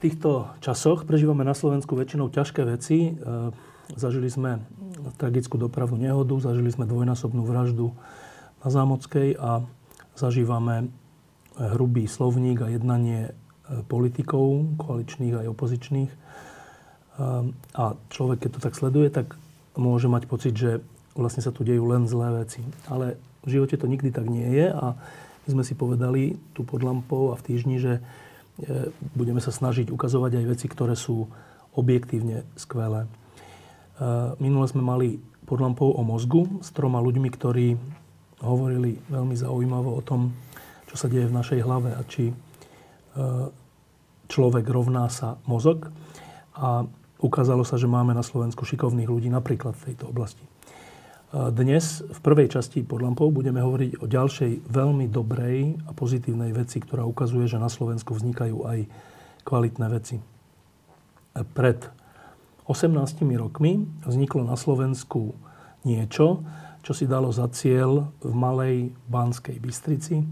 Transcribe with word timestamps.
Týchto 0.00 0.48
časoch 0.64 1.04
prežívame 1.04 1.44
na 1.44 1.52
Slovensku 1.52 1.92
väčšinou 1.92 2.32
ťažké 2.32 2.64
veci. 2.64 3.12
E, 3.12 3.52
zažili 3.92 4.32
sme 4.32 4.64
tragickú 5.20 5.60
dopravnú 5.60 6.00
nehodu, 6.00 6.32
zažili 6.40 6.72
sme 6.72 6.88
dvojnásobnú 6.88 7.44
vraždu 7.44 7.92
na 8.64 8.68
Zámockej 8.72 9.36
a 9.36 9.60
zažívame 10.16 10.88
hrubý 11.60 12.08
slovník 12.08 12.64
a 12.64 12.72
jednanie 12.72 13.30
e, 13.30 13.32
politikov, 13.84 14.80
koaličných 14.80 15.44
aj 15.44 15.46
opozičných. 15.52 16.10
E, 16.10 16.16
a 17.76 17.84
človek, 18.08 18.48
keď 18.48 18.50
to 18.56 18.60
tak 18.64 18.74
sleduje, 18.80 19.12
tak 19.12 19.36
môže 19.76 20.08
mať 20.08 20.24
pocit, 20.24 20.56
že 20.56 20.80
vlastne 21.12 21.44
sa 21.44 21.52
tu 21.52 21.60
dejú 21.60 21.84
len 21.84 22.08
zlé 22.08 22.48
veci. 22.48 22.64
Ale 22.88 23.20
v 23.44 23.60
živote 23.60 23.76
to 23.76 23.84
nikdy 23.84 24.08
tak 24.08 24.24
nie 24.32 24.48
je 24.48 24.72
a 24.72 24.96
my 25.44 25.48
sme 25.60 25.64
si 25.64 25.76
povedali 25.76 26.40
tu 26.56 26.64
pod 26.64 26.80
lampou 26.80 27.32
a 27.32 27.36
v 27.36 27.44
týždni, 27.52 27.76
že 27.76 27.92
E, 28.00 28.04
budeme 29.16 29.40
sa 29.40 29.52
snažiť 29.54 29.88
ukazovať 29.88 30.40
aj 30.40 30.44
veci, 30.44 30.66
ktoré 30.68 30.92
sú 30.98 31.28
objektívne 31.74 32.44
skvelé. 32.58 33.06
E, 33.06 33.08
minule 34.42 34.66
sme 34.66 34.82
mali 34.82 35.22
pod 35.46 35.62
lampou 35.62 35.94
o 35.94 36.02
mozgu 36.02 36.46
s 36.62 36.70
troma 36.74 36.98
ľuďmi, 37.02 37.28
ktorí 37.30 37.66
hovorili 38.40 38.96
veľmi 39.08 39.36
zaujímavo 39.36 39.90
o 39.96 40.02
tom, 40.04 40.34
čo 40.88 40.96
sa 40.96 41.06
deje 41.06 41.28
v 41.28 41.36
našej 41.36 41.60
hlave 41.62 41.90
a 41.94 42.02
či 42.06 42.30
e, 42.30 42.34
človek 44.30 44.66
rovná 44.66 45.06
sa 45.10 45.38
mozog. 45.46 45.90
A 46.56 46.84
ukázalo 47.20 47.62
sa, 47.62 47.78
že 47.78 47.90
máme 47.90 48.12
na 48.16 48.24
Slovensku 48.24 48.66
šikovných 48.66 49.10
ľudí 49.10 49.28
napríklad 49.30 49.76
v 49.76 49.92
tejto 49.92 50.10
oblasti. 50.10 50.42
Dnes 51.30 52.02
v 52.02 52.20
prvej 52.26 52.50
časti 52.58 52.82
pod 52.82 53.06
lampou 53.06 53.30
budeme 53.30 53.62
hovoriť 53.62 54.02
o 54.02 54.10
ďalšej 54.10 54.66
veľmi 54.66 55.06
dobrej 55.06 55.78
a 55.86 55.94
pozitívnej 55.94 56.50
veci, 56.50 56.82
ktorá 56.82 57.06
ukazuje, 57.06 57.46
že 57.46 57.62
na 57.62 57.70
Slovensku 57.70 58.18
vznikajú 58.18 58.66
aj 58.66 58.90
kvalitné 59.46 59.86
veci. 59.94 60.18
Pred 61.38 61.86
18 62.66 63.22
rokmi 63.38 63.78
vzniklo 64.02 64.42
na 64.42 64.58
Slovensku 64.58 65.38
niečo, 65.86 66.42
čo 66.82 66.98
si 66.98 67.06
dalo 67.06 67.30
za 67.30 67.46
cieľ 67.54 68.10
v 68.18 68.34
malej 68.34 68.76
Banskej 69.06 69.62
Bystrici 69.62 70.26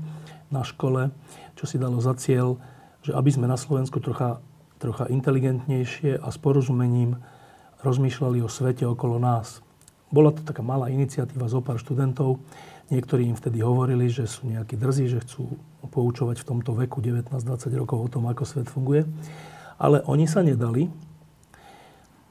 na 0.51 0.67
škole, 0.67 1.15
čo 1.55 1.71
si 1.71 1.79
dalo 1.79 2.03
za 2.03 2.19
cieľ, 2.19 2.59
že 3.07 3.15
aby 3.15 3.31
sme 3.31 3.47
na 3.47 3.55
Slovensku 3.55 4.03
trocha, 4.03 4.43
trocha 4.83 5.07
inteligentnejšie 5.07 6.19
a 6.19 6.27
s 6.27 6.43
porozumením 6.43 7.23
rozmýšľali 7.87 8.43
o 8.43 8.51
svete 8.51 8.83
okolo 8.83 9.23
nás– 9.23 9.63
bola 10.09 10.33
to 10.33 10.41
taká 10.41 10.64
malá 10.64 10.89
iniciatíva 10.89 11.48
zo 11.48 11.61
pár 11.61 11.77
študentov. 11.77 12.41
Niektorí 12.89 13.28
im 13.28 13.37
vtedy 13.37 13.61
hovorili, 13.61 14.09
že 14.09 14.25
sú 14.25 14.48
nejakí 14.48 14.81
drzí, 14.81 15.12
že 15.12 15.20
chcú 15.20 15.61
poučovať 15.92 16.41
v 16.41 16.48
tomto 16.48 16.73
veku 16.73 17.05
19-20 17.05 17.45
rokov 17.77 17.98
o 18.01 18.09
tom, 18.09 18.25
ako 18.29 18.45
svet 18.48 18.69
funguje. 18.73 19.05
Ale 19.77 20.01
oni 20.09 20.25
sa 20.25 20.41
nedali 20.41 20.89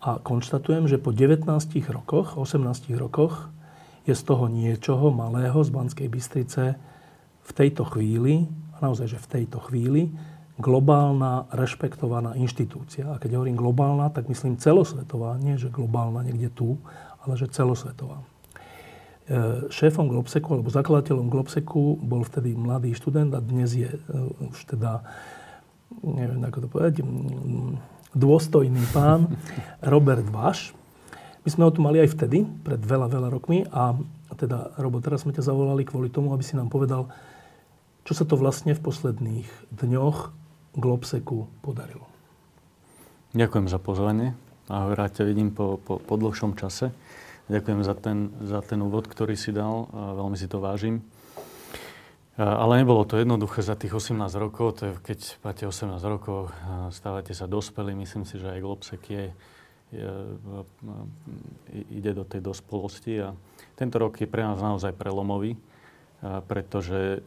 a 0.01 0.17
konštatujem, 0.17 0.89
že 0.89 1.01
po 1.01 1.13
19 1.13 1.45
rokoch, 1.93 2.37
18 2.37 2.93
rokoch 2.97 3.49
je 4.07 4.15
z 4.15 4.23
toho 4.23 4.47
niečoho 4.47 5.13
malého 5.13 5.57
z 5.61 5.69
Banskej 5.69 6.07
Bystrice 6.09 6.79
v 7.43 7.51
tejto 7.51 7.83
chvíli, 7.87 8.47
a 8.77 8.87
naozaj, 8.87 9.17
že 9.17 9.19
v 9.19 9.27
tejto 9.41 9.57
chvíli, 9.67 10.13
globálna, 10.57 11.45
rešpektovaná 11.53 12.33
inštitúcia. 12.33 13.13
A 13.13 13.21
keď 13.21 13.37
hovorím 13.37 13.57
globálna, 13.57 14.09
tak 14.09 14.25
myslím 14.25 14.57
celosvetová, 14.57 15.37
nie 15.37 15.57
že 15.57 15.69
globálna 15.69 16.25
niekde 16.25 16.49
tu, 16.49 16.81
ale 17.27 17.35
že 17.35 17.51
celosvetová. 17.51 18.23
E, 19.27 19.67
šéfom 19.67 20.07
Globseku, 20.07 20.55
alebo 20.55 20.71
zakladateľom 20.71 21.27
Globseku 21.27 21.99
bol 21.99 22.23
vtedy 22.23 22.55
mladý 22.55 22.95
študent 22.95 23.35
a 23.35 23.43
dnes 23.43 23.75
je 23.75 23.91
e, 23.91 23.99
už 24.47 24.71
teda, 24.71 25.03
neviem 25.99 26.39
ako 26.47 26.57
to 26.63 26.67
povedať, 26.71 26.93
dôstojný 28.15 28.83
pán 28.95 29.35
Robert 29.93 30.23
Váš. 30.31 30.71
My 31.43 31.49
sme 31.51 31.63
ho 31.67 31.71
tu 31.75 31.83
mali 31.83 31.99
aj 31.99 32.15
vtedy, 32.15 32.47
pred 32.63 32.79
veľa, 32.79 33.11
veľa 33.11 33.27
rokmi 33.27 33.67
a 33.67 33.99
teda, 34.35 34.75
Robo, 34.79 35.03
teraz 35.03 35.27
sme 35.27 35.35
ťa 35.35 35.43
zavolali 35.43 35.83
kvôli 35.83 36.11
tomu, 36.11 36.31
aby 36.31 36.43
si 36.43 36.55
nám 36.55 36.71
povedal, 36.71 37.11
čo 38.07 38.15
sa 38.15 38.23
to 38.23 38.39
vlastne 38.39 38.71
v 38.71 38.79
posledných 38.79 39.47
dňoch 39.75 40.31
Globseku 40.79 41.51
podarilo. 41.59 42.07
Ďakujem 43.35 43.67
za 43.67 43.79
pozvanie. 43.81 44.37
Ahoj, 44.71 44.95
rád 44.95 45.19
ťa 45.19 45.23
vidím 45.27 45.51
po, 45.51 45.79
po, 45.79 45.99
po 45.99 46.15
dlhšom 46.15 46.55
čase. 46.55 46.91
Ďakujem 47.47 47.79
za 47.79 47.95
ten, 47.95 48.35
za 48.43 48.59
ten 48.59 48.83
úvod, 48.83 49.07
ktorý 49.07 49.39
si 49.39 49.55
dal. 49.55 49.87
Veľmi 49.91 50.35
si 50.35 50.51
to 50.51 50.59
vážim. 50.59 50.99
Ale 52.35 52.77
nebolo 52.77 53.07
to 53.07 53.17
jednoduché 53.17 53.63
za 53.63 53.79
tých 53.79 53.95
18 53.95 54.19
rokov. 54.35 54.77
To 54.77 54.81
je, 54.85 54.91
keď 54.99 55.19
máte 55.41 55.63
18 55.63 55.95
rokov, 56.05 56.51
stávate 56.91 57.31
sa 57.31 57.47
dospelí. 57.47 57.95
Myslím 57.95 58.27
si, 58.27 58.35
že 58.35 58.51
aj 58.51 58.59
Globsek 58.59 59.01
je, 59.09 59.25
je, 59.95 60.07
ide 61.87 62.11
do 62.11 62.27
tej 62.27 62.43
dospelosti. 62.43 63.25
A 63.25 63.33
tento 63.79 63.95
rok 63.95 64.19
je 64.19 64.27
pre 64.27 64.43
nás 64.43 64.59
naozaj 64.59 64.91
prelomový, 64.93 65.55
pretože 66.51 67.23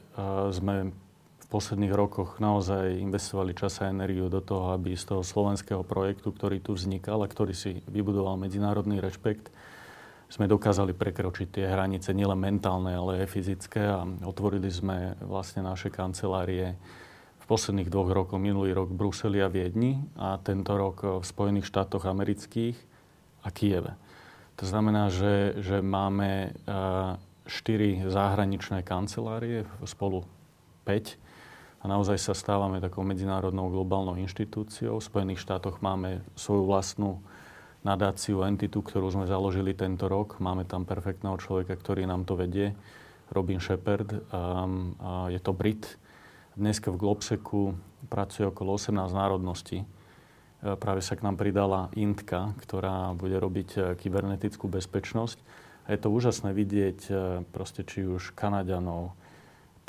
sme 0.52 0.92
v 1.41 1.47
posledných 1.48 1.97
rokoch 1.97 2.38
naozaj 2.38 3.02
investovali 3.02 3.56
čas 3.56 3.82
a 3.82 3.91
energiu 3.91 4.31
do 4.31 4.38
toho, 4.38 4.76
aby 4.76 4.94
z 4.94 5.16
toho 5.16 5.26
slovenského 5.26 5.82
projektu, 5.82 6.31
ktorý 6.31 6.62
tu 6.62 6.78
vznikal 6.78 7.25
a 7.25 7.32
ktorý 7.32 7.56
si 7.56 7.82
vybudoval 7.91 8.38
medzinárodný 8.38 9.02
rešpekt, 9.02 9.50
sme 10.31 10.47
dokázali 10.47 10.95
prekročiť 10.95 11.49
tie 11.51 11.67
hranice 11.67 12.15
nielen 12.15 12.39
mentálne, 12.39 12.95
ale 12.95 13.27
aj 13.27 13.35
fyzické 13.35 13.83
a 13.83 14.07
otvorili 14.23 14.71
sme 14.71 15.19
vlastne 15.27 15.67
naše 15.67 15.91
kancelárie 15.91 16.79
v 17.43 17.45
posledných 17.51 17.91
dvoch 17.91 18.15
rokoch, 18.15 18.39
minulý 18.39 18.71
rok 18.71 18.95
v 18.95 18.99
Bruseli 19.03 19.43
a 19.43 19.51
Viedni 19.51 19.99
a 20.15 20.39
tento 20.39 20.79
rok 20.79 21.03
v 21.03 21.25
Spojených 21.27 21.67
štátoch 21.67 22.07
amerických 22.07 22.79
a 23.43 23.51
Kieve. 23.51 23.99
To 24.63 24.65
znamená, 24.71 25.11
že, 25.11 25.59
že 25.59 25.83
máme 25.83 26.55
štyri 27.51 28.07
zahraničné 28.07 28.87
kancelárie, 28.87 29.67
spolu 29.83 30.23
5 30.87 31.19
a 31.83 31.85
naozaj 31.89 32.23
sa 32.23 32.39
stávame 32.39 32.79
takou 32.79 33.03
medzinárodnou 33.03 33.73
globálnou 33.73 34.15
inštitúciou. 34.21 35.01
V 35.01 35.09
Spojených 35.11 35.43
štátoch 35.43 35.83
máme 35.83 36.23
svoju 36.39 36.69
vlastnú 36.69 37.19
nadáciu, 37.81 38.45
entitu, 38.45 38.85
ktorú 38.85 39.09
sme 39.09 39.25
založili 39.25 39.73
tento 39.73 40.07
rok. 40.07 40.37
Máme 40.41 40.69
tam 40.69 40.85
perfektného 40.85 41.41
človeka, 41.41 41.77
ktorý 41.77 42.05
nám 42.05 42.29
to 42.29 42.37
vedie, 42.37 42.77
Robin 43.33 43.63
Shepard. 43.63 44.11
Um, 44.31 44.95
a 45.01 45.33
je 45.33 45.41
to 45.41 45.57
Brit. 45.57 45.97
Dneska 46.59 46.93
v 46.93 47.01
Globseku 47.01 47.73
pracuje 48.13 48.45
okolo 48.45 48.77
18 48.77 48.97
národností. 49.15 49.81
E, 49.81 49.87
práve 50.77 51.01
sa 51.01 51.17
k 51.17 51.25
nám 51.25 51.41
pridala 51.41 51.89
Intka, 51.97 52.53
ktorá 52.61 53.17
bude 53.17 53.41
robiť 53.41 53.69
e, 53.77 53.81
kybernetickú 53.97 54.69
bezpečnosť. 54.69 55.39
A 55.89 55.97
je 55.97 55.99
to 56.03 56.12
úžasné 56.12 56.53
vidieť 56.53 56.99
e, 57.09 57.12
proste 57.49 57.87
či 57.87 58.05
už 58.05 58.37
Kanaďanov, 58.37 59.17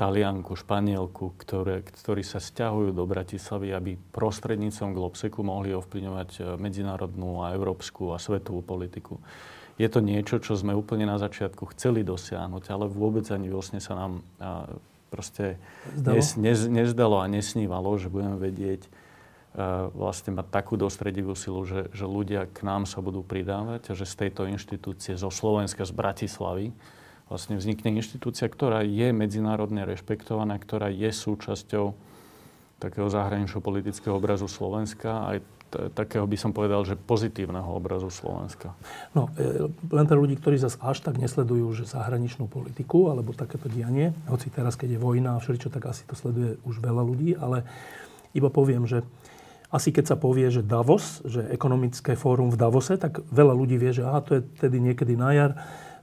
Talianku, 0.01 0.57
Španielku, 0.57 1.38
ktoré, 1.38 1.85
ktorí 1.85 2.25
sa 2.25 2.41
stiahujú 2.41 2.89
do 2.89 3.06
Bratislavy, 3.06 3.70
aby 3.70 3.91
prostrednícom 4.09 4.97
Globseku 4.97 5.46
mohli 5.46 5.78
ovplyvňovať 5.78 6.29
e, 6.34 6.40
medzinárodnú 6.58 7.46
a 7.46 7.53
európsku 7.53 8.09
a 8.09 8.17
svetovú 8.17 8.66
politiku. 8.66 9.22
Je 9.78 9.85
to 9.85 10.02
niečo, 10.02 10.41
čo 10.41 10.58
sme 10.58 10.73
úplne 10.73 11.05
na 11.05 11.22
začiatku 11.22 11.70
chceli 11.78 12.02
dosiahnuť, 12.02 12.64
ale 12.73 12.90
vôbec 12.90 13.29
ani 13.29 13.53
vlastne 13.53 13.78
sa 13.78 13.93
nám 13.93 14.25
a, 14.41 14.73
proste 15.14 15.61
nes, 15.93 16.34
nez, 16.34 16.66
nezdalo 16.66 17.22
a 17.22 17.29
nesnívalo, 17.29 17.93
že 18.02 18.09
budeme 18.09 18.41
vedieť 18.41 18.81
e, 18.81 18.90
vlastne 19.93 20.34
mať 20.34 20.49
takú 20.49 20.81
dostredivú 20.81 21.37
silu, 21.37 21.61
že, 21.61 21.93
že 21.93 22.09
ľudia 22.09 22.49
k 22.49 22.66
nám 22.66 22.90
sa 22.90 23.05
budú 23.05 23.22
pridávať 23.22 23.93
a 23.93 23.97
že 23.97 24.09
z 24.09 24.25
tejto 24.25 24.49
inštitúcie, 24.49 25.14
zo 25.14 25.29
Slovenska, 25.29 25.85
z 25.85 25.93
Bratislavy, 25.93 26.73
vlastne 27.31 27.55
vznikne 27.55 27.95
inštitúcia, 27.95 28.51
ktorá 28.51 28.83
je 28.83 29.16
medzinárodne 29.16 29.87
rešpektovaná, 29.87 30.59
ktorá 30.59 30.91
je 30.91 31.07
súčasťou 31.16 31.95
takého 32.83 33.07
zahranično-politického 33.07 34.11
obrazu 34.11 34.51
Slovenska. 34.51 35.31
Aj 35.31 35.37
t- 35.72 35.87
takého 35.95 36.28
by 36.28 36.35
som 36.35 36.51
povedal, 36.51 36.83
že 36.83 36.99
pozitívneho 36.99 37.72
obrazu 37.72 38.11
Slovenska. 38.11 38.75
No, 39.16 39.31
e, 39.39 39.72
len 39.72 40.05
pre 40.11 40.19
ľudí, 40.19 40.35
ktorí 40.35 40.59
zase 40.59 40.75
až 40.83 40.99
tak 41.07 41.16
nesledujú 41.16 41.72
že 41.72 41.87
zahraničnú 41.87 42.51
politiku 42.51 43.07
alebo 43.07 43.31
takéto 43.31 43.72
dianie, 43.72 44.11
hoci 44.27 44.51
teraz, 44.51 44.75
keď 44.75 44.99
je 44.99 44.99
vojna 44.99 45.39
a 45.39 45.41
všeličo, 45.41 45.72
tak 45.72 45.87
asi 45.87 46.03
to 46.03 46.19
sleduje 46.19 46.59
už 46.67 46.84
veľa 46.84 47.03
ľudí, 47.07 47.39
ale 47.39 47.63
iba 48.35 48.51
poviem, 48.51 48.84
že 48.84 49.07
asi 49.72 49.95
keď 49.95 50.03
sa 50.03 50.17
povie, 50.19 50.51
že 50.51 50.67
Davos, 50.67 51.23
že 51.23 51.47
ekonomické 51.47 52.19
fórum 52.19 52.51
v 52.51 52.59
Davose, 52.59 52.99
tak 52.99 53.23
veľa 53.31 53.55
ľudí 53.55 53.79
vie, 53.79 53.95
že 53.95 54.03
aha, 54.03 54.19
to 54.19 54.31
je 54.35 54.41
tedy 54.59 54.84
niekedy 54.84 55.16
na 55.16 55.31
jar 55.31 55.51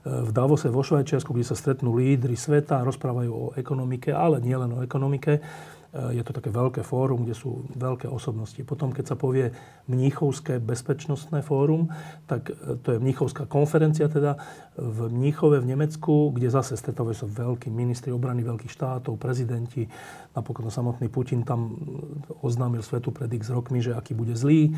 v 0.05 0.29
Davose 0.31 0.71
vo 0.71 0.79
Švajčiarsku, 0.79 1.35
kde 1.35 1.47
sa 1.47 1.59
stretnú 1.59 1.95
lídry 1.95 2.39
sveta, 2.39 2.85
rozprávajú 2.87 3.31
o 3.31 3.51
ekonomike, 3.59 4.15
ale 4.15 4.39
nie 4.39 4.55
len 4.55 4.71
o 4.71 4.79
ekonomike. 4.79 5.43
Je 5.89 6.21
to 6.21 6.37
také 6.37 6.53
veľké 6.53 6.85
fórum, 6.85 7.25
kde 7.25 7.33
sú 7.33 7.65
veľké 7.73 8.05
osobnosti. 8.05 8.61
Potom, 8.61 8.93
keď 8.93 9.09
sa 9.09 9.17
povie 9.17 9.49
Mníchovské 9.89 10.61
bezpečnostné 10.61 11.41
fórum, 11.41 11.89
tak 12.29 12.53
to 12.85 12.93
je 12.93 13.01
Mníchovská 13.01 13.49
konferencia 13.49 14.05
teda 14.05 14.37
v 14.77 15.09
Mníchove 15.09 15.57
v 15.57 15.73
Nemecku, 15.73 16.29
kde 16.29 16.53
zase 16.53 16.77
stretávajú 16.77 17.25
sa 17.25 17.25
veľkí 17.25 17.73
ministri 17.73 18.13
obrany 18.13 18.45
veľkých 18.45 18.69
štátov, 18.69 19.17
prezidenti. 19.17 19.89
Napokon 20.37 20.69
samotný 20.69 21.09
Putin 21.09 21.41
tam 21.41 21.73
oznámil 22.45 22.85
svetu 22.85 23.09
pred 23.09 23.33
x 23.33 23.49
rokmi, 23.49 23.81
že 23.81 23.97
aký 23.97 24.13
bude 24.13 24.37
zlý. 24.37 24.77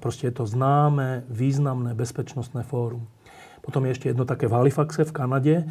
Proste 0.00 0.32
je 0.32 0.40
to 0.40 0.48
známe, 0.48 1.28
významné 1.28 1.92
bezpečnostné 1.92 2.64
fórum. 2.64 3.04
Potom 3.68 3.84
je 3.84 3.92
ešte 3.92 4.08
jedno 4.08 4.24
také 4.24 4.48
v 4.48 4.56
Halifaxe 4.56 5.04
v 5.04 5.12
Kanade. 5.12 5.68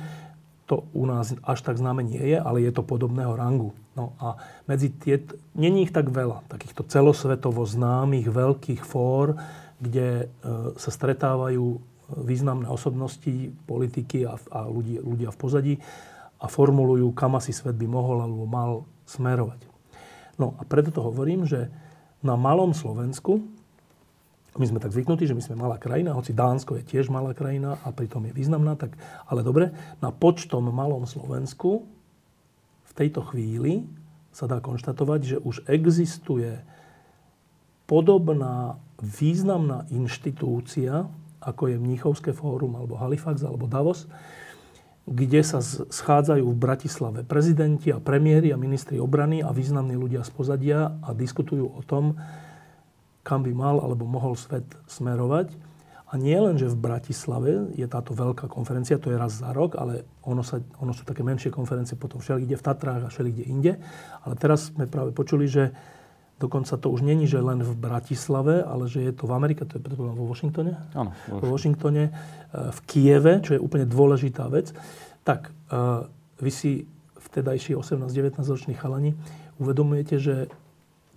To 0.70 0.86
u 0.94 1.10
nás 1.10 1.34
až 1.42 1.66
tak 1.66 1.82
známe 1.82 2.06
nie 2.06 2.22
je, 2.22 2.38
ale 2.38 2.62
je 2.62 2.70
to 2.70 2.86
podobného 2.86 3.34
rangu. 3.34 3.74
No 3.98 4.14
a 4.22 4.38
medzi 4.70 4.94
tie, 4.94 5.26
není 5.58 5.90
ich 5.90 5.96
tak 5.96 6.14
veľa, 6.14 6.46
takýchto 6.46 6.86
celosvetovo 6.86 7.66
známych 7.66 8.30
veľkých 8.30 8.86
fór, 8.86 9.34
kde 9.82 10.30
e, 10.30 10.46
sa 10.78 10.92
stretávajú 10.94 11.82
významné 12.22 12.70
osobnosti, 12.70 13.50
politiky 13.66 14.30
a, 14.30 14.38
a 14.54 14.70
ľudia, 14.70 15.02
ľudia 15.02 15.30
v 15.34 15.38
pozadí 15.42 15.74
a 16.38 16.46
formulujú, 16.46 17.10
kam 17.18 17.34
asi 17.34 17.50
svet 17.50 17.74
by 17.74 17.90
mohol 17.90 18.22
alebo 18.22 18.46
mal 18.46 18.72
smerovať. 19.10 19.66
No 20.38 20.54
a 20.62 20.62
preto 20.70 20.94
to 20.94 21.02
hovorím, 21.02 21.50
že 21.50 21.74
na 22.22 22.38
malom 22.38 22.78
Slovensku 22.78 23.57
my 24.58 24.66
sme 24.68 24.80
tak 24.82 24.94
zvyknutí, 24.94 25.30
že 25.30 25.38
my 25.38 25.44
sme 25.44 25.56
malá 25.58 25.78
krajina, 25.78 26.18
hoci 26.18 26.34
Dánsko 26.34 26.82
je 26.82 26.84
tiež 26.86 27.14
malá 27.14 27.34
krajina 27.38 27.78
a 27.82 27.94
pritom 27.94 28.26
je 28.28 28.34
významná, 28.34 28.78
tak, 28.78 28.98
ale 29.30 29.42
dobre, 29.46 29.74
na 30.02 30.10
počtom 30.10 30.68
malom 30.70 31.06
Slovensku 31.06 31.86
v 32.86 32.92
tejto 32.94 33.22
chvíli 33.30 33.86
sa 34.34 34.46
dá 34.46 34.62
konštatovať, 34.62 35.20
že 35.26 35.38
už 35.42 35.66
existuje 35.66 36.62
podobná 37.90 38.78
významná 39.02 39.88
inštitúcia, 39.90 41.10
ako 41.42 41.74
je 41.74 41.82
Mníchovské 41.82 42.34
fórum, 42.34 42.76
alebo 42.78 43.00
Halifax, 43.00 43.42
alebo 43.42 43.66
Davos, 43.66 44.06
kde 45.08 45.40
sa 45.40 45.64
schádzajú 45.64 46.44
v 46.44 46.58
Bratislave 46.60 47.20
prezidenti 47.24 47.96
a 47.96 48.04
premiéry 48.04 48.52
a 48.52 48.60
ministri 48.60 49.00
obrany 49.00 49.40
a 49.40 49.56
významní 49.56 49.96
ľudia 49.96 50.28
z 50.28 50.32
pozadia 50.36 51.00
a 51.00 51.16
diskutujú 51.16 51.72
o 51.72 51.82
tom, 51.88 52.20
kam 53.28 53.44
by 53.44 53.52
mal 53.52 53.84
alebo 53.84 54.08
mohol 54.08 54.40
svet 54.40 54.64
smerovať. 54.88 55.52
A 56.08 56.16
nie 56.16 56.40
len, 56.40 56.56
že 56.56 56.72
v 56.72 56.80
Bratislave 56.80 57.68
je 57.76 57.84
táto 57.84 58.16
veľká 58.16 58.48
konferencia, 58.48 58.96
to 58.96 59.12
je 59.12 59.20
raz 59.20 59.44
za 59.44 59.52
rok, 59.52 59.76
ale 59.76 60.08
ono, 60.24 60.40
sa, 60.40 60.64
ono 60.80 60.96
sú 60.96 61.04
také 61.04 61.20
menšie 61.20 61.52
konferencie 61.52 62.00
potom 62.00 62.24
všeli 62.24 62.48
kde 62.48 62.56
v 62.56 62.64
Tatrách 62.64 63.04
a 63.04 63.12
všeli 63.12 63.30
kde 63.36 63.44
inde. 63.52 63.74
Ale 64.24 64.40
teraz 64.40 64.72
sme 64.72 64.88
práve 64.88 65.12
počuli, 65.12 65.52
že 65.52 65.76
dokonca 66.40 66.80
to 66.80 66.88
už 66.88 67.04
není, 67.04 67.28
že 67.28 67.44
len 67.44 67.60
v 67.60 67.76
Bratislave, 67.76 68.64
ale 68.64 68.88
že 68.88 69.04
je 69.04 69.12
to 69.12 69.28
v 69.28 69.36
Amerike, 69.36 69.68
to 69.68 69.76
je 69.76 69.84
predpovedám 69.84 70.16
vo 70.16 70.32
Washingtone. 70.32 70.80
Áno. 70.96 71.12
Vo 71.28 71.52
Washingtone, 71.52 72.08
e, 72.08 72.12
v 72.72 72.80
Kieve, 72.88 73.44
čo 73.44 73.60
je 73.60 73.60
úplne 73.60 73.84
dôležitá 73.84 74.48
vec. 74.48 74.72
Tak 75.28 75.52
e, 75.52 75.52
vy 76.40 76.52
si 76.56 76.88
vtedajší 77.20 77.76
18-19 77.76 78.48
roční 78.48 78.80
chalani 78.80 79.12
uvedomujete, 79.60 80.16
že 80.24 80.48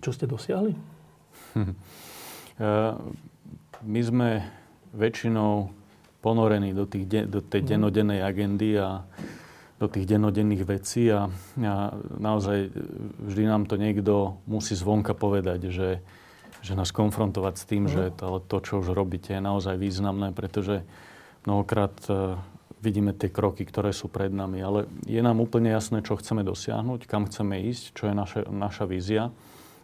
čo 0.03 0.11
ste 0.11 0.27
dosiahli? 0.27 0.90
My 3.81 4.01
sme 4.05 4.45
väčšinou 4.93 5.73
ponorení 6.21 6.77
do, 6.77 6.85
tých, 6.85 7.09
do 7.27 7.41
tej 7.41 7.61
mhm. 7.65 7.67
denodennej 7.67 8.19
agendy 8.21 8.77
a 8.77 9.01
do 9.81 9.89
tých 9.89 10.05
denodenných 10.05 10.61
vecí 10.61 11.09
a, 11.09 11.25
a 11.57 11.73
naozaj 12.21 12.69
vždy 13.25 13.43
nám 13.49 13.65
to 13.65 13.81
niekto 13.81 14.37
musí 14.45 14.77
zvonka 14.77 15.17
povedať, 15.17 15.73
že, 15.73 16.05
že 16.61 16.77
nás 16.77 16.93
konfrontovať 16.93 17.55
s 17.57 17.65
tým, 17.65 17.89
že 17.89 18.13
to, 18.13 18.45
to, 18.45 18.61
čo 18.61 18.85
už 18.85 18.93
robíte, 18.93 19.33
je 19.33 19.41
naozaj 19.41 19.81
významné, 19.81 20.37
pretože 20.37 20.85
mnohokrát 21.49 21.97
uh, 22.13 22.37
vidíme 22.77 23.09
tie 23.17 23.33
kroky, 23.33 23.65
ktoré 23.65 23.89
sú 23.89 24.05
pred 24.05 24.29
nami, 24.29 24.61
ale 24.61 24.85
je 25.09 25.17
nám 25.17 25.41
úplne 25.41 25.73
jasné, 25.73 26.05
čo 26.05 26.13
chceme 26.13 26.45
dosiahnuť, 26.45 27.09
kam 27.09 27.25
chceme 27.25 27.65
ísť, 27.73 27.97
čo 27.97 28.03
je 28.05 28.13
naše, 28.13 28.41
naša 28.53 28.85
vízia 28.85 29.33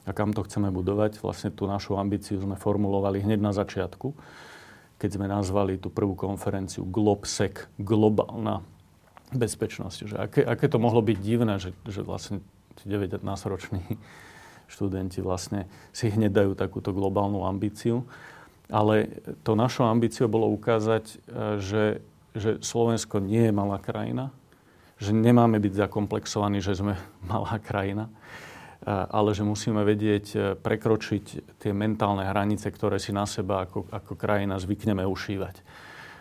a 0.08 0.16
kam 0.16 0.32
to 0.32 0.48
chceme 0.48 0.72
budovať. 0.72 1.20
Vlastne 1.20 1.52
tú 1.52 1.68
našu 1.68 2.00
ambíciu 2.00 2.40
sme 2.40 2.56
formulovali 2.56 3.20
hneď 3.20 3.44
na 3.44 3.52
začiatku, 3.52 4.16
keď 4.96 5.10
sme 5.20 5.28
nazvali 5.28 5.76
tú 5.76 5.92
prvú 5.92 6.16
konferenciu 6.16 6.88
GlobSec, 6.88 7.68
globálna 7.76 8.64
bezpečnosť. 9.36 9.98
Že 10.08 10.16
aké, 10.16 10.42
aké 10.48 10.66
to 10.72 10.80
mohlo 10.80 11.04
byť 11.04 11.18
divné, 11.20 11.60
že, 11.60 11.76
že 11.84 12.02
vlastne 12.08 12.40
19-roční 12.88 13.84
študenti 14.72 15.20
vlastne 15.24 15.68
si 15.92 16.12
hneď 16.12 16.32
dajú 16.32 16.52
takúto 16.56 16.96
globálnu 16.96 17.44
ambíciu. 17.44 18.08
Ale 18.68 19.24
to 19.48 19.56
našou 19.56 19.88
ambíciou 19.88 20.28
bolo 20.28 20.52
ukázať, 20.52 21.04
e, 21.08 21.16
že, 21.64 21.86
že 22.36 22.60
Slovensko 22.60 23.24
nie 23.24 23.48
je 23.48 23.54
malá 23.56 23.80
krajina, 23.80 24.36
že 25.00 25.16
nemáme 25.16 25.56
byť 25.64 25.88
zakomplexovaní, 25.88 26.60
že 26.60 26.76
sme 26.76 27.00
malá 27.32 27.60
krajina, 27.64 28.12
ale 28.88 29.36
že 29.36 29.44
musíme 29.44 29.84
vedieť 29.84 30.26
e, 30.32 30.38
prekročiť 30.56 31.26
tie 31.60 31.72
mentálne 31.76 32.24
hranice, 32.24 32.72
ktoré 32.72 33.04
si 33.04 33.12
na 33.12 33.28
seba 33.28 33.68
ako, 33.68 33.92
ako 33.92 34.16
krajina 34.16 34.56
zvykneme 34.64 35.04
ušívať. 35.04 35.56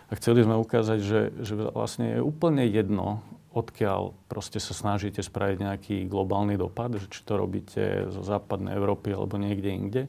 A 0.07 0.11
chceli 0.19 0.43
sme 0.43 0.59
ukázať, 0.59 0.99
že, 0.99 1.21
že 1.39 1.53
vlastne 1.55 2.19
je 2.19 2.21
úplne 2.23 2.67
jedno, 2.67 3.23
odkiaľ 3.55 4.11
proste 4.27 4.59
sa 4.59 4.75
snažíte 4.75 5.23
spraviť 5.23 5.57
nejaký 5.63 5.95
globálny 6.11 6.59
dopad, 6.59 6.99
že 6.99 7.07
či 7.07 7.23
to 7.23 7.39
robíte 7.39 8.11
zo 8.11 8.19
západnej 8.23 8.75
Európy 8.75 9.15
alebo 9.15 9.39
niekde 9.39 9.71
inde. 9.71 10.01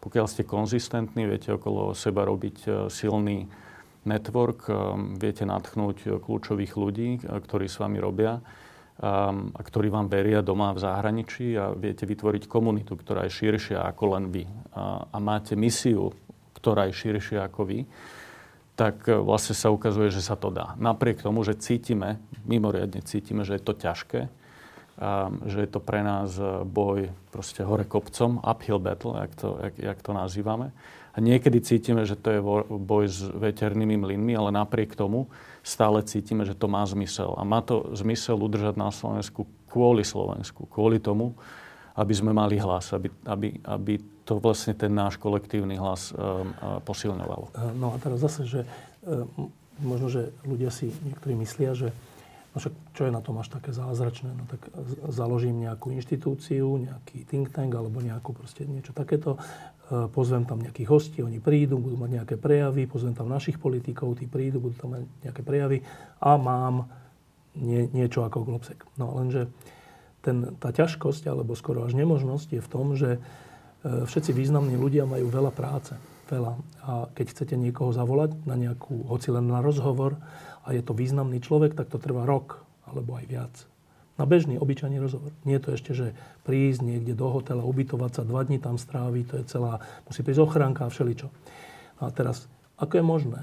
Pokiaľ 0.00 0.26
ste 0.28 0.48
konzistentní, 0.48 1.28
viete 1.28 1.52
okolo 1.52 1.92
seba 1.92 2.24
robiť 2.24 2.56
e, 2.64 2.68
silný 2.88 3.44
network, 4.08 4.72
e, 4.72 4.72
viete 5.20 5.44
natchnúť 5.44 6.16
kľúčových 6.24 6.72
ľudí, 6.80 7.08
ktorí 7.28 7.68
s 7.68 7.76
vami 7.76 8.00
robia, 8.00 8.40
a 8.96 9.60
ktorí 9.60 9.92
vám 9.92 10.08
veria 10.08 10.40
doma 10.40 10.72
v 10.72 10.80
zahraničí 10.80 11.52
a 11.52 11.76
viete 11.76 12.08
vytvoriť 12.08 12.48
komunitu, 12.48 12.96
ktorá 12.96 13.28
je 13.28 13.36
širšia 13.44 13.84
ako 13.92 14.16
len 14.16 14.32
vy 14.32 14.48
a, 14.72 15.04
a 15.12 15.16
máte 15.20 15.52
misiu, 15.52 16.16
ktorá 16.56 16.88
je 16.88 16.96
širšia 16.96 17.44
ako 17.44 17.60
vy, 17.68 17.78
tak 18.76 19.04
e, 19.08 19.16
vlastne 19.20 19.52
sa 19.52 19.68
ukazuje, 19.68 20.08
že 20.08 20.24
sa 20.24 20.36
to 20.36 20.48
dá. 20.48 20.76
Napriek 20.80 21.20
tomu, 21.20 21.44
že 21.44 21.60
cítime, 21.60 22.20
mimoriadne 22.48 23.04
cítime, 23.04 23.44
že 23.44 23.60
je 23.60 23.62
to 23.64 23.76
ťažké, 23.76 24.20
a, 24.96 25.28
že 25.44 25.58
je 25.64 25.68
to 25.68 25.80
pre 25.80 26.00
nás 26.00 26.36
e, 26.40 26.64
boj 26.64 27.12
proste 27.28 27.64
hore 27.64 27.84
kopcom, 27.84 28.40
uphill 28.40 28.80
battle, 28.80 29.16
jak 29.16 29.32
to, 29.36 29.48
jak, 29.60 29.74
jak 29.76 29.98
to 30.00 30.12
nazývame. 30.16 30.72
A 31.16 31.20
niekedy 31.24 31.64
cítime, 31.64 32.04
že 32.04 32.16
to 32.16 32.28
je 32.28 32.40
boj 32.68 33.04
s 33.08 33.24
veternými 33.24 33.96
mlynmi, 33.96 34.36
ale 34.36 34.52
napriek 34.52 34.92
tomu 34.92 35.32
stále 35.66 35.98
cítime, 36.06 36.46
že 36.46 36.54
to 36.54 36.70
má 36.70 36.86
zmysel. 36.86 37.34
A 37.34 37.42
má 37.42 37.58
to 37.58 37.90
zmysel 37.98 38.38
udržať 38.38 38.78
na 38.78 38.94
Slovensku 38.94 39.50
kvôli 39.66 40.06
Slovensku, 40.06 40.70
kvôli 40.70 41.02
tomu, 41.02 41.34
aby 41.98 42.14
sme 42.14 42.30
mali 42.30 42.54
hlas, 42.62 42.94
aby, 42.94 43.10
aby, 43.26 43.58
aby 43.66 43.98
to 44.22 44.38
vlastne 44.38 44.78
ten 44.78 44.94
náš 44.94 45.18
kolektívny 45.18 45.74
hlas 45.74 46.14
um, 46.14 46.54
posilňovalo. 46.86 47.50
No 47.74 47.92
a 47.92 47.96
teraz 47.98 48.22
zase, 48.22 48.46
že 48.46 48.60
um, 49.02 49.50
možno, 49.82 50.06
že 50.06 50.30
ľudia 50.46 50.70
si 50.70 50.94
niektorí 51.02 51.34
myslia, 51.42 51.74
že 51.74 51.90
No 52.56 52.64
však 52.64 52.72
čo 52.96 53.04
je 53.04 53.12
na 53.12 53.20
tom 53.20 53.36
až 53.36 53.52
také 53.52 53.76
zázračné? 53.76 54.32
No 54.32 54.48
tak 54.48 54.64
založím 55.12 55.60
nejakú 55.60 55.92
inštitúciu, 55.92 56.80
nejaký 56.80 57.28
think 57.28 57.52
tank 57.52 57.76
alebo 57.76 58.00
nejakú 58.00 58.32
proste 58.32 58.64
niečo 58.64 58.96
takéto. 58.96 59.36
E, 59.92 60.08
pozvem 60.08 60.48
tam 60.48 60.64
nejakých 60.64 60.88
hostí, 60.88 61.20
oni 61.20 61.36
prídu, 61.36 61.76
budú 61.76 62.00
mať 62.00 62.10
nejaké 62.16 62.34
prejavy, 62.40 62.88
pozvem 62.88 63.12
tam 63.12 63.28
našich 63.28 63.60
politikov, 63.60 64.16
tí 64.16 64.24
prídu, 64.24 64.64
budú 64.64 64.72
tam 64.80 64.96
mať 64.96 65.04
nejaké 65.20 65.44
prejavy 65.44 65.84
a 66.16 66.40
mám 66.40 66.88
nie, 67.60 67.92
niečo 67.92 68.24
ako 68.24 68.48
Globsec. 68.48 68.80
No 68.96 69.12
lenže 69.20 69.52
ten, 70.24 70.56
tá 70.56 70.72
ťažkosť, 70.72 71.28
alebo 71.28 71.52
skoro 71.60 71.84
až 71.84 71.92
nemožnosť 71.92 72.56
je 72.56 72.62
v 72.64 72.72
tom, 72.72 72.96
že 72.96 73.20
e, 73.84 74.08
všetci 74.08 74.32
významní 74.32 74.80
ľudia 74.80 75.04
majú 75.04 75.28
veľa 75.28 75.52
práce. 75.52 75.92
Veľa. 76.32 76.56
A 76.88 76.92
keď 77.12 77.36
chcete 77.36 77.54
niekoho 77.54 77.92
zavolať 77.92 78.32
na 78.48 78.56
nejakú, 78.56 79.12
hoci 79.12 79.28
len 79.28 79.44
na 79.44 79.60
rozhovor, 79.60 80.16
a 80.66 80.74
je 80.74 80.82
to 80.82 80.92
významný 80.92 81.38
človek, 81.38 81.78
tak 81.78 81.86
to 81.86 82.02
trvá 82.02 82.26
rok 82.26 82.66
alebo 82.90 83.14
aj 83.14 83.24
viac. 83.30 83.54
Na 84.16 84.24
bežný, 84.24 84.56
obyčajný 84.56 84.96
rozhovor. 84.98 85.30
Nie 85.44 85.60
je 85.60 85.64
to 85.64 85.70
ešte, 85.76 85.90
že 85.92 86.06
prísť 86.42 86.82
niekde 86.82 87.12
do 87.12 87.28
hotela, 87.28 87.62
ubytovať 87.62 88.10
sa, 88.16 88.22
dva 88.28 88.42
dní 88.42 88.58
tam 88.58 88.80
stráviť, 88.80 89.24
to 89.28 89.34
je 89.38 89.44
celá, 89.46 89.78
musí 90.08 90.24
prísť 90.24 90.42
ochránka 90.42 90.88
a 90.88 90.92
všeličo. 90.92 91.28
A 92.00 92.08
teraz, 92.10 92.48
ako 92.80 92.92
je 92.96 93.04
možné, 93.04 93.42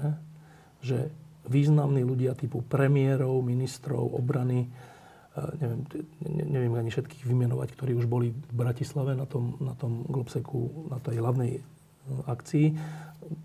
že 0.82 0.98
významní 1.46 2.02
ľudia 2.02 2.34
typu 2.34 2.60
premiérov, 2.66 3.38
ministrov, 3.44 4.18
obrany, 4.18 4.66
e, 4.66 4.68
neviem, 5.62 5.80
neviem 6.50 6.74
ani 6.74 6.90
všetkých 6.90 7.22
vymenovať, 7.22 7.68
ktorí 7.70 7.92
už 7.94 8.10
boli 8.10 8.34
v 8.34 8.52
Bratislave 8.52 9.14
na 9.14 9.30
tom, 9.30 9.54
na 9.62 9.78
tom 9.78 10.02
Globseku, 10.10 10.90
na 10.90 10.98
tej 10.98 11.22
hlavnej 11.22 11.62
akcii, 12.28 12.76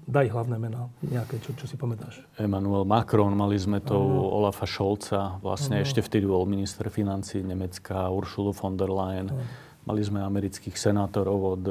daj 0.10 0.28
hlavné 0.32 0.58
mená, 0.60 0.92
nejaké, 1.06 1.40
čo, 1.40 1.56
čo 1.56 1.66
si 1.66 1.80
pamätáš. 1.80 2.20
Emmanuel 2.36 2.84
Macron, 2.84 3.32
mali 3.32 3.56
sme 3.56 3.80
to 3.80 3.96
ano. 3.96 4.44
Olafa 4.44 4.68
Scholza, 4.68 5.40
vlastne 5.40 5.80
ano. 5.80 5.86
ešte 5.88 6.04
vtedy 6.04 6.28
bol 6.28 6.44
minister 6.44 6.92
financí 6.92 7.40
Nemecka, 7.40 8.12
Ursula 8.12 8.52
von 8.52 8.76
der 8.76 8.92
Leyen. 8.92 9.32
Ano. 9.32 9.44
Mali 9.88 10.02
sme 10.04 10.20
amerických 10.22 10.76
senátorov 10.76 11.40
od, 11.58 11.64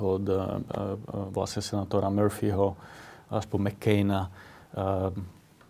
od 0.00 0.24
e, 0.24 0.32
e, 0.32 0.86
vlastne 1.34 1.60
senátora 1.60 2.08
Murphyho, 2.08 2.78
aspoň 3.28 3.58
McCaina. 3.58 4.20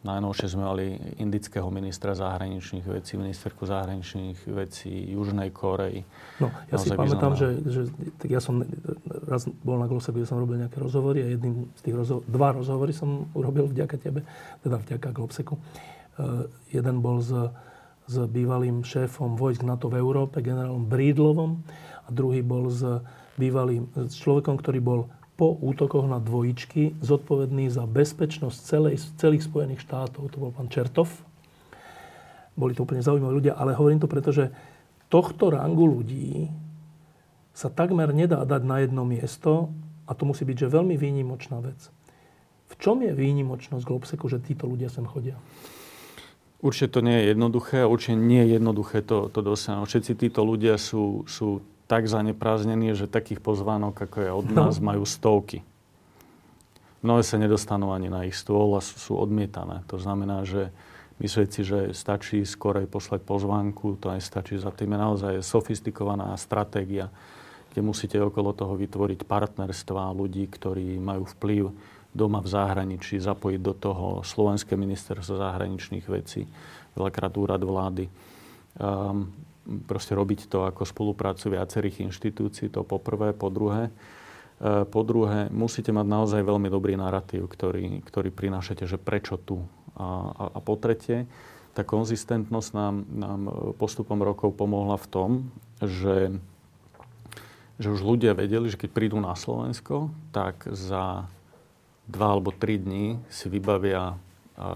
Najnovšie 0.01 0.49
sme 0.57 0.65
mali 0.65 0.97
indického 1.21 1.69
ministra 1.69 2.17
zahraničných 2.17 2.89
vecí, 2.89 3.21
ministerku 3.21 3.69
zahraničných 3.69 4.49
vecí 4.49 5.13
Južnej 5.13 5.53
Korei. 5.53 6.09
No, 6.41 6.49
ja 6.73 6.81
si 6.81 6.89
pamätám, 6.89 7.37
že, 7.37 7.61
že 7.69 7.81
tak 8.17 8.33
ja 8.33 8.41
som 8.41 8.65
raz 9.29 9.45
bol 9.61 9.77
na 9.77 9.85
Glose, 9.85 10.09
kde 10.09 10.25
som 10.25 10.41
robil 10.41 10.57
nejaké 10.57 10.81
rozhovory 10.81 11.21
a 11.21 11.29
jedným 11.29 11.69
z 11.77 11.81
tých 11.85 11.97
rozhovorov, 12.01 12.33
dva 12.33 12.49
rozhovory 12.57 12.97
som 12.97 13.29
urobil 13.37 13.69
vďaka 13.69 13.97
tebe, 14.01 14.25
teda 14.65 14.81
vďaka 14.81 15.09
Globseku. 15.13 15.61
Uh, 15.61 16.49
jeden 16.73 17.05
bol 17.05 17.21
s, 17.21 17.37
s 18.09 18.17
bývalým 18.25 18.81
šéfom 18.81 19.37
vojsk 19.37 19.69
NATO 19.69 19.93
v 19.93 20.01
Európe, 20.01 20.41
generálom 20.41 20.89
Brídlovom 20.89 21.61
a 22.05 22.09
druhý 22.09 22.41
bol 22.41 22.73
s 22.73 23.05
bývalým, 23.37 23.85
s 24.09 24.17
človekom, 24.17 24.57
ktorý 24.57 24.81
bol 24.81 25.01
po 25.41 25.57
útokoch 25.57 26.05
na 26.05 26.21
dvojičky 26.21 27.01
zodpovedný 27.01 27.73
za 27.73 27.89
bezpečnosť 27.89 28.59
celej, 28.61 29.01
celých 29.17 29.49
Spojených 29.49 29.81
štátov. 29.81 30.29
To 30.29 30.37
bol 30.37 30.53
pán 30.53 30.69
Čertov. 30.69 31.09
Boli 32.53 32.77
to 32.77 32.85
úplne 32.85 33.01
zaujímaví 33.01 33.41
ľudia, 33.41 33.57
ale 33.57 33.73
hovorím 33.73 34.05
to 34.05 34.13
preto, 34.13 34.37
že 34.37 34.53
tohto 35.09 35.49
rangu 35.49 35.89
ľudí 35.89 36.53
sa 37.57 37.73
takmer 37.73 38.13
nedá 38.13 38.45
dať 38.45 38.63
na 38.69 38.85
jedno 38.85 39.09
miesto 39.09 39.73
a 40.05 40.13
to 40.13 40.29
musí 40.29 40.45
byť 40.45 40.69
že 40.69 40.75
veľmi 40.77 41.01
výnimočná 41.01 41.65
vec. 41.65 41.89
V 42.69 42.75
čom 42.77 43.01
je 43.01 43.17
výnimočnosť 43.17 43.81
Globseku, 43.89 44.29
že 44.29 44.45
títo 44.45 44.69
ľudia 44.69 44.93
sem 44.93 45.09
chodia? 45.09 45.41
Určite 46.61 46.93
to 46.93 47.01
nie 47.01 47.17
je 47.17 47.33
jednoduché, 47.33 47.89
určite 47.89 48.21
nie 48.21 48.45
je 48.45 48.61
jednoduché 48.61 49.01
to, 49.01 49.33
to 49.33 49.41
dosiahnuť. 49.41 49.89
Všetci 49.89 50.13
títo 50.21 50.45
ľudia 50.45 50.77
sú, 50.77 51.25
sú 51.25 51.65
tak 51.91 52.07
zaneprázdnení, 52.07 52.95
že 52.95 53.11
takých 53.11 53.43
pozvánok, 53.43 54.07
ako 54.07 54.17
je 54.23 54.31
od 54.31 54.47
no. 54.47 54.71
nás, 54.71 54.79
majú 54.79 55.03
stovky. 55.03 55.67
Mnohé 57.03 57.27
sa 57.27 57.35
nedostanú 57.35 57.91
ani 57.91 58.07
na 58.07 58.31
ich 58.31 58.39
stôl 58.39 58.79
a 58.79 58.85
sú 58.85 59.19
odmietané. 59.19 59.83
To 59.91 59.99
znamená, 59.99 60.47
že 60.47 60.71
myslieť 61.19 61.49
si, 61.51 61.63
že 61.67 61.79
stačí 61.91 62.47
skorej 62.47 62.87
poslať 62.87 63.27
pozvánku, 63.27 63.99
to 63.99 64.07
aj 64.07 64.23
stačí. 64.23 64.55
Za 64.55 64.71
tým 64.71 64.95
je 64.95 64.99
naozaj 65.03 65.35
sofistikovaná 65.43 66.31
stratégia, 66.39 67.11
kde 67.75 67.83
musíte 67.83 68.23
okolo 68.23 68.55
toho 68.55 68.79
vytvoriť 68.79 69.27
partnerstva 69.27 70.15
ľudí, 70.15 70.47
ktorí 70.47 70.95
majú 71.03 71.27
vplyv 71.27 71.75
doma 72.15 72.39
v 72.39 72.53
zahraničí, 72.55 73.19
zapojiť 73.19 73.61
do 73.67 73.75
toho 73.75 74.07
Slovenské 74.23 74.79
ministerstvo 74.79 75.43
zahraničných 75.43 76.07
vecí, 76.07 76.47
veľakrát 76.95 77.35
úrad 77.35 77.63
vlády. 77.67 78.07
Um, 78.79 79.50
proste 79.87 80.17
robiť 80.17 80.49
to 80.49 80.67
ako 80.67 80.83
spoluprácu 80.89 81.53
viacerých 81.53 82.07
inštitúcií, 82.09 82.73
to 82.73 82.83
po 82.83 82.99
prvé. 82.99 83.37
Po 83.37 83.53
druhé, 83.53 83.93
e, 84.59 84.85
po 84.89 85.01
druhé, 85.05 85.53
musíte 85.53 85.93
mať 85.93 86.07
naozaj 86.07 86.41
veľmi 86.43 86.69
dobrý 86.73 86.97
narratív, 86.97 87.47
ktorý, 87.47 88.03
ktorý 88.05 88.31
prinášate, 88.33 88.89
že 88.89 88.97
prečo 88.97 89.37
tu. 89.37 89.63
A, 89.95 90.33
a, 90.33 90.45
a 90.57 90.59
po 90.59 90.75
tretie, 90.81 91.29
tá 91.71 91.87
konzistentnosť 91.87 92.71
nám, 92.75 92.95
nám 93.15 93.41
postupom 93.79 94.19
rokov 94.19 94.59
pomohla 94.59 94.99
v 94.99 95.07
tom, 95.07 95.31
že, 95.79 96.35
že 97.79 97.89
už 97.95 98.01
ľudia 98.03 98.35
vedeli, 98.35 98.67
že 98.67 98.81
keď 98.81 98.91
prídu 98.91 99.17
na 99.23 99.39
Slovensko, 99.39 100.11
tak 100.35 100.67
za 100.67 101.31
dva 102.11 102.27
alebo 102.35 102.51
tri 102.51 102.75
dní 102.75 103.23
si 103.31 103.47
vybavia 103.47 104.19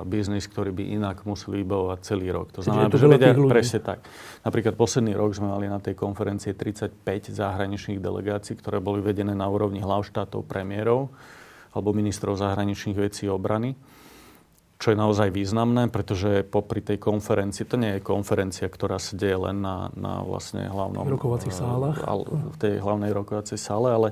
biznis, 0.08 0.48
ktorý 0.48 0.72
by 0.72 0.84
inak 0.96 1.16
museli 1.28 1.60
vybavovať 1.60 1.98
celý 2.00 2.32
rok. 2.32 2.56
To 2.56 2.64
znamená, 2.64 2.88
to 2.88 2.96
že 2.96 3.08
vedia 3.08 3.36
presne 3.36 3.80
tak. 3.84 4.00
Napríklad 4.42 4.74
posledný 4.74 5.12
rok 5.12 5.36
sme 5.36 5.52
mali 5.52 5.68
na 5.68 5.76
tej 5.78 5.92
konferencie 5.92 6.56
35 6.56 7.04
zahraničných 7.30 8.00
delegácií, 8.00 8.56
ktoré 8.56 8.80
boli 8.80 9.04
vedené 9.04 9.36
na 9.36 9.44
úrovni 9.44 9.84
hlav 9.84 10.08
štátov, 10.08 10.48
premiérov 10.48 11.12
alebo 11.74 11.90
ministrov 11.92 12.38
zahraničných 12.38 12.96
vecí 12.96 13.28
obrany 13.28 13.76
čo 14.84 14.92
je 14.92 15.00
naozaj 15.00 15.32
významné, 15.32 15.88
pretože 15.88 16.44
popri 16.44 16.84
tej 16.84 17.00
konferencii, 17.00 17.64
to 17.64 17.80
nie 17.80 17.96
je 17.96 18.00
konferencia, 18.04 18.68
ktorá 18.68 19.00
sa 19.00 19.16
deje 19.16 19.32
len 19.32 19.64
na, 19.64 19.88
na 19.94 20.20
vlastne 20.20 20.66
hlavnom... 20.68 21.08
Rokovacích 21.08 21.56
sálach. 21.56 22.04
V 22.52 22.56
tej 22.60 22.84
hlavnej 22.84 23.14
rokovacej 23.14 23.56
sále, 23.56 23.88
ale 23.94 24.08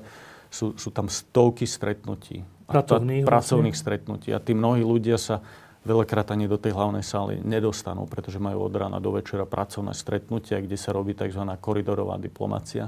sú, 0.49 0.73
sú 0.81 0.89
tam 0.89 1.13
stovky 1.13 1.69
stretnutí. 1.69 2.47
Pracovných. 2.67 3.25
Pracovných 3.27 3.77
vlastne. 3.77 3.85
stretnutí. 3.87 4.29
A 4.31 4.39
tí 4.39 4.53
mnohí 4.55 4.83
ľudia 4.83 5.19
sa 5.19 5.43
veľakrát 5.83 6.31
ani 6.31 6.47
do 6.47 6.57
tej 6.59 6.73
hlavnej 6.73 7.03
sály 7.03 7.43
nedostanú, 7.43 8.07
pretože 8.07 8.39
majú 8.39 8.71
od 8.71 8.75
rána 8.75 9.03
do 9.03 9.11
večera 9.15 9.43
pracovné 9.43 9.93
stretnutia, 9.99 10.63
kde 10.63 10.79
sa 10.79 10.95
robí 10.95 11.13
tzv. 11.13 11.43
koridorová 11.59 12.23
diplomácia 12.23 12.87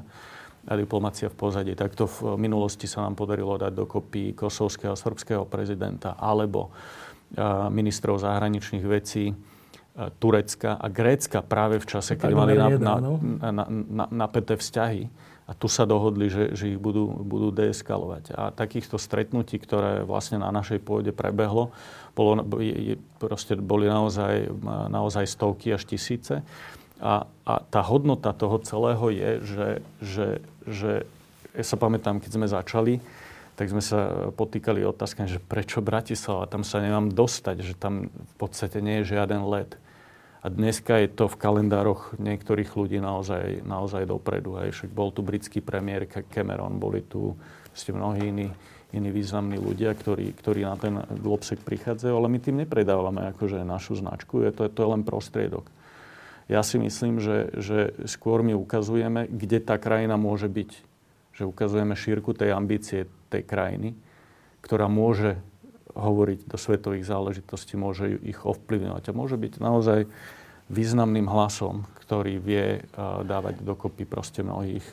a 0.65 0.73
diplomácia 0.79 1.29
v 1.29 1.37
pozadí. 1.37 1.73
Takto 1.77 2.07
v 2.09 2.39
minulosti 2.41 2.87
sa 2.89 3.05
nám 3.05 3.19
podarilo 3.19 3.59
dať 3.59 3.73
dokopy 3.75 4.33
kosovského 4.33 4.95
a 4.95 5.01
srbského 5.01 5.45
prezidenta 5.45 6.17
alebo 6.17 6.73
ministrov 7.69 8.23
zahraničných 8.23 8.85
vecí 8.87 9.35
Turecka 9.95 10.75
a 10.79 10.87
Grécka 10.91 11.43
práve 11.43 11.79
v 11.79 11.87
čase, 11.87 12.19
keď 12.19 12.31
mali 12.35 12.55
na, 12.59 12.67
na, 12.79 12.95
na, 13.51 13.65
na, 13.71 14.05
napäté 14.11 14.59
vzťahy 14.59 15.07
a 15.45 15.53
tu 15.53 15.69
sa 15.69 15.85
dohodli, 15.85 16.33
že, 16.33 16.57
že 16.57 16.73
ich 16.73 16.81
budú, 16.81 17.05
budú 17.05 17.53
deeskalovať. 17.53 18.33
A 18.33 18.49
takýchto 18.49 18.97
stretnutí, 18.97 19.61
ktoré 19.61 20.01
vlastne 20.01 20.41
na 20.41 20.49
našej 20.49 20.81
pôde 20.81 21.13
prebehlo, 21.13 21.69
bolo, 22.17 22.41
proste 23.21 23.53
boli 23.61 23.85
naozaj, 23.85 24.49
naozaj 24.89 25.29
stovky 25.29 25.77
až 25.77 25.85
tisíce. 25.85 26.41
A, 27.05 27.29
a 27.45 27.53
tá 27.69 27.85
hodnota 27.85 28.33
toho 28.33 28.57
celého 28.65 29.05
je, 29.13 29.31
že, 29.45 29.69
že, 30.01 30.27
že 30.65 30.93
ja 31.53 31.65
sa 31.67 31.77
pamätám, 31.77 32.25
keď 32.25 32.31
sme 32.33 32.47
začali, 32.49 32.95
tak 33.55 33.69
sme 33.69 33.85
sa 33.85 34.33
potýkali 34.35 34.83
otázkami, 34.83 35.29
že 35.31 35.45
prečo 35.45 35.85
Bratislava, 35.85 36.51
tam 36.51 36.67
sa 36.67 36.81
nemám 36.81 37.13
dostať, 37.13 37.57
že 37.63 37.75
tam 37.77 38.09
v 38.11 38.35
podstate 38.41 38.81
nie 38.81 39.03
je 39.03 39.15
žiaden 39.15 39.45
let. 39.45 39.77
A 40.45 40.53
dneska 40.53 41.01
je 41.01 41.09
to 41.09 41.25
v 41.25 41.41
kalendároch 41.41 42.21
niektorých 42.21 42.77
ľudí 42.77 43.01
naozaj, 43.01 43.65
naozaj 43.65 44.05
dopredu. 44.05 44.61
Hej. 44.61 44.77
Však 44.77 44.91
bol 44.93 45.09
tu 45.09 45.25
britský 45.25 45.65
premiér 45.65 46.05
Cameron, 46.29 46.77
boli 46.77 47.01
tu 47.01 47.33
ste 47.73 47.97
mnohí 47.97 48.29
iní, 48.29 48.53
iní 48.93 49.09
významní 49.09 49.57
ľudia, 49.57 49.97
ktorí, 49.97 50.37
ktorí 50.37 50.69
na 50.69 50.77
ten 50.77 51.01
Globsek 51.17 51.65
prichádzajú, 51.65 52.13
ale 52.13 52.29
my 52.29 52.39
tým 52.45 52.61
nepredávame 52.61 53.33
akože 53.33 53.65
našu 53.65 53.97
značku, 53.97 54.45
je 54.45 54.53
to, 54.53 54.69
je 54.69 54.73
to 54.77 54.85
len 54.85 55.01
prostriedok. 55.01 55.65
Ja 56.45 56.61
si 56.61 56.77
myslím, 56.77 57.25
že, 57.25 57.49
že 57.57 57.79
skôr 58.05 58.45
my 58.45 58.53
ukazujeme, 58.53 59.25
kde 59.33 59.65
tá 59.65 59.81
krajina 59.81 60.21
môže 60.21 60.53
byť. 60.53 60.71
Že 61.41 61.43
ukazujeme 61.49 61.97
šírku 61.97 62.37
tej 62.37 62.53
ambície 62.53 63.09
tej 63.33 63.43
krajiny, 63.49 63.97
ktorá 64.61 64.93
môže 64.93 65.41
hovoriť 65.95 66.51
do 66.51 66.59
svetových 66.59 67.07
záležitostí, 67.07 67.79
môže 67.79 68.19
ich 68.23 68.39
ovplyvňovať 68.43 69.05
a 69.09 69.17
môže 69.17 69.39
byť 69.39 69.53
naozaj 69.63 70.11
významným 70.73 71.29
hlasom, 71.29 71.85
ktorý 72.05 72.37
vie 72.41 72.85
dávať 73.25 73.65
dokopy 73.65 74.05
proste 74.05 74.45
mnohých, 74.45 74.85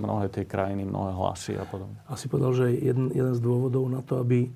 mnohé 0.00 0.28
tie 0.28 0.44
krajiny, 0.44 0.84
mnohé 0.84 1.16
hlasy 1.16 1.56
a 1.56 1.64
podobne. 1.64 1.96
Asi 2.08 2.28
povedal, 2.28 2.52
že 2.52 2.66
jeden, 2.76 3.08
jeden 3.12 3.32
z 3.32 3.40
dôvodov 3.40 3.88
na 3.88 4.04
to, 4.04 4.20
aby 4.20 4.52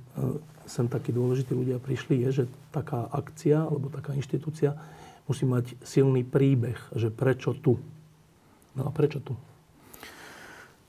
sem 0.69 0.91
takí 0.91 1.15
dôležití 1.15 1.55
ľudia 1.57 1.81
prišli, 1.81 2.27
je, 2.29 2.43
že 2.43 2.45
taká 2.75 3.09
akcia 3.09 3.65
alebo 3.65 3.89
taká 3.89 4.13
inštitúcia 4.13 4.77
musí 5.25 5.49
mať 5.49 5.79
silný 5.83 6.23
príbeh, 6.27 6.77
že 6.95 7.09
prečo 7.09 7.57
tu. 7.57 7.81
No 8.77 8.87
a 8.87 8.91
prečo 8.93 9.23
tu? 9.23 9.33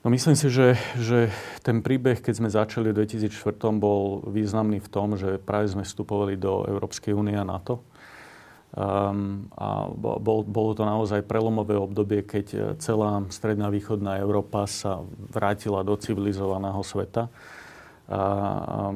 No 0.04 0.14
myslím 0.14 0.38
si, 0.38 0.46
že, 0.46 0.78
že 0.94 1.34
ten 1.66 1.82
príbeh, 1.82 2.22
keď 2.22 2.34
sme 2.38 2.48
začali 2.52 2.94
v 2.94 3.02
2004, 3.02 3.58
bol 3.80 4.22
významný 4.30 4.78
v 4.78 4.88
tom, 4.88 5.18
že 5.18 5.42
práve 5.42 5.72
sme 5.72 5.82
vstupovali 5.82 6.38
do 6.38 6.68
Európskej 6.70 7.16
únie 7.16 7.34
a 7.34 7.42
NATO. 7.42 7.82
Um, 8.68 9.48
a 9.56 9.88
bol, 9.96 10.44
bolo 10.44 10.76
to 10.76 10.84
naozaj 10.84 11.24
prelomové 11.24 11.72
obdobie, 11.80 12.20
keď 12.20 12.76
celá 12.76 13.24
stredná 13.32 13.72
východná 13.72 14.20
Európa 14.20 14.68
sa 14.68 15.00
vrátila 15.32 15.80
do 15.80 15.96
civilizovaného 15.96 16.84
sveta. 16.84 17.32
a, 18.08 18.88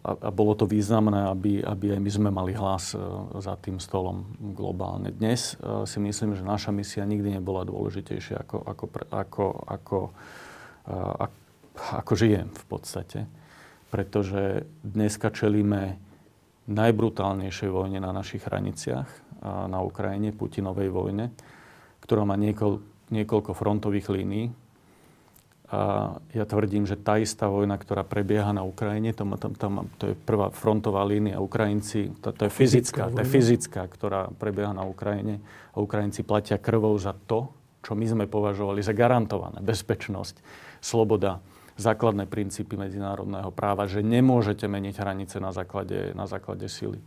a, 0.00 0.10
a 0.24 0.30
bolo 0.32 0.56
to 0.56 0.64
významné, 0.64 1.28
aby, 1.28 1.60
aby 1.60 1.92
aj 1.92 2.00
my 2.00 2.10
sme 2.10 2.30
mali 2.32 2.56
hlas 2.56 2.96
za 3.36 3.54
tým 3.60 3.76
stolom 3.76 4.24
globálne. 4.56 5.12
Dnes 5.12 5.52
si 5.84 5.98
myslím, 6.00 6.32
že 6.32 6.40
naša 6.40 6.72
misia 6.72 7.04
nikdy 7.04 7.36
nebola 7.36 7.68
dôležitejšia 7.68 8.40
ako, 8.40 8.56
ako, 8.64 8.84
ako, 9.12 9.44
ako, 9.68 9.98
ako, 11.20 11.36
ako 11.76 12.12
žijem 12.16 12.48
v 12.48 12.64
podstate. 12.72 13.18
Pretože 13.92 14.64
dneska 14.80 15.28
čelíme 15.28 16.00
najbrutálnejšej 16.70 17.70
vojne 17.70 17.98
na 17.98 18.14
našich 18.14 18.46
hraniciach 18.46 19.08
na 19.42 19.78
Ukrajine, 19.82 20.30
Putinovej 20.30 20.90
vojne, 20.94 21.34
ktorá 22.02 22.22
má 22.22 22.38
niekoľ, 22.38 22.78
niekoľko 23.10 23.50
frontových 23.54 24.08
línií 24.10 24.46
a 25.72 26.12
ja 26.36 26.44
tvrdím, 26.44 26.84
že 26.84 27.00
tá 27.00 27.16
istá 27.16 27.48
vojna, 27.48 27.80
ktorá 27.80 28.04
prebieha 28.04 28.52
na 28.52 28.60
Ukrajine, 28.60 29.16
to, 29.16 29.24
tam, 29.40 29.56
tam, 29.56 29.72
to 29.96 30.12
je 30.12 30.14
prvá 30.14 30.52
frontová 30.52 31.00
línia. 31.00 31.40
Ukrajinci, 31.40 32.12
to, 32.20 32.28
to 32.36 32.44
je 32.44 32.52
fyzická, 32.52 33.08
to 33.08 33.24
je 33.24 33.28
fyzická, 33.32 33.88
ktorá 33.88 34.28
prebieha 34.36 34.76
na 34.76 34.84
Ukrajine. 34.84 35.40
A 35.72 35.80
Ukrajinci 35.80 36.28
platia 36.28 36.60
krvou 36.60 36.92
za 37.00 37.16
to, 37.16 37.56
čo 37.80 37.96
my 37.96 38.04
sme 38.04 38.24
považovali 38.28 38.84
za 38.84 38.92
garantované. 38.92 39.64
Bezpečnosť, 39.64 40.44
sloboda, 40.84 41.40
základné 41.76 42.28
princípy 42.28 42.76
medzinárodného 42.76 43.48
práva, 43.52 43.88
že 43.88 44.04
nemôžete 44.04 44.68
meniť 44.68 44.94
hranice 45.00 45.36
na 45.40 45.54
základe, 45.54 46.12
na 46.12 46.28
základe 46.28 46.68
sily. 46.68 47.00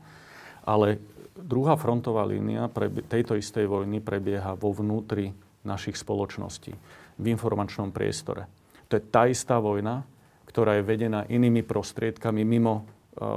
Ale 0.66 0.98
druhá 1.38 1.78
frontová 1.78 2.26
línia 2.26 2.66
pre 2.72 2.90
tejto 2.90 3.38
istej 3.38 3.70
vojny 3.70 4.02
prebieha 4.02 4.58
vo 4.58 4.74
vnútri 4.74 5.36
našich 5.66 5.98
spoločností 5.98 6.74
v 7.18 7.26
informačnom 7.30 7.90
priestore. 7.94 8.50
To 8.90 8.98
je 8.98 9.04
tá 9.04 9.26
istá 9.26 9.58
vojna, 9.58 10.06
ktorá 10.46 10.78
je 10.80 10.88
vedená 10.88 11.26
inými 11.28 11.66
prostriedkami 11.66 12.46
mimo 12.46 12.74
e, 12.80 12.84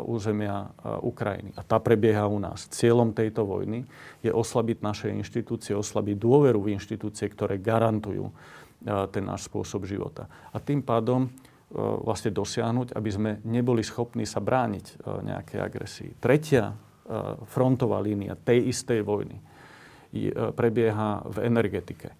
územia 0.06 0.68
e, 0.68 0.68
Ukrajiny. 1.02 1.50
A 1.56 1.64
tá 1.64 1.80
prebieha 1.80 2.28
u 2.28 2.38
nás. 2.38 2.68
Cieľom 2.68 3.16
tejto 3.16 3.48
vojny 3.48 3.88
je 4.22 4.30
oslabiť 4.30 4.78
naše 4.84 5.08
inštitúcie, 5.10 5.72
oslabiť 5.74 6.14
dôveru 6.20 6.62
v 6.62 6.76
inštitúcie, 6.76 7.26
ktoré 7.32 7.58
garantujú 7.58 8.30
ten 9.12 9.24
náš 9.24 9.46
spôsob 9.46 9.84
života. 9.84 10.26
A 10.52 10.58
tým 10.58 10.80
pádom 10.80 11.28
vlastne 11.76 12.32
dosiahnuť, 12.32 12.96
aby 12.96 13.10
sme 13.12 13.30
neboli 13.44 13.84
schopní 13.84 14.24
sa 14.24 14.40
brániť 14.40 15.04
nejakej 15.04 15.58
agresii. 15.60 16.10
Tretia 16.16 16.72
frontová 17.44 18.00
línia 18.00 18.40
tej 18.40 18.72
istej 18.72 19.04
vojny 19.04 19.36
prebieha 20.56 21.28
v 21.28 21.38
energetike 21.44 22.16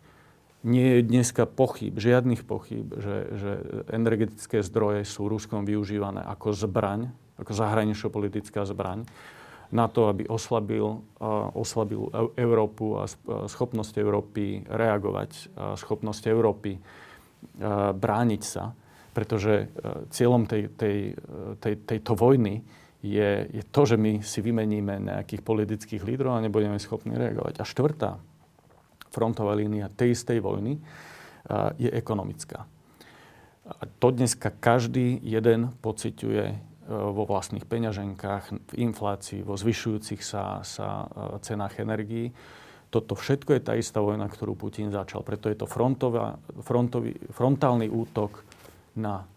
nie 0.67 0.99
je 0.99 1.07
dneska 1.07 1.47
pochyb, 1.47 1.95
žiadnych 1.95 2.43
pochyb, 2.43 2.91
že, 2.99 3.17
že 3.39 3.53
energetické 3.95 4.59
zdroje 4.67 5.07
sú 5.07 5.31
Ruskom 5.31 5.63
využívané 5.63 6.27
ako 6.27 6.51
zbraň, 6.51 7.15
ako 7.39 7.53
zahranično-politická 7.55 8.67
zbraň 8.67 9.07
na 9.69 9.87
to, 9.89 10.09
aby 10.09 10.25
oslabil, 10.25 10.85
oslabil 11.53 12.01
Európu 12.37 12.97
a 12.97 13.05
schopnosť 13.49 14.01
Európy 14.01 14.65
reagovať, 14.65 15.31
a 15.57 15.77
schopnosť 15.77 16.23
Európy 16.33 16.81
brániť 17.93 18.43
sa, 18.43 18.73
pretože 19.13 19.69
cieľom 20.09 20.49
tej, 20.49 20.73
tej, 20.73 20.97
tej, 21.61 21.75
tejto 21.85 22.13
vojny 22.17 22.65
je, 23.05 23.47
je 23.53 23.63
to, 23.69 23.83
že 23.85 23.97
my 24.01 24.25
si 24.25 24.41
vymeníme 24.43 25.05
nejakých 25.05 25.43
politických 25.45 26.03
lídrov 26.03 26.39
a 26.39 26.45
nebudeme 26.45 26.81
schopní 26.81 27.15
reagovať. 27.15 27.61
A 27.61 27.69
štvrtá 27.69 28.11
frontová 29.13 29.55
línia 29.55 29.93
tej 29.93 30.17
istej 30.17 30.39
vojny 30.43 30.81
je 31.79 31.91
ekonomická. 31.93 32.67
A 33.69 33.83
to 34.01 34.09
dneska 34.11 34.49
každý 34.49 35.21
jeden 35.21 35.77
pociťuje 35.85 36.68
vo 36.89 37.29
vlastných 37.29 37.69
peňaženkách, 37.69 38.45
v 38.73 38.75
inflácii, 38.81 39.45
vo 39.45 39.61
zvyšujúcich 39.61 40.25
sa, 40.25 40.65
sa 40.65 41.05
e, 41.05 41.37
cenách 41.45 41.85
energií. 41.85 42.33
Toto 42.89 43.13
všetko 43.13 43.53
je 43.53 43.61
tá 43.61 43.77
istá 43.77 44.01
vojna, 44.01 44.25
ktorú 44.25 44.57
Putin 44.57 44.89
začal. 44.89 45.21
Preto 45.21 45.53
je 45.53 45.61
to 45.61 45.69
frontová, 45.69 46.41
frontový, 46.65 47.13
frontálny 47.37 47.93
útok 47.93 48.41
na 48.97 49.29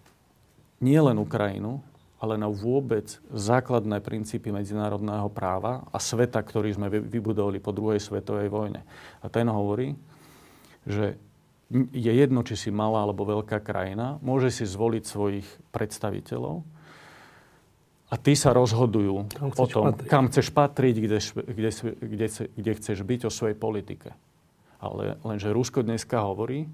nielen 0.79 1.20
Ukrajinu, 1.20 1.84
ale 2.24 2.39
na 2.39 2.48
vôbec 2.48 3.20
základné 3.36 4.00
princípy 4.00 4.55
medzinárodného 4.55 5.27
práva 5.27 5.84
a 5.91 6.00
sveta, 6.00 6.39
ktorý 6.39 6.72
sme 6.72 6.88
vybudovali 6.88 7.60
po 7.60 7.75
druhej 7.75 8.00
svetovej 8.00 8.48
vojne. 8.48 8.88
A 9.20 9.27
ten 9.27 9.51
hovorí, 9.51 10.00
že 10.88 11.20
je 11.72 12.12
jedno, 12.15 12.48
či 12.48 12.55
si 12.55 12.70
malá 12.72 13.03
alebo 13.03 13.27
veľká 13.27 13.60
krajina, 13.60 14.22
môže 14.24 14.51
si 14.55 14.63
zvoliť 14.63 15.03
svojich 15.03 15.48
predstaviteľov 15.75 16.63
a 18.12 18.15
tí 18.19 18.36
sa 18.36 18.52
rozhodujú 18.52 19.32
kam 19.32 19.50
o 19.56 19.65
tom, 19.71 19.95
patriť. 19.95 20.08
kam 20.12 20.28
chceš 20.28 20.47
patriť, 20.52 20.95
kde, 21.00 21.19
kde, 21.47 21.71
kde, 22.04 22.28
kde 22.60 22.71
chceš 22.76 22.97
byť 23.08 23.21
o 23.26 23.32
svojej 23.32 23.56
politike. 23.56 24.12
Ale 24.84 25.15
lenže 25.24 25.56
Rusko 25.56 25.80
dneska 25.88 26.19
hovorí, 26.19 26.67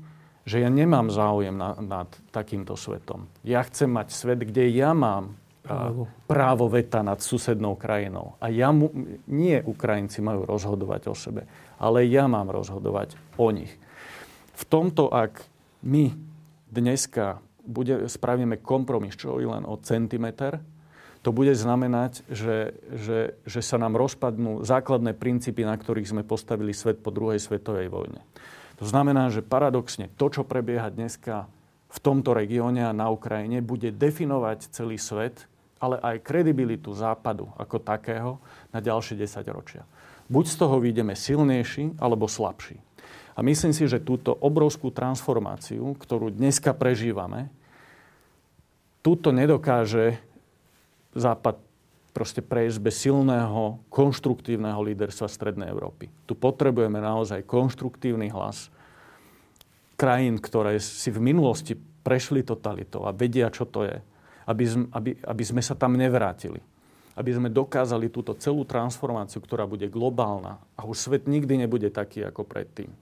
že 0.48 0.64
ja 0.64 0.72
nemám 0.72 1.14
záujem 1.14 1.54
na, 1.54 1.78
nad 1.78 2.10
takýmto 2.34 2.74
svetom. 2.74 3.30
Ja 3.46 3.62
chcem 3.68 3.92
mať 3.92 4.08
svet, 4.16 4.42
kde 4.48 4.72
ja 4.72 4.96
mám 4.98 5.38
právo. 5.62 6.08
právo 6.24 6.66
veta 6.72 7.04
nad 7.04 7.20
susednou 7.20 7.76
krajinou. 7.76 8.40
A 8.40 8.48
ja 8.48 8.72
mu, 8.72 8.90
nie 9.28 9.60
Ukrajinci 9.60 10.24
majú 10.24 10.48
rozhodovať 10.48 11.02
o 11.12 11.16
sebe, 11.16 11.44
ale 11.78 12.08
ja 12.08 12.26
mám 12.32 12.48
rozhodovať 12.50 13.20
o 13.36 13.52
nich. 13.52 13.76
V 14.58 14.64
tomto, 14.66 15.12
ak 15.12 15.44
my 15.84 16.16
dneska 16.72 17.44
bude, 17.68 18.08
spravíme 18.08 18.64
kompromis, 18.64 19.20
čo 19.20 19.38
je 19.38 19.46
len 19.52 19.68
o 19.68 19.76
centimeter, 19.84 20.64
to 21.28 21.36
bude 21.36 21.52
znamenať, 21.60 22.24
že, 22.32 22.72
že, 22.88 23.36
že 23.44 23.60
sa 23.60 23.76
nám 23.76 24.00
rozpadnú 24.00 24.64
základné 24.64 25.12
princípy, 25.12 25.68
na 25.68 25.76
ktorých 25.76 26.16
sme 26.16 26.24
postavili 26.24 26.72
svet 26.72 27.04
po 27.04 27.12
druhej 27.12 27.36
svetovej 27.36 27.92
vojne. 27.92 28.24
To 28.80 28.88
znamená, 28.88 29.28
že 29.28 29.44
paradoxne 29.44 30.08
to, 30.16 30.32
čo 30.32 30.48
prebieha 30.48 30.88
dneska 30.88 31.52
v 31.92 32.00
tomto 32.00 32.32
regióne 32.32 32.88
a 32.88 32.96
na 32.96 33.12
Ukrajine, 33.12 33.60
bude 33.60 33.92
definovať 33.92 34.72
celý 34.72 34.96
svet, 34.96 35.52
ale 35.84 36.00
aj 36.00 36.24
kredibilitu 36.24 36.96
Západu 36.96 37.52
ako 37.60 37.84
takého 37.84 38.40
na 38.72 38.80
ďalšie 38.80 39.20
10 39.20 39.44
ročia. 39.52 39.84
Buď 40.32 40.48
z 40.48 40.56
toho 40.64 40.80
vyjdeme 40.80 41.12
silnejší, 41.12 42.00
alebo 42.00 42.32
slabší. 42.32 42.80
A 43.36 43.44
myslím 43.44 43.76
si, 43.76 43.84
že 43.84 44.00
túto 44.00 44.32
obrovskú 44.32 44.96
transformáciu, 44.96 45.92
ktorú 46.00 46.32
dneska 46.32 46.72
prežívame, 46.72 47.52
túto 49.04 49.36
nedokáže 49.36 50.24
Západ 51.18 51.58
proste 52.14 52.42
prejsť 52.46 52.78
bez 52.82 52.96
silného, 53.02 53.82
konštruktívneho 53.90 54.78
líderstva 54.82 55.30
Strednej 55.30 55.70
Európy. 55.70 56.10
Tu 56.30 56.34
potrebujeme 56.34 56.98
naozaj 56.98 57.46
konštruktívny 57.46 58.30
hlas 58.34 58.70
krajín, 59.98 60.38
ktoré 60.38 60.78
si 60.78 61.10
v 61.10 61.22
minulosti 61.22 61.74
prešli 61.78 62.46
totalitou 62.46 63.06
a 63.06 63.14
vedia, 63.14 63.50
čo 63.50 63.66
to 63.66 63.86
je. 63.86 63.98
Aby, 64.48 64.64
aby, 64.96 65.12
aby 65.26 65.44
sme 65.44 65.62
sa 65.62 65.76
tam 65.76 65.98
nevrátili. 65.98 66.62
Aby 67.18 67.34
sme 67.34 67.50
dokázali 67.50 68.14
túto 68.14 68.38
celú 68.38 68.64
transformáciu, 68.64 69.42
ktorá 69.42 69.66
bude 69.66 69.90
globálna 69.90 70.62
a 70.78 70.86
už 70.86 71.10
svet 71.10 71.26
nikdy 71.26 71.66
nebude 71.66 71.90
taký 71.90 72.26
ako 72.26 72.46
predtým 72.46 72.94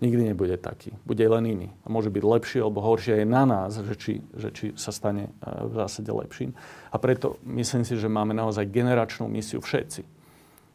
nikdy 0.00 0.32
nebude 0.32 0.56
taký. 0.60 0.92
Bude 1.08 1.24
len 1.24 1.44
iný. 1.48 1.68
A 1.84 1.88
môže 1.88 2.12
byť 2.12 2.24
lepší 2.24 2.58
alebo 2.60 2.84
horší 2.84 3.22
aj 3.22 3.24
na 3.24 3.42
nás, 3.48 3.72
že 3.80 3.94
či, 3.96 4.14
že 4.36 4.48
či 4.52 4.64
sa 4.76 4.92
stane 4.92 5.32
e, 5.32 5.48
v 5.68 5.72
zásade 5.72 6.12
lepším. 6.12 6.52
A 6.92 6.96
preto 7.00 7.40
myslím 7.48 7.84
si, 7.84 7.96
že 7.96 8.08
máme 8.08 8.36
naozaj 8.36 8.68
generačnú 8.68 9.28
misiu 9.28 9.64
všetci. 9.64 10.04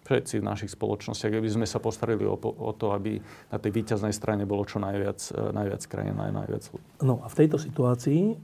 Všetci 0.01 0.41
v 0.41 0.47
našich 0.47 0.73
spoločnostiach, 0.73 1.37
aby 1.37 1.49
sme 1.49 1.69
sa 1.69 1.77
postarili 1.77 2.25
o, 2.25 2.33
o 2.35 2.71
to, 2.73 2.91
aby 2.91 3.21
na 3.53 3.57
tej 3.61 3.71
víťaznej 3.71 4.11
strane 4.11 4.49
bolo 4.49 4.65
čo 4.65 4.81
najviac, 4.81 5.19
e, 5.37 5.53
najviac 5.53 5.81
krajín 5.85 6.17
a 6.17 6.33
najviac 6.33 6.63
ľudí. 6.73 6.87
No 7.05 7.21
a 7.21 7.29
v 7.29 7.37
tejto 7.37 7.61
situácii, 7.61 8.21
e, 8.33 8.35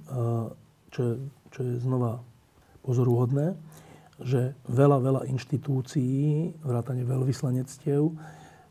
čo 0.94 1.02
je, 1.02 1.14
čo 1.50 1.60
je 1.66 1.74
znova 1.82 2.22
pozoruhodné, 2.86 3.58
že 4.18 4.58
veľa, 4.66 4.98
veľa 5.02 5.22
inštitúcií, 5.30 6.54
vrátane 6.66 7.06
veľvyslanectiev, 7.06 8.14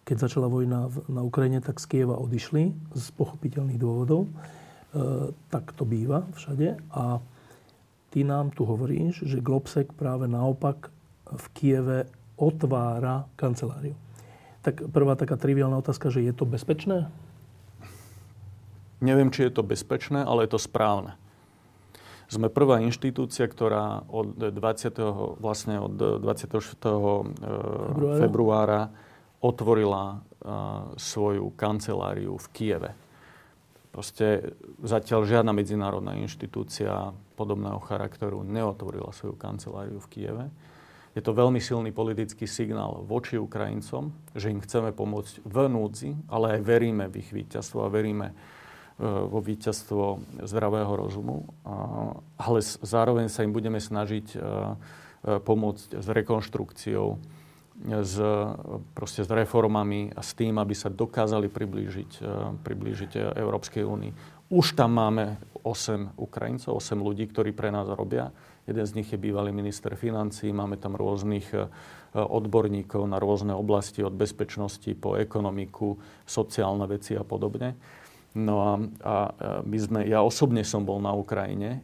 keď 0.06 0.30
začala 0.30 0.46
vojna 0.46 0.86
na 1.10 1.26
Ukrajine, 1.26 1.58
tak 1.58 1.82
z 1.82 1.90
Kieva 1.90 2.14
odišli 2.14 2.70
z 2.94 3.06
pochopiteľných 3.18 3.74
dôvodov. 3.74 4.30
E, 4.30 4.30
tak 5.50 5.74
to 5.74 5.82
býva 5.82 6.22
všade. 6.38 6.78
A 6.94 7.18
ty 8.14 8.22
nám 8.22 8.54
tu 8.54 8.62
hovoríš, 8.62 9.26
že 9.26 9.42
Globsek 9.42 9.90
práve 9.98 10.30
naopak 10.30 10.94
v 11.26 11.44
Kieve 11.58 11.98
otvára 12.38 13.26
kanceláriu. 13.34 13.98
Tak 14.62 14.94
prvá 14.94 15.18
taká 15.18 15.34
triviálna 15.34 15.82
otázka, 15.82 16.14
že 16.14 16.22
je 16.22 16.30
to 16.30 16.46
bezpečné? 16.46 17.10
Neviem, 19.02 19.34
či 19.34 19.50
je 19.50 19.58
to 19.58 19.66
bezpečné, 19.66 20.22
ale 20.22 20.46
je 20.46 20.54
to 20.54 20.60
správne. 20.62 21.18
Sme 22.30 22.46
prvá 22.46 22.78
inštitúcia, 22.78 23.46
ktorá 23.46 24.06
od 24.06 24.38
20. 24.38 24.54
vlastne 25.42 25.82
od 25.82 26.22
24. 26.22 26.78
februára, 26.78 28.18
februára 28.22 28.82
otvorila 29.46 30.26
svoju 30.98 31.54
kanceláriu 31.54 32.38
v 32.38 32.46
Kieve. 32.54 32.90
Proste 33.94 34.52
zatiaľ 34.84 35.24
žiadna 35.24 35.56
medzinárodná 35.56 36.18
inštitúcia 36.20 37.16
podobného 37.32 37.80
charakteru 37.80 38.44
neotvorila 38.44 39.08
svoju 39.14 39.40
kanceláriu 39.40 39.96
v 40.04 40.10
Kieve. 40.12 40.44
Je 41.16 41.24
to 41.24 41.32
veľmi 41.32 41.56
silný 41.64 41.96
politický 41.96 42.44
signál 42.44 43.00
voči 43.08 43.40
Ukrajincom, 43.40 44.12
že 44.36 44.52
im 44.52 44.60
chceme 44.60 44.92
pomôcť 44.92 45.48
v 45.48 45.56
núdzi, 45.64 46.10
ale 46.28 46.60
aj 46.60 46.68
veríme 46.68 47.08
v 47.08 47.24
ich 47.24 47.32
víťazstvo 47.32 47.88
a 47.88 47.92
veríme 47.92 48.28
e, 48.28 48.34
vo 49.00 49.40
víťazstvo 49.40 50.20
zdravého 50.44 50.92
rozumu. 50.92 51.48
Ale 52.36 52.60
zároveň 52.84 53.32
sa 53.32 53.48
im 53.48 53.56
budeme 53.56 53.80
snažiť 53.80 54.36
e, 54.36 54.36
e, 54.36 54.44
pomôcť 55.40 56.04
s 56.04 56.06
rekonštrukciou, 56.12 57.16
s, 57.84 58.16
proste 58.96 59.20
s 59.22 59.30
reformami 59.30 60.10
a 60.16 60.24
s 60.24 60.32
tým, 60.32 60.56
aby 60.56 60.72
sa 60.72 60.88
dokázali 60.88 61.52
priblížiť, 61.52 62.24
priblížiť 62.64 63.36
Európskej 63.36 63.84
únii. 63.84 64.12
Už 64.46 64.78
tam 64.78 64.94
máme 64.94 65.42
8 65.66 66.14
Ukrajincov, 66.14 66.78
8 66.78 67.02
ľudí, 67.02 67.26
ktorí 67.26 67.50
pre 67.50 67.74
nás 67.74 67.90
robia. 67.90 68.30
Jeden 68.62 68.86
z 68.86 68.94
nich 68.94 69.10
je 69.10 69.18
bývalý 69.18 69.50
minister 69.50 69.98
financí, 69.98 70.54
máme 70.54 70.78
tam 70.78 70.94
rôznych 70.94 71.50
e, 71.50 71.66
odborníkov 72.14 73.10
na 73.10 73.18
rôzne 73.18 73.50
oblasti, 73.54 74.06
od 74.06 74.14
bezpečnosti 74.14 74.86
po 74.98 75.18
ekonomiku, 75.18 75.98
sociálne 76.22 76.86
veci 76.86 77.18
a 77.18 77.26
podobne. 77.26 77.74
No 78.38 78.54
a, 78.62 78.72
a 79.02 79.14
e, 79.26 79.30
my 79.66 79.78
sme, 79.82 80.00
ja 80.06 80.22
osobne 80.22 80.62
som 80.62 80.86
bol 80.86 81.02
na 81.02 81.10
Ukrajine 81.10 81.78
e, 81.78 81.80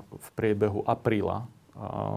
v 0.00 0.28
priebehu 0.32 0.80
apríla, 0.88 1.44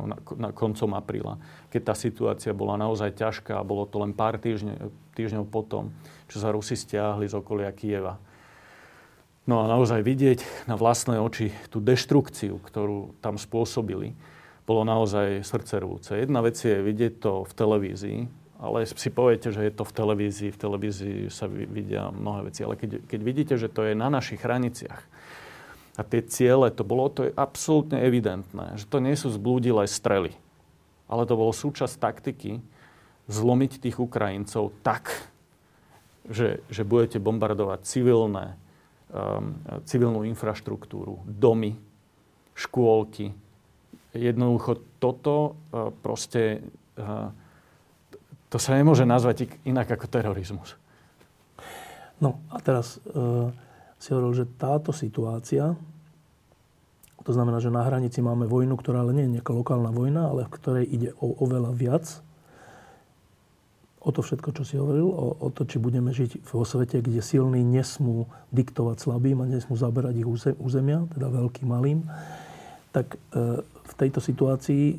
na, 0.06 0.18
na 0.36 0.50
koncom 0.52 0.92
apríla, 1.00 1.40
keď 1.72 1.82
tá 1.92 1.96
situácia 1.96 2.52
bola 2.52 2.76
naozaj 2.76 3.16
ťažká 3.16 3.56
a 3.56 3.68
bolo 3.68 3.88
to 3.88 4.04
len 4.04 4.12
pár 4.12 4.36
týždňov, 4.36 4.92
týždňov 5.16 5.46
potom, 5.48 5.96
čo 6.28 6.44
sa 6.44 6.52
Rusi 6.52 6.76
stiahli 6.76 7.24
z 7.26 7.40
okolia 7.40 7.72
Kieva. 7.72 8.20
No 9.46 9.62
a 9.64 9.70
naozaj 9.70 10.02
vidieť 10.02 10.68
na 10.68 10.76
vlastné 10.76 11.22
oči 11.22 11.54
tú 11.70 11.80
deštrukciu, 11.80 12.60
ktorú 12.60 13.16
tam 13.22 13.38
spôsobili, 13.38 14.18
bolo 14.66 14.82
naozaj 14.82 15.46
srdcervúce. 15.46 16.18
Jedna 16.18 16.42
vec 16.42 16.58
je 16.58 16.82
vidieť 16.82 17.22
to 17.22 17.46
v 17.46 17.54
televízii, 17.54 18.20
ale 18.58 18.90
si 18.90 19.10
poviete, 19.14 19.54
že 19.54 19.62
je 19.62 19.72
to 19.72 19.86
v 19.86 19.94
televízii, 19.94 20.50
v 20.50 20.60
televízii 20.60 21.18
sa 21.30 21.46
vidia 21.48 22.10
mnohé 22.10 22.50
veci, 22.50 22.66
ale 22.66 22.74
keď, 22.74 23.06
keď 23.06 23.20
vidíte, 23.22 23.56
že 23.62 23.70
to 23.70 23.86
je 23.86 23.94
na 23.94 24.10
našich 24.10 24.42
hraniciach 24.42 25.06
a 25.96 26.02
tie 26.04 26.22
ciele, 26.28 26.72
to 26.72 26.84
bolo, 26.84 27.08
to 27.08 27.28
je 27.28 27.38
absolútne 27.40 28.00
evidentné, 28.04 28.76
že 28.76 28.86
to 28.88 29.00
nie 29.00 29.16
sú 29.16 29.32
zblúdilé 29.32 29.88
strely, 29.88 30.36
ale 31.08 31.24
to 31.24 31.40
bolo 31.40 31.56
súčasť 31.56 31.96
taktiky 32.00 32.60
zlomiť 33.32 33.80
tých 33.80 33.98
Ukrajincov 33.98 34.76
tak, 34.84 35.32
že, 36.28 36.62
že 36.68 36.84
budete 36.84 37.18
bombardovať 37.24 37.80
civilné 37.88 38.60
Um, 39.16 39.64
civilnú 39.86 40.28
infraštruktúru, 40.28 41.24
domy, 41.24 41.78
škôlky. 42.58 43.32
Jednoducho 44.12 44.82
toto 45.00 45.56
uh, 45.72 45.94
proste, 46.04 46.66
uh, 47.00 47.32
to 48.52 48.58
sa 48.60 48.76
nemôže 48.76 49.08
nazvať 49.08 49.56
inak 49.64 49.88
ako 49.96 50.10
terorizmus. 50.12 50.76
No 52.20 52.44
a 52.52 52.60
teraz 52.60 53.00
uh, 53.08 53.56
si 54.06 54.14
hovoril, 54.14 54.38
že 54.38 54.46
táto 54.62 54.94
situácia, 54.94 55.74
to 57.26 57.34
znamená, 57.34 57.58
že 57.58 57.74
na 57.74 57.82
hranici 57.82 58.22
máme 58.22 58.46
vojnu, 58.46 58.78
ktorá 58.78 59.02
ale 59.02 59.18
nie 59.18 59.26
je 59.26 59.42
nejaká 59.42 59.50
lokálna 59.50 59.90
vojna, 59.90 60.30
ale 60.30 60.46
v 60.46 60.54
ktorej 60.54 60.86
ide 60.86 61.10
o 61.18 61.34
oveľa 61.42 61.74
viac 61.74 62.06
o 64.06 64.14
to 64.14 64.22
všetko, 64.22 64.54
čo 64.54 64.64
si 64.64 64.78
hovoril, 64.78 65.10
o, 65.10 65.34
o 65.34 65.50
to, 65.50 65.66
či 65.66 65.82
budeme 65.82 66.14
žiť 66.14 66.46
vo 66.54 66.62
svete, 66.62 67.02
kde 67.02 67.26
silní 67.26 67.66
nesmú 67.66 68.30
diktovať 68.54 69.02
slabým 69.02 69.42
a 69.42 69.50
nesmú 69.50 69.74
zaberať 69.74 70.22
ich 70.22 70.30
územia, 70.62 71.10
teda 71.10 71.34
veľkým, 71.34 71.66
malým, 71.66 72.06
tak 72.94 73.18
e, 73.18 73.66
v 73.66 73.94
tejto 73.98 74.22
situácii 74.22 74.86
e, 74.94 74.96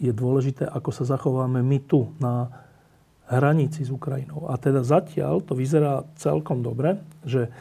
je 0.00 0.12
dôležité, 0.16 0.64
ako 0.64 0.88
sa 0.88 1.04
zachováme 1.04 1.60
my 1.60 1.78
tu 1.84 2.08
na 2.16 2.48
hranici 3.28 3.84
s 3.84 3.92
Ukrajinou. 3.92 4.48
A 4.48 4.56
teda 4.56 4.80
zatiaľ 4.80 5.44
to 5.44 5.52
vyzerá 5.52 6.08
celkom 6.16 6.64
dobre, 6.64 6.96
že 7.28 7.52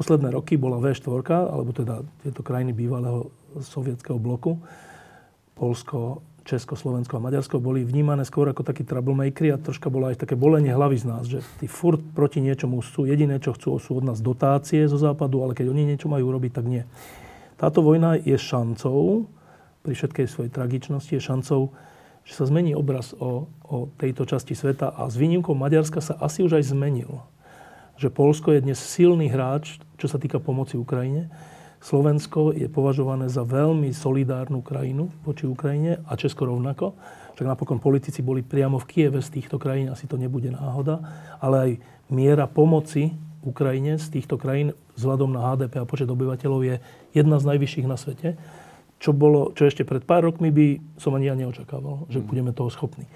posledné 0.00 0.32
roky 0.32 0.56
bola 0.56 0.80
V4, 0.80 1.28
alebo 1.28 1.76
teda 1.76 2.00
tieto 2.24 2.40
krajiny 2.40 2.72
bývalého 2.72 3.28
sovietského 3.60 4.16
bloku, 4.16 4.56
Polsko, 5.52 6.24
Česko, 6.48 6.72
Slovensko 6.72 7.20
a 7.20 7.24
Maďarsko 7.28 7.60
boli 7.60 7.84
vnímané 7.84 8.24
skôr 8.24 8.48
ako 8.48 8.64
takí 8.64 8.80
troublemakery 8.80 9.52
a 9.52 9.60
troška 9.60 9.92
bola 9.92 10.08
aj 10.08 10.24
také 10.24 10.40
bolenie 10.40 10.72
hlavy 10.72 10.96
z 10.96 11.04
nás, 11.04 11.28
že 11.28 11.44
tí 11.60 11.68
furt 11.68 12.00
proti 12.16 12.40
niečomu 12.40 12.80
sú, 12.80 13.04
jediné, 13.04 13.36
čo 13.44 13.52
chcú, 13.52 13.76
sú 13.76 14.00
od 14.00 14.08
nás 14.08 14.24
dotácie 14.24 14.88
zo 14.88 14.96
západu, 14.96 15.44
ale 15.44 15.52
keď 15.52 15.68
oni 15.68 15.84
niečo 15.84 16.08
majú 16.08 16.32
robiť, 16.32 16.52
tak 16.56 16.64
nie. 16.64 16.88
Táto 17.60 17.84
vojna 17.84 18.16
je 18.16 18.40
šancou, 18.40 19.28
pri 19.84 19.92
všetkej 19.92 20.26
svojej 20.28 20.50
tragičnosti, 20.52 21.12
je 21.12 21.20
šancou, 21.20 21.60
že 22.24 22.32
sa 22.36 22.48
zmení 22.48 22.72
obraz 22.72 23.12
o, 23.16 23.48
o 23.64 23.92
tejto 24.00 24.24
časti 24.24 24.56
sveta 24.56 24.92
a 24.96 25.08
s 25.12 25.20
výnimkou 25.20 25.52
Maďarska 25.52 26.00
sa 26.00 26.16
asi 26.20 26.40
už 26.40 26.56
aj 26.56 26.72
zmenil. 26.72 27.20
Že 28.00 28.08
Polsko 28.16 28.56
je 28.56 28.64
dnes 28.64 28.80
silný 28.80 29.28
hráč, 29.28 29.76
čo 30.00 30.08
sa 30.08 30.16
týka 30.16 30.40
pomoci 30.40 30.80
Ukrajine 30.80 31.28
Slovensko 31.80 32.52
je 32.52 32.68
považované 32.68 33.32
za 33.32 33.40
veľmi 33.40 33.88
solidárnu 33.96 34.60
krajinu 34.60 35.08
voči 35.24 35.48
Ukrajine 35.48 36.04
a 36.04 36.12
Česko 36.12 36.44
rovnako. 36.44 36.92
Však 37.32 37.48
napokon 37.48 37.80
politici 37.80 38.20
boli 38.20 38.44
priamo 38.44 38.76
v 38.76 38.84
Kieve 38.84 39.24
z 39.24 39.40
týchto 39.40 39.56
krajín, 39.56 39.88
asi 39.88 40.04
to 40.04 40.20
nebude 40.20 40.52
náhoda, 40.52 41.00
ale 41.40 41.56
aj 41.56 41.70
miera 42.12 42.44
pomoci 42.44 43.16
Ukrajine 43.40 43.96
z 43.96 44.20
týchto 44.20 44.36
krajín 44.36 44.76
vzhľadom 45.00 45.32
na 45.32 45.40
HDP 45.40 45.80
a 45.80 45.88
počet 45.88 46.12
obyvateľov 46.12 46.60
je 46.68 46.76
jedna 47.16 47.40
z 47.40 47.48
najvyšších 47.48 47.88
na 47.88 47.96
svete, 47.96 48.36
čo, 49.00 49.16
bolo, 49.16 49.56
čo 49.56 49.64
ešte 49.64 49.88
pred 49.88 50.04
pár 50.04 50.28
rokmi 50.28 50.52
by 50.52 51.00
som 51.00 51.16
ani 51.16 51.32
ja 51.32 51.34
neočakával, 51.40 52.04
že 52.12 52.20
mm. 52.20 52.26
budeme 52.28 52.52
toho 52.52 52.68
schopní. 52.68 53.08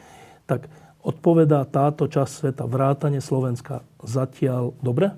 Tak 0.49 0.73
odpovedá 1.05 1.69
táto 1.69 2.09
časť 2.09 2.33
sveta, 2.33 2.65
vrátane 2.65 3.21
Slovenska, 3.21 3.85
zatiaľ 4.01 4.73
dobre? 4.81 5.13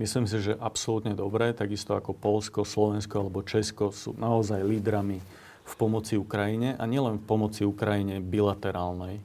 Myslím 0.00 0.24
si, 0.24 0.40
že 0.40 0.56
absolútne 0.56 1.12
dobré, 1.12 1.52
takisto 1.52 1.92
ako 1.92 2.16
Polsko, 2.16 2.64
Slovensko 2.64 3.28
alebo 3.28 3.44
Česko 3.44 3.92
sú 3.92 4.16
naozaj 4.16 4.64
lídrami 4.64 5.20
v 5.62 5.74
pomoci 5.76 6.16
Ukrajine 6.16 6.74
a 6.80 6.88
nielen 6.88 7.20
v 7.20 7.28
pomoci 7.28 7.62
Ukrajine 7.62 8.18
bilaterálnej, 8.18 9.20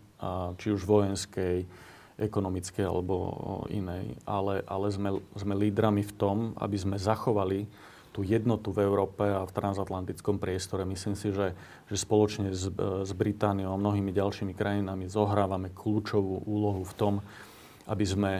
či 0.59 0.67
už 0.69 0.83
vojenskej, 0.83 1.65
ekonomickej 2.17 2.85
alebo 2.85 3.15
inej, 3.69 4.17
ale, 4.25 4.65
ale 4.65 4.87
sme, 4.89 5.21
sme 5.37 5.53
lídrami 5.53 6.01
v 6.01 6.13
tom, 6.17 6.37
aby 6.57 6.77
sme 6.77 6.97
zachovali 6.97 7.69
tú 8.09 8.25
jednotu 8.25 8.73
v 8.73 8.81
Európe 8.81 9.21
a 9.21 9.45
v 9.45 9.53
transatlantickom 9.53 10.41
priestore. 10.41 10.89
Myslím 10.89 11.13
si, 11.13 11.29
že, 11.29 11.53
že 11.85 11.95
spoločne 12.01 12.49
s, 12.49 12.65
s 13.05 13.11
Britániou 13.13 13.77
a 13.77 13.77
mnohými 13.77 14.09
ďalšími 14.09 14.57
krajinami 14.57 15.05
zohrávame 15.05 15.69
kľúčovú 15.69 16.41
úlohu 16.49 16.81
v 16.81 16.93
tom, 16.97 17.13
aby 17.85 18.05
sme 18.09 18.31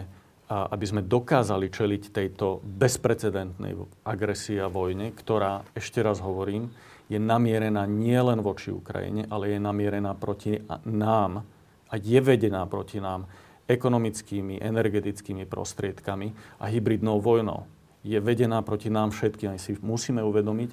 aby 0.48 0.84
sme 0.88 1.04
dokázali 1.04 1.68
čeliť 1.68 2.02
tejto 2.08 2.64
bezprecedentnej 2.64 3.76
agresii 4.08 4.56
a 4.64 4.72
vojne, 4.72 5.12
ktorá, 5.12 5.68
ešte 5.76 6.00
raz 6.00 6.24
hovorím, 6.24 6.72
je 7.08 7.20
namierená 7.20 7.84
nielen 7.88 8.40
voči 8.40 8.72
Ukrajine, 8.72 9.28
ale 9.28 9.56
je 9.56 9.58
namierená 9.60 10.16
proti 10.16 10.60
nám 10.88 11.44
a 11.88 11.94
je 11.96 12.20
vedená 12.20 12.64
proti 12.68 13.00
nám 13.00 13.28
ekonomickými, 13.68 14.60
energetickými 14.60 15.44
prostriedkami 15.44 16.32
a 16.60 16.64
hybridnou 16.68 17.20
vojnou. 17.20 17.68
Je 18.00 18.16
vedená 18.16 18.64
proti 18.64 18.88
nám 18.88 19.12
všetkým. 19.12 19.52
A 19.52 19.60
si 19.60 19.76
musíme 19.84 20.24
uvedomiť, 20.24 20.72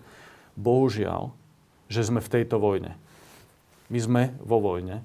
bohužiaľ, 0.56 1.36
že 1.92 2.08
sme 2.08 2.24
v 2.24 2.32
tejto 2.32 2.60
vojne. 2.60 2.96
My 3.92 4.00
sme 4.00 4.22
vo 4.40 4.64
vojne 4.64 5.04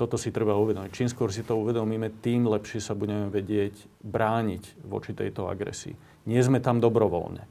toto 0.00 0.16
si 0.16 0.32
treba 0.32 0.56
uvedomiť. 0.56 0.96
Čím 0.96 1.12
skôr 1.12 1.28
si 1.28 1.44
to 1.44 1.60
uvedomíme, 1.60 2.08
tým 2.24 2.48
lepšie 2.48 2.80
sa 2.80 2.96
budeme 2.96 3.28
vedieť 3.28 3.84
brániť 4.00 4.80
voči 4.88 5.12
tejto 5.12 5.44
agresii. 5.44 5.92
Nie 6.24 6.40
sme 6.40 6.64
tam 6.64 6.80
dobrovoľne. 6.80 7.44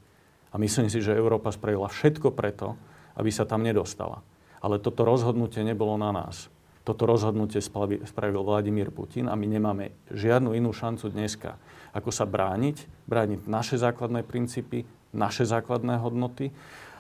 A 0.50 0.56
myslím 0.58 0.90
si, 0.90 0.98
že 0.98 1.14
Európa 1.14 1.54
spravila 1.54 1.86
všetko 1.86 2.34
preto, 2.34 2.74
aby 3.14 3.30
sa 3.30 3.46
tam 3.46 3.62
nedostala. 3.62 4.26
Ale 4.66 4.82
toto 4.82 5.06
rozhodnutie 5.06 5.62
nebolo 5.62 5.94
na 6.02 6.10
nás. 6.10 6.50
Toto 6.82 7.06
rozhodnutie 7.06 7.62
spravil 7.62 8.42
Vladimír 8.42 8.90
Putin 8.90 9.30
a 9.30 9.38
my 9.38 9.46
nemáme 9.46 9.94
žiadnu 10.10 10.58
inú 10.58 10.74
šancu 10.74 11.14
dneska, 11.14 11.62
ako 11.94 12.10
sa 12.10 12.26
brániť, 12.26 13.06
brániť 13.06 13.46
naše 13.46 13.78
základné 13.78 14.26
princípy, 14.26 14.90
naše 15.14 15.46
základné 15.46 16.02
hodnoty 16.02 16.50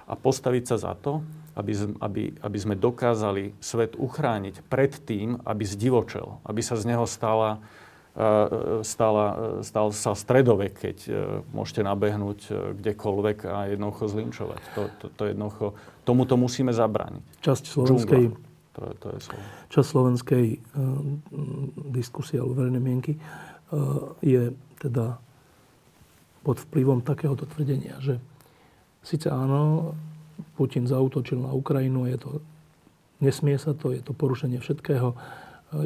a 0.09 0.13
postaviť 0.17 0.63
sa 0.65 0.77
za 0.81 0.93
to, 0.97 1.21
aby, 1.53 1.73
aby, 2.01 2.23
aby 2.41 2.57
sme 2.57 2.73
dokázali 2.73 3.53
svet 3.61 3.93
uchrániť 3.93 4.65
pred 4.65 4.89
tým, 5.05 5.37
aby 5.45 5.63
zdivočel, 5.67 6.41
aby 6.47 6.65
sa 6.65 6.73
z 6.79 6.89
neho 6.89 7.05
stala, 7.05 7.61
e, 8.17 8.81
stala, 8.81 9.61
e, 9.61 9.67
stal 9.67 9.93
sa 9.93 10.17
stredovek, 10.17 10.73
keď 10.73 10.97
e, 11.05 11.11
môžete 11.53 11.85
nabehnúť 11.85 12.39
kdekoľvek 12.79 13.37
a 13.45 13.57
jednoducho 13.75 14.03
zlinčovať. 14.09 14.61
To, 14.73 14.81
to, 14.97 15.05
to 15.13 15.23
jednoducho, 15.29 15.65
tomuto 16.07 16.39
musíme 16.39 16.71
zabrániť. 16.71 17.23
Časť 17.43 17.63
slovenskej, 17.69 18.23
to, 18.73 18.81
to 18.97 19.07
je 19.13 19.19
slovo. 19.19 19.43
časť 19.69 19.87
slovenskej 19.91 20.45
uh, 20.55 20.59
diskusie 21.91 22.39
alebo 22.39 22.63
verejnej 22.63 22.83
mienky 22.83 23.13
uh, 23.19 24.15
je 24.23 24.55
teda 24.79 25.19
pod 26.39 26.57
vplyvom 26.63 27.03
takéhoto 27.03 27.43
tvrdenia, 27.43 27.99
že 27.99 28.23
síce 29.03 29.31
áno, 29.31 29.93
Putin 30.55 30.87
zautočil 30.87 31.39
na 31.39 31.51
Ukrajinu, 31.51 32.07
je 32.07 32.17
to, 32.19 32.29
nesmie 33.23 33.55
sa 33.59 33.75
to, 33.75 33.91
je 33.95 34.03
to 34.03 34.11
porušenie 34.15 34.59
všetkého, 34.59 35.15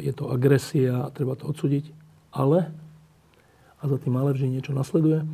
je 0.00 0.12
to 0.14 0.30
agresia 0.30 1.06
a 1.06 1.12
treba 1.12 1.34
to 1.38 1.50
odsúdiť, 1.50 1.90
ale, 2.34 2.70
a 3.78 3.82
za 3.86 3.96
tým 4.00 4.14
ale 4.16 4.34
vždy 4.34 4.58
niečo 4.58 4.72
nasleduje, 4.72 5.26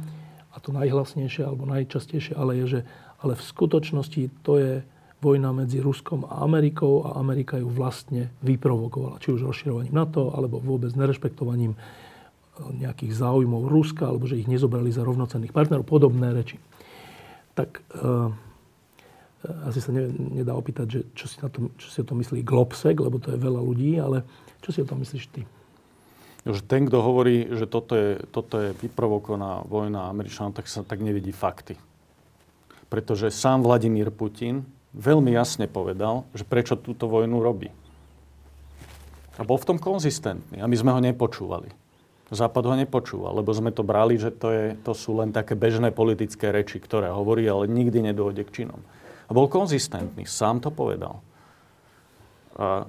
a 0.51 0.57
to 0.59 0.75
najhlasnejšie 0.75 1.47
alebo 1.47 1.63
najčastejšie 1.71 2.35
ale 2.35 2.59
je, 2.59 2.67
že 2.67 2.81
ale 3.23 3.37
v 3.37 3.43
skutočnosti 3.45 4.23
to 4.43 4.53
je 4.59 4.75
vojna 5.21 5.53
medzi 5.53 5.85
Ruskom 5.85 6.25
a 6.25 6.41
Amerikou 6.41 7.05
a 7.05 7.21
Amerika 7.21 7.61
ju 7.61 7.69
vlastne 7.69 8.33
vyprovokovala. 8.41 9.21
Či 9.21 9.37
už 9.37 9.53
rozširovaním 9.53 9.93
NATO, 9.93 10.33
alebo 10.33 10.65
vôbec 10.65 10.97
nerešpektovaním 10.97 11.77
e, 11.77 11.79
nejakých 12.81 13.13
záujmov 13.13 13.69
Ruska, 13.69 14.09
alebo 14.09 14.25
že 14.25 14.41
ich 14.41 14.49
nezobrali 14.49 14.89
za 14.89 15.05
rovnocenných 15.05 15.53
partnerov. 15.53 15.85
Podobné 15.85 16.33
reči. 16.33 16.57
Tak 17.55 17.83
uh, 17.99 18.31
asi 19.69 19.81
sa 19.81 19.91
ne, 19.91 20.11
nedá 20.13 20.53
opýtať, 20.53 20.87
že 20.87 21.01
čo 21.17 21.27
si, 21.27 21.37
na 21.41 21.49
to, 21.49 21.73
čo 21.81 21.89
si 21.89 21.99
o 22.05 22.09
tom 22.09 22.21
myslí 22.21 22.45
Globsek, 22.45 23.01
lebo 23.01 23.17
to 23.17 23.33
je 23.33 23.39
veľa 23.41 23.61
ľudí, 23.65 23.97
ale 23.97 24.23
čo 24.61 24.71
si 24.71 24.85
o 24.85 24.89
tom 24.89 25.01
myslíš 25.01 25.25
ty? 25.33 25.43
Že 26.45 26.65
ten, 26.65 26.89
kto 26.89 27.05
hovorí, 27.05 27.53
že 27.53 27.69
toto 27.69 27.93
je, 27.97 28.21
toto 28.33 28.61
je 28.61 28.73
vyprovokovaná 28.81 29.65
vojna 29.69 30.09
Američanov, 30.09 30.57
tak 30.57 30.69
sa 30.69 30.81
tak 30.85 31.05
nevidí 31.05 31.33
fakty. 31.33 31.77
Pretože 32.89 33.29
sám 33.33 33.65
Vladimír 33.65 34.09
Putin 34.09 34.65
veľmi 34.97 35.37
jasne 35.37 35.69
povedal, 35.69 36.25
že 36.33 36.49
prečo 36.49 36.81
túto 36.81 37.07
vojnu 37.07 37.39
robí. 37.41 37.69
A 39.37 39.45
bol 39.45 39.57
v 39.57 39.69
tom 39.73 39.79
konzistentný. 39.81 40.61
A 40.61 40.69
my 40.69 40.77
sme 40.77 40.93
ho 40.93 41.01
nepočúvali. 41.01 41.73
Západ 42.31 42.63
ho 42.63 42.75
nepočúval, 42.79 43.43
lebo 43.43 43.51
sme 43.51 43.75
to 43.75 43.83
brali, 43.83 44.15
že 44.15 44.31
to, 44.31 44.55
je, 44.55 44.65
to 44.87 44.95
sú 44.95 45.19
len 45.19 45.35
také 45.35 45.59
bežné 45.59 45.91
politické 45.91 46.55
reči, 46.55 46.79
ktoré 46.79 47.11
hovorí, 47.11 47.43
ale 47.51 47.67
nikdy 47.67 48.07
nedôjde 48.11 48.47
k 48.47 48.55
činom. 48.63 48.81
A 49.27 49.31
bol 49.35 49.51
konzistentný, 49.51 50.27
sám 50.31 50.63
to 50.63 50.71
povedal 50.71 51.23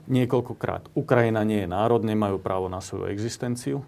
niekoľkokrát. 0.09 0.91
Ukrajina 0.97 1.47
nie 1.47 1.63
je 1.63 1.69
národ, 1.69 2.03
nemajú 2.03 2.41
právo 2.43 2.67
na 2.67 2.83
svoju 2.83 3.07
existenciu. 3.07 3.85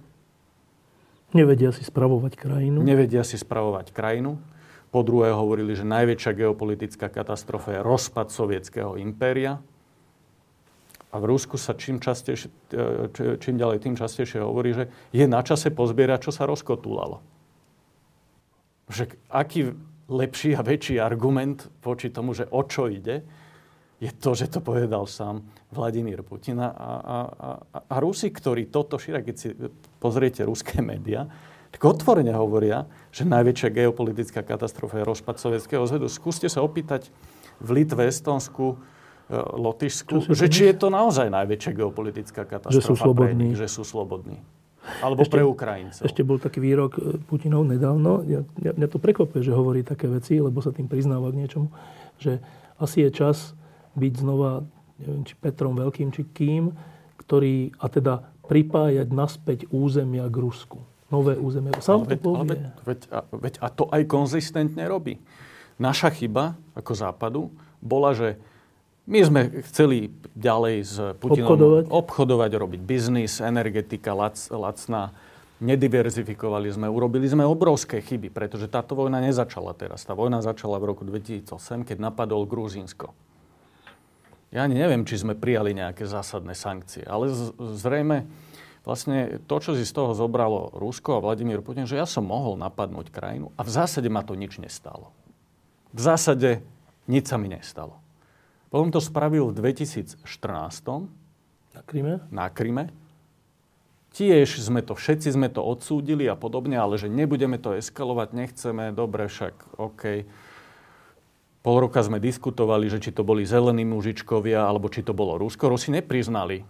Nevedia 1.33 1.73
si 1.73 1.81
spravovať 1.81 2.37
krajinu. 2.37 2.79
Nevedia 2.85 3.25
si 3.25 3.35
spravovať 3.41 3.89
krajinu. 3.89 4.37
Po 4.93 5.01
druhé 5.01 5.33
hovorili, 5.33 5.73
že 5.73 5.81
najväčšia 5.81 6.37
geopolitická 6.37 7.09
katastrofa 7.09 7.81
je 7.81 7.81
rozpad 7.81 8.29
sovietského 8.29 8.95
impéria. 9.01 9.57
A 11.13 11.21
v 11.21 11.29
Rusku 11.29 11.61
sa 11.61 11.77
čím, 11.77 12.01
častejšie, 12.01 12.49
e, 12.73 13.37
čím 13.37 13.61
ďalej 13.61 13.85
tým 13.85 13.93
častejšie 13.93 14.41
hovorí, 14.41 14.73
že 14.73 14.89
je 15.13 15.29
na 15.29 15.45
čase 15.45 15.69
pozbierať, 15.69 16.25
čo 16.25 16.31
sa 16.33 16.49
rozkotúlalo. 16.49 17.21
Že 18.89 19.13
aký 19.29 19.77
lepší 20.09 20.57
a 20.57 20.65
väčší 20.65 20.97
argument 20.97 21.69
voči 21.85 22.09
tomu, 22.09 22.33
že 22.33 22.49
o 22.49 22.65
čo 22.65 22.89
ide, 22.89 23.21
je 24.01 24.11
to, 24.11 24.35
že 24.35 24.51
to 24.51 24.59
povedal 24.59 25.07
sám 25.07 25.45
Vladimír 25.71 26.25
Putin. 26.27 26.59
A, 26.59 26.67
a, 26.73 26.87
a, 27.05 27.49
a 27.87 27.95
Rusi, 28.03 28.33
ktorí 28.33 28.67
toto 28.67 28.99
šíria, 28.99 29.23
keď 29.23 29.35
si 29.37 29.55
pozriete 30.01 30.43
ruské 30.43 30.83
médiá, 30.83 31.29
tak 31.71 31.81
otvorene 31.87 32.35
hovoria, 32.35 32.85
že 33.09 33.25
najväčšia 33.25 33.69
geopolitická 33.71 34.43
katastrofa 34.43 35.01
je 35.01 35.09
rozpad 35.09 35.39
Sovietskeho 35.39 35.87
zvedu. 35.87 36.05
Skúste 36.11 36.45
sa 36.51 36.61
opýtať 36.61 37.09
v 37.63 37.81
Litve, 37.81 38.05
Estonsku, 38.05 38.77
Lotyšsku, 39.31 40.35
že 40.35 40.51
či 40.51 40.67
je 40.71 40.75
to 40.75 40.91
naozaj 40.91 41.31
najväčšia 41.31 41.71
geopolitická 41.79 42.43
katastrofa 42.43 42.75
že 42.75 42.83
sú 42.83 42.93
slobodní. 42.99 43.55
Pre 43.55 43.59
že 43.59 43.67
sú 43.71 43.83
slobodní. 43.87 44.37
Alebo 44.99 45.23
ešte, 45.23 45.39
pre 45.39 45.43
Ukrajincov. 45.47 46.03
Ešte 46.03 46.21
bol 46.27 46.37
taký 46.43 46.59
výrok 46.59 46.99
e, 46.99 47.15
Putinov 47.23 47.63
nedávno. 47.63 48.19
Ja, 48.27 48.43
ja, 48.59 48.75
mňa 48.75 48.87
to 48.91 48.99
prekvapuje, 48.99 49.39
že 49.39 49.55
hovorí 49.55 49.79
také 49.79 50.11
veci, 50.11 50.43
lebo 50.43 50.59
sa 50.59 50.75
tým 50.75 50.91
priznáva 50.91 51.31
k 51.31 51.39
niečomu, 51.39 51.71
že 52.19 52.43
asi 52.75 53.07
je 53.07 53.09
čas 53.15 53.55
byť 53.95 54.13
znova, 54.19 54.67
neviem, 54.99 55.23
či 55.23 55.39
Petrom 55.39 55.79
Veľkým, 55.79 56.11
či 56.11 56.27
kým, 56.27 56.75
ktorý, 57.15 57.71
a 57.79 57.87
teda 57.87 58.27
pripájať 58.43 59.07
naspäť 59.15 59.71
územia 59.71 60.27
k 60.27 60.35
Rusku. 60.35 60.83
Nové 61.07 61.39
územia. 61.39 61.79
Sám 61.79 62.03
ale 62.03 62.19
to 62.19 62.31
veď, 62.35 62.35
ale 62.43 62.55
veď, 62.83 62.99
a, 63.07 63.19
veď, 63.31 63.53
a 63.63 63.67
to 63.71 63.83
aj 63.87 64.03
konzistentne 64.03 64.83
robí. 64.83 65.23
Naša 65.79 66.11
chyba 66.11 66.59
ako 66.75 66.91
západu 66.91 67.41
bola, 67.79 68.11
že 68.11 68.35
my 69.03 69.19
sme 69.19 69.41
chceli 69.67 70.15
ďalej 70.31 70.75
s 70.83 70.95
Putinom 71.19 71.51
obchodovať, 71.51 71.83
obchodovať 71.91 72.51
robiť 72.55 72.81
biznis, 72.81 73.43
energetika 73.43 74.15
lac, 74.15 74.39
lacná. 74.47 75.11
Nediverzifikovali 75.63 76.67
sme, 76.75 76.91
urobili 76.91 77.23
sme 77.23 77.47
obrovské 77.47 78.03
chyby, 78.03 78.27
pretože 78.35 78.67
táto 78.67 78.99
vojna 78.99 79.23
nezačala 79.23 79.71
teraz. 79.71 80.03
Tá 80.03 80.11
vojna 80.11 80.43
začala 80.43 80.75
v 80.75 80.91
roku 80.91 81.07
2008, 81.07 81.87
keď 81.87 81.97
napadol 82.03 82.43
Gruzínsko. 82.43 83.15
Ja 84.51 84.67
ani 84.67 84.75
neviem, 84.75 85.07
či 85.07 85.23
sme 85.23 85.39
prijali 85.39 85.71
nejaké 85.71 86.03
zásadné 86.03 86.51
sankcie, 86.51 87.07
ale 87.07 87.31
z- 87.31 87.55
zrejme 87.79 88.27
vlastne 88.83 89.39
to, 89.47 89.55
čo 89.63 89.71
si 89.71 89.87
z 89.87 89.95
toho 89.95 90.11
zobralo 90.11 90.75
Rusko 90.75 91.17
a 91.17 91.23
Vladimír 91.23 91.63
Putin, 91.63 91.87
že 91.87 91.95
ja 91.95 92.03
som 92.03 92.27
mohol 92.27 92.59
napadnúť 92.59 93.07
krajinu 93.09 93.55
a 93.55 93.63
v 93.63 93.71
zásade 93.71 94.11
ma 94.11 94.21
to 94.21 94.35
nič 94.35 94.59
nestalo. 94.59 95.15
V 95.95 96.01
zásade 96.03 96.59
nič 97.07 97.31
sa 97.31 97.39
mi 97.39 97.47
nestalo. 97.47 98.02
Potom 98.73 98.89
to 98.89 98.97
spravil 98.97 99.53
v 99.53 99.61
2014. 99.77 100.25
Na 101.77 101.81
Kryme? 101.85 102.25
Na 102.33 102.49
Kryme. 102.49 102.89
Tiež 104.17 104.57
sme 104.57 104.81
to, 104.81 104.97
všetci 104.97 105.29
sme 105.29 105.45
to 105.45 105.61
odsúdili 105.61 106.25
a 106.25 106.33
podobne, 106.33 106.81
ale 106.81 106.97
že 106.97 107.05
nebudeme 107.05 107.61
to 107.61 107.77
eskalovať, 107.77 108.33
nechceme, 108.33 108.89
dobre, 108.89 109.29
však 109.29 109.77
OK. 109.77 110.25
Pol 111.61 111.75
roka 111.85 112.01
sme 112.01 112.17
diskutovali, 112.17 112.89
že 112.89 112.97
či 112.97 113.13
to 113.13 113.21
boli 113.21 113.45
zelení 113.45 113.85
mužičkovia, 113.85 114.65
alebo 114.65 114.89
či 114.89 115.05
to 115.05 115.13
bolo 115.13 115.37
Rusko. 115.37 115.69
Rusi 115.69 115.93
nepriznali 115.93 116.65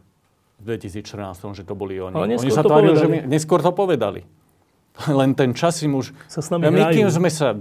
v 0.60 0.64
2014, 0.64 1.56
že 1.56 1.64
to 1.64 1.72
boli 1.72 2.04
oni. 2.04 2.20
Ale 2.20 2.36
oni 2.36 2.52
sa 2.52 2.68
tvárili, 2.68 3.00
že 3.00 3.08
my, 3.08 3.20
neskôr 3.32 3.64
to 3.64 3.72
povedali. 3.72 4.28
Len 5.22 5.32
ten 5.34 5.52
čas 5.58 5.82
im 5.82 5.98
už... 5.98 6.14
Sa 6.30 6.42
s 6.46 6.50
nami 6.54 6.70
my, 6.70 6.94
kým 6.94 7.10
sme, 7.10 7.30
sa, 7.34 7.54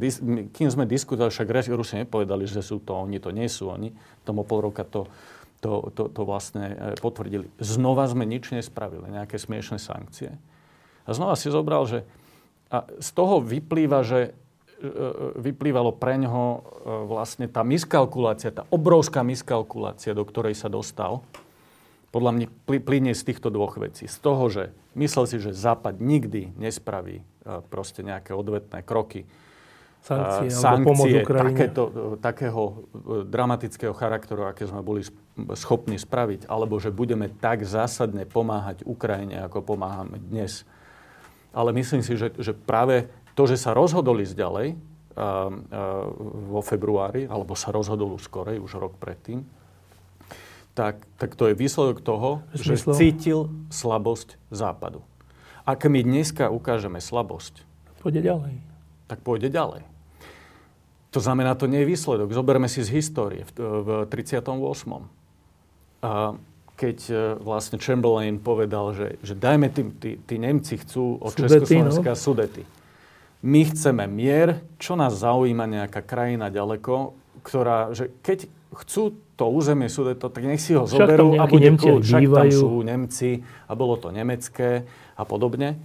kým 0.53 0.69
sme 0.69 0.85
diskutovali, 0.85 1.33
však 1.33 1.73
Rusi 1.73 1.95
nepovedali, 2.05 2.45
že 2.45 2.61
sú 2.61 2.81
to 2.85 2.93
oni, 2.97 3.17
to 3.19 3.33
nie 3.33 3.49
sú 3.49 3.73
oni. 3.73 3.93
Tomu 4.23 4.45
pol 4.45 4.69
roka 4.69 4.85
to, 4.85 5.09
to, 5.65 5.89
to, 5.97 6.13
to 6.13 6.23
vlastne 6.29 6.77
e, 6.77 7.01
potvrdili. 7.01 7.49
Znova 7.57 8.05
sme 8.09 8.29
nič 8.29 8.53
nespravili, 8.53 9.09
nejaké 9.09 9.41
smiešné 9.41 9.81
sankcie. 9.81 10.37
A 11.09 11.11
znova 11.17 11.35
si 11.35 11.49
zobral, 11.49 11.89
že 11.89 12.05
a 12.73 12.89
z 13.01 13.09
toho 13.13 13.45
vyplýva, 13.45 14.01
že 14.01 14.33
E, 14.83 15.39
vyplývalo 15.39 15.95
pre 15.95 16.19
ňoho 16.19 16.43
e, 16.43 16.61
vlastne 17.07 17.47
tá 17.47 17.63
miskalkulácia, 17.63 18.51
tá 18.51 18.67
obrovská 18.67 19.23
miskalkulácia, 19.23 20.11
do 20.11 20.27
ktorej 20.27 20.59
sa 20.59 20.67
dostal, 20.67 21.23
podľa 22.13 22.33
mňa 22.37 22.47
plynie 22.85 23.17
z 23.17 23.25
týchto 23.25 23.49
dvoch 23.49 23.81
vecí. 23.81 24.05
Z 24.05 24.21
toho, 24.21 24.45
že 24.53 24.77
myslel 24.95 25.25
si, 25.25 25.37
že 25.41 25.57
Západ 25.57 25.97
nikdy 25.97 26.53
nespraví 26.61 27.25
e, 27.25 27.25
proste 27.73 28.05
nejaké 28.05 28.37
odvetné 28.37 28.85
kroky, 28.85 29.25
sankcie, 30.05 30.53
sankcie 30.53 31.25
takéto, 31.25 31.83
takého 32.21 32.85
dramatického 33.25 33.97
charakteru, 33.97 34.45
aké 34.45 34.69
sme 34.69 34.85
boli 34.85 35.07
schopní 35.57 35.97
spraviť, 35.97 36.51
alebo 36.51 36.77
že 36.77 36.93
budeme 36.93 37.33
tak 37.33 37.65
zásadne 37.65 38.29
pomáhať 38.29 38.85
Ukrajine, 38.85 39.47
ako 39.49 39.65
pomáhame 39.65 40.21
dnes. 40.21 40.69
Ale 41.57 41.73
myslím 41.73 42.05
si, 42.05 42.19
že, 42.19 42.35
že 42.37 42.53
práve 42.53 43.09
to, 43.33 43.49
že 43.49 43.57
sa 43.57 43.73
rozhodol 43.73 44.21
ísť 44.21 44.37
ďalej 44.37 44.69
a, 44.69 44.77
a, 44.77 45.27
vo 46.51 46.61
februári, 46.61 47.25
alebo 47.25 47.57
sa 47.57 47.73
rozhodol 47.73 48.21
už 48.21 48.29
skorej, 48.29 48.61
už 48.61 48.77
rok 48.77 49.01
predtým, 49.01 49.47
tak, 50.73 51.05
tak 51.21 51.37
to 51.37 51.53
je 51.53 51.55
výsledok 51.55 52.01
toho, 52.01 52.45
že 52.57 52.81
cítil 52.97 53.53
slabosť 53.69 54.41
Západu. 54.49 55.05
Ak 55.63 55.85
my 55.87 56.03
dneska 56.03 56.51
ukážeme 56.51 56.99
slabosť, 56.99 57.63
pôjde 58.03 58.25
ďalej. 58.25 58.55
Tak 59.07 59.23
pôjde 59.23 59.53
ďalej. 59.53 59.87
To 61.13 61.21
znamená, 61.21 61.53
to 61.55 61.69
nie 61.69 61.85
je 61.85 61.93
výsledok. 61.93 62.33
Zoberme 62.33 62.67
si 62.73 62.81
z 62.81 62.89
histórie 62.89 63.45
v, 63.45 63.53
v 63.61 63.89
38. 64.09 64.49
A 66.03 66.35
keď 66.75 66.99
e, 67.13 67.15
vlastne 67.39 67.77
Chamberlain 67.77 68.41
povedal, 68.41 68.97
že, 68.97 69.09
že 69.21 69.37
dajme 69.37 69.69
tým, 69.71 69.93
tí, 70.01 70.17
tí 70.19 70.41
Nemci 70.41 70.81
chcú 70.81 71.21
od 71.21 71.37
Československa 71.37 72.17
no? 72.17 72.19
sudety 72.19 72.65
my 73.43 73.61
chceme 73.67 74.07
mier, 74.07 74.63
čo 74.79 74.95
nás 74.95 75.19
zaujíma 75.19 75.67
nejaká 75.67 76.01
krajina 76.07 76.47
ďaleko, 76.49 77.19
ktorá, 77.43 77.91
že 77.91 78.15
keď 78.23 78.47
chcú 78.87 79.19
to 79.43 79.51
územie 79.51 79.91
Sudeto, 79.91 80.31
tak 80.31 80.47
nech 80.47 80.63
si 80.63 80.79
ho 80.79 80.87
však 80.87 80.95
zoberú 80.95 81.35
a 81.35 81.51
bude 81.51 81.75
Nemci 81.75 81.83
kľúč. 81.83 82.03
Však 82.07 82.23
tam 82.31 82.49
sú 82.55 82.71
Nemci 82.87 83.31
a 83.67 83.73
bolo 83.75 83.99
to 83.99 84.15
nemecké 84.15 84.87
a 85.19 85.23
podobne. 85.27 85.83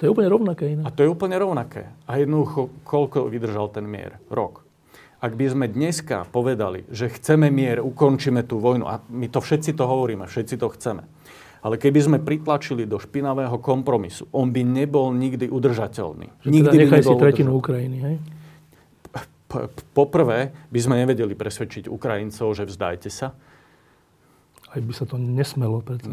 To 0.00 0.08
je 0.08 0.10
úplne 0.14 0.32
rovnaké. 0.32 0.64
Iné. 0.72 0.82
A 0.86 0.94
to 0.94 1.04
je 1.04 1.10
úplne 1.12 1.36
rovnaké. 1.36 1.92
A 2.08 2.16
jednoducho, 2.16 2.72
koľko 2.88 3.28
vydržal 3.28 3.68
ten 3.68 3.84
mier? 3.84 4.16
Rok. 4.32 4.64
Ak 5.18 5.34
by 5.34 5.50
sme 5.50 5.66
dneska 5.66 6.24
povedali, 6.30 6.86
že 6.88 7.10
chceme 7.10 7.50
mier, 7.50 7.82
ukončíme 7.82 8.46
tú 8.46 8.62
vojnu, 8.62 8.86
a 8.86 9.02
my 9.10 9.26
to 9.26 9.42
všetci 9.42 9.74
to 9.74 9.84
hovoríme, 9.84 10.24
všetci 10.30 10.54
to 10.54 10.70
chceme, 10.70 11.02
Ale 11.58 11.74
keby 11.74 11.98
sme 11.98 12.18
pritlačili 12.22 12.86
do 12.86 13.02
špinavého 13.02 13.58
kompromisu, 13.58 14.30
on 14.30 14.54
by 14.54 14.62
nebol 14.62 15.10
nikdy 15.10 15.50
udržateľný. 15.50 16.46
Že 16.46 16.48
nikdy 16.54 16.76
teda 16.78 16.94
by 16.94 17.02
si 17.02 17.14
tretinu 17.18 17.50
Ukrajiny, 17.58 17.98
hej? 17.98 18.16
Poprvé 19.96 20.52
by 20.68 20.80
sme 20.80 21.00
nevedeli 21.00 21.32
presvedčiť 21.32 21.88
Ukrajincov, 21.88 22.52
že 22.52 22.68
vzdajte 22.68 23.08
sa. 23.08 23.32
Aj 24.68 24.80
by 24.84 24.92
sa 24.92 25.08
to 25.08 25.16
nesmelo. 25.16 25.80
Preto. 25.80 26.04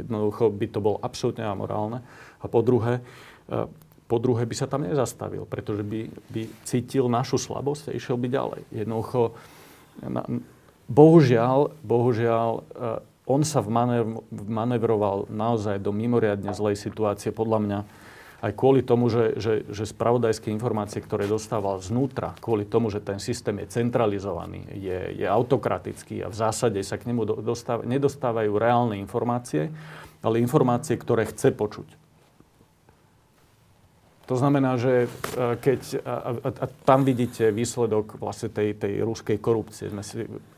Jednoducho 0.00 0.48
by 0.48 0.66
to 0.72 0.80
bolo 0.80 0.96
absolútne 1.04 1.44
amorálne. 1.44 2.00
A 2.40 2.48
po 2.48 2.64
druhé, 2.64 3.04
e, 3.52 3.68
po 4.08 4.16
druhé 4.16 4.48
by 4.48 4.54
sa 4.56 4.64
tam 4.64 4.88
nezastavil, 4.88 5.44
pretože 5.44 5.84
by, 5.84 6.08
by 6.32 6.42
cítil 6.64 7.12
našu 7.12 7.36
slabosť 7.36 7.92
a 7.92 7.96
išiel 7.96 8.16
by 8.16 8.28
ďalej. 8.32 8.60
Jednoducho, 8.72 9.36
bohužiaľ, 10.88 11.76
bohužiaľ, 11.84 12.50
e, 12.56 12.62
on 13.28 13.44
sa 13.46 13.62
manevroval 14.32 15.30
naozaj 15.30 15.78
do 15.78 15.94
mimoriadne 15.94 16.50
zlej 16.56 16.74
situácie, 16.74 17.30
podľa 17.30 17.58
mňa, 17.62 17.78
aj 18.42 18.52
kvôli 18.58 18.82
tomu, 18.82 19.06
že, 19.06 19.38
že, 19.38 19.62
že 19.70 19.86
spravodajské 19.86 20.50
informácie, 20.50 20.98
ktoré 20.98 21.30
dostával 21.30 21.78
znútra, 21.78 22.34
kvôli 22.42 22.66
tomu, 22.66 22.90
že 22.90 22.98
ten 22.98 23.22
systém 23.22 23.54
je 23.62 23.70
centralizovaný, 23.70 24.66
je, 24.74 25.22
je 25.22 25.26
autokratický 25.30 26.26
a 26.26 26.28
v 26.28 26.36
zásade 26.36 26.82
sa 26.82 26.98
k 26.98 27.06
nemu 27.06 27.22
dostáv, 27.46 27.86
nedostávajú 27.86 28.50
reálne 28.58 28.98
informácie, 28.98 29.70
ale 30.26 30.42
informácie, 30.42 30.98
ktoré 30.98 31.30
chce 31.30 31.54
počuť. 31.54 32.02
To 34.26 34.34
znamená, 34.34 34.74
že 34.74 35.06
e, 35.06 35.08
keď, 35.62 36.02
a, 36.02 36.14
a, 36.42 36.50
a 36.50 36.66
tam 36.82 37.06
vidíte 37.06 37.54
výsledok 37.54 38.18
vlastne 38.18 38.50
tej, 38.50 38.74
tej 38.74 39.02
ruskej 39.02 39.38
korupcie. 39.38 39.90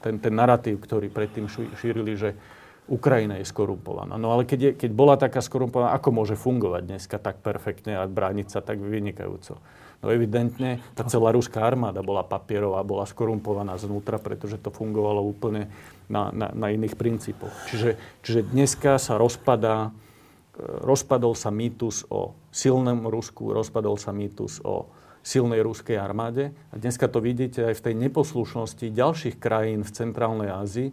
Ten, 0.01 0.20
ten 0.20 0.35
narratív, 0.37 0.81
ktorý 0.85 1.09
predtým 1.09 1.49
šírili, 1.81 2.16
že 2.16 2.37
Ukrajina 2.85 3.40
je 3.40 3.49
skorumpovaná. 3.49 4.20
No 4.20 4.37
ale 4.37 4.44
keď, 4.44 4.61
je, 4.61 4.70
keď 4.77 4.90
bola 4.92 5.16
taká 5.16 5.40
skorumpovaná, 5.40 5.97
ako 5.97 6.09
môže 6.12 6.37
fungovať 6.37 6.83
dneska 6.85 7.16
tak 7.16 7.40
perfektne 7.40 7.97
a 7.97 8.05
brániť 8.05 8.49
sa 8.53 8.61
tak 8.61 8.77
vynikajúco? 8.77 9.57
No 10.05 10.12
evidentne 10.12 10.85
tá 10.92 11.09
celá 11.09 11.33
ruská 11.33 11.64
armáda 11.64 12.05
bola 12.05 12.20
papierová, 12.20 12.85
bola 12.85 13.09
skorumpovaná 13.09 13.81
znútra, 13.81 14.20
pretože 14.20 14.61
to 14.61 14.68
fungovalo 14.68 15.25
úplne 15.25 15.73
na, 16.12 16.29
na, 16.29 16.53
na 16.53 16.68
iných 16.68 16.92
princípoch. 16.92 17.53
Čiže, 17.73 17.97
čiže 18.20 18.40
dneska 18.53 19.01
sa 19.01 19.16
rozpadá, 19.16 19.88
e, 19.88 20.85
rozpadol 20.85 21.33
sa 21.33 21.49
mýtus 21.49 22.05
o 22.12 22.37
silnom 22.53 23.09
Rusku, 23.09 23.49
rozpadol 23.57 23.97
sa 23.97 24.12
mýtus 24.12 24.61
o 24.61 24.92
silnej 25.25 25.64
ruskej 25.64 25.97
armáde. 25.97 26.53
A 26.68 26.77
dneska 26.77 27.09
to 27.09 27.25
vidíte 27.25 27.64
aj 27.64 27.81
v 27.81 27.85
tej 27.88 27.94
neposlušnosti 27.97 28.92
ďalších 28.92 29.40
krajín 29.40 29.88
v 29.88 29.94
Centrálnej 30.05 30.53
Ázii, 30.53 30.92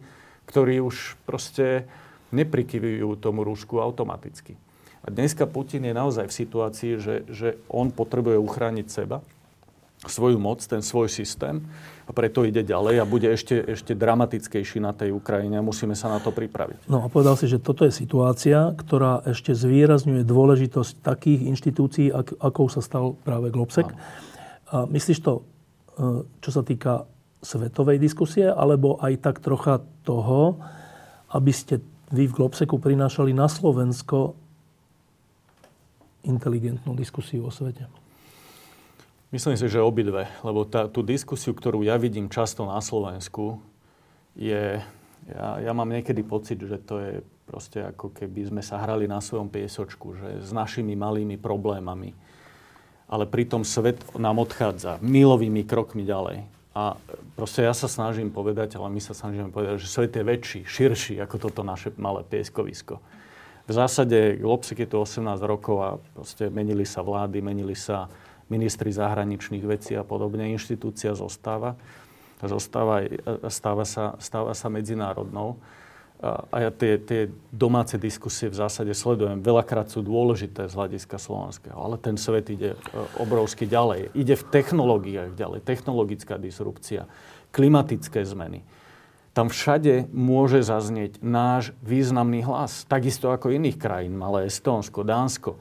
ktorí 0.51 0.83
už 0.83 1.15
proste 1.23 1.87
neprikyvujú 2.35 3.15
tomu 3.23 3.47
Rusku 3.47 3.79
automaticky. 3.79 4.59
A 5.01 5.09
dneska 5.09 5.47
Putin 5.47 5.87
je 5.87 5.95
naozaj 5.95 6.27
v 6.29 6.37
situácii, 6.45 6.91
že, 6.99 7.15
že 7.31 7.57
on 7.71 7.89
potrebuje 7.89 8.37
uchrániť 8.37 8.87
seba, 8.91 9.23
svoju 10.01 10.41
moc, 10.41 10.65
ten 10.65 10.81
svoj 10.81 11.13
systém 11.13 11.61
a 12.09 12.11
preto 12.11 12.41
ide 12.41 12.65
ďalej 12.65 12.95
a 13.01 13.05
bude 13.05 13.29
ešte, 13.29 13.53
ešte 13.77 13.93
dramatickejší 13.93 14.81
na 14.81 14.97
tej 14.97 15.13
Ukrajine 15.13 15.61
a 15.61 15.65
musíme 15.65 15.93
sa 15.93 16.09
na 16.09 16.17
to 16.17 16.33
pripraviť. 16.33 16.89
No 16.89 17.05
a 17.05 17.07
povedal 17.09 17.37
si, 17.37 17.45
že 17.45 17.61
toto 17.61 17.85
je 17.85 17.93
situácia, 17.93 18.73
ktorá 18.73 19.21
ešte 19.29 19.53
zvýrazňuje 19.53 20.25
dôležitosť 20.25 21.05
takých 21.05 21.53
inštitúcií, 21.53 22.09
ak, 22.09 22.33
akou 22.41 22.65
sa 22.65 22.81
stal 22.81 23.13
práve 23.21 23.53
Globsek. 23.53 23.93
A 24.73 24.89
myslíš 24.89 25.21
to, 25.21 25.33
e, 25.37 26.25
čo 26.41 26.49
sa 26.49 26.65
týka 26.65 27.05
svetovej 27.41 27.97
diskusie, 27.97 28.47
alebo 28.47 29.01
aj 29.01 29.17
tak 29.21 29.41
trocha 29.41 29.81
toho, 30.05 30.61
aby 31.33 31.51
ste 31.51 31.81
vy 32.13 32.29
v 32.29 32.37
Globseku 32.37 32.77
prinášali 32.77 33.33
na 33.33 33.49
Slovensko 33.49 34.37
inteligentnú 36.21 36.93
diskusiu 36.93 37.49
o 37.49 37.51
svete? 37.51 37.89
Myslím 39.31 39.55
si, 39.55 39.71
že 39.71 39.79
obidve, 39.79 40.27
lebo 40.43 40.67
tá, 40.67 40.91
tú 40.91 41.01
diskusiu, 41.01 41.55
ktorú 41.55 41.87
ja 41.87 41.95
vidím 41.95 42.27
často 42.27 42.67
na 42.67 42.83
Slovensku, 42.83 43.63
je, 44.35 44.79
ja, 45.31 45.47
ja 45.59 45.71
mám 45.71 45.87
niekedy 45.87 46.19
pocit, 46.21 46.59
že 46.59 46.77
to 46.83 46.99
je 46.99 47.11
proste 47.47 47.83
ako 47.83 48.15
keby 48.15 48.47
sme 48.47 48.61
sa 48.63 48.79
hrali 48.79 49.07
na 49.07 49.19
svojom 49.19 49.51
piesočku, 49.51 50.15
že 50.15 50.29
s 50.39 50.55
našimi 50.55 50.95
malými 50.95 51.35
problémami. 51.35 52.15
Ale 53.11 53.27
pritom 53.27 53.67
svet 53.67 53.99
nám 54.15 54.39
odchádza 54.39 55.03
milovými 55.03 55.67
krokmi 55.67 56.07
ďalej. 56.07 56.47
A 56.71 56.95
proste 57.35 57.67
ja 57.67 57.75
sa 57.75 57.91
snažím 57.91 58.31
povedať, 58.31 58.79
ale 58.79 58.87
my 58.87 59.01
sa 59.03 59.11
snažíme 59.11 59.51
povedať, 59.51 59.83
že 59.83 59.91
svet 59.91 60.15
je 60.15 60.23
väčší, 60.23 60.59
širší 60.63 61.19
ako 61.19 61.51
toto 61.51 61.67
naše 61.67 61.91
malé 61.99 62.23
pieskovisko. 62.23 63.03
V 63.67 63.71
zásade 63.75 64.39
Lopsik 64.39 64.83
je 64.83 64.89
tu 64.89 64.97
18 64.99 65.19
rokov 65.43 65.77
a 65.83 65.89
proste 66.15 66.47
menili 66.47 66.87
sa 66.87 67.03
vlády, 67.03 67.43
menili 67.43 67.75
sa 67.75 68.07
ministri 68.47 68.91
zahraničných 68.91 69.63
vecí 69.67 69.95
a 69.99 70.03
podobne. 70.03 70.47
Inštitúcia 70.51 71.11
zostáva. 71.15 71.75
Zostáva, 72.41 73.05
stáva, 73.51 73.85
sa, 73.85 74.17
stáva 74.17 74.51
sa 74.57 74.67
medzinárodnou 74.71 75.61
a 76.21 76.57
ja 76.61 76.69
tie, 76.69 77.01
tie 77.01 77.33
domáce 77.49 77.97
diskusie 77.97 78.45
v 78.45 78.53
zásade 78.53 78.93
sledujem. 78.93 79.41
Veľakrát 79.41 79.89
sú 79.89 80.05
dôležité 80.05 80.69
z 80.69 80.77
hľadiska 80.77 81.17
slovenského, 81.17 81.73
ale 81.73 81.97
ten 81.97 82.13
svet 82.13 82.45
ide 82.53 82.77
e, 82.77 82.79
obrovsky 83.17 83.65
ďalej. 83.65 84.13
Ide 84.13 84.37
v 84.37 84.47
technológiách 84.53 85.33
ďalej. 85.33 85.65
Technologická 85.65 86.37
disrupcia, 86.37 87.09
klimatické 87.49 88.21
zmeny. 88.21 88.61
Tam 89.33 89.49
všade 89.49 90.13
môže 90.13 90.61
zaznieť 90.61 91.25
náš 91.25 91.73
významný 91.81 92.45
hlas. 92.45 92.85
Takisto 92.85 93.33
ako 93.33 93.49
iných 93.57 93.81
krajín, 93.81 94.13
malé 94.13 94.45
Estónsko, 94.45 95.01
Dánsko. 95.01 95.57
E, 95.57 95.59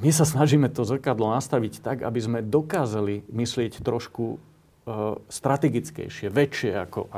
my 0.00 0.08
sa 0.08 0.24
snažíme 0.24 0.72
to 0.72 0.88
zrkadlo 0.88 1.28
nastaviť 1.36 1.84
tak, 1.84 2.00
aby 2.00 2.16
sme 2.16 2.40
dokázali 2.40 3.28
myslieť 3.28 3.84
trošku 3.84 4.40
strategickejšie, 5.28 6.32
väčšie, 6.32 6.72
ako, 6.74 7.12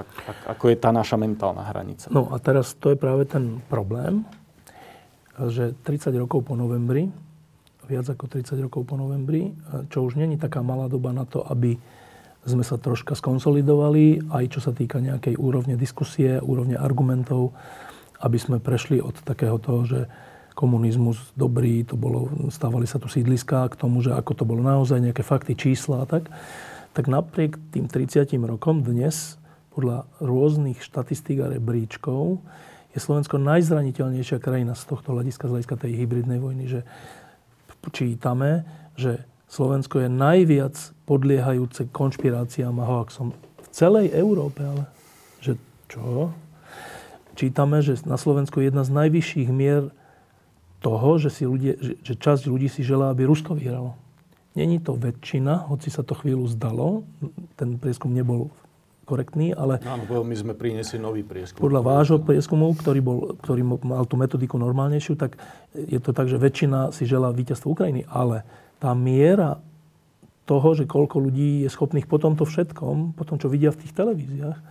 ako 0.50 0.64
je 0.68 0.76
tá 0.76 0.90
naša 0.90 1.16
mentálna 1.16 1.62
hranica. 1.70 2.10
No 2.10 2.28
a 2.34 2.36
teraz 2.42 2.74
to 2.76 2.92
je 2.92 2.98
práve 2.98 3.24
ten 3.24 3.62
problém, 3.70 4.26
že 5.38 5.72
30 5.86 6.12
rokov 6.20 6.44
po 6.44 6.58
novembri, 6.58 7.08
viac 7.88 8.06
ako 8.10 8.28
30 8.28 8.66
rokov 8.66 8.84
po 8.84 8.98
novembri, 8.98 9.56
čo 9.88 10.04
už 10.04 10.20
není 10.20 10.36
taká 10.36 10.60
malá 10.60 10.90
doba 10.90 11.14
na 11.14 11.24
to, 11.24 11.40
aby 11.48 11.78
sme 12.42 12.66
sa 12.66 12.74
troška 12.76 13.14
skonsolidovali, 13.14 14.34
aj 14.34 14.44
čo 14.50 14.60
sa 14.60 14.74
týka 14.74 14.98
nejakej 14.98 15.38
úrovne 15.38 15.78
diskusie, 15.78 16.42
úrovne 16.42 16.74
argumentov, 16.74 17.54
aby 18.18 18.38
sme 18.38 18.58
prešli 18.58 18.98
od 18.98 19.14
takého 19.22 19.56
toho, 19.62 19.86
že 19.86 20.00
komunizmus 20.52 21.32
dobrý, 21.32 21.86
to 21.86 21.96
bolo, 21.96 22.28
stávali 22.52 22.84
sa 22.84 23.00
tu 23.00 23.08
sídliská 23.08 23.70
k 23.72 23.78
tomu, 23.78 24.04
že 24.04 24.12
ako 24.12 24.32
to 24.36 24.44
bolo 24.44 24.60
naozaj, 24.60 25.00
nejaké 25.00 25.24
fakty, 25.24 25.56
čísla 25.56 26.04
a 26.04 26.06
tak 26.06 26.28
tak 26.92 27.08
napriek 27.08 27.56
tým 27.72 27.88
30 27.88 28.28
rokom 28.44 28.84
dnes 28.84 29.40
podľa 29.72 30.04
rôznych 30.20 30.84
štatistík 30.84 31.40
a 31.40 31.48
rebríčkov 31.48 32.44
je 32.92 33.00
Slovensko 33.00 33.40
najzraniteľnejšia 33.40 34.36
krajina 34.36 34.76
z 34.76 34.84
tohto 34.84 35.16
hľadiska, 35.16 35.48
z 35.48 35.52
hľadiska 35.56 35.76
tej 35.80 35.92
hybridnej 35.96 36.36
vojny, 36.36 36.68
že 36.68 36.80
čítame, 37.88 38.68
že 39.00 39.24
Slovensko 39.48 40.04
je 40.04 40.08
najviac 40.12 40.76
podliehajúce 41.08 41.88
konšpiráciám 41.88 42.76
a 42.80 42.88
hoaxom 42.88 43.32
v 43.36 43.68
celej 43.72 44.12
Európe, 44.12 44.60
ale 44.60 44.84
že 45.40 45.56
čo? 45.88 46.32
Čítame, 47.32 47.80
že 47.80 47.96
na 48.04 48.20
Slovensku 48.20 48.60
je 48.60 48.68
jedna 48.68 48.84
z 48.84 48.92
najvyšších 48.92 49.48
mier 49.48 49.88
toho, 50.84 51.16
že, 51.16 51.32
si 51.32 51.48
ľudia, 51.48 51.80
že, 51.80 51.96
že 52.04 52.14
časť 52.20 52.44
ľudí 52.48 52.68
si 52.68 52.84
želá, 52.84 53.08
aby 53.08 53.24
Rusko 53.24 53.56
vyhralo. 53.56 53.96
Není 54.52 54.84
to 54.84 54.92
väčšina, 54.92 55.72
hoci 55.72 55.88
sa 55.88 56.04
to 56.04 56.12
chvíľu 56.12 56.44
zdalo. 56.52 57.08
Ten 57.56 57.80
prieskum 57.80 58.12
nebol 58.12 58.52
korektný, 59.08 59.56
ale... 59.56 59.80
Áno, 59.82 60.04
my 60.06 60.36
sme 60.36 60.52
priniesli 60.52 61.00
nový 61.00 61.24
prieskum. 61.26 61.58
Podľa 61.58 61.82
vášho 61.82 62.18
prieskumu, 62.22 62.70
ktorý, 62.76 63.00
bol, 63.00 63.18
ktorý 63.40 63.62
mal 63.64 64.04
tú 64.06 64.20
metodiku 64.20 64.60
normálnejšiu, 64.60 65.14
tak 65.18 65.40
je 65.74 65.98
to 65.98 66.14
tak, 66.14 66.28
že 66.28 66.38
väčšina 66.38 66.94
si 66.94 67.08
želá 67.08 67.32
víťazstvo 67.32 67.72
Ukrajiny, 67.72 68.06
ale 68.06 68.46
tá 68.78 68.92
miera 68.92 69.58
toho, 70.46 70.74
že 70.74 70.84
koľko 70.84 71.22
ľudí 71.22 71.64
je 71.66 71.70
schopných 71.70 72.06
po 72.06 72.18
tomto 72.18 72.44
všetkom, 72.44 73.14
po 73.14 73.24
tom, 73.24 73.38
čo 73.38 73.50
vidia 73.50 73.70
v 73.70 73.80
tých 73.84 73.94
televíziách, 73.94 74.58
e, 74.58 74.64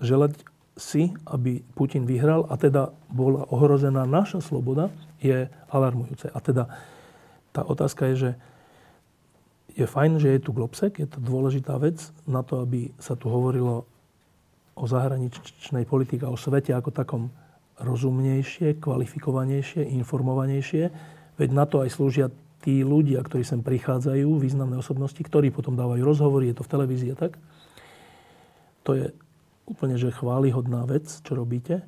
želať 0.00 0.32
si, 0.78 1.12
aby 1.28 1.60
Putin 1.74 2.06
vyhral 2.06 2.46
a 2.48 2.54
teda 2.54 2.94
bola 3.10 3.44
ohrozená 3.50 4.06
naša 4.06 4.40
sloboda, 4.40 4.88
je 5.18 5.50
alarmujúce. 5.68 6.30
A 6.30 6.38
teda 6.38 6.70
tá 7.58 7.66
otázka 7.66 8.06
je, 8.14 8.16
že 8.16 8.30
je 9.74 9.82
fajn, 9.82 10.22
že 10.22 10.38
je 10.38 10.46
tu 10.46 10.54
Globsek, 10.54 11.02
je 11.02 11.10
to 11.10 11.18
dôležitá 11.18 11.74
vec 11.82 11.98
na 12.22 12.46
to, 12.46 12.62
aby 12.62 12.94
sa 13.02 13.18
tu 13.18 13.26
hovorilo 13.26 13.82
o 14.78 14.84
zahraničnej 14.86 15.82
politike 15.82 16.22
o 16.22 16.38
svete 16.38 16.70
ako 16.70 16.94
takom 16.94 17.34
rozumnejšie, 17.82 18.78
kvalifikovanejšie, 18.78 19.90
informovanejšie. 19.98 20.94
Veď 21.34 21.50
na 21.50 21.66
to 21.66 21.82
aj 21.82 21.90
slúžia 21.90 22.30
tí 22.62 22.86
ľudia, 22.86 23.22
ktorí 23.26 23.42
sem 23.42 23.62
prichádzajú, 23.62 24.38
významné 24.38 24.78
osobnosti, 24.78 25.18
ktorí 25.18 25.50
potom 25.50 25.74
dávajú 25.74 26.02
rozhovory, 26.02 26.50
je 26.50 26.62
to 26.62 26.66
v 26.66 26.72
televízii 26.78 27.10
a 27.14 27.18
tak. 27.18 27.34
To 28.86 28.94
je 28.94 29.10
úplne 29.66 29.98
že 29.98 30.14
chválihodná 30.14 30.86
vec, 30.86 31.10
čo 31.26 31.34
robíte. 31.34 31.82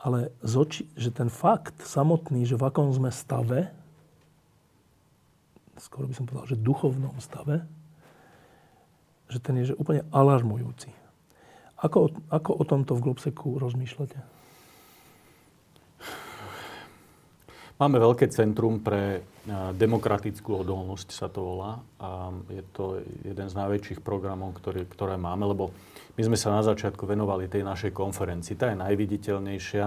ale 0.00 0.32
zoči, 0.40 0.88
že 0.96 1.12
ten 1.12 1.28
fakt 1.28 1.76
samotný, 1.84 2.48
že 2.48 2.56
v 2.56 2.72
akom 2.72 2.88
sme 2.88 3.12
stave, 3.12 3.68
skoro 5.80 6.06
by 6.06 6.14
som 6.14 6.28
povedal, 6.28 6.52
že 6.52 6.60
duchovnom 6.60 7.16
stave, 7.18 7.64
že 9.32 9.40
ten 9.40 9.56
je 9.58 9.72
že 9.72 9.78
úplne 9.78 10.04
alarmujúci. 10.12 10.92
Ako, 11.80 12.12
ako 12.28 12.50
o 12.60 12.64
tomto 12.68 12.92
v 12.92 13.04
Globseku 13.08 13.56
rozmýšľate? 13.56 14.20
Máme 17.80 17.96
veľké 17.96 18.28
centrum 18.28 18.84
pre 18.84 19.24
demokratickú 19.72 20.60
odolnosť, 20.60 21.16
sa 21.16 21.32
to 21.32 21.40
volá. 21.40 21.80
A 21.96 22.28
je 22.52 22.60
to 22.76 23.00
jeden 23.24 23.48
z 23.48 23.56
najväčších 23.56 24.04
programov, 24.04 24.52
ktorý, 24.60 24.84
ktoré 24.84 25.16
máme, 25.16 25.48
lebo 25.48 25.72
my 26.20 26.22
sme 26.28 26.36
sa 26.36 26.52
na 26.52 26.60
začiatku 26.60 27.08
venovali 27.08 27.48
tej 27.48 27.64
našej 27.64 27.96
konferencii. 27.96 28.60
Tá 28.60 28.68
je 28.68 28.84
najviditeľnejšia, 28.84 29.86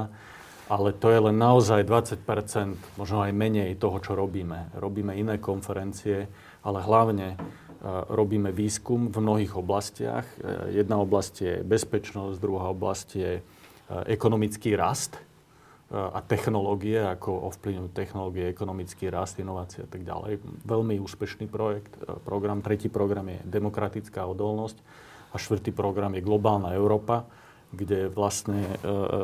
ale 0.71 0.95
to 0.95 1.11
je 1.11 1.19
len 1.19 1.35
naozaj 1.35 1.83
20% 1.83 2.99
možno 2.99 3.17
aj 3.23 3.31
menej 3.35 3.75
toho, 3.75 3.99
čo 3.99 4.15
robíme. 4.15 4.71
Robíme 4.79 5.11
iné 5.15 5.39
konferencie, 5.39 6.31
ale 6.63 6.79
hlavne 6.79 7.35
robíme 8.09 8.55
výskum 8.55 9.11
v 9.11 9.17
mnohých 9.19 9.59
oblastiach. 9.59 10.23
E, 10.39 10.79
jedna 10.79 11.03
oblasť 11.03 11.33
je 11.43 11.53
bezpečnosť, 11.67 12.39
druhá 12.39 12.71
oblasť 12.71 13.07
je 13.11 13.31
e, 13.39 13.41
ekonomický 14.07 14.79
rast 14.79 15.19
e, 15.19 15.21
a 15.91 16.23
technológie, 16.23 17.03
ako 17.03 17.51
ovplyvňujú 17.51 17.89
technológie, 17.91 18.47
ekonomický 18.47 19.11
rast, 19.11 19.35
inovácie 19.43 19.83
a 19.83 19.89
tak 19.91 20.07
ďalej. 20.07 20.39
Veľmi 20.63 20.95
úspešný 21.03 21.51
projekt, 21.51 21.91
program. 22.23 22.63
Tretí 22.63 22.87
program 22.87 23.27
je 23.27 23.43
demokratická 23.43 24.23
odolnosť 24.31 24.79
a 25.33 25.35
štvrtý 25.35 25.75
program 25.75 26.15
je 26.15 26.23
globálna 26.23 26.71
Európa, 26.71 27.27
kde 27.73 28.07
vlastne 28.07 28.61
e, 28.61 28.75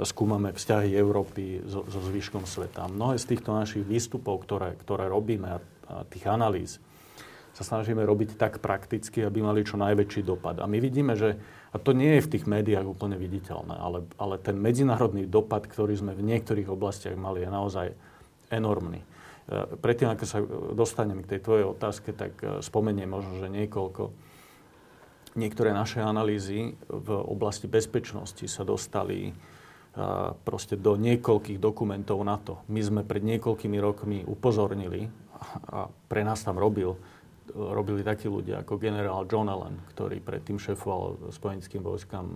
skúmame 0.04 0.50
vzťahy 0.50 0.98
Európy 0.98 1.62
so, 1.70 1.86
so 1.86 2.02
zvyškom 2.02 2.50
sveta. 2.50 2.90
Mnohé 2.90 3.22
z 3.22 3.30
týchto 3.30 3.54
našich 3.54 3.86
výstupov, 3.86 4.42
ktoré, 4.42 4.74
ktoré 4.82 5.06
robíme 5.06 5.62
a, 5.62 6.04
tých 6.10 6.26
analýz, 6.26 6.82
sa 7.54 7.76
snažíme 7.76 8.02
robiť 8.02 8.40
tak 8.42 8.58
prakticky, 8.64 9.22
aby 9.22 9.46
mali 9.46 9.62
čo 9.62 9.78
najväčší 9.78 10.26
dopad. 10.26 10.64
A 10.64 10.66
my 10.66 10.82
vidíme, 10.82 11.14
že, 11.14 11.38
a 11.70 11.78
to 11.78 11.94
nie 11.94 12.18
je 12.18 12.26
v 12.26 12.32
tých 12.38 12.46
médiách 12.50 12.88
úplne 12.88 13.20
viditeľné, 13.20 13.76
ale, 13.76 14.00
ale 14.18 14.42
ten 14.42 14.58
medzinárodný 14.58 15.30
dopad, 15.30 15.70
ktorý 15.70 15.94
sme 15.94 16.18
v 16.18 16.26
niektorých 16.26 16.72
oblastiach 16.72 17.20
mali, 17.20 17.46
je 17.46 17.50
naozaj 17.52 17.88
enormný. 18.50 19.04
E, 19.04 19.06
predtým, 19.78 20.10
ako 20.10 20.26
sa 20.26 20.40
dostanem 20.74 21.22
k 21.22 21.38
tej 21.38 21.40
tvojej 21.46 21.66
otázke, 21.70 22.18
tak 22.18 22.32
e, 22.42 22.66
spomeniem 22.66 23.10
možno, 23.10 23.38
že 23.38 23.50
niekoľko. 23.50 24.29
Niektoré 25.38 25.74
naše 25.74 26.02
analýzy 26.02 26.74
v 26.90 27.10
oblasti 27.14 27.70
bezpečnosti 27.70 28.46
sa 28.50 28.66
dostali 28.66 29.34
proste 30.46 30.78
do 30.78 30.96
niekoľkých 30.96 31.60
dokumentov 31.62 32.22
na 32.24 32.38
to. 32.40 32.62
My 32.70 32.82
sme 32.82 33.02
pred 33.04 33.22
niekoľkými 33.26 33.78
rokmi 33.82 34.18
upozornili, 34.26 35.10
a 35.70 35.90
pre 36.10 36.22
nás 36.24 36.42
tam 36.46 36.58
robil 36.58 36.98
robili 37.50 38.06
takí 38.06 38.30
ľudia 38.30 38.62
ako 38.62 38.78
generál 38.78 39.26
John 39.26 39.50
Allen, 39.50 39.82
ktorý 39.90 40.22
predtým 40.22 40.62
šefoval 40.62 41.34
spojenským 41.34 41.82
vojskám 41.82 42.28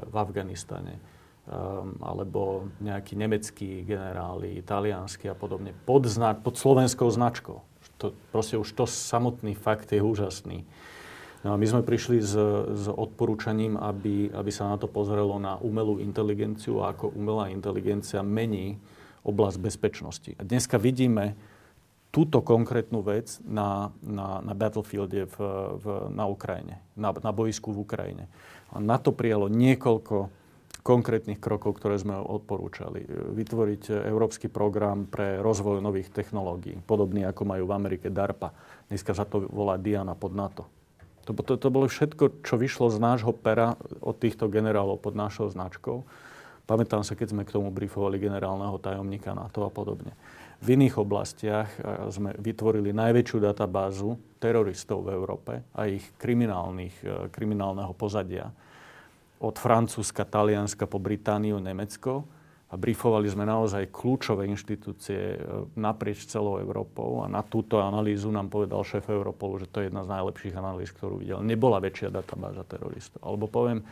v 0.00 0.14
Afganistane, 0.16 0.96
alebo 2.00 2.72
nejakí 2.80 3.20
nemeckí 3.20 3.84
generáli, 3.84 4.56
italianskí 4.56 5.28
a 5.28 5.36
podobne, 5.36 5.76
pod, 5.84 6.08
zna- 6.08 6.40
pod 6.40 6.56
slovenskou 6.56 7.12
značkou. 7.12 7.60
To, 8.00 8.16
proste 8.32 8.56
už 8.56 8.72
to 8.72 8.88
samotný 8.88 9.52
fakt 9.52 9.92
je 9.92 10.00
úžasný. 10.00 10.64
No 11.44 11.52
a 11.52 11.60
my 11.60 11.66
sme 11.68 11.84
prišli 11.84 12.24
s, 12.24 12.32
s 12.72 12.84
odporúčaním, 12.88 13.76
aby, 13.76 14.32
aby 14.32 14.48
sa 14.48 14.64
na 14.72 14.80
to 14.80 14.88
pozrelo 14.88 15.36
na 15.36 15.60
umelú 15.60 16.00
inteligenciu 16.00 16.80
a 16.80 16.96
ako 16.96 17.12
umelá 17.12 17.52
inteligencia 17.52 18.24
mení 18.24 18.80
oblasť 19.28 19.56
bezpečnosti. 19.60 20.30
A 20.40 20.42
dneska 20.42 20.80
vidíme, 20.80 21.36
túto 22.08 22.40
konkrétnu 22.40 23.04
vec 23.04 23.42
na, 23.44 23.92
na, 24.00 24.38
na 24.40 24.54
battlefielde 24.56 25.26
v, 25.26 25.36
v, 25.82 25.84
na 26.14 26.30
Ukrajine, 26.30 26.80
na, 26.96 27.10
na 27.10 27.34
boisku 27.34 27.74
v 27.74 27.82
Ukrajine. 27.84 28.24
A 28.72 28.80
na 28.80 28.96
to 28.96 29.10
prijalo 29.10 29.50
niekoľko 29.50 30.30
konkrétnych 30.84 31.40
krokov, 31.42 31.80
ktoré 31.80 31.98
sme 31.98 32.14
odporúčali. 32.14 33.02
Vytvoriť 33.34 34.06
európsky 34.06 34.46
program 34.46 35.10
pre 35.10 35.42
rozvoj 35.42 35.82
nových 35.82 36.12
technológií, 36.12 36.78
podobný 36.84 37.26
ako 37.26 37.42
majú 37.48 37.64
v 37.66 37.76
Amerike 37.76 38.08
DARPA. 38.12 38.52
Dneska 38.86 39.16
sa 39.16 39.26
to 39.26 39.50
volá 39.50 39.74
Diana 39.80 40.14
pod 40.14 40.36
NATO. 40.36 40.83
To, 41.24 41.32
to, 41.32 41.56
to 41.56 41.68
bolo 41.72 41.88
všetko, 41.88 42.44
čo 42.44 42.54
vyšlo 42.60 42.92
z 42.92 42.98
nášho 43.00 43.32
pera 43.32 43.74
od 44.04 44.16
týchto 44.20 44.46
generálov 44.52 45.00
pod 45.00 45.16
našou 45.16 45.48
značkou. 45.48 46.04
Pamätám 46.64 47.04
sa, 47.04 47.12
keď 47.12 47.36
sme 47.36 47.44
k 47.44 47.52
tomu 47.52 47.68
briefovali 47.68 48.16
generálneho 48.16 48.80
tajomníka 48.80 49.36
NATO 49.36 49.68
a 49.68 49.70
podobne. 49.72 50.16
V 50.64 50.80
iných 50.80 50.96
oblastiach 50.96 51.68
sme 52.08 52.32
vytvorili 52.40 52.96
najväčšiu 52.96 53.36
databázu 53.36 54.16
teroristov 54.40 55.04
v 55.04 55.12
Európe 55.12 55.52
a 55.76 55.84
ich 55.84 56.04
kriminálnych, 56.16 56.96
e, 57.04 57.28
kriminálneho 57.28 57.92
pozadia. 57.92 58.48
Od 59.44 59.56
Francúzska, 59.60 60.24
Talianska 60.24 60.88
po 60.88 60.96
Britániu, 60.96 61.60
Nemecko. 61.60 62.24
A 62.72 62.80
briefovali 62.80 63.28
sme 63.30 63.46
naozaj 63.46 63.92
kľúčové 63.92 64.48
inštitúcie 64.50 65.36
e, 65.36 65.38
naprieč 65.78 66.26
celou 66.26 66.58
Európou 66.58 67.22
a 67.22 67.30
na 67.30 67.44
túto 67.44 67.78
analýzu 67.78 68.32
nám 68.32 68.50
povedal 68.50 68.82
šéf 68.82 69.12
Europolu, 69.12 69.62
že 69.62 69.70
to 69.70 69.84
je 69.84 69.92
jedna 69.92 70.02
z 70.02 70.10
najlepších 70.10 70.54
analýz, 70.58 70.90
ktorú 70.90 71.22
videl. 71.22 71.38
Nebola 71.44 71.78
väčšia 71.78 72.10
databáza 72.10 72.66
teroristov. 72.66 73.22
Alebo 73.22 73.46
poviem 73.46 73.86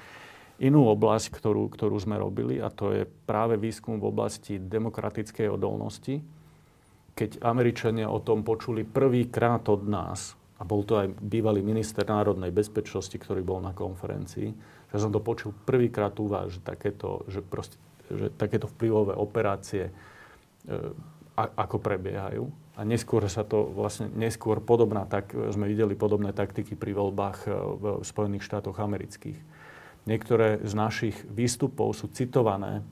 inú 0.58 0.88
oblasť, 0.90 1.30
ktorú, 1.30 1.70
ktorú 1.70 1.94
sme 2.00 2.18
robili 2.18 2.58
a 2.58 2.72
to 2.72 2.90
je 2.90 3.02
práve 3.06 3.54
výskum 3.60 4.02
v 4.02 4.08
oblasti 4.10 4.58
demokratickej 4.58 5.46
odolnosti 5.52 6.18
keď 7.12 7.44
Američania 7.44 8.08
o 8.08 8.24
tom 8.24 8.40
počuli 8.40 8.88
prvýkrát 8.88 9.68
od 9.68 9.84
nás, 9.84 10.34
a 10.56 10.62
bol 10.62 10.86
to 10.86 10.94
aj 10.94 11.10
bývalý 11.18 11.58
minister 11.58 12.06
národnej 12.06 12.54
bezpečnosti, 12.54 13.12
ktorý 13.18 13.42
bol 13.42 13.58
na 13.58 13.74
konferencii, 13.74 14.48
ja 14.92 14.96
som 15.00 15.10
to 15.10 15.18
počul 15.18 15.56
prvýkrát 15.66 16.14
u 16.20 16.28
vás, 16.28 16.52
že 16.52 16.60
takéto, 16.60 17.24
že 17.26 17.40
proste, 17.40 17.76
že 18.18 18.26
takéto 18.34 18.68
vplyvové 18.68 19.14
operácie 19.16 19.88
e, 19.88 19.92
a, 21.36 21.44
ako 21.66 21.80
prebiehajú. 21.80 22.44
A 22.72 22.88
neskôr 22.88 23.24
sa 23.28 23.44
to 23.44 23.68
vlastne, 23.68 24.08
neskôr 24.16 24.64
podobná, 24.64 25.04
tak 25.04 25.36
sme 25.52 25.68
videli 25.68 25.92
podobné 25.92 26.32
taktiky 26.32 26.76
pri 26.76 26.96
voľbách 26.96 27.38
e, 27.44 27.48
v 27.52 27.84
Spojených 28.04 28.46
štátoch 28.48 28.80
amerických. 28.80 29.38
Niektoré 30.02 30.64
z 30.66 30.72
našich 30.74 31.16
výstupov 31.30 31.94
sú 31.94 32.10
citované 32.10 32.82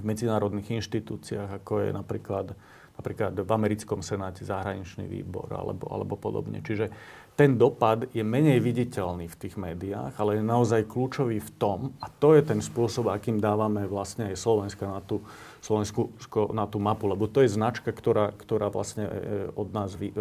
v 0.00 0.04
medzinárodných 0.08 0.80
inštitúciách, 0.80 1.60
ako 1.60 1.72
je 1.84 1.90
napríklad 1.92 2.56
napríklad 2.92 3.32
v 3.34 3.50
americkom 3.50 4.04
senáte 4.04 4.44
zahraničný 4.44 5.08
výbor 5.08 5.48
alebo, 5.50 5.88
alebo 5.88 6.14
podobne. 6.20 6.60
Čiže 6.60 6.92
ten 7.32 7.56
dopad 7.56 8.12
je 8.12 8.20
menej 8.20 8.60
viditeľný 8.60 9.24
v 9.24 9.38
tých 9.40 9.56
médiách, 9.56 10.12
ale 10.20 10.36
je 10.36 10.44
naozaj 10.44 10.84
kľúčový 10.84 11.40
v 11.40 11.50
tom, 11.56 11.96
a 12.04 12.12
to 12.12 12.36
je 12.36 12.44
ten 12.44 12.60
spôsob, 12.60 13.08
akým 13.08 13.40
dávame 13.40 13.88
vlastne 13.88 14.28
aj 14.28 14.36
Slovenska 14.36 14.84
na 14.84 15.00
tú, 15.00 15.24
Slovensku 15.64 16.12
na 16.52 16.68
tú 16.68 16.76
mapu, 16.76 17.08
lebo 17.08 17.24
to 17.24 17.40
je 17.40 17.48
značka, 17.48 17.88
ktorá, 17.88 18.36
ktorá 18.36 18.68
vlastne 18.68 19.08
e, 19.08 19.12
od 19.56 19.68
nás 19.72 19.96
vy, 19.96 20.12
e, 20.12 20.16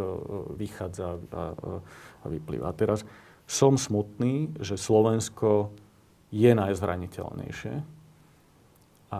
vychádza 0.55 1.19
a, 1.35 1.43
a 2.23 2.25
vyplýva. 2.31 2.71
A 2.71 2.77
teraz 2.77 3.03
som 3.43 3.75
smutný, 3.75 4.47
že 4.63 4.79
Slovensko 4.79 5.75
je 6.31 6.51
najzraniteľnejšie. 6.55 7.75
A 9.11 9.19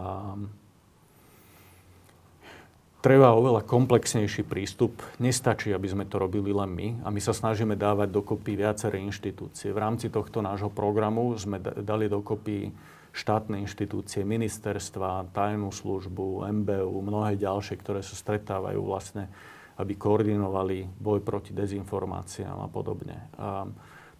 treba 3.01 3.33
oveľa 3.33 3.65
komplexnejší 3.65 4.45
prístup. 4.45 5.01
Nestačí, 5.17 5.73
aby 5.73 5.89
sme 5.89 6.05
to 6.05 6.21
robili 6.21 6.53
len 6.53 6.69
my 6.71 6.87
a 7.01 7.09
my 7.09 7.17
sa 7.17 7.33
snažíme 7.33 7.73
dávať 7.73 8.13
dokopy 8.13 8.55
viaceré 8.55 9.01
inštitúcie. 9.01 9.73
V 9.73 9.81
rámci 9.81 10.13
tohto 10.13 10.39
nášho 10.39 10.69
programu 10.69 11.33
sme 11.35 11.57
dali 11.59 12.05
dokopy 12.07 12.69
štátne 13.11 13.59
inštitúcie, 13.67 14.23
ministerstva, 14.23 15.35
tajnú 15.35 15.67
službu, 15.73 16.47
MBU, 16.63 16.95
mnohé 17.03 17.35
ďalšie, 17.35 17.75
ktoré 17.75 17.99
sa 17.99 18.15
stretávajú 18.15 18.79
vlastne, 18.79 19.27
aby 19.75 19.99
koordinovali 19.99 20.87
boj 20.95 21.19
proti 21.19 21.51
dezinformáciám 21.51 22.55
a 22.55 22.67
podobne. 22.71 23.17
A 23.35 23.67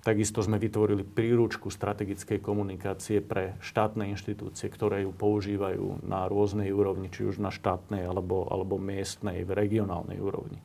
Takisto 0.01 0.41
sme 0.41 0.57
vytvorili 0.57 1.05
príručku 1.05 1.69
strategickej 1.69 2.41
komunikácie 2.41 3.21
pre 3.21 3.53
štátne 3.61 4.09
inštitúcie, 4.09 4.65
ktoré 4.65 5.05
ju 5.05 5.13
používajú 5.13 6.01
na 6.01 6.25
rôznej 6.25 6.73
úrovni, 6.73 7.13
či 7.13 7.29
už 7.29 7.37
na 7.37 7.53
štátnej 7.53 8.09
alebo, 8.09 8.49
alebo 8.49 8.81
miestnej, 8.81 9.45
v 9.45 9.53
regionálnej 9.53 10.17
úrovni. 10.17 10.57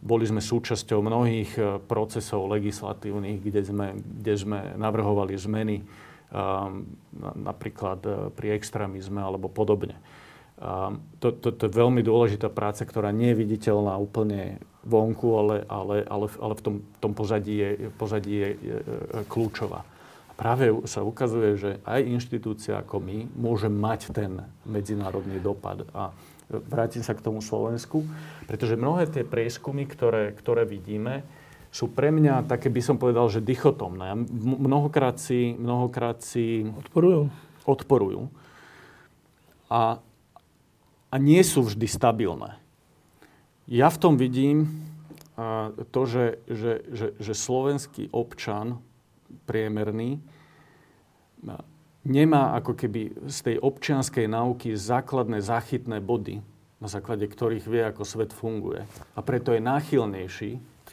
Boli 0.00 0.24
sme 0.24 0.40
súčasťou 0.40 1.04
mnohých 1.04 1.50
e, 1.60 1.62
procesov 1.84 2.48
legislatívnych, 2.48 3.44
kde 3.44 3.62
sme, 3.68 3.86
kde 4.00 4.32
sme 4.32 4.58
navrhovali 4.80 5.36
zmeny 5.36 5.84
napríklad 7.36 8.00
e, 8.00 8.12
pri 8.32 8.56
extrémizme 8.56 9.20
alebo 9.20 9.52
podobne. 9.52 10.00
To, 11.20 11.28
to, 11.36 11.52
to 11.52 11.68
je 11.68 11.72
veľmi 11.76 12.00
dôležitá 12.00 12.48
práca, 12.48 12.88
ktorá 12.88 13.12
nie 13.12 13.36
je 13.36 13.40
viditeľná 13.44 13.92
úplne 14.00 14.56
vonku, 14.86 15.28
ale, 15.34 15.56
ale, 15.66 16.06
ale, 16.06 16.26
ale 16.38 16.54
v 16.54 16.62
tom, 16.62 16.74
tom 17.02 17.12
pozadí, 17.12 17.58
je, 17.58 17.70
pozadí 17.98 18.34
je, 18.38 18.50
je 18.62 18.76
kľúčová. 19.26 19.82
A 20.30 20.32
práve 20.38 20.70
sa 20.86 21.02
ukazuje, 21.02 21.58
že 21.58 21.70
aj 21.82 22.06
inštitúcia 22.06 22.78
ako 22.78 23.02
my 23.02 23.26
môže 23.34 23.66
mať 23.66 24.14
ten 24.14 24.46
medzinárodný 24.62 25.42
dopad. 25.42 25.82
A 25.90 26.14
vrátim 26.48 27.02
sa 27.02 27.18
k 27.18 27.24
tomu 27.26 27.42
Slovensku, 27.42 28.06
pretože 28.46 28.78
mnohé 28.78 29.10
tie 29.10 29.26
prieskumy, 29.26 29.90
ktoré, 29.90 30.30
ktoré 30.38 30.62
vidíme, 30.62 31.26
sú 31.74 31.92
pre 31.92 32.08
mňa 32.08 32.46
také, 32.48 32.72
by 32.72 32.80
som 32.80 32.96
povedal, 32.96 33.28
že 33.28 33.44
dichotomné. 33.44 34.16
Mnohokrát 34.40 35.20
si, 35.20 35.52
mnohokrát 35.58 36.24
si 36.24 36.64
odporujú. 36.64 37.28
odporujú. 37.68 38.32
A, 39.68 39.98
a 41.10 41.16
nie 41.18 41.42
sú 41.42 41.66
vždy 41.66 41.84
stabilné. 41.90 42.56
Ja 43.66 43.90
v 43.90 43.98
tom 43.98 44.14
vidím 44.14 44.86
to, 45.90 46.02
že, 46.06 46.38
že, 46.46 46.86
že, 46.86 47.06
že 47.18 47.32
slovenský 47.34 48.08
občan 48.14 48.80
priemerný 49.44 50.22
nemá 52.06 52.54
ako 52.56 52.72
keby 52.78 53.26
z 53.26 53.38
tej 53.42 53.56
občianskej 53.58 54.30
náuky 54.30 54.78
základné 54.78 55.42
záchytné 55.42 55.98
body, 55.98 56.40
na 56.78 56.88
základe 56.88 57.26
ktorých 57.26 57.66
vie, 57.66 57.82
ako 57.82 58.06
svet 58.06 58.30
funguje. 58.30 58.86
A 59.18 59.20
preto 59.20 59.50
je 59.50 59.60
náchylnejší, 59.60 60.50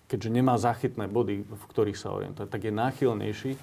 keďže 0.09 0.29
nemá 0.33 0.57
záchytné 0.57 1.05
body, 1.05 1.45
v 1.45 1.63
ktorých 1.69 1.97
sa 1.97 2.11
orientuje, 2.11 2.49
tak 2.49 2.65
je 2.65 2.73
náchylnejší 2.73 3.53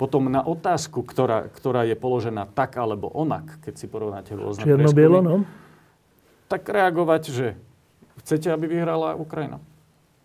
potom 0.00 0.26
na 0.26 0.42
otázku, 0.42 1.06
ktorá, 1.06 1.46
ktorá 1.46 1.86
je 1.86 1.94
položená 1.94 2.50
tak 2.50 2.74
alebo 2.74 3.06
onak, 3.06 3.62
keď 3.62 3.74
si 3.78 3.86
porovnáte 3.86 4.34
rôzne 4.34 4.66
Čierno-bielo, 4.66 5.22
no? 5.22 5.46
tak 6.50 6.66
reagovať, 6.66 7.22
že 7.30 7.46
chcete, 8.22 8.48
aby 8.50 8.66
vyhrala 8.70 9.18
Ukrajina? 9.18 9.58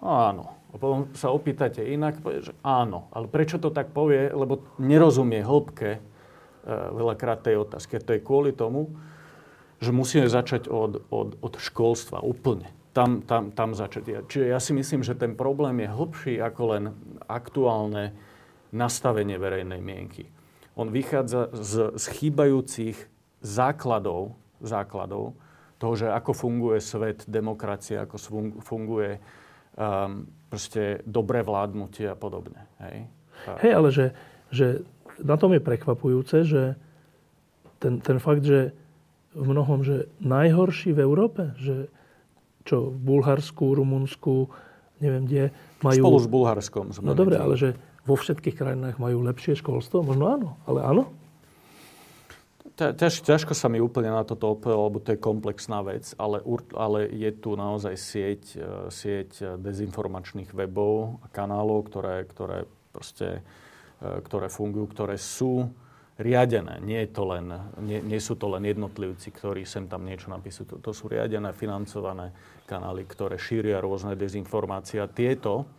Áno. 0.02 0.58
A 0.72 0.76
potom 0.76 1.10
sa 1.16 1.32
opýtate 1.32 1.82
inak, 1.82 2.20
povie, 2.20 2.44
že 2.44 2.54
áno. 2.62 3.08
Ale 3.16 3.32
prečo 3.32 3.58
to 3.58 3.72
tak 3.72 3.96
povie? 3.96 4.30
Lebo 4.30 4.68
nerozumie 4.78 5.42
hĺbke 5.42 5.90
e, 5.96 6.00
veľakrát 6.70 7.42
tej 7.42 7.64
otázky. 7.64 7.98
To 8.04 8.14
je 8.14 8.22
kvôli 8.22 8.52
tomu, 8.52 8.92
že 9.80 9.96
musíme 9.96 10.28
začať 10.28 10.68
od, 10.68 11.08
od, 11.08 11.40
od 11.40 11.54
školstva 11.58 12.20
úplne. 12.20 12.68
Tam, 12.92 13.22
tam, 13.24 13.54
tam 13.54 13.78
začať. 13.78 14.26
Čiže 14.26 14.46
ja 14.50 14.58
si 14.58 14.74
myslím, 14.74 15.06
že 15.06 15.14
ten 15.14 15.38
problém 15.38 15.86
je 15.86 15.90
hĺbší 15.90 16.34
ako 16.42 16.62
len 16.74 16.84
aktuálne 17.30 18.18
nastavenie 18.74 19.38
verejnej 19.38 19.80
mienky. 19.80 20.28
On 20.78 20.90
vychádza 20.90 21.54
z, 21.56 21.94
z 21.98 22.06
chýbajúcich 22.22 22.98
základov, 23.42 24.38
základov 24.60 25.38
toho, 25.78 25.94
že 25.94 26.08
ako 26.10 26.32
funguje 26.34 26.82
svet, 26.82 27.26
demokracia, 27.30 28.06
ako 28.06 28.18
funguje 28.62 29.22
um, 29.78 30.26
proste 30.50 31.06
dobré 31.06 31.46
vládnutie 31.46 32.10
a 32.10 32.18
podobne. 32.18 32.66
Hej, 32.82 33.06
Hej 33.62 33.72
ale 33.74 33.90
že, 33.94 34.06
že 34.50 34.82
na 35.22 35.38
tom 35.38 35.54
je 35.54 35.62
prekvapujúce, 35.62 36.46
že 36.46 36.74
ten, 37.78 38.02
ten 38.02 38.18
fakt, 38.18 38.42
že 38.42 38.74
v 39.38 39.46
mnohom, 39.46 39.86
že 39.86 40.10
najhorší 40.18 40.98
v 40.98 41.04
Európe, 41.06 41.54
že 41.62 41.94
čo 42.66 42.90
v 42.90 42.98
Bulharsku, 42.98 43.78
Rumunsku, 43.78 44.50
neviem 44.98 45.24
kde, 45.30 45.44
majú... 45.86 46.02
Spolu 46.02 46.20
s 46.20 46.28
Bulharskom. 46.28 46.86
No 47.06 47.14
dobre, 47.14 47.38
ale 47.38 47.54
že 47.54 47.78
vo 48.04 48.18
všetkých 48.18 48.58
krajinách 48.58 48.98
majú 48.98 49.22
lepšie 49.24 49.62
školstvo? 49.62 50.02
Možno 50.02 50.26
áno, 50.26 50.50
ale 50.66 50.82
áno? 50.82 51.14
Ťaž, 52.78 53.26
ťažko 53.26 53.58
sa 53.58 53.68
mi 53.68 53.82
úplne 53.82 54.14
na 54.14 54.22
toto 54.22 54.54
odpovedať, 54.54 54.78
lebo 54.78 55.00
to 55.02 55.10
je 55.18 55.20
komplexná 55.20 55.82
vec, 55.82 56.14
ale, 56.22 56.46
ale 56.78 57.10
je 57.10 57.32
tu 57.34 57.58
naozaj 57.58 57.96
sieť, 57.98 58.44
e, 58.54 58.66
sieť 58.94 59.58
dezinformačných 59.58 60.54
webov 60.54 61.20
a 61.26 61.28
kanálov, 61.34 61.90
ktoré, 61.90 62.24
ktoré, 62.30 62.70
proste, 62.94 63.42
e, 64.00 64.22
ktoré 64.22 64.48
fungujú, 64.54 64.86
ktoré 64.94 65.18
sú 65.18 65.68
riadené. 66.18 66.82
Nie, 66.82 67.06
je 67.06 67.12
to 67.14 67.24
len, 67.30 67.46
nie, 67.82 68.02
nie 68.02 68.18
sú 68.18 68.34
to 68.38 68.50
len 68.50 68.66
jednotlivci, 68.66 69.30
ktorí 69.30 69.66
sem 69.66 69.86
tam 69.86 70.06
niečo 70.06 70.34
napísujú. 70.34 70.78
To, 70.78 70.90
to 70.90 70.92
sú 70.94 71.10
riadené, 71.10 71.54
financované 71.54 72.34
kanály, 72.66 73.06
ktoré 73.06 73.38
šíria 73.38 73.78
rôzne 73.78 74.18
dezinformácie. 74.18 74.98
A 74.98 75.10
tieto 75.10 75.70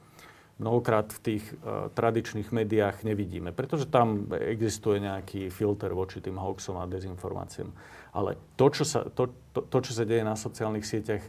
mnohokrát 0.58 1.14
v 1.14 1.20
tých 1.22 1.44
uh, 1.62 1.86
tradičných 1.94 2.50
médiách 2.50 3.06
nevidíme, 3.06 3.54
pretože 3.54 3.86
tam 3.86 4.26
existuje 4.34 4.98
nejaký 4.98 5.54
filter 5.54 5.94
voči 5.94 6.18
tým 6.18 6.36
hoaxom 6.36 6.82
a 6.82 6.90
dezinformáciám. 6.90 7.70
Ale 8.12 8.34
to 8.58 8.66
čo, 8.74 8.82
sa, 8.82 9.06
to, 9.06 9.30
to, 9.54 9.62
to, 9.70 9.78
čo 9.86 9.92
sa 9.94 10.02
deje 10.02 10.26
na 10.26 10.34
sociálnych 10.34 10.82
sieťach, 10.82 11.22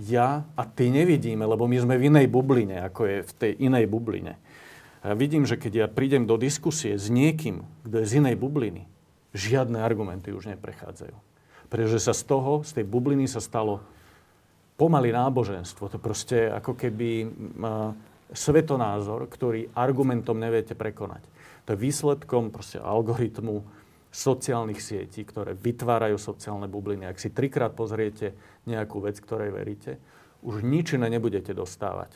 ja 0.00 0.44
a 0.56 0.62
ty 0.64 0.88
nevidíme, 0.88 1.44
lebo 1.44 1.68
my 1.68 1.76
sme 1.80 2.00
v 2.00 2.08
inej 2.12 2.28
bubline, 2.28 2.80
ako 2.88 3.00
je 3.08 3.16
v 3.24 3.32
tej 3.36 3.52
inej 3.60 3.88
bubline. 3.88 4.40
Ja 5.04 5.12
vidím, 5.16 5.44
že 5.44 5.60
keď 5.60 5.72
ja 5.72 5.86
prídem 5.88 6.24
do 6.28 6.40
diskusie 6.40 6.96
s 6.96 7.12
niekým, 7.12 7.64
kto 7.84 8.00
je 8.00 8.06
z 8.08 8.12
inej 8.22 8.36
bubliny, 8.40 8.88
žiadne 9.32 9.80
argumenty 9.80 10.32
už 10.32 10.52
neprechádzajú. 10.52 11.16
Pretože 11.72 11.98
sa 12.04 12.12
z 12.12 12.22
toho, 12.28 12.60
z 12.64 12.80
tej 12.80 12.84
bubliny 12.84 13.24
sa 13.24 13.40
stalo 13.40 13.80
pomaly 14.76 15.08
náboženstvo. 15.08 15.88
To 15.88 15.96
proste 15.96 16.52
ako 16.52 16.76
keby... 16.76 17.08
Uh, 17.56 18.11
svetonázor, 18.32 19.28
ktorý 19.28 19.70
argumentom 19.76 20.36
neviete 20.36 20.74
prekonať. 20.74 21.24
To 21.68 21.76
je 21.76 21.78
výsledkom 21.78 22.50
proste 22.50 22.82
algoritmu 22.82 23.62
sociálnych 24.12 24.82
sietí, 24.82 25.24
ktoré 25.24 25.56
vytvárajú 25.56 26.20
sociálne 26.20 26.68
bubliny. 26.68 27.08
Ak 27.08 27.16
si 27.16 27.32
trikrát 27.32 27.72
pozriete 27.72 28.36
nejakú 28.68 29.00
vec, 29.00 29.16
ktorej 29.16 29.56
veríte, 29.56 29.96
už 30.44 30.60
nič 30.60 30.98
iné 30.98 31.08
nebudete 31.08 31.56
dostávať. 31.56 32.12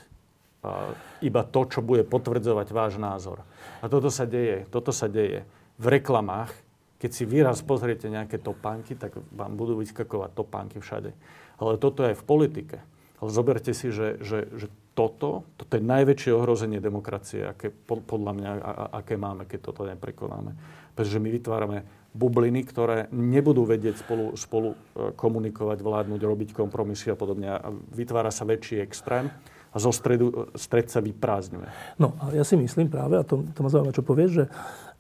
iba 1.22 1.46
to, 1.46 1.62
čo 1.70 1.78
bude 1.78 2.02
potvrdzovať 2.02 2.74
váš 2.74 2.98
názor. 2.98 3.46
A 3.78 3.86
toto 3.86 4.10
sa 4.10 4.26
deje, 4.26 4.66
toto 4.66 4.90
sa 4.90 5.06
deje 5.06 5.46
v 5.78 5.86
reklamách. 5.86 6.50
Keď 6.98 7.10
si 7.12 7.22
výraz 7.22 7.62
pozriete 7.62 8.10
nejaké 8.10 8.42
topánky, 8.42 8.98
tak 8.98 9.14
vám 9.30 9.54
budú 9.54 9.78
vyskakovať 9.78 10.30
topánky 10.34 10.82
všade. 10.82 11.14
Ale 11.62 11.78
toto 11.78 12.02
je 12.02 12.10
aj 12.12 12.18
v 12.18 12.24
politike. 12.26 12.76
Ale 13.16 13.30
zoberte 13.32 13.72
si, 13.72 13.88
že, 13.88 14.20
že, 14.20 14.48
že 14.52 14.68
toto, 14.96 15.44
toto 15.56 15.72
je 15.76 15.84
najväčšie 15.84 16.32
ohrozenie 16.32 16.80
demokracie, 16.80 17.44
aké, 17.48 17.68
podľa 17.84 18.32
mňa, 18.32 18.50
a, 18.60 18.72
aké 19.00 19.16
máme, 19.20 19.44
keď 19.48 19.60
toto 19.72 19.84
neprekonáme. 19.88 20.52
Pretože 20.96 21.20
my 21.20 21.28
vytvárame 21.28 21.78
bubliny, 22.16 22.64
ktoré 22.64 23.12
nebudú 23.12 23.68
vedieť 23.68 24.00
spolu, 24.00 24.32
spolu 24.40 24.72
e, 24.72 24.76
komunikovať, 25.12 25.78
vládnuť, 25.84 26.20
robiť 26.24 26.48
kompromisy 26.56 27.12
a 27.12 27.16
podobne. 27.16 27.52
A 27.52 27.68
vytvára 27.92 28.32
sa 28.32 28.48
väčší 28.48 28.80
extrém 28.80 29.28
a 29.72 29.76
zo 29.76 29.92
stredu, 29.92 30.48
stred 30.56 30.88
sa 30.88 31.04
vyprázdňuje. 31.04 32.00
No 32.00 32.16
a 32.16 32.32
ja 32.32 32.48
si 32.48 32.56
myslím 32.56 32.88
práve, 32.88 33.20
a 33.20 33.24
to, 33.28 33.44
to 33.52 33.60
ma 33.60 33.68
zaujíma, 33.68 33.92
čo 33.92 34.00
povieš, 34.00 34.30
že, 34.32 34.44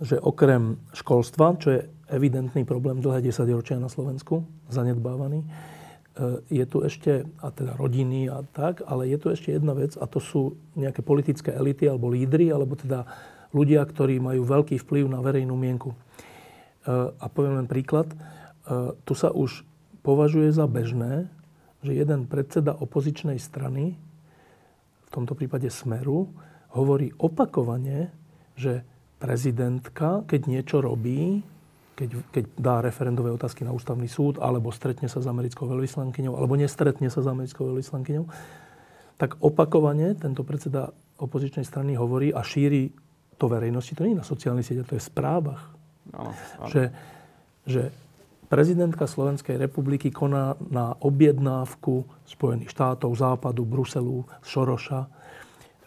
že 0.04 0.16
okrem 0.20 0.76
školstva, 0.92 1.56
čo 1.56 1.68
je 1.72 1.80
evidentný 2.12 2.68
problém 2.68 3.00
dlhé 3.00 3.24
10 3.24 3.48
ročia 3.56 3.80
na 3.80 3.88
Slovensku, 3.88 4.44
zanedbávaný, 4.68 5.48
je 6.48 6.64
tu 6.64 6.80
ešte, 6.80 7.28
a 7.44 7.52
teda 7.52 7.76
rodiny 7.76 8.32
a 8.32 8.40
tak, 8.56 8.80
ale 8.88 9.04
je 9.12 9.20
tu 9.20 9.28
ešte 9.28 9.52
jedna 9.52 9.76
vec 9.76 10.00
a 10.00 10.08
to 10.08 10.16
sú 10.16 10.56
nejaké 10.72 11.04
politické 11.04 11.52
elity 11.52 11.84
alebo 11.84 12.08
lídry, 12.08 12.48
alebo 12.48 12.72
teda 12.72 13.04
ľudia, 13.52 13.84
ktorí 13.84 14.16
majú 14.16 14.48
veľký 14.48 14.80
vplyv 14.80 15.12
na 15.12 15.20
verejnú 15.20 15.52
mienku. 15.52 15.92
E, 15.92 15.96
a 17.12 17.26
poviem 17.28 17.60
len 17.60 17.68
príklad. 17.68 18.08
E, 18.08 18.16
tu 19.04 19.12
sa 19.12 19.28
už 19.28 19.68
považuje 20.00 20.56
za 20.56 20.64
bežné, 20.64 21.28
že 21.84 21.92
jeden 21.92 22.24
predseda 22.24 22.72
opozičnej 22.72 23.36
strany, 23.36 24.00
v 25.06 25.10
tomto 25.12 25.36
prípade 25.36 25.68
Smeru, 25.68 26.32
hovorí 26.72 27.12
opakovane, 27.20 28.10
že 28.56 28.84
prezidentka, 29.20 30.24
keď 30.28 30.40
niečo 30.48 30.80
robí, 30.80 31.44
keď, 31.96 32.10
keď 32.28 32.44
dá 32.60 32.84
referendové 32.84 33.32
otázky 33.32 33.64
na 33.64 33.72
ústavný 33.72 34.04
súd, 34.04 34.36
alebo 34.36 34.68
stretne 34.68 35.08
sa 35.08 35.24
s 35.24 35.26
americkou 35.26 35.64
veľvyslankyňou, 35.64 36.36
alebo 36.36 36.52
nestretne 36.54 37.08
sa 37.08 37.24
s 37.24 37.28
americkou 37.28 37.72
veľvyslankyňou, 37.72 38.24
tak 39.16 39.40
opakovane 39.40 40.12
tento 40.12 40.44
predseda 40.44 40.92
opozičnej 41.16 41.64
strany 41.64 41.96
hovorí 41.96 42.36
a 42.36 42.44
šíri 42.44 42.92
to 43.40 43.48
verejnosti. 43.48 43.96
To 43.96 44.04
nie 44.04 44.12
je 44.12 44.20
na 44.20 44.28
sociálnych 44.28 44.68
sieťach, 44.68 44.92
to 44.92 44.96
je 45.00 45.02
v 45.02 45.08
správach. 45.08 45.72
No, 46.12 46.36
no. 46.36 46.66
Že, 46.68 46.92
že 47.64 47.82
prezidentka 48.52 49.08
Slovenskej 49.08 49.56
republiky 49.56 50.12
koná 50.12 50.52
na 50.68 50.92
objednávku 51.00 52.04
Spojených 52.28 52.76
štátov, 52.76 53.16
Západu, 53.16 53.64
Bruselu, 53.64 54.28
Šoroša. 54.44 55.08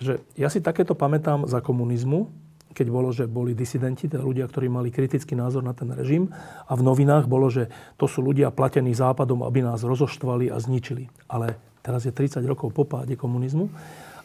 Že 0.01 0.25
ja 0.33 0.49
si 0.49 0.57
takéto 0.59 0.97
pamätám 0.97 1.45
za 1.45 1.61
komunizmu, 1.61 2.48
keď 2.73 2.87
bolo, 2.93 3.09
že 3.09 3.25
boli 3.25 3.57
disidenti, 3.57 4.05
teda 4.05 4.21
ľudia, 4.21 4.45
ktorí 4.45 4.69
mali 4.69 4.93
kritický 4.93 5.33
názor 5.33 5.65
na 5.65 5.73
ten 5.73 5.89
režim. 5.89 6.29
A 6.69 6.77
v 6.77 6.85
novinách 6.85 7.25
bolo, 7.25 7.49
že 7.49 7.67
to 7.97 8.05
sú 8.05 8.21
ľudia 8.21 8.53
platení 8.53 8.93
západom, 8.93 9.41
aby 9.41 9.65
nás 9.65 9.81
rozoštvali 9.81 10.53
a 10.53 10.57
zničili. 10.61 11.09
Ale 11.25 11.57
teraz 11.81 12.05
je 12.05 12.13
30 12.13 12.45
rokov 12.45 12.71
po 12.71 12.85
páde 12.85 13.17
komunizmu 13.17 13.73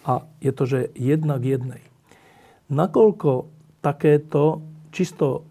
a 0.05 0.29
je 0.45 0.53
to, 0.53 0.65
že 0.69 0.79
jedna 0.93 1.41
k 1.41 1.57
jednej. 1.57 1.83
Nakoľko 2.69 3.49
takéto 3.81 4.65
čisto 4.93 5.45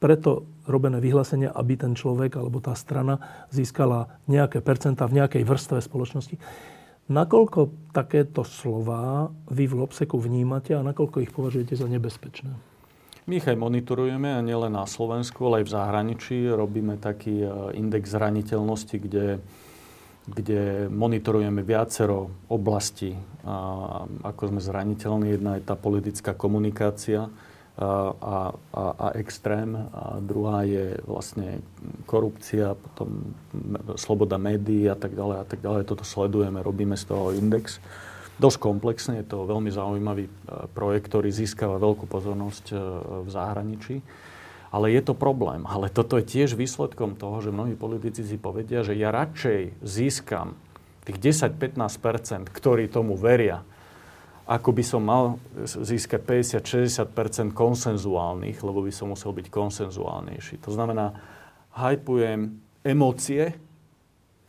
preto 0.00 0.48
robené 0.64 1.02
vyhlásenia, 1.02 1.52
aby 1.52 1.76
ten 1.76 1.92
človek 1.92 2.40
alebo 2.40 2.62
tá 2.62 2.72
strana 2.72 3.46
získala 3.52 4.20
nejaké 4.30 4.64
percentá 4.64 5.04
v 5.04 5.20
nejakej 5.20 5.42
vrstve 5.44 5.82
spoločnosti, 5.82 6.36
Nakoľko 7.10 7.90
takéto 7.90 8.46
slova 8.46 9.26
vy 9.50 9.66
v 9.66 9.82
Lobseku 9.82 10.14
vnímate 10.14 10.78
a 10.78 10.86
nakoľko 10.86 11.26
ich 11.26 11.34
považujete 11.34 11.74
za 11.74 11.90
nebezpečné? 11.90 12.54
My 13.26 13.42
ich 13.42 13.50
aj 13.50 13.58
monitorujeme, 13.58 14.30
a 14.30 14.40
nielen 14.42 14.78
na 14.78 14.86
Slovensku, 14.86 15.42
ale 15.50 15.62
aj 15.62 15.66
v 15.66 15.74
zahraničí. 15.74 16.36
Robíme 16.54 17.02
taký 17.02 17.42
e, 17.42 17.48
index 17.78 18.14
zraniteľnosti, 18.14 18.96
kde, 18.96 19.42
kde 20.30 20.86
monitorujeme 20.86 21.66
viacero 21.66 22.30
oblastí, 22.46 23.18
a, 23.42 24.06
ako 24.22 24.54
sme 24.54 24.60
zraniteľní. 24.62 25.34
Jedna 25.34 25.58
je 25.58 25.66
tá 25.66 25.74
politická 25.74 26.30
komunikácia, 26.34 27.26
a, 27.80 28.52
a, 28.76 28.84
a 28.92 29.06
extrém. 29.16 29.72
A 29.74 30.20
druhá 30.20 30.68
je 30.68 31.00
vlastne 31.08 31.64
korupcia, 32.04 32.76
potom 32.76 33.32
sloboda 33.96 34.36
médií 34.36 34.84
a 34.86 34.96
tak 34.96 35.16
ďalej 35.16 35.36
a 35.40 35.44
tak 35.48 35.60
ďalej. 35.64 35.88
Toto 35.88 36.04
sledujeme, 36.04 36.60
robíme 36.60 36.94
z 36.94 37.08
toho 37.08 37.32
index. 37.32 37.80
Dosť 38.40 38.56
komplexne, 38.60 39.20
je 39.20 39.26
to 39.28 39.44
veľmi 39.44 39.68
zaujímavý 39.68 40.24
e, 40.24 40.32
projekt, 40.72 41.12
ktorý 41.12 41.28
získava 41.28 41.76
veľkú 41.76 42.08
pozornosť 42.08 42.72
e, 42.72 42.76
v 43.24 43.28
zahraničí. 43.28 44.00
Ale 44.72 44.88
je 44.96 45.02
to 45.04 45.12
problém. 45.12 45.68
Ale 45.68 45.92
toto 45.92 46.16
je 46.16 46.24
tiež 46.24 46.56
výsledkom 46.56 47.20
toho, 47.20 47.44
že 47.44 47.52
mnohí 47.52 47.76
politici 47.76 48.24
si 48.24 48.40
povedia, 48.40 48.80
že 48.80 48.96
ja 48.96 49.12
radšej 49.12 49.84
získam 49.84 50.56
tých 51.04 51.20
10-15%, 51.20 52.48
ktorí 52.48 52.88
tomu 52.88 53.12
veria, 53.18 53.60
ako 54.50 54.74
by 54.74 54.82
som 54.82 55.02
mal 55.06 55.38
získať 55.62 56.26
50-60% 56.58 57.54
konsenzuálnych, 57.54 58.58
lebo 58.66 58.82
by 58.82 58.90
som 58.90 59.14
musel 59.14 59.30
byť 59.30 59.46
konsenzuálnejší. 59.46 60.58
To 60.66 60.74
znamená, 60.74 61.14
hypujem 61.70 62.58
emócie 62.82 63.54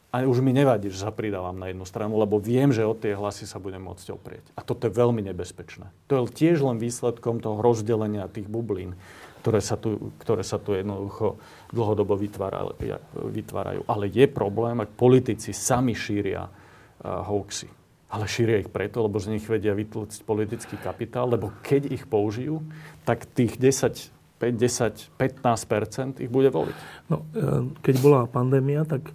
a 0.10 0.26
už 0.26 0.42
mi 0.42 0.58
nevadí, 0.58 0.90
že 0.90 1.06
sa 1.06 1.14
pridávam 1.14 1.54
na 1.54 1.70
jednu 1.70 1.86
stranu, 1.86 2.18
lebo 2.18 2.42
viem, 2.42 2.74
že 2.74 2.82
od 2.82 2.98
tie 2.98 3.14
hlasy 3.14 3.46
sa 3.46 3.62
budem 3.62 3.86
môcť 3.86 4.10
oprieť. 4.10 4.46
A 4.58 4.66
toto 4.66 4.90
je 4.90 4.98
veľmi 4.98 5.22
nebezpečné. 5.22 5.94
To 6.10 6.18
je 6.18 6.34
tiež 6.34 6.66
len 6.66 6.82
výsledkom 6.82 7.38
toho 7.38 7.62
rozdelenia 7.62 8.26
tých 8.26 8.50
bublín, 8.50 8.98
ktoré 9.46 9.62
sa 9.62 9.78
tu, 9.78 10.10
ktoré 10.18 10.42
sa 10.42 10.58
tu 10.58 10.74
jednoducho 10.74 11.38
dlhodobo 11.70 12.18
vytvárajú. 12.18 13.86
Ale 13.86 14.06
je 14.10 14.26
problém, 14.26 14.82
ak 14.82 14.98
politici 14.98 15.54
sami 15.54 15.94
šíria 15.94 16.50
uh, 16.50 17.22
hoaxy 17.22 17.81
ale 18.12 18.28
šíria 18.28 18.60
ich 18.60 18.68
preto, 18.68 19.08
lebo 19.08 19.16
z 19.24 19.40
nich 19.40 19.48
vedia 19.48 19.72
vytlúcť 19.72 20.28
politický 20.28 20.76
kapitál, 20.76 21.32
lebo 21.32 21.56
keď 21.64 21.88
ich 21.88 22.04
použijú, 22.04 22.60
tak 23.08 23.24
tých 23.24 23.56
10, 23.56 24.12
5, 24.44 25.16
10, 25.16 25.16
15 25.16 26.20
ich 26.20 26.28
bude 26.28 26.52
voliť. 26.52 26.78
No, 27.08 27.24
e, 27.32 27.72
keď 27.80 27.96
bola 28.04 28.28
pandémia, 28.28 28.84
tak 28.84 29.08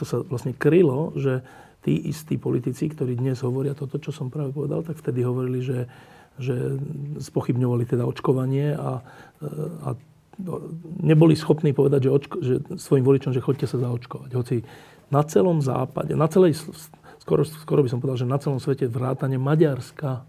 to 0.00 0.08
sa 0.08 0.24
vlastne 0.24 0.56
krylo, 0.56 1.12
že 1.12 1.44
tí 1.84 2.08
istí 2.08 2.40
politici, 2.40 2.88
ktorí 2.88 3.20
dnes 3.20 3.44
hovoria 3.44 3.76
toto, 3.76 4.00
čo 4.00 4.14
som 4.14 4.32
práve 4.32 4.56
povedal, 4.56 4.80
tak 4.80 4.96
vtedy 4.96 5.26
hovorili, 5.28 5.60
že, 5.60 5.90
že 6.40 6.80
spochybňovali 7.20 7.84
teda 7.84 8.08
očkovanie 8.08 8.72
a, 8.72 9.04
e, 9.44 9.48
a 9.84 9.88
neboli 11.04 11.36
schopní 11.36 11.76
povedať 11.76 12.08
že, 12.08 12.10
očko, 12.10 12.36
že 12.40 12.54
svojim 12.80 13.04
voličom, 13.04 13.36
že 13.36 13.44
chodte 13.44 13.68
sa 13.68 13.76
zaočkovať. 13.76 14.30
Hoci 14.32 14.56
na 15.12 15.20
celom 15.28 15.60
západe, 15.60 16.16
na 16.16 16.24
celej 16.24 16.56
skoro, 17.22 17.46
skoro 17.46 17.86
by 17.86 17.88
som 17.90 18.02
povedal, 18.02 18.26
že 18.26 18.26
na 18.26 18.42
celom 18.42 18.58
svete 18.58 18.90
vrátane 18.90 19.38
Maďarska 19.38 20.10
e, 20.18 20.22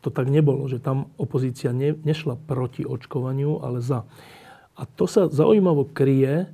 to 0.00 0.08
tak 0.08 0.26
nebolo, 0.32 0.66
že 0.66 0.82
tam 0.82 1.12
opozícia 1.20 1.70
ne, 1.70 1.94
nešla 1.94 2.34
proti 2.50 2.82
očkovaniu, 2.82 3.62
ale 3.62 3.78
za. 3.84 4.02
A 4.74 4.88
to 4.88 5.04
sa 5.04 5.28
zaujímavo 5.28 5.86
kryje, 5.92 6.48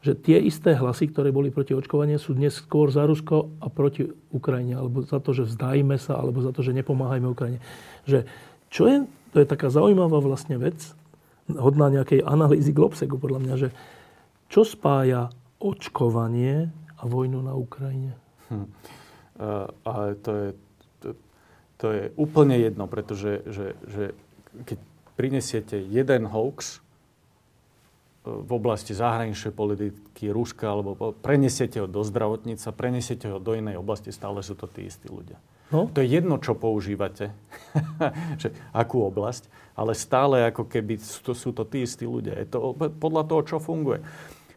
že 0.00 0.16
tie 0.16 0.38
isté 0.40 0.72
hlasy, 0.72 1.12
ktoré 1.12 1.28
boli 1.28 1.52
proti 1.52 1.76
očkovaniu, 1.76 2.16
sú 2.16 2.32
dnes 2.32 2.56
skôr 2.56 2.88
za 2.88 3.04
Rusko 3.04 3.52
a 3.60 3.66
proti 3.68 4.08
Ukrajine, 4.32 4.80
alebo 4.80 5.04
za 5.04 5.20
to, 5.20 5.36
že 5.36 5.44
vzdajme 5.44 5.98
sa, 6.00 6.16
alebo 6.16 6.40
za 6.40 6.56
to, 6.56 6.64
že 6.64 6.72
nepomáhajme 6.72 7.26
Ukrajine. 7.26 7.60
Že, 8.08 8.24
čo 8.72 8.82
je, 8.88 8.96
to 9.34 9.36
je 9.42 9.46
taká 9.46 9.68
zaujímavá 9.68 10.22
vlastne 10.24 10.56
vec, 10.56 10.78
hodná 11.52 11.92
nejakej 11.92 12.24
analýzy 12.26 12.72
Globsegu 12.72 13.20
podľa 13.20 13.40
mňa, 13.44 13.54
že 13.60 13.68
čo 14.46 14.62
spája 14.62 15.28
očkovanie 15.58 16.70
a 16.96 17.02
vojnu 17.04 17.42
na 17.44 17.54
Ukrajine. 17.54 18.16
Hm. 18.48 18.66
Uh, 19.36 19.68
ale 19.84 20.16
to 20.20 20.30
je, 20.32 20.48
to, 21.00 21.08
to 21.76 21.86
je 21.92 22.04
úplne 22.16 22.56
jedno, 22.56 22.88
pretože 22.88 23.44
že, 23.44 23.76
že 23.84 24.04
keď 24.64 24.78
prinesiete 25.16 25.76
jeden 25.80 26.28
hoax 26.28 26.78
e, 26.78 26.78
v 28.24 28.50
oblasti 28.52 28.92
zahraničnej 28.92 29.52
politiky 29.52 30.32
Ruska, 30.32 30.72
alebo 30.72 31.12
prenesiete 31.16 31.80
ho 31.80 31.88
do 31.88 32.04
zdravotníca, 32.04 32.72
prenesiete 32.76 33.32
ho 33.32 33.40
do 33.40 33.56
inej 33.56 33.80
oblasti, 33.80 34.12
stále 34.12 34.44
sú 34.44 34.56
to 34.56 34.68
tí 34.68 34.88
istí 34.88 35.08
ľudia. 35.08 35.40
No? 35.74 35.90
To 35.90 35.98
je 35.98 36.06
jedno, 36.06 36.38
čo 36.38 36.54
používate, 36.54 37.34
že 38.42 38.54
akú 38.70 39.02
oblasť, 39.02 39.50
ale 39.74 39.98
stále 39.98 40.46
ako 40.46 40.70
keby 40.70 41.00
sú 41.02 41.20
to, 41.26 41.32
sú 41.34 41.50
to 41.50 41.66
tí 41.66 41.82
istí 41.82 42.06
ľudia. 42.06 42.38
Je 42.38 42.46
to 42.46 42.76
podľa 42.76 43.26
toho, 43.26 43.42
čo 43.42 43.56
funguje. 43.58 43.98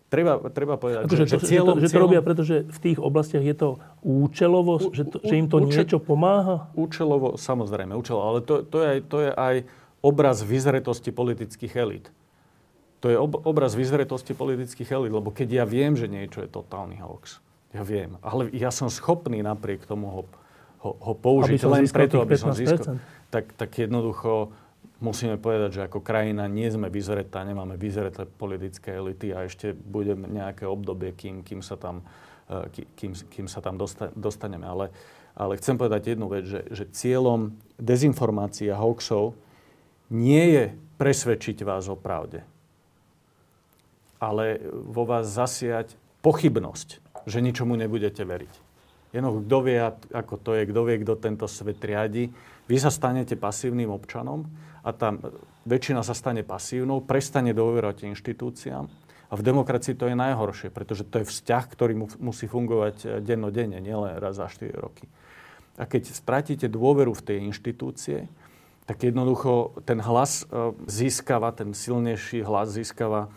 Treba, 0.09 0.41
treba 0.49 0.73
povedať, 0.81 1.05
že, 1.05 1.29
že, 1.29 1.37
to, 1.37 1.45
cieľom, 1.45 1.77
že, 1.77 1.85
to, 1.85 1.93
že 1.93 1.93
to 1.93 2.01
robia, 2.01 2.21
pretože 2.25 2.55
v 2.65 2.79
tých 2.81 2.97
oblastiach 2.97 3.45
je 3.45 3.53
to 3.53 3.69
účelovo, 4.01 4.81
u, 4.81 4.89
že, 4.89 5.05
to, 5.05 5.21
že 5.21 5.37
im 5.37 5.45
to 5.45 5.61
účel, 5.61 5.85
niečo 5.85 5.99
pomáha? 6.01 6.65
Účelovo, 6.73 7.37
samozrejme, 7.37 7.93
účelovo, 7.93 8.23
ale 8.25 8.39
to, 8.41 8.65
to, 8.65 8.77
je 8.81 8.87
aj, 8.89 8.99
to 9.05 9.17
je 9.21 9.31
aj 9.37 9.55
obraz 10.01 10.41
vyzretosti 10.41 11.13
politických 11.13 11.73
elít. 11.77 12.09
To 13.05 13.13
je 13.13 13.21
ob, 13.21 13.37
obraz 13.45 13.77
vyzretosti 13.77 14.33
politických 14.33 14.89
elít, 14.97 15.13
lebo 15.13 15.29
keď 15.29 15.61
ja 15.61 15.65
viem, 15.69 15.93
že 15.93 16.09
niečo 16.09 16.41
je 16.41 16.49
totálny 16.49 16.97
hoax, 17.05 17.37
ja 17.69 17.85
viem, 17.85 18.17
ale 18.25 18.49
ja 18.49 18.73
som 18.73 18.89
schopný 18.89 19.45
napriek 19.45 19.85
tomu 19.85 20.09
ho, 20.09 20.21
ho, 20.81 20.91
ho 20.97 21.13
použiť 21.13 21.61
len 21.69 21.85
preto, 21.85 22.17
aby 22.17 22.33
som 22.33 22.49
získal. 22.49 22.97
Tak, 23.29 23.53
tak 23.53 23.69
jednoducho 23.77 24.49
musíme 24.99 25.39
povedať, 25.39 25.79
že 25.79 25.85
ako 25.87 26.03
krajina 26.03 26.45
nie 26.51 26.67
sme 26.67 26.91
vyzretá, 26.91 27.43
nemáme 27.47 27.79
vyzreté 27.79 28.27
politické 28.27 28.99
elity 28.99 29.31
a 29.31 29.47
ešte 29.47 29.71
bude 29.71 30.15
nejaké 30.15 30.67
obdobie, 30.67 31.15
kým, 31.15 31.41
kým 31.43 31.63
sa 31.63 31.79
tam, 31.79 32.03
e, 32.51 32.83
kým, 32.99 33.15
kým 33.15 33.47
sa 33.47 33.63
tam 33.63 33.79
dostaneme. 34.15 34.67
Ale, 34.67 34.91
ale 35.35 35.55
chcem 35.57 35.79
povedať 35.79 36.15
jednu 36.15 36.27
vec, 36.27 36.43
že, 36.45 36.61
že 36.69 36.83
cieľom 36.91 37.55
dezinformácií 37.79 38.67
a 38.69 38.79
hoaxov 38.79 39.35
nie 40.11 40.43
je 40.59 40.65
presvedčiť 40.99 41.63
vás 41.63 41.87
o 41.87 41.95
pravde, 41.95 42.43
ale 44.19 44.59
vo 44.67 45.07
vás 45.07 45.31
zasiať 45.31 45.95
pochybnosť, 46.19 47.23
že 47.23 47.39
ničomu 47.39 47.79
nebudete 47.79 48.27
veriť. 48.27 48.67
Jednoducho, 49.15 49.47
kto 49.47 49.57
vie, 49.65 49.77
ako 50.11 50.35
to 50.37 50.51
je, 50.53 50.63
kto 50.69 50.81
vie, 50.85 50.95
kto 51.01 51.13
tento 51.17 51.47
svet 51.49 51.81
riadi. 51.81 52.29
Vy 52.69 52.77
sa 52.77 52.93
stanete 52.93 53.33
pasívnym 53.33 53.89
občanom 53.89 54.45
a 54.83 54.89
tam 54.95 55.19
väčšina 55.67 56.01
sa 56.01 56.15
stane 56.15 56.41
pasívnou, 56.41 57.03
prestane 57.03 57.51
dôverovať 57.51 58.09
inštitúciám. 58.15 58.85
A 59.29 59.33
v 59.37 59.45
demokracii 59.45 59.93
to 59.93 60.09
je 60.09 60.17
najhoršie, 60.17 60.73
pretože 60.73 61.05
to 61.05 61.21
je 61.21 61.29
vzťah, 61.29 61.63
ktorý 61.69 61.93
mu, 61.93 62.07
musí 62.17 62.49
fungovať 62.49 62.95
eh, 63.05 63.09
dennodenne, 63.21 63.77
nielen 63.77 64.17
raz 64.17 64.41
za 64.41 64.49
4 64.49 64.73
roky. 64.73 65.05
A 65.79 65.87
keď 65.87 66.11
stratíte 66.11 66.67
dôveru 66.67 67.15
v 67.15 67.23
tej 67.23 67.37
inštitúcie, 67.45 68.25
tak 68.89 69.05
jednoducho 69.05 69.77
ten 69.85 70.01
hlas 70.01 70.49
eh, 70.49 70.73
získava, 70.89 71.53
ten 71.53 71.77
silnejší 71.77 72.41
hlas 72.41 72.73
získava 72.73 73.29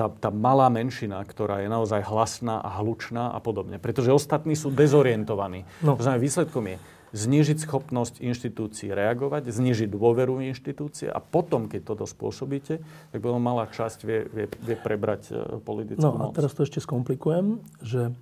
tá, 0.00 0.08
tá 0.08 0.30
malá 0.32 0.72
menšina, 0.72 1.20
ktorá 1.20 1.60
je 1.60 1.68
naozaj 1.68 2.00
hlasná 2.08 2.56
a 2.64 2.80
hlučná 2.80 3.36
a 3.36 3.38
podobne. 3.42 3.76
Pretože 3.76 4.08
ostatní 4.08 4.56
sú 4.56 4.72
dezorientovaní. 4.72 5.68
No. 5.84 6.00
To 6.00 6.02
znamená, 6.08 6.24
výsledkom 6.24 6.64
je, 6.72 6.76
znížiť 7.10 7.66
schopnosť 7.66 8.22
inštitúcií 8.22 8.94
reagovať, 8.94 9.50
znížiť 9.50 9.90
dôveru 9.90 10.38
v 10.38 10.54
inštitúcie 10.54 11.10
a 11.10 11.18
potom, 11.18 11.66
keď 11.66 11.94
toto 11.94 12.06
spôsobíte, 12.06 12.78
tak 13.10 13.18
veľmi 13.18 13.42
malá 13.42 13.66
časť 13.66 13.98
vie, 14.06 14.20
vie, 14.30 14.46
vie 14.46 14.76
prebrať 14.78 15.22
e, 15.30 15.58
politickú 15.58 16.06
no, 16.06 16.14
moc. 16.14 16.30
a 16.30 16.36
teraz 16.38 16.54
to 16.54 16.62
ešte 16.62 16.78
skomplikujem, 16.78 17.58
že 17.82 18.10
e, 18.10 18.12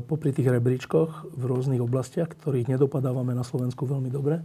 popri 0.00 0.32
tých 0.32 0.48
rebríčkoch 0.48 1.36
v 1.36 1.42
rôznych 1.44 1.84
oblastiach, 1.84 2.32
ktorých 2.32 2.72
nedopadávame 2.72 3.36
na 3.36 3.44
Slovensku 3.44 3.84
veľmi 3.84 4.08
dobre, 4.08 4.40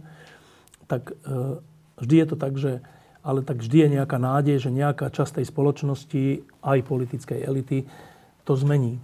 tak 0.84 1.16
e, 1.24 1.60
vždy 2.04 2.14
je 2.20 2.26
to 2.28 2.36
tak, 2.36 2.54
že 2.60 2.84
ale 3.24 3.44
tak 3.44 3.60
vždy 3.60 3.76
je 3.84 3.88
nejaká 4.00 4.16
nádej, 4.16 4.56
že 4.68 4.70
nejaká 4.72 5.08
časť 5.12 5.42
tej 5.42 5.46
spoločnosti, 5.48 6.24
aj 6.64 6.78
politickej 6.86 7.44
elity, 7.44 7.84
to 8.44 8.52
zmení. 8.56 9.00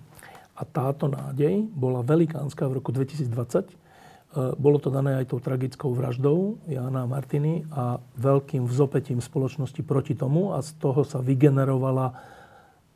A 0.54 0.62
táto 0.64 1.10
nádej 1.10 1.66
bola 1.74 2.00
velikánska 2.00 2.70
v 2.70 2.78
roku 2.78 2.94
2020, 2.94 3.74
E, 3.74 3.83
bolo 4.34 4.82
to 4.82 4.90
dané 4.90 5.22
aj 5.22 5.30
tou 5.30 5.38
tragickou 5.38 5.94
vraždou 5.94 6.58
Jana 6.66 7.06
Martiny 7.06 7.62
a 7.70 8.02
veľkým 8.18 8.66
vzopetím 8.66 9.22
spoločnosti 9.22 9.78
proti 9.86 10.18
tomu 10.18 10.50
a 10.50 10.62
z 10.62 10.74
toho 10.82 11.06
sa 11.06 11.22
vygenerovala 11.22 12.18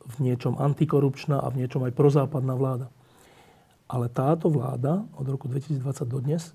v 0.03 0.15
niečom 0.19 0.59
antikorupčná 0.59 1.39
a 1.39 1.47
v 1.47 1.63
niečom 1.63 1.85
aj 1.87 1.95
prozápadná 1.95 2.55
vláda. 2.55 2.87
Ale 3.87 4.11
táto 4.11 4.51
vláda 4.51 5.07
od 5.15 5.25
roku 5.25 5.47
2020 5.47 5.79
do 6.05 6.19
dnes 6.19 6.51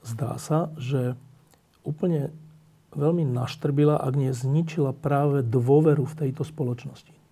zdá 0.00 0.40
sa, 0.40 0.72
že 0.80 1.14
úplne 1.84 2.32
veľmi 2.96 3.26
naštrbila, 3.28 4.00
ak 4.00 4.14
nie 4.16 4.32
zničila 4.32 4.94
práve 4.96 5.44
dôveru 5.44 6.06
v 6.06 6.18
tejto 6.26 6.46
spoločnosti 6.46 7.23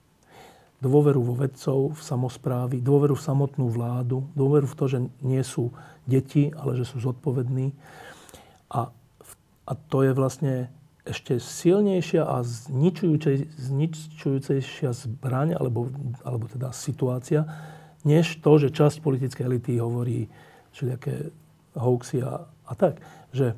dôveru 0.82 1.22
vo 1.22 1.38
vedcov, 1.38 1.94
v 1.94 2.02
samozprávy, 2.02 2.82
dôveru 2.82 3.14
v 3.14 3.22
samotnú 3.22 3.70
vládu, 3.70 4.26
dôveru 4.34 4.66
v 4.66 4.74
to, 4.74 4.90
že 4.90 4.98
nie 5.22 5.38
sú 5.46 5.70
deti, 6.10 6.50
ale 6.58 6.74
že 6.74 6.82
sú 6.82 6.98
zodpovední. 6.98 7.70
A, 8.74 8.90
a 9.62 9.72
to 9.86 10.02
je 10.02 10.10
vlastne 10.10 10.66
ešte 11.06 11.38
silnejšia 11.38 12.26
a 12.26 12.42
zničujúcejšia 12.46 14.90
zbraň, 14.90 15.54
alebo, 15.54 15.86
alebo 16.26 16.50
teda 16.50 16.74
situácia, 16.74 17.46
než 18.02 18.42
to, 18.42 18.58
že 18.58 18.74
časť 18.74 18.98
politickej 19.02 19.46
elity 19.46 19.78
hovorí 19.78 20.26
všelijaké 20.74 21.30
hoaxy 21.78 22.26
a, 22.26 22.42
a 22.46 22.74
tak. 22.74 22.98
Že 23.30 23.54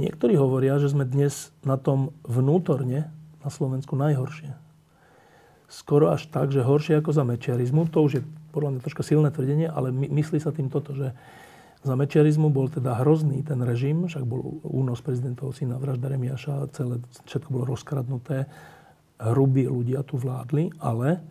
niektorí 0.00 0.36
hovoria, 0.40 0.80
že 0.80 0.88
sme 0.92 1.04
dnes 1.04 1.52
na 1.60 1.76
tom 1.76 2.16
vnútorne 2.24 3.12
na 3.44 3.50
Slovensku 3.52 3.96
najhoršie. 3.96 4.67
Skoro 5.68 6.08
až 6.16 6.24
tak, 6.32 6.48
že 6.48 6.64
horšie 6.64 7.04
ako 7.04 7.12
za 7.12 7.28
mečiarizmu. 7.28 7.92
To 7.92 8.08
už 8.08 8.12
je 8.18 8.22
podľa 8.56 8.76
mňa 8.76 8.80
troška 8.80 9.04
silné 9.04 9.28
tvrdenie, 9.28 9.68
ale 9.68 9.92
my, 9.92 10.08
myslí 10.08 10.40
sa 10.40 10.48
tým 10.48 10.72
toto, 10.72 10.96
že 10.96 11.12
za 11.84 11.94
mečiarizmu 11.94 12.50
bol 12.50 12.66
teda 12.66 12.96
hrozný 13.04 13.44
ten 13.46 13.60
režim, 13.62 14.10
však 14.10 14.24
bol 14.26 14.58
únos 14.66 14.98
prezidentovho 14.98 15.54
syna 15.54 15.78
vražda 15.78 16.10
Remiaša, 16.10 16.74
celé, 16.74 16.98
všetko 17.28 17.48
bolo 17.54 17.70
rozkradnuté, 17.70 18.50
hrubí 19.20 19.68
ľudia 19.68 20.02
tu 20.02 20.18
vládli, 20.18 20.74
ale 20.82 21.22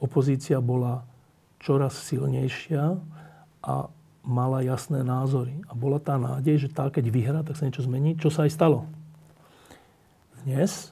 opozícia 0.00 0.62
bola 0.64 1.04
čoraz 1.60 2.00
silnejšia 2.00 2.96
a 3.60 3.74
mala 4.24 4.64
jasné 4.64 5.04
názory. 5.04 5.60
A 5.68 5.76
bola 5.76 6.00
tá 6.00 6.16
nádej, 6.16 6.64
že 6.64 6.68
tá, 6.72 6.88
keď 6.88 7.04
vyhrá, 7.12 7.40
tak 7.44 7.60
sa 7.60 7.68
niečo 7.68 7.84
zmení, 7.84 8.16
čo 8.16 8.32
sa 8.32 8.48
aj 8.48 8.52
stalo. 8.56 8.88
Dnes 10.40 10.88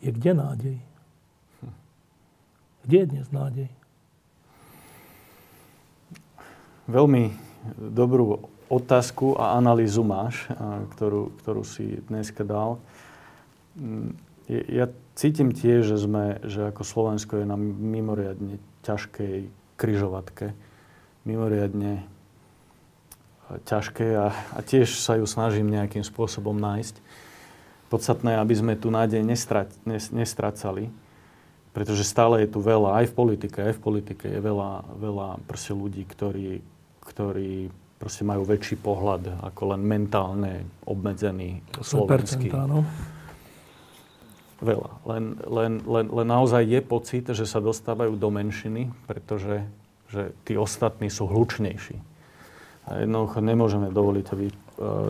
je 0.00 0.08
kde 0.08 0.32
nádej? 0.32 0.87
Kde 2.88 3.04
je 3.04 3.12
dnes 3.12 3.28
nádej? 3.28 3.68
Veľmi 6.88 7.36
dobrú 7.76 8.48
otázku 8.72 9.36
a 9.36 9.60
analýzu 9.60 10.00
máš, 10.00 10.48
ktorú, 10.96 11.36
ktorú 11.44 11.68
si 11.68 12.00
dneska 12.08 12.48
dal. 12.48 12.80
Mm, 13.76 14.16
ja 14.48 14.88
cítim 15.20 15.52
tiež, 15.52 15.84
že 15.84 16.00
sme, 16.00 16.40
že 16.48 16.72
ako 16.72 16.80
Slovensko 16.80 17.36
je 17.36 17.44
na 17.44 17.60
mimoriadne 17.60 18.56
ťažkej 18.88 19.52
kryžovatke. 19.76 20.56
Mimoriadne 21.28 21.92
e, 22.00 22.04
ťažké 23.68 24.16
a, 24.16 24.32
a 24.32 24.58
tiež 24.64 24.96
sa 24.96 25.20
ju 25.20 25.28
snažím 25.28 25.68
nejakým 25.68 26.08
spôsobom 26.08 26.56
nájsť. 26.56 27.04
Podstatné, 27.92 28.40
aby 28.40 28.56
sme 28.56 28.80
tu 28.80 28.88
nádej 28.88 29.20
nestrať, 29.20 29.76
nestracali, 30.08 30.88
pretože 31.78 32.02
stále 32.02 32.42
je 32.42 32.50
tu 32.50 32.58
veľa, 32.58 32.98
aj 32.98 33.06
v 33.06 33.14
politike, 33.14 33.62
aj 33.62 33.78
v 33.78 33.82
politike 33.86 34.26
je 34.26 34.42
veľa, 34.42 34.98
veľa 34.98 35.38
ľudí, 35.78 36.02
ktorí, 36.10 36.58
ktorí 37.06 37.70
proste 38.02 38.26
majú 38.26 38.42
väčší 38.42 38.82
pohľad 38.82 39.46
ako 39.46 39.78
len 39.78 39.86
mentálne 39.86 40.66
obmedzený 40.82 41.62
slovenský. 41.78 42.50
Áno. 42.50 42.82
Veľa. 44.58 44.90
Len, 45.06 45.38
len, 45.46 45.72
len, 45.86 46.06
len 46.10 46.26
naozaj 46.26 46.66
je 46.66 46.80
pocit, 46.82 47.30
že 47.30 47.46
sa 47.46 47.62
dostávajú 47.62 48.18
do 48.18 48.26
menšiny, 48.26 48.90
pretože 49.06 49.62
že 50.10 50.34
tí 50.42 50.58
ostatní 50.58 51.14
sú 51.14 51.30
hlučnejší. 51.30 51.94
A 52.90 53.06
jednoducho 53.06 53.38
nemôžeme 53.38 53.94
dovoliť, 53.94 54.26
aby 54.34 54.46
e, 54.50 54.54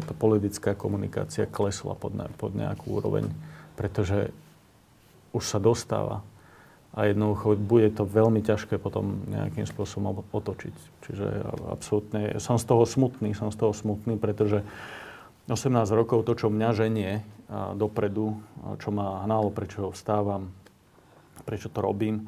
tá 0.05 0.12
politická 0.12 0.77
komunikácia 0.77 1.49
klesla 1.49 1.97
pod, 1.97 2.12
ne, 2.12 2.29
pod 2.37 2.53
nejakú 2.53 3.01
úroveň, 3.01 3.25
pretože 3.73 4.29
už 5.33 5.49
sa 5.49 5.57
dostáva 5.57 6.21
a 6.99 7.07
jednoducho 7.07 7.55
bude 7.55 7.94
to 7.94 8.03
veľmi 8.03 8.42
ťažké 8.42 8.82
potom 8.82 9.22
nejakým 9.30 9.70
spôsobom 9.70 10.26
otočiť. 10.34 10.74
Čiže 11.07 11.26
absolútne, 11.70 12.34
som 12.42 12.59
z 12.59 12.66
toho 12.66 12.82
smutný, 12.82 13.38
som 13.38 13.55
z 13.55 13.57
toho 13.62 13.70
smutný, 13.70 14.18
pretože 14.18 14.66
18 15.46 15.70
rokov 15.94 16.26
to, 16.26 16.34
čo 16.34 16.51
mňa 16.51 16.68
ženie 16.74 17.22
dopredu, 17.78 18.42
čo 18.82 18.90
ma 18.90 19.22
hnalo, 19.22 19.55
prečo 19.55 19.94
vstávam, 19.94 20.51
prečo 21.46 21.70
to 21.70 21.78
robím, 21.78 22.26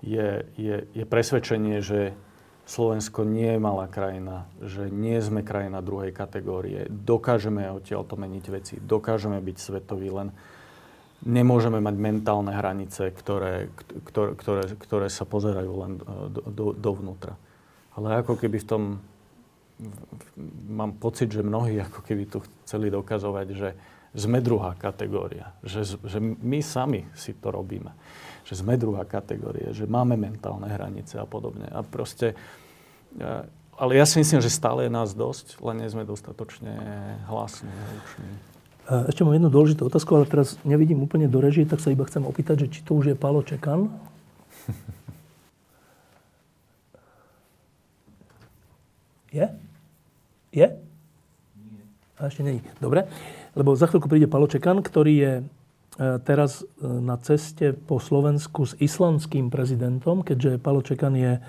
je, 0.00 0.48
je, 0.56 0.88
je 0.96 1.04
presvedčenie, 1.04 1.84
že 1.84 2.16
Slovensko 2.64 3.28
nie 3.28 3.56
je 3.56 3.60
malá 3.60 3.92
krajina, 3.92 4.48
že 4.64 4.88
nie 4.88 5.20
sme 5.20 5.44
krajina 5.44 5.84
druhej 5.84 6.16
kategórie, 6.16 6.88
dokážeme 6.88 7.68
odtiaľ 7.68 8.08
to 8.08 8.16
meniť 8.16 8.44
veci, 8.48 8.74
dokážeme 8.80 9.36
byť 9.36 9.56
svetoví, 9.56 10.08
len 10.08 10.32
nemôžeme 11.26 11.82
mať 11.82 11.96
mentálne 11.98 12.52
hranice, 12.54 13.10
ktoré, 13.10 13.72
ktoré, 14.06 14.30
ktoré, 14.38 14.62
ktoré 14.78 15.06
sa 15.10 15.26
pozerajú 15.26 15.72
len 15.82 15.92
e, 15.98 16.02
do, 16.30 16.42
do, 16.46 16.66
dovnútra. 16.76 17.34
Ale 17.98 18.22
ako 18.22 18.38
keby 18.38 18.62
v 18.62 18.68
tom, 18.68 18.82
mám 20.70 20.94
pocit, 20.98 21.30
že 21.30 21.42
mnohí 21.42 21.78
ako 21.82 22.02
keby 22.06 22.30
tu 22.30 22.38
chceli 22.62 22.90
dokazovať, 22.90 23.46
že 23.54 23.68
sme 24.14 24.38
druhá 24.42 24.74
kategória, 24.78 25.54
že, 25.62 25.84
že 25.84 26.18
my 26.22 26.58
sami 26.62 27.06
si 27.14 27.34
to 27.36 27.50
robíme, 27.50 27.90
že 28.46 28.58
sme 28.58 28.78
druhá 28.78 29.04
kategória, 29.04 29.74
že 29.74 29.84
máme 29.84 30.16
mentálne 30.16 30.70
hranice 30.70 31.18
a 31.18 31.26
podobne. 31.26 31.66
A 31.70 31.82
proste, 31.82 32.38
e, 33.18 33.26
ale 33.78 33.92
ja 33.94 34.06
si 34.06 34.22
myslím, 34.22 34.38
že 34.38 34.50
stále 34.50 34.86
je 34.86 34.94
nás 34.94 35.14
dosť, 35.14 35.58
len 35.62 35.82
nie 35.82 35.90
sme 35.90 36.06
dostatočne 36.06 36.74
hlasní. 37.26 37.70
Ešte 38.88 39.20
mám 39.20 39.36
jednu 39.36 39.52
dôležitú 39.52 39.84
otázku, 39.84 40.16
ale 40.16 40.24
teraz 40.24 40.56
nevidím 40.64 41.04
úplne 41.04 41.28
do 41.28 41.44
režie, 41.44 41.68
tak 41.68 41.84
sa 41.84 41.92
iba 41.92 42.08
chcem 42.08 42.24
opýtať, 42.24 42.64
že 42.64 42.72
či 42.72 42.80
to 42.80 42.96
už 42.96 43.12
je 43.12 43.16
Palo 43.20 43.44
Čekan? 43.44 43.92
Je? 49.28 49.44
Je? 50.56 50.68
Nie. 51.60 51.84
A 52.16 52.32
ešte 52.32 52.40
nie. 52.40 52.64
Dobre. 52.80 53.04
Lebo 53.52 53.76
za 53.76 53.84
chvíľku 53.84 54.08
príde 54.08 54.24
Palo 54.24 54.48
Čekan, 54.48 54.80
ktorý 54.80 55.14
je 55.20 55.32
e, 55.36 55.42
teraz 56.24 56.64
e, 56.64 56.88
na 56.88 57.20
ceste 57.20 57.76
po 57.76 58.00
Slovensku 58.00 58.64
s 58.64 58.72
islandským 58.80 59.52
prezidentom, 59.52 60.24
keďže 60.24 60.56
Palo 60.64 60.80
Čekan 60.80 61.12
je 61.12 61.44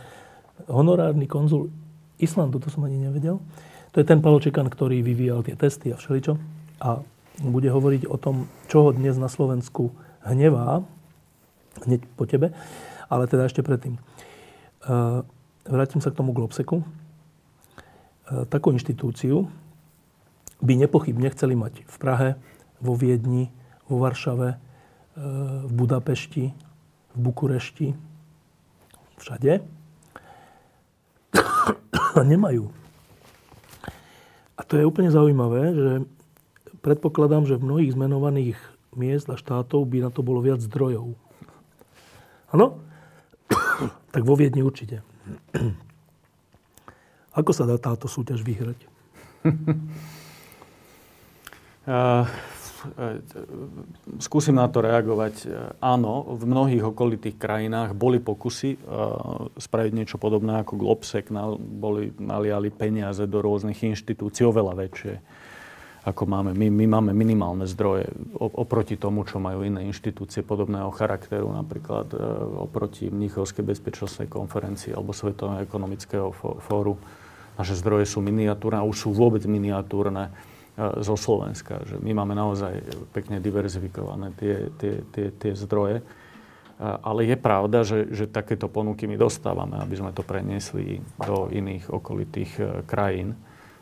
honorárny 0.68 1.24
konzul 1.24 1.72
Islandu, 2.20 2.60
to 2.60 2.68
som 2.68 2.84
ani 2.84 3.00
nevedel. 3.00 3.40
To 3.96 4.04
je 4.04 4.06
ten 4.06 4.20
Palo 4.20 4.44
Čekan, 4.44 4.68
ktorý 4.68 5.00
vyvíjal 5.00 5.48
tie 5.48 5.56
testy 5.56 5.96
a 5.96 5.98
všeličo. 5.98 6.36
A 6.84 7.00
bude 7.44 7.72
hovoriť 7.72 8.08
o 8.12 8.20
tom, 8.20 8.52
čo 8.68 8.88
ho 8.88 8.90
dnes 8.92 9.16
na 9.16 9.32
Slovensku 9.32 9.96
hnevá, 10.24 10.84
hneď 11.88 12.04
po 12.20 12.28
tebe, 12.28 12.52
ale 13.08 13.24
teda 13.32 13.48
ešte 13.48 13.64
predtým. 13.64 13.96
E, 13.96 14.02
vrátim 15.64 16.04
sa 16.04 16.12
k 16.12 16.20
tomu 16.20 16.36
Globseku. 16.36 16.84
E, 16.84 16.86
takú 18.52 18.76
inštitúciu 18.76 19.48
by 20.60 20.74
nepochybne 20.76 21.32
chceli 21.32 21.56
mať 21.56 21.88
v 21.88 21.96
Prahe, 21.96 22.30
vo 22.84 22.96
Viedni, 23.00 23.48
vo 23.88 24.04
Varšave, 24.04 24.50
e, 24.52 24.58
v 25.64 25.72
Budapešti, 25.72 26.52
v 27.16 27.18
Bukurešti, 27.18 27.96
všade. 29.24 29.64
Nemajú. 32.36 32.68
A 34.60 34.62
to 34.68 34.76
je 34.76 34.84
úplne 34.84 35.08
zaujímavé, 35.08 35.72
že 35.72 35.90
predpokladám, 36.80 37.46
že 37.46 37.60
v 37.60 37.66
mnohých 37.68 37.94
zmenovaných 37.94 38.60
miest 38.96 39.30
a 39.30 39.38
štátov 39.38 39.86
by 39.86 40.08
na 40.08 40.10
to 40.10 40.26
bolo 40.26 40.42
viac 40.42 40.60
zdrojov. 40.64 41.14
Áno? 42.50 42.82
tak 44.14 44.24
vo 44.26 44.34
Viedni 44.34 44.66
určite. 44.66 45.06
Ako 47.40 47.54
sa 47.54 47.70
dá 47.70 47.78
táto 47.78 48.10
súťaž 48.10 48.42
vyhrať? 48.42 48.80
skúsim 54.20 54.56
na 54.56 54.68
to 54.72 54.80
reagovať. 54.80 55.48
Áno, 55.84 56.38
v 56.38 56.44
mnohých 56.48 56.84
okolitých 56.88 57.36
krajinách 57.36 57.92
boli 57.98 58.24
pokusy 58.24 58.80
spraviť 59.60 59.92
niečo 59.92 60.18
podobné 60.22 60.64
ako 60.64 60.80
Globsek. 60.80 61.28
Boli, 61.60 62.16
naliali 62.16 62.72
peniaze 62.72 63.28
do 63.28 63.44
rôznych 63.44 63.84
inštitúcií, 63.84 64.48
oveľa 64.48 64.88
väčšie 64.88 65.14
ako 66.10 66.26
máme. 66.26 66.52
My, 66.58 66.68
my 66.74 66.86
máme 66.90 67.12
minimálne 67.14 67.70
zdroje 67.70 68.10
oproti 68.36 68.98
tomu, 68.98 69.22
čo 69.30 69.38
majú 69.38 69.62
iné 69.62 69.86
inštitúcie 69.86 70.42
podobného 70.42 70.90
charakteru, 70.90 71.54
napríklad 71.54 72.10
e, 72.12 72.18
oproti 72.58 73.14
Mnichovskej 73.14 73.62
bezpečnostnej 73.62 74.26
konferencii 74.26 74.98
alebo 74.98 75.14
Svetového 75.14 75.62
ekonomického 75.62 76.34
fóru. 76.66 76.98
Naše 77.56 77.78
zdroje 77.78 78.10
sú 78.10 78.26
miniatúrne 78.26 78.82
a 78.82 78.88
už 78.88 79.08
sú 79.08 79.10
vôbec 79.14 79.46
miniatúrne 79.46 80.28
e, 80.28 80.32
zo 81.06 81.14
Slovenska. 81.14 81.86
Že 81.86 82.02
my 82.02 82.12
máme 82.18 82.34
naozaj 82.34 82.74
pekne 83.14 83.38
diverzifikované 83.38 84.34
tie, 84.34 84.74
tie, 84.82 84.94
tie, 85.14 85.28
tie 85.30 85.54
zdroje. 85.54 86.02
E, 86.02 86.04
ale 86.82 87.30
je 87.30 87.38
pravda, 87.38 87.86
že, 87.86 88.10
že 88.10 88.26
takéto 88.26 88.66
ponuky 88.66 89.06
my 89.06 89.14
dostávame, 89.14 89.78
aby 89.78 89.94
sme 89.94 90.12
to 90.12 90.26
preniesli 90.26 91.06
do 91.22 91.54
iných 91.54 91.86
okolitých 91.94 92.84
krajín. 92.90 93.38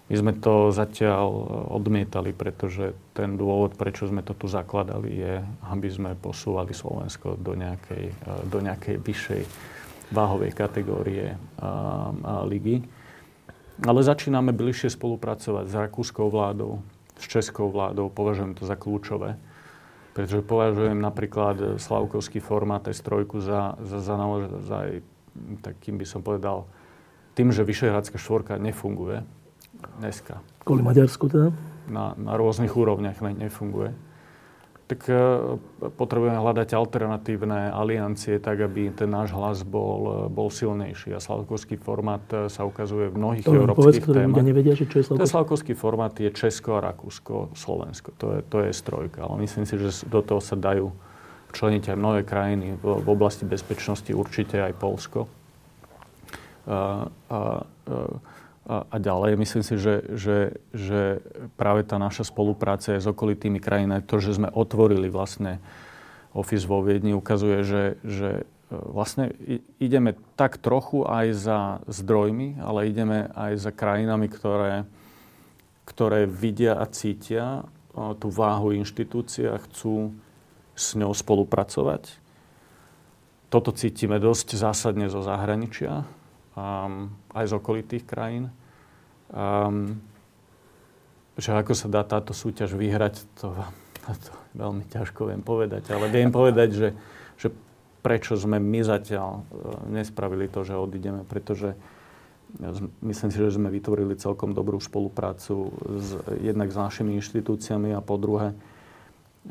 My 0.08 0.16
sme 0.16 0.32
to 0.40 0.72
zatiaľ 0.72 1.28
odmietali, 1.68 2.32
pretože 2.32 2.96
ten 3.12 3.36
dôvod, 3.36 3.76
prečo 3.76 4.08
sme 4.08 4.24
to 4.24 4.32
tu 4.32 4.48
zakladali, 4.48 5.12
je, 5.12 5.34
aby 5.68 5.88
sme 5.92 6.16
posúvali 6.16 6.72
Slovensko 6.72 7.36
do 7.36 7.60
nejakej, 7.60 8.16
do 8.48 8.64
nejakej 8.64 9.04
vyššej 9.04 9.42
váhovej 10.16 10.56
kategórie 10.56 11.36
a, 11.60 11.68
a 12.24 12.34
ligy. 12.48 12.88
Ale 13.84 14.00
začíname 14.00 14.56
bližšie 14.56 14.96
spolupracovať 14.96 15.66
s 15.68 15.76
rakúskou 15.76 16.32
vládou, 16.32 16.80
s 17.20 17.28
českou 17.28 17.68
vládou, 17.68 18.08
považujem 18.08 18.56
to 18.56 18.64
za 18.64 18.80
kľúčové. 18.80 19.36
Pretože 20.16 20.40
považujem 20.42 20.98
napríklad 20.98 21.78
Slavkovský 21.78 22.40
formát 22.40 22.88
S3 22.88 23.28
za, 23.44 23.76
za, 23.84 24.00
za, 24.00 24.16
za 24.66 24.78
aj 24.88 25.04
takým 25.62 26.00
by 26.00 26.08
som 26.08 26.24
povedal, 26.24 26.66
tým, 27.38 27.54
že 27.54 27.68
Vyšehradská 27.68 28.18
štvorka 28.18 28.58
nefunguje 28.58 29.22
dneska. 30.00 30.40
Kvôli 30.64 30.84
Maďarsku 30.84 31.30
teda? 31.30 31.50
Na, 31.88 32.14
na 32.20 32.36
rôznych 32.36 32.74
úrovniach 32.76 33.24
ne, 33.24 33.48
nefunguje 33.48 33.96
tak 34.88 35.04
e, 35.12 35.20
potrebujeme 36.00 36.40
hľadať 36.40 36.72
alternatívne 36.72 37.76
aliancie, 37.76 38.40
tak 38.40 38.64
aby 38.64 38.88
ten 38.96 39.12
náš 39.12 39.36
hlas 39.36 39.68
bol, 39.68 40.32
e, 40.32 40.32
bol 40.32 40.48
silnejší. 40.48 41.12
A 41.12 41.20
Slavkovský 41.20 41.76
formát 41.76 42.24
e, 42.32 42.48
sa 42.48 42.64
ukazuje 42.64 43.12
v 43.12 43.16
mnohých 43.20 43.44
to 43.44 43.52
európskych 43.52 44.08
povedz, 44.08 44.24
témach. 44.24 44.48
nevedia, 44.48 44.80
že 44.80 44.88
čo 44.88 45.04
je 45.04 45.12
Slavkovský? 45.12 45.32
Slavkovský 45.36 45.74
formát 45.76 46.16
je 46.16 46.32
Česko, 46.32 46.80
Rakúsko, 46.80 47.52
Slovensko. 47.52 48.16
To 48.16 48.40
je, 48.40 48.42
to 48.48 48.58
je 48.64 48.72
strojka. 48.72 49.28
Ale 49.28 49.44
myslím 49.44 49.68
si, 49.68 49.76
že 49.76 49.92
do 50.08 50.24
toho 50.24 50.40
sa 50.40 50.56
dajú 50.56 50.96
členiť 51.52 51.92
aj 51.92 51.98
mnohé 52.00 52.22
krajiny. 52.24 52.80
V, 52.80 53.04
v 53.04 53.08
oblasti 53.12 53.44
bezpečnosti 53.44 54.16
určite 54.16 54.64
aj 54.64 54.72
Polsko. 54.80 55.28
Uh, 56.68 57.08
uh, 57.32 57.64
uh, 57.88 58.20
a, 58.68 58.84
a 58.92 58.98
ďalej. 59.00 59.40
Myslím 59.40 59.64
si, 59.64 59.80
že, 59.80 60.04
že, 60.12 60.60
že 60.76 61.24
práve 61.56 61.88
tá 61.88 61.96
naša 61.96 62.28
spolupráca 62.28 63.00
s 63.00 63.08
okolitými 63.08 63.64
krajinami, 63.64 64.04
to, 64.04 64.20
že 64.20 64.36
sme 64.36 64.52
otvorili 64.52 65.08
vlastne 65.08 65.64
office 66.36 66.68
vo 66.68 66.84
Viedni, 66.84 67.16
ukazuje, 67.16 67.64
že, 67.64 67.84
že 68.04 68.30
e, 68.38 68.76
vlastne 68.76 69.32
ideme 69.80 70.20
tak 70.36 70.60
trochu 70.60 71.08
aj 71.08 71.26
za 71.32 71.60
zdrojmi, 71.88 72.60
ale 72.60 72.92
ideme 72.92 73.32
aj 73.32 73.56
za 73.56 73.72
krajinami, 73.72 74.28
ktoré, 74.28 74.84
ktoré 75.88 76.28
vidia 76.28 76.76
a 76.76 76.86
cítia 76.92 77.64
e, 77.96 78.14
tú 78.20 78.28
váhu 78.28 78.76
inštitúcie 78.76 79.48
a 79.48 79.64
chcú 79.64 80.12
s 80.76 80.94
ňou 81.00 81.16
spolupracovať. 81.16 82.20
Toto 83.48 83.72
cítime 83.72 84.20
dosť 84.20 84.60
zásadne 84.60 85.08
zo 85.08 85.24
zahraničia 85.24 86.04
um, 86.58 87.14
aj 87.38 87.46
z 87.46 87.54
okolitých 87.54 88.04
krajín. 88.10 88.50
Um, 89.30 90.02
že 91.38 91.54
ako 91.54 91.78
sa 91.78 91.86
dá 91.86 92.02
táto 92.02 92.34
súťaž 92.34 92.74
vyhrať, 92.74 93.22
to, 93.38 93.54
to 94.26 94.32
veľmi 94.58 94.90
ťažko 94.90 95.30
viem 95.30 95.46
povedať. 95.46 95.94
Ale 95.94 96.10
viem 96.10 96.34
povedať, 96.34 96.70
že, 96.74 96.90
že 97.38 97.54
prečo 98.02 98.34
sme 98.34 98.58
my 98.58 98.82
zatiaľ 98.82 99.46
uh, 99.46 99.86
nespravili 99.94 100.50
to, 100.50 100.66
že 100.66 100.74
odídeme, 100.74 101.22
pretože 101.22 101.78
myslím 103.04 103.30
si, 103.30 103.38
že 103.38 103.60
sme 103.60 103.68
vytvorili 103.68 104.16
celkom 104.16 104.56
dobrú 104.56 104.80
spoluprácu 104.80 105.70
s, 106.00 106.16
jednak 106.40 106.72
s 106.72 106.78
našimi 106.80 107.20
inštitúciami 107.20 107.92
a 107.92 108.00
po 108.00 108.16
druhé 108.16 108.56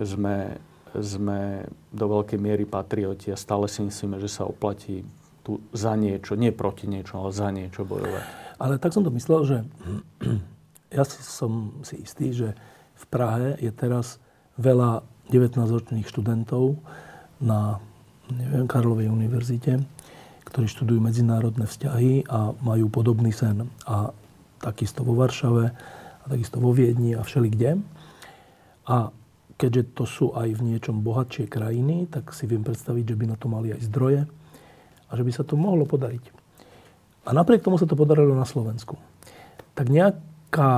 sme, 0.01 0.57
sme 0.97 1.69
do 1.93 2.07
veľkej 2.09 2.41
miery 2.41 2.65
patrioti 2.65 3.31
a 3.33 3.37
stále 3.37 3.69
si 3.69 3.85
myslíme, 3.85 4.17
že 4.17 4.33
sa 4.33 4.49
oplatí 4.49 5.05
tu 5.47 5.63
za 5.71 5.95
niečo, 5.95 6.35
nie 6.35 6.51
proti 6.51 6.91
niečo, 6.91 7.23
ale 7.23 7.31
za 7.31 7.55
niečo 7.55 7.87
bojovať. 7.87 8.25
Ale 8.59 8.83
tak 8.83 8.91
som 8.91 9.07
to 9.07 9.15
myslel, 9.15 9.47
že 9.47 9.59
ja 10.97 11.07
si, 11.07 11.23
som 11.23 11.79
si 11.87 12.03
istý, 12.03 12.35
že 12.35 12.59
v 12.99 13.05
Prahe 13.07 13.55
je 13.63 13.71
teraz 13.71 14.19
veľa 14.59 15.07
19-ročných 15.31 16.11
študentov 16.11 16.83
na 17.39 17.79
neviem, 18.27 18.67
Karlovej 18.67 19.07
univerzite, 19.07 19.87
ktorí 20.51 20.67
študujú 20.67 20.99
medzinárodné 20.99 21.71
vzťahy 21.71 22.27
a 22.27 22.51
majú 22.59 22.91
podobný 22.91 23.31
sen. 23.31 23.71
A 23.87 24.11
takisto 24.59 25.07
vo 25.07 25.15
Varšave, 25.15 25.65
a 26.23 26.27
takisto 26.27 26.59
vo 26.59 26.75
Viedni 26.75 27.15
a 27.15 27.23
všeli 27.23 27.49
kde. 27.55 27.79
A 28.91 29.15
keďže 29.61 29.83
to 29.95 30.05
sú 30.09 30.27
aj 30.35 30.59
v 30.59 30.75
niečom 30.75 31.07
bohatšie 31.07 31.47
krajiny, 31.47 32.11
tak 32.11 32.35
si 32.35 32.51
viem 32.51 32.67
predstaviť, 32.67 33.05
že 33.15 33.19
by 33.19 33.25
na 33.31 33.37
to 33.39 33.47
mali 33.47 33.71
aj 33.77 33.83
zdroje 33.87 34.27
a 35.07 35.13
že 35.15 35.23
by 35.23 35.33
sa 35.33 35.43
to 35.47 35.55
mohlo 35.55 35.87
podariť. 35.87 36.25
A 37.27 37.35
napriek 37.35 37.63
tomu 37.63 37.79
sa 37.79 37.91
to 37.91 37.99
podarilo 37.99 38.35
na 38.35 38.47
Slovensku. 38.47 38.95
Tak 39.75 39.91
nejaká, 39.91 40.71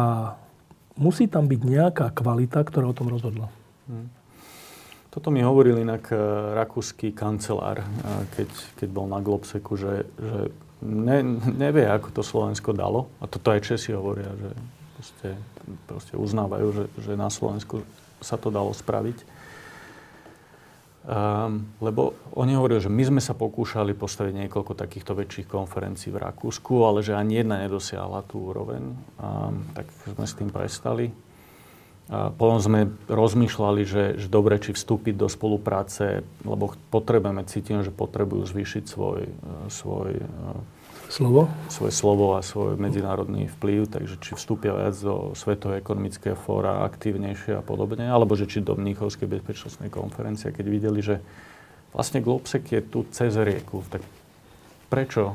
musí 0.96 1.28
tam 1.28 1.44
byť 1.44 1.60
nejaká 1.60 2.06
kvalita, 2.16 2.64
ktorá 2.64 2.88
o 2.88 2.96
tom 2.96 3.12
rozhodla. 3.12 3.52
Hmm. 3.88 4.08
Toto 5.08 5.28
mi 5.32 5.40
hovoril 5.40 5.80
inak 5.80 6.08
uh, 6.12 6.52
rakúsky 6.56 7.12
kancelár, 7.12 7.80
uh, 7.80 8.24
keď, 8.36 8.48
keď 8.80 8.88
bol 8.92 9.08
na 9.08 9.20
Globseku, 9.20 9.76
že, 9.76 10.08
že 10.16 10.52
ne, 10.84 11.18
nevie, 11.56 11.88
ako 11.88 12.12
to 12.12 12.22
Slovensko 12.24 12.76
dalo. 12.76 13.08
A 13.20 13.28
toto 13.28 13.52
aj 13.52 13.64
Česi 13.64 13.92
hovoria, 13.96 14.28
že 14.36 14.50
proste, 14.96 15.28
proste 15.88 16.14
uznávajú, 16.16 16.66
že, 16.72 16.84
že 17.02 17.12
na 17.16 17.32
Slovensku 17.32 17.82
sa 18.20 18.36
to 18.36 18.50
dalo 18.50 18.74
spraviť. 18.74 19.37
Um, 21.08 21.72
lebo 21.80 22.12
oni 22.36 22.52
hovorili, 22.52 22.84
že 22.84 22.92
my 22.92 23.00
sme 23.00 23.20
sa 23.24 23.32
pokúšali 23.32 23.96
postaviť 23.96 24.44
niekoľko 24.44 24.76
takýchto 24.76 25.16
väčších 25.16 25.48
konferencií 25.48 26.12
v 26.12 26.20
Rakúsku, 26.20 26.84
ale 26.84 27.00
že 27.00 27.16
ani 27.16 27.40
jedna 27.40 27.64
nedosiahla 27.64 28.28
tú 28.28 28.52
úroveň. 28.52 28.92
Um, 29.16 29.64
tak 29.72 29.88
sme 30.04 30.28
s 30.28 30.36
tým 30.36 30.52
prestali. 30.52 31.08
A 32.12 32.28
potom 32.28 32.60
sme 32.60 32.92
rozmýšľali, 33.08 33.82
že, 33.88 34.04
že 34.20 34.28
dobre, 34.28 34.60
či 34.60 34.76
vstúpiť 34.76 35.16
do 35.16 35.32
spolupráce, 35.32 36.24
lebo 36.44 36.76
potrebujeme, 36.92 37.40
cítime, 37.48 37.80
že 37.80 37.92
potrebujú 37.92 38.44
zvýšiť 38.44 38.84
svoj, 38.84 39.28
svoj 39.72 40.12
slovo? 41.18 41.50
svoje 41.66 41.90
slovo 41.90 42.38
a 42.38 42.46
svoj 42.46 42.78
medzinárodný 42.78 43.50
vplyv, 43.58 43.90
takže 43.90 44.22
či 44.22 44.38
vstúpia 44.38 44.70
viac 44.70 44.94
do 45.02 45.34
Svetového 45.34 45.82
ekonomického 45.82 46.38
fóra 46.38 46.86
aktívnejšie 46.86 47.58
a 47.58 47.62
podobne, 47.66 48.06
alebo 48.06 48.38
že 48.38 48.46
či 48.46 48.62
do 48.62 48.78
Mníchovskej 48.78 49.26
bezpečnostnej 49.26 49.90
konferencie, 49.90 50.54
keď 50.54 50.66
videli, 50.70 51.02
že 51.02 51.18
vlastne 51.90 52.22
Globsek 52.22 52.70
je 52.70 52.80
tu 52.86 53.02
cez 53.10 53.34
rieku, 53.34 53.82
tak 53.90 54.06
prečo 54.86 55.34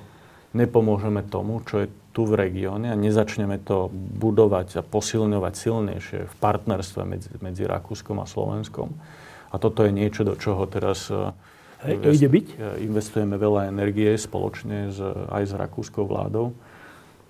nepomôžeme 0.56 1.28
tomu, 1.28 1.60
čo 1.68 1.84
je 1.84 1.88
tu 2.16 2.24
v 2.30 2.48
regióne 2.48 2.94
a 2.94 2.96
nezačneme 2.96 3.60
to 3.60 3.92
budovať 3.92 4.80
a 4.80 4.82
posilňovať 4.86 5.54
silnejšie 5.58 6.20
v 6.30 6.36
partnerstve 6.40 7.02
medzi, 7.04 7.30
medzi 7.42 7.68
Rakúskom 7.68 8.22
a 8.22 8.30
Slovenskom. 8.30 8.94
A 9.52 9.60
toto 9.60 9.84
je 9.84 9.92
niečo, 9.92 10.24
do 10.24 10.38
čoho 10.38 10.64
teraz 10.70 11.10
Hej, 11.84 11.96
to 12.00 12.10
ide 12.16 12.30
byť? 12.32 12.48
Investujeme 12.80 13.36
veľa 13.36 13.68
energie 13.68 14.16
spoločne 14.16 14.90
s, 14.90 15.00
aj 15.28 15.44
s 15.44 15.54
rakúskou 15.54 16.08
vládou. 16.08 16.56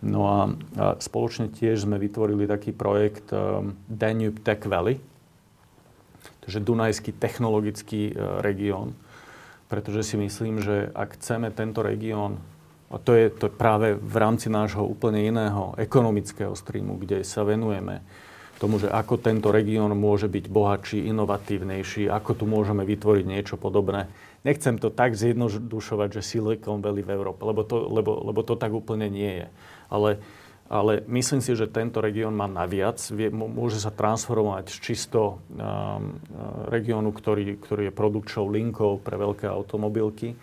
No 0.03 0.21
a, 0.27 0.39
a 0.77 0.85
spoločne 0.99 1.47
tiež 1.49 1.87
sme 1.87 1.95
vytvorili 1.95 2.43
taký 2.43 2.75
projekt 2.75 3.31
um, 3.31 3.73
Danube 3.87 4.43
Tech 4.43 4.67
Valley, 4.67 4.99
takže 6.43 6.59
Dunajský 6.59 7.15
technologický 7.15 8.11
uh, 8.11 8.43
región. 8.43 8.93
Pretože 9.71 10.05
si 10.05 10.15
myslím, 10.19 10.61
že 10.61 10.91
ak 10.93 11.17
chceme 11.17 11.49
tento 11.49 11.81
región, 11.81 12.37
a 12.93 13.01
to 13.01 13.17
je 13.17 13.31
to 13.33 13.49
práve 13.49 13.97
v 13.97 14.15
rámci 14.21 14.51
nášho 14.51 14.85
úplne 14.85 15.23
iného 15.23 15.73
ekonomického 15.81 16.53
streamu, 16.53 16.99
kde 17.01 17.25
sa 17.25 17.41
venujeme 17.41 18.05
tomu, 18.61 18.77
že 18.77 18.87
ako 18.87 19.17
tento 19.17 19.49
región 19.49 19.89
môže 19.97 20.29
byť 20.29 20.45
bohatší, 20.45 21.09
inovatívnejší, 21.09 22.05
ako 22.07 22.31
tu 22.37 22.45
môžeme 22.45 22.85
vytvoriť 22.85 23.25
niečo 23.25 23.55
podobné 23.57 24.07
nechcem 24.43 24.75
to 24.79 24.91
tak 24.91 25.15
zjednodušovať, 25.15 26.19
že 26.19 26.21
Silicon 26.21 26.83
Valley 26.83 27.03
v 27.03 27.15
Európe, 27.15 27.41
lebo 27.43 27.63
to, 27.63 27.87
lebo, 27.87 28.19
lebo 28.27 28.43
to 28.43 28.59
tak 28.59 28.75
úplne 28.75 29.07
nie 29.07 29.43
je. 29.43 29.47
Ale, 29.87 30.19
ale 30.67 31.01
myslím 31.07 31.39
si, 31.39 31.55
že 31.55 31.71
tento 31.71 32.03
región 32.03 32.35
má 32.35 32.45
naviac, 32.47 32.99
vie, 33.11 33.31
môže 33.31 33.79
sa 33.79 33.89
transformovať 33.89 34.71
z 34.71 34.77
čisto 34.83 35.39
um, 35.55 36.19
regiónu, 36.67 37.15
ktorý, 37.15 37.57
ktorý 37.57 37.89
je 37.89 37.93
produkčnou 37.95 38.51
linkou 38.51 38.99
pre 38.99 39.15
veľké 39.15 39.47
automobilky, 39.47 40.35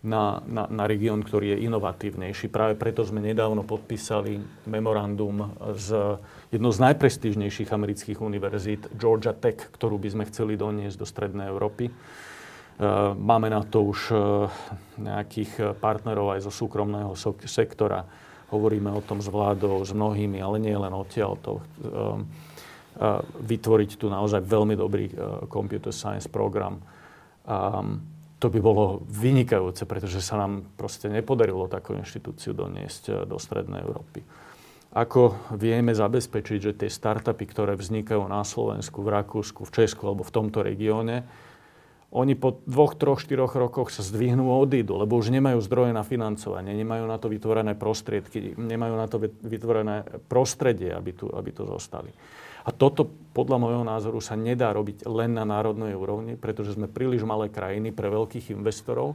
na, 0.00 0.40
na, 0.48 0.64
na 0.64 0.88
región, 0.88 1.20
ktorý 1.20 1.52
je 1.52 1.68
inovatívnejší. 1.68 2.48
Práve 2.48 2.72
preto 2.72 3.04
sme 3.04 3.20
nedávno 3.20 3.68
podpísali 3.68 4.40
memorandum 4.64 5.52
z 5.76 6.16
jednou 6.48 6.72
z 6.72 6.80
najprestížnejších 6.88 7.68
amerických 7.68 8.24
univerzít, 8.24 8.88
Georgia 8.96 9.36
Tech, 9.36 9.60
ktorú 9.60 10.00
by 10.00 10.08
sme 10.08 10.24
chceli 10.32 10.56
doniesť 10.56 10.96
do 10.96 11.04
Strednej 11.04 11.52
Európy 11.52 11.92
máme 13.14 13.52
na 13.52 13.60
to 13.60 13.84
už 13.84 14.00
eh, 14.10 14.18
nejakých 14.96 15.52
eh, 15.60 15.64
partnerov 15.76 16.32
aj 16.36 16.48
zo 16.48 16.52
súkromného 16.52 17.12
sektora. 17.44 18.08
Hovoríme 18.50 18.90
o 18.90 19.04
tom 19.04 19.22
s 19.22 19.28
vládou, 19.30 19.84
s 19.84 19.94
mnohými, 19.94 20.40
ale 20.42 20.58
nie 20.58 20.74
len 20.74 20.90
odtiaľ 20.90 21.38
to. 21.38 21.62
Vytvoriť 23.46 23.90
tu 23.94 24.10
naozaj 24.10 24.42
veľmi 24.42 24.74
dobrý 24.74 25.06
computer 25.46 25.94
science 25.94 26.26
program. 26.26 26.82
To 28.42 28.46
by 28.50 28.58
bolo 28.58 29.06
vynikajúce, 29.06 29.86
pretože 29.86 30.18
sa 30.18 30.34
nám 30.34 30.66
proste 30.74 31.06
nepodarilo 31.06 31.70
takú 31.70 31.94
inštitúciu 31.94 32.50
doniesť 32.50 33.22
do 33.22 33.38
Strednej 33.38 33.86
Európy. 33.86 34.26
Ako 34.90 35.54
vieme 35.54 35.94
zabezpečiť, 35.94 36.58
že 36.58 36.74
tie 36.74 36.90
startupy, 36.90 37.46
ktoré 37.46 37.78
vznikajú 37.78 38.26
na 38.26 38.42
Slovensku, 38.42 39.06
v 39.06 39.14
Rakúsku, 39.14 39.62
v 39.62 39.70
Česku 39.70 40.10
alebo 40.10 40.26
v 40.26 40.34
tomto 40.34 40.66
regióne, 40.66 41.22
oni 42.10 42.34
po 42.34 42.58
dvoch, 42.66 42.98
troch, 42.98 43.22
štyroch 43.22 43.54
rokoch 43.54 43.94
sa 43.94 44.02
zdvihnú 44.02 44.50
a 44.50 44.58
odídu, 44.58 44.98
lebo 44.98 45.14
už 45.14 45.30
nemajú 45.30 45.62
zdroje 45.62 45.94
na 45.94 46.02
financovanie, 46.02 46.74
nemajú 46.74 47.06
na 47.06 47.16
to 47.22 47.30
vytvorené 47.30 47.78
prostriedky, 47.78 48.58
nemajú 48.58 48.94
na 48.98 49.06
to 49.06 49.22
vytvorené 49.22 50.02
prostredie, 50.26 50.90
aby 50.90 51.14
tu, 51.14 51.30
aby 51.30 51.54
tu 51.54 51.62
zostali. 51.70 52.10
A 52.66 52.74
toto 52.74 53.08
podľa 53.30 53.56
môjho 53.62 53.84
názoru 53.86 54.18
sa 54.18 54.34
nedá 54.34 54.74
robiť 54.74 55.06
len 55.06 55.38
na 55.38 55.46
národnej 55.46 55.94
úrovni, 55.94 56.34
pretože 56.34 56.74
sme 56.74 56.90
príliš 56.90 57.22
malé 57.22 57.48
krajiny 57.48 57.94
pre 57.94 58.10
veľkých 58.10 58.52
investorov 58.52 59.14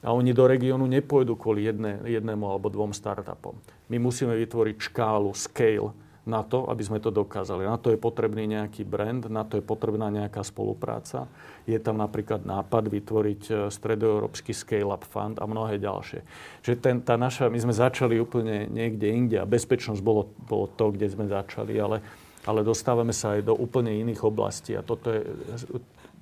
a 0.00 0.16
oni 0.16 0.32
do 0.32 0.48
regiónu 0.48 0.88
nepôjdu 0.88 1.36
kvôli 1.36 1.68
jedné, 1.68 2.00
jednému 2.08 2.48
alebo 2.48 2.72
dvom 2.72 2.96
startupom. 2.96 3.52
My 3.92 4.00
musíme 4.00 4.32
vytvoriť 4.32 4.90
škálu, 4.90 5.30
scale, 5.36 5.92
na 6.30 6.46
to, 6.46 6.70
aby 6.70 6.86
sme 6.86 7.02
to 7.02 7.10
dokázali. 7.10 7.66
Na 7.66 7.74
to 7.74 7.90
je 7.90 7.98
potrebný 7.98 8.46
nejaký 8.46 8.86
brand, 8.86 9.26
na 9.26 9.42
to 9.42 9.58
je 9.58 9.64
potrebná 9.66 10.06
nejaká 10.14 10.46
spolupráca. 10.46 11.26
Je 11.66 11.74
tam 11.82 11.98
napríklad 11.98 12.46
nápad 12.46 12.86
vytvoriť 12.86 13.42
e, 13.50 13.52
stredoeurópsky 13.74 14.54
scale-up 14.54 15.02
fund 15.10 15.42
a 15.42 15.44
mnohé 15.50 15.82
ďalšie. 15.82 16.22
Že 16.62 16.72
ten, 16.78 16.96
tá 17.02 17.18
naša, 17.18 17.50
my 17.50 17.58
sme 17.58 17.74
začali 17.74 18.22
úplne 18.22 18.70
niekde 18.70 19.10
inde 19.10 19.36
a 19.42 19.50
bezpečnosť 19.50 19.98
bolo, 19.98 20.30
bolo 20.46 20.70
to, 20.70 20.94
kde 20.94 21.10
sme 21.10 21.26
začali, 21.26 21.74
ale, 21.82 21.98
ale 22.46 22.62
dostávame 22.62 23.10
sa 23.10 23.34
aj 23.34 23.50
do 23.50 23.58
úplne 23.58 23.90
iných 23.90 24.22
oblastí 24.22 24.78
a 24.78 24.86
toto 24.86 25.10
je, 25.10 25.26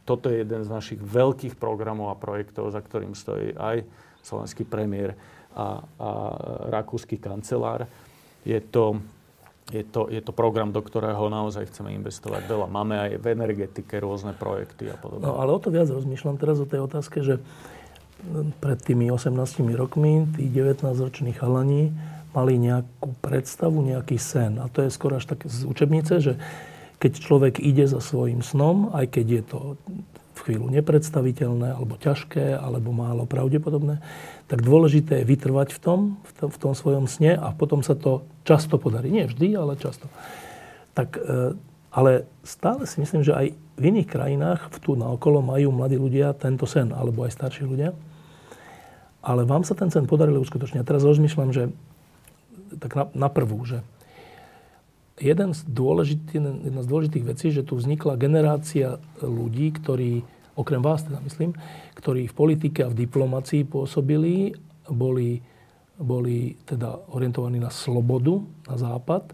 toto 0.08 0.32
je 0.32 0.40
jeden 0.40 0.64
z 0.64 0.72
našich 0.72 1.00
veľkých 1.04 1.60
programov 1.60 2.08
a 2.08 2.16
projektov, 2.16 2.72
za 2.72 2.80
ktorým 2.80 3.12
stojí 3.12 3.52
aj 3.52 3.84
slovenský 4.24 4.64
premiér 4.64 5.12
a, 5.52 5.84
a 6.00 6.08
rakúsky 6.72 7.20
kancelár. 7.20 7.84
Je 8.48 8.56
to 8.72 9.04
je 9.68 9.84
to, 9.84 10.08
je 10.08 10.24
to 10.24 10.32
program, 10.32 10.72
do 10.72 10.80
ktorého 10.80 11.28
naozaj 11.28 11.68
chceme 11.68 11.92
investovať 12.00 12.48
veľa. 12.48 12.66
Máme 12.72 12.94
aj 12.96 13.10
v 13.20 13.26
energetike 13.36 14.00
rôzne 14.00 14.32
projekty 14.32 14.88
a 14.88 14.96
podobne. 14.96 15.28
No 15.28 15.36
ale 15.36 15.52
o 15.52 15.60
to 15.60 15.68
viac 15.68 15.92
rozmýšľam 15.92 16.40
teraz 16.40 16.56
o 16.60 16.66
tej 16.68 16.88
otázke, 16.88 17.20
že 17.20 17.40
pred 18.58 18.78
tými 18.82 19.12
18 19.12 19.36
rokmi 19.78 20.26
tí 20.34 20.50
19-roční 20.50 21.36
chalani 21.36 21.92
mali 22.32 22.54
nejakú 22.58 23.14
predstavu, 23.20 23.80
nejaký 23.84 24.16
sen. 24.16 24.58
A 24.58 24.66
to 24.72 24.84
je 24.84 24.90
skoro 24.90 25.20
až 25.20 25.28
tak 25.30 25.46
z 25.46 25.64
učebnice, 25.64 26.20
že 26.20 26.32
keď 26.98 27.12
človek 27.22 27.54
ide 27.62 27.86
za 27.86 28.02
svojim 28.02 28.42
snom, 28.42 28.90
aj 28.90 29.06
keď 29.14 29.26
je 29.26 29.42
to 29.46 29.58
v 30.34 30.40
chvíľu 30.46 30.70
nepredstaviteľné, 30.70 31.74
alebo 31.74 31.98
ťažké, 31.98 32.54
alebo 32.54 32.94
málo 32.94 33.26
pravdepodobné, 33.26 34.02
tak 34.48 34.64
dôležité 34.64 35.20
je 35.22 35.28
vytrvať 35.28 35.76
v 35.76 35.78
tom, 35.78 36.00
v 36.24 36.32
tom, 36.32 36.48
v 36.48 36.58
tom 36.58 36.72
svojom 36.72 37.04
sne 37.04 37.36
a 37.36 37.52
potom 37.52 37.84
sa 37.84 37.92
to 37.92 38.24
často 38.48 38.80
podarí. 38.80 39.12
Nie 39.12 39.28
vždy, 39.28 39.52
ale 39.52 39.76
často. 39.76 40.08
Tak, 40.96 41.20
e, 41.20 41.52
ale 41.92 42.24
stále 42.40 42.88
si 42.88 42.96
myslím, 43.04 43.20
že 43.20 43.36
aj 43.36 43.46
v 43.52 43.82
iných 43.92 44.08
krajinách 44.08 44.72
tu 44.80 44.96
naokolo 44.96 45.44
majú 45.44 45.68
mladí 45.68 46.00
ľudia 46.00 46.32
tento 46.32 46.64
sen, 46.64 46.96
alebo 46.96 47.28
aj 47.28 47.36
starší 47.36 47.68
ľudia. 47.68 47.92
Ale 49.20 49.44
vám 49.44 49.68
sa 49.68 49.76
ten 49.76 49.92
sen 49.92 50.08
podaril 50.08 50.40
uskutočniť. 50.40 50.80
A 50.80 50.88
teraz 50.88 51.04
rozmýšľam, 51.04 51.52
že 51.52 51.68
tak 52.80 52.96
na, 52.96 53.04
na 53.12 53.28
prvú, 53.28 53.60
že 53.68 53.84
jeden 55.20 55.52
z 55.52 55.60
jedna 56.64 56.80
z 56.80 56.88
dôležitých 56.88 57.24
vecí, 57.26 57.46
že 57.52 57.66
tu 57.66 57.76
vznikla 57.76 58.16
generácia 58.16 59.02
ľudí, 59.20 59.74
ktorí 59.76 60.24
okrem 60.58 60.82
vás 60.82 61.06
teda 61.06 61.22
myslím, 61.22 61.54
ktorí 61.94 62.26
v 62.26 62.34
politike 62.34 62.82
a 62.82 62.90
v 62.90 62.98
diplomácii 63.06 63.62
pôsobili, 63.62 64.50
boli, 64.90 65.38
boli 65.94 66.58
teda 66.66 67.14
orientovaní 67.14 67.62
na 67.62 67.70
slobodu, 67.70 68.42
na 68.66 68.74
západ 68.74 69.30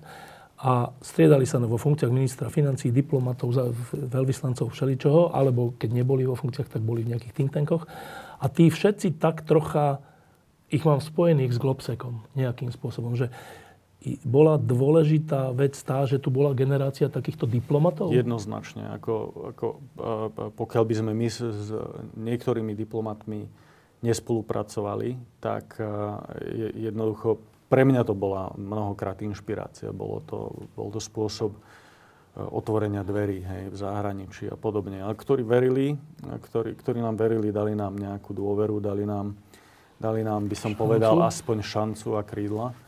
a 0.65 0.93
striedali 1.01 1.45
sa 1.45 1.61
vo 1.61 1.81
funkciách 1.81 2.13
ministra 2.13 2.49
financí, 2.49 2.89
diplomatov, 2.89 3.53
veľvyslancov, 3.93 4.73
všeličoho, 4.73 5.35
alebo 5.35 5.77
keď 5.77 5.91
neboli 5.93 6.25
vo 6.25 6.39
funkciách, 6.39 6.79
tak 6.79 6.83
boli 6.85 7.05
v 7.05 7.17
nejakých 7.17 7.35
think 7.37 7.51
tankoch. 7.53 7.85
A 8.41 8.47
tí 8.49 8.73
všetci 8.73 9.21
tak 9.21 9.45
trocha, 9.45 10.01
ich 10.73 10.81
mám 10.87 11.05
spojených 11.05 11.53
s 11.53 11.59
Globsekom 11.61 12.25
nejakým 12.33 12.73
spôsobom, 12.73 13.13
že 13.13 13.29
bola 14.21 14.61
dôležitá 14.61 15.49
vec 15.57 15.73
tá, 15.81 16.05
že 16.05 16.21
tu 16.21 16.29
bola 16.29 16.53
generácia 16.53 17.09
takýchto 17.09 17.49
diplomatov? 17.49 18.13
Jednoznačne. 18.13 18.93
Ako, 19.01 19.15
ako, 19.57 19.67
pokiaľ 20.53 20.85
by 20.85 20.95
sme 21.01 21.13
my 21.17 21.29
s, 21.29 21.41
s 21.41 21.69
niektorými 22.13 22.77
diplomatmi 22.77 23.49
nespolupracovali, 24.05 25.41
tak 25.41 25.81
jednoducho 26.77 27.41
pre 27.73 27.89
mňa 27.89 28.05
to 28.05 28.13
bola 28.13 28.53
mnohokrát 28.61 29.25
inšpirácia. 29.25 29.89
Bolo 29.89 30.21
to, 30.29 30.53
bol 30.77 30.93
to 30.93 31.01
spôsob 31.01 31.57
otvorenia 32.37 33.01
dverí 33.01 33.41
hej, 33.41 33.63
v 33.73 33.77
zahraničí 33.79 34.53
a 34.53 34.57
podobne. 34.59 35.01
Ale 35.01 35.17
ktorí 35.17 35.41
verili, 35.41 35.97
ktorí, 36.21 36.77
ktorí 36.77 36.99
nám 37.01 37.17
verili, 37.17 37.49
dali 37.49 37.73
nám 37.73 37.97
nejakú 37.97 38.37
dôveru, 38.37 38.85
dali 38.85 39.09
nám, 39.09 39.33
dali 39.97 40.21
nám 40.21 40.45
by 40.45 40.57
som 40.59 40.77
povedal, 40.77 41.17
aspoň 41.25 41.65
šancu 41.65 42.21
a 42.21 42.23
krídla 42.27 42.84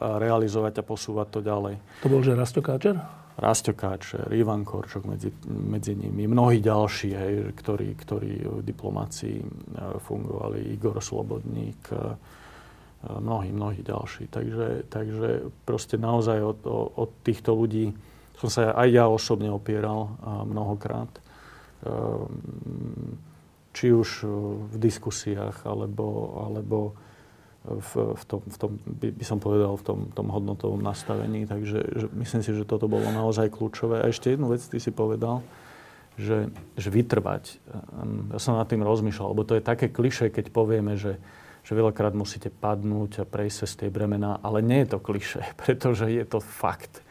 realizovať 0.00 0.80
a 0.80 0.86
posúvať 0.86 1.28
to 1.28 1.40
ďalej. 1.44 1.74
To 2.04 2.08
bol 2.08 2.22
že 2.24 2.32
Rasto 2.32 2.64
Káčer? 2.64 2.96
Rasto 3.40 3.72
Káčer, 3.72 4.28
Ivan 4.36 4.68
Korčok 4.68 5.08
medzi, 5.08 5.32
medzi 5.48 5.96
nimi, 5.96 6.28
mnohí 6.28 6.60
ďalší, 6.60 7.08
hej, 7.16 7.34
ktorí, 7.56 7.96
ktorí 7.96 8.32
v 8.60 8.60
diplomácii 8.60 9.38
e, 9.40 9.46
fungovali, 9.96 10.76
Igor 10.76 11.00
Slobodník, 11.00 11.88
e, 11.88 11.96
mnohí, 13.16 13.48
mnohí 13.48 13.80
ďalší. 13.80 14.28
Takže, 14.28 14.92
takže 14.92 15.48
proste 15.64 15.96
naozaj 15.96 16.36
od, 16.36 16.60
od 17.00 17.10
týchto 17.24 17.56
ľudí 17.56 17.96
som 18.36 18.52
sa 18.52 18.72
aj 18.76 18.88
ja 18.88 19.04
osobne 19.08 19.48
opieral 19.52 20.16
mnohokrát. 20.44 21.08
E, 21.08 21.20
či 23.70 23.94
už 23.94 24.26
v 24.68 24.76
diskusiách, 24.76 25.64
alebo, 25.64 26.36
alebo 26.44 26.98
v, 27.64 28.16
v, 28.16 28.22
tom, 28.24 28.40
v 28.40 28.56
tom, 28.56 28.70
by, 28.80 29.24
som 29.24 29.36
povedal, 29.36 29.76
v 29.76 29.84
tom, 29.84 29.98
tom 30.16 30.32
hodnotovom 30.32 30.80
nastavení. 30.80 31.44
Takže 31.44 31.78
že 31.92 32.06
myslím 32.16 32.40
si, 32.40 32.50
že 32.56 32.64
toto 32.64 32.88
bolo 32.88 33.04
naozaj 33.12 33.52
kľúčové. 33.52 34.00
A 34.00 34.08
ešte 34.08 34.32
jednu 34.32 34.48
vec 34.48 34.64
ty 34.64 34.80
si 34.80 34.88
povedal, 34.88 35.44
že, 36.16 36.48
že 36.76 36.88
vytrvať. 36.88 37.60
Ja 38.32 38.38
som 38.40 38.56
nad 38.56 38.68
tým 38.68 38.84
rozmýšľal, 38.84 39.32
lebo 39.36 39.44
to 39.44 39.56
je 39.56 39.64
také 39.64 39.92
kliše, 39.92 40.32
keď 40.32 40.52
povieme, 40.52 40.96
že, 40.96 41.20
že 41.64 41.72
veľakrát 41.76 42.16
musíte 42.16 42.48
padnúť 42.48 43.22
a 43.22 43.28
prejsť 43.28 43.56
cez 43.64 43.70
tie 43.76 43.88
bremená, 43.92 44.40
ale 44.40 44.64
nie 44.64 44.84
je 44.84 44.96
to 44.96 44.98
kliše, 45.00 45.44
pretože 45.60 46.08
je 46.08 46.24
to 46.24 46.40
fakt. 46.40 47.04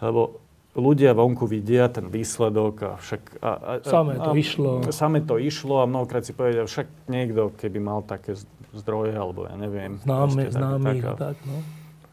Lebo 0.00 0.41
ľudia 0.72 1.12
vonku 1.12 1.44
vidia 1.44 1.84
ten 1.92 2.08
výsledok 2.08 2.74
a 2.80 2.92
však... 2.96 3.22
A, 3.44 3.50
a, 3.52 3.72
samé 3.84 4.16
to 4.16 4.32
a, 4.32 4.36
išlo. 4.36 4.70
Samé 4.88 5.20
to 5.20 5.36
išlo 5.36 5.84
a 5.84 5.84
mnohokrát 5.84 6.24
si 6.24 6.32
povedia, 6.32 6.64
však 6.64 7.12
niekto, 7.12 7.52
keby 7.60 7.78
mal 7.80 8.00
také 8.00 8.32
zdroje, 8.72 9.12
alebo 9.12 9.44
ja 9.44 9.54
neviem. 9.60 10.00
Známe, 10.00 10.48
známy, 10.48 11.04
tak, 11.04 11.16
tak, 11.20 11.36
no. 11.44 11.60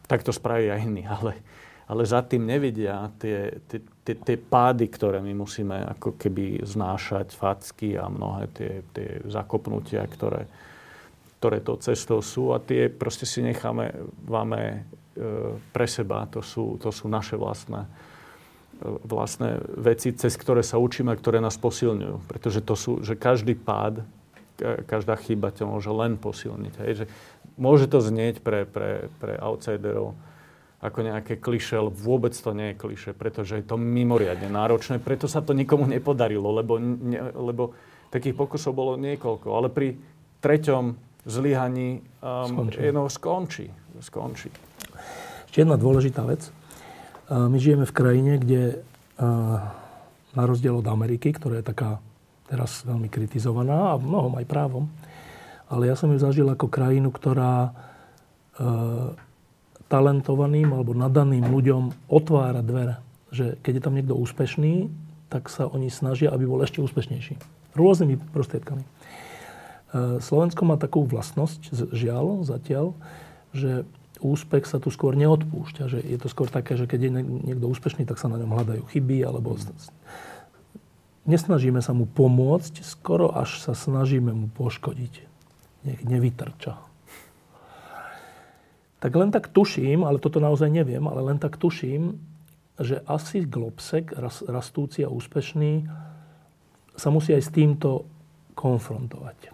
tak 0.04 0.20
to 0.20 0.32
spraví 0.36 0.68
aj 0.68 0.80
iní, 0.84 1.08
ale, 1.16 1.40
ale 1.88 2.02
za 2.04 2.20
tým 2.20 2.44
nevidia 2.44 3.08
tie, 3.16 3.64
tie, 3.64 3.80
tie, 4.04 4.14
tie 4.20 4.36
pády, 4.36 4.92
ktoré 4.92 5.24
my 5.24 5.32
musíme 5.32 5.80
ako 5.96 6.20
keby 6.20 6.60
znášať, 6.60 7.32
facky 7.32 7.96
a 7.96 8.12
mnohé 8.12 8.44
tie, 8.52 8.84
tie 8.92 9.24
zakopnutia, 9.24 10.04
ktoré, 10.04 10.44
ktoré 11.40 11.64
to 11.64 11.80
cestou 11.80 12.20
sú 12.20 12.52
a 12.52 12.60
tie 12.60 12.92
proste 12.92 13.24
si 13.24 13.40
necháme 13.40 13.96
máme 14.28 14.60
e, 14.68 14.78
pre 15.72 15.88
seba. 15.88 16.28
To 16.36 16.44
sú, 16.44 16.76
to 16.76 16.92
sú 16.92 17.08
naše 17.08 17.40
vlastné 17.40 17.88
vlastné 18.82 19.60
veci, 19.76 20.12
cez 20.16 20.32
ktoré 20.36 20.64
sa 20.64 20.80
učíme, 20.80 21.12
ktoré 21.12 21.38
nás 21.38 21.60
posilňujú. 21.60 22.16
Pretože 22.26 22.60
to 22.64 22.74
sú, 22.74 22.92
že 23.04 23.16
každý 23.16 23.52
pád, 23.54 24.04
každá 24.88 25.16
chyba 25.20 25.52
ťa 25.52 25.68
môže 25.68 25.92
len 25.92 26.16
posilniť. 26.16 26.74
Hej? 26.84 26.92
Že 26.92 27.04
môže 27.60 27.86
to 27.88 28.00
znieť 28.00 28.40
pre, 28.40 28.64
pre, 28.64 29.12
pre 29.20 29.36
outsiderov 29.36 30.16
ako 30.80 30.98
nejaké 31.04 31.36
kliše, 31.36 31.76
ale 31.76 31.92
vôbec 31.92 32.32
to 32.32 32.56
nie 32.56 32.72
je 32.72 32.80
kliše, 32.80 33.12
pretože 33.12 33.60
je 33.60 33.64
to 33.68 33.76
mimoriadne 33.76 34.48
náročné, 34.48 34.96
preto 34.96 35.28
sa 35.28 35.44
to 35.44 35.52
nikomu 35.52 35.84
nepodarilo, 35.84 36.48
lebo, 36.56 36.80
ne, 36.80 37.20
lebo 37.36 37.76
takých 38.08 38.32
pokusov 38.32 38.72
bolo 38.72 38.96
niekoľko, 38.96 39.48
ale 39.52 39.68
pri 39.68 40.00
treťom 40.40 40.96
zlyhaní 41.28 42.00
um, 42.24 42.48
skončí. 42.48 42.78
Jedno, 42.80 43.02
skončí. 43.12 43.66
skončí. 44.00 44.48
Ešte 45.52 45.68
jedna 45.68 45.76
dôležitá 45.76 46.24
vec. 46.24 46.48
My 47.30 47.56
žijeme 47.62 47.86
v 47.86 47.94
krajine, 47.94 48.42
kde 48.42 48.82
na 50.34 50.42
rozdiel 50.42 50.82
od 50.82 50.88
Ameriky, 50.90 51.30
ktorá 51.30 51.62
je 51.62 51.70
taká 51.70 52.02
teraz 52.50 52.82
veľmi 52.82 53.06
kritizovaná 53.06 53.94
a 53.94 54.02
mnohom 54.02 54.34
aj 54.42 54.46
právom, 54.50 54.90
ale 55.70 55.86
ja 55.86 55.94
som 55.94 56.10
ju 56.10 56.18
zažil 56.18 56.50
ako 56.50 56.66
krajinu, 56.66 57.14
ktorá 57.14 57.70
talentovaným 59.86 60.74
alebo 60.74 60.90
nadaným 60.90 61.46
ľuďom 61.46 62.10
otvára 62.10 62.66
dvere. 62.66 62.98
Že 63.30 63.62
keď 63.62 63.72
je 63.78 63.82
tam 63.82 63.94
niekto 63.94 64.18
úspešný, 64.18 64.90
tak 65.30 65.46
sa 65.46 65.70
oni 65.70 65.86
snažia, 65.86 66.34
aby 66.34 66.50
bol 66.50 66.58
ešte 66.66 66.82
úspešnejší. 66.82 67.38
Rôznymi 67.78 68.18
prostriedkami. 68.34 68.82
Slovensko 70.18 70.66
má 70.66 70.74
takú 70.74 71.06
vlastnosť, 71.06 71.94
žiaľ, 71.94 72.42
zatiaľ, 72.42 72.98
že 73.54 73.86
úspech 74.20 74.68
sa 74.68 74.78
tu 74.78 74.92
skôr 74.92 75.16
neodpúšťa. 75.16 75.84
Že 75.90 75.98
je 76.04 76.18
to 76.20 76.28
skôr 76.28 76.48
také, 76.52 76.76
že 76.76 76.86
keď 76.86 77.00
je 77.08 77.10
niekto 77.50 77.66
úspešný, 77.66 78.04
tak 78.04 78.20
sa 78.20 78.28
na 78.28 78.38
ňom 78.38 78.52
hľadajú 78.52 78.82
chyby, 78.92 79.24
alebo 79.24 79.56
nesnažíme 81.28 81.80
sa 81.80 81.92
mu 81.92 82.08
pomôcť, 82.08 82.84
skoro 82.84 83.32
až 83.32 83.60
sa 83.60 83.72
snažíme 83.72 84.32
mu 84.32 84.46
poškodiť. 84.52 85.14
Nech 85.88 86.00
nevytrča. 86.04 86.76
Tak 89.00 89.12
len 89.16 89.32
tak 89.32 89.48
tuším, 89.48 90.04
ale 90.04 90.20
toto 90.20 90.44
naozaj 90.44 90.68
neviem, 90.68 91.00
ale 91.08 91.24
len 91.24 91.40
tak 91.40 91.56
tuším, 91.56 92.20
že 92.76 93.00
asi 93.08 93.44
Globsek, 93.48 94.12
rastúci 94.44 95.04
a 95.04 95.12
úspešný, 95.12 95.88
sa 97.00 97.08
musí 97.08 97.32
aj 97.32 97.44
s 97.48 97.50
týmto 97.52 98.04
konfrontovať. 98.52 99.38
E, 99.40 99.50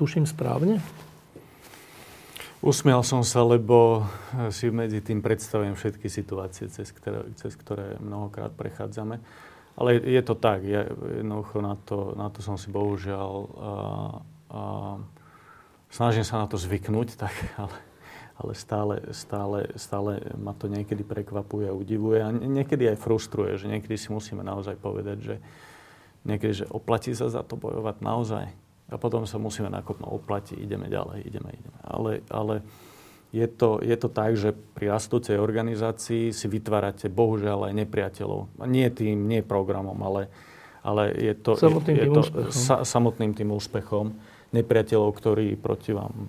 tuším 0.00 0.24
správne? 0.24 0.80
Usmial 2.60 3.00
som 3.00 3.24
sa, 3.24 3.40
lebo 3.40 4.04
si 4.52 4.68
medzi 4.68 5.00
tým 5.00 5.24
predstavujem 5.24 5.72
všetky 5.72 6.12
situácie, 6.12 6.68
cez 6.68 6.92
ktoré, 6.92 7.24
cez 7.40 7.56
ktoré 7.56 7.96
mnohokrát 8.04 8.52
prechádzame. 8.52 9.16
Ale 9.80 9.96
je 9.96 10.20
to 10.20 10.36
tak, 10.36 10.60
ja 10.68 10.84
jednoducho 10.84 11.64
na 11.64 11.80
to, 11.80 12.12
na 12.20 12.28
to 12.28 12.44
som 12.44 12.60
si 12.60 12.68
bohužiaľ 12.68 13.32
a, 13.32 13.72
a, 14.52 14.62
snažím 15.88 16.20
sa 16.20 16.44
na 16.44 16.46
to 16.52 16.60
zvyknúť, 16.60 17.16
tak, 17.24 17.32
ale, 17.56 17.76
ale 18.36 18.52
stále, 18.52 18.94
stále, 19.16 19.58
stále 19.80 20.20
ma 20.36 20.52
to 20.52 20.68
niekedy 20.68 21.00
prekvapuje 21.00 21.64
a 21.64 21.72
udivuje 21.72 22.20
a 22.20 22.28
niekedy 22.28 22.92
aj 22.92 23.00
frustruje, 23.00 23.56
že 23.56 23.72
niekedy 23.72 23.96
si 23.96 24.12
musíme 24.12 24.44
naozaj 24.44 24.76
povedať, 24.76 25.16
že 25.24 25.34
niekedy, 26.28 26.52
že 26.60 26.66
oplatí 26.68 27.16
sa 27.16 27.32
za 27.32 27.40
to 27.40 27.56
bojovať 27.56 28.04
naozaj. 28.04 28.52
A 28.90 28.98
potom 28.98 29.22
sa 29.24 29.38
musíme 29.38 29.70
nakopnúť, 29.70 30.10
oplatí, 30.10 30.58
ideme 30.58 30.90
ďalej, 30.90 31.22
ideme, 31.22 31.50
ideme. 31.54 31.78
Ale, 31.86 32.26
ale 32.26 32.54
je, 33.30 33.46
to, 33.46 33.78
je 33.78 33.94
to 33.94 34.08
tak, 34.10 34.34
že 34.34 34.50
pri 34.50 34.90
rastúcej 34.90 35.38
organizácii 35.38 36.34
si 36.34 36.46
vytvárate 36.50 37.06
bohužiaľ 37.06 37.70
aj 37.70 37.74
nepriateľov. 37.86 38.66
Nie 38.66 38.90
tým, 38.90 39.30
nie 39.30 39.46
programom, 39.46 39.94
ale, 40.02 40.26
ale 40.82 41.14
je 41.14 41.34
to, 41.38 41.54
samotným, 41.54 41.96
je, 41.96 42.02
tým 42.02 42.14
to 42.14 42.22
sa, 42.50 42.82
samotným 42.82 43.32
tým 43.38 43.54
úspechom 43.54 44.18
nepriateľov, 44.50 45.14
ktorí 45.14 45.54
proti 45.54 45.94
vám 45.94 46.26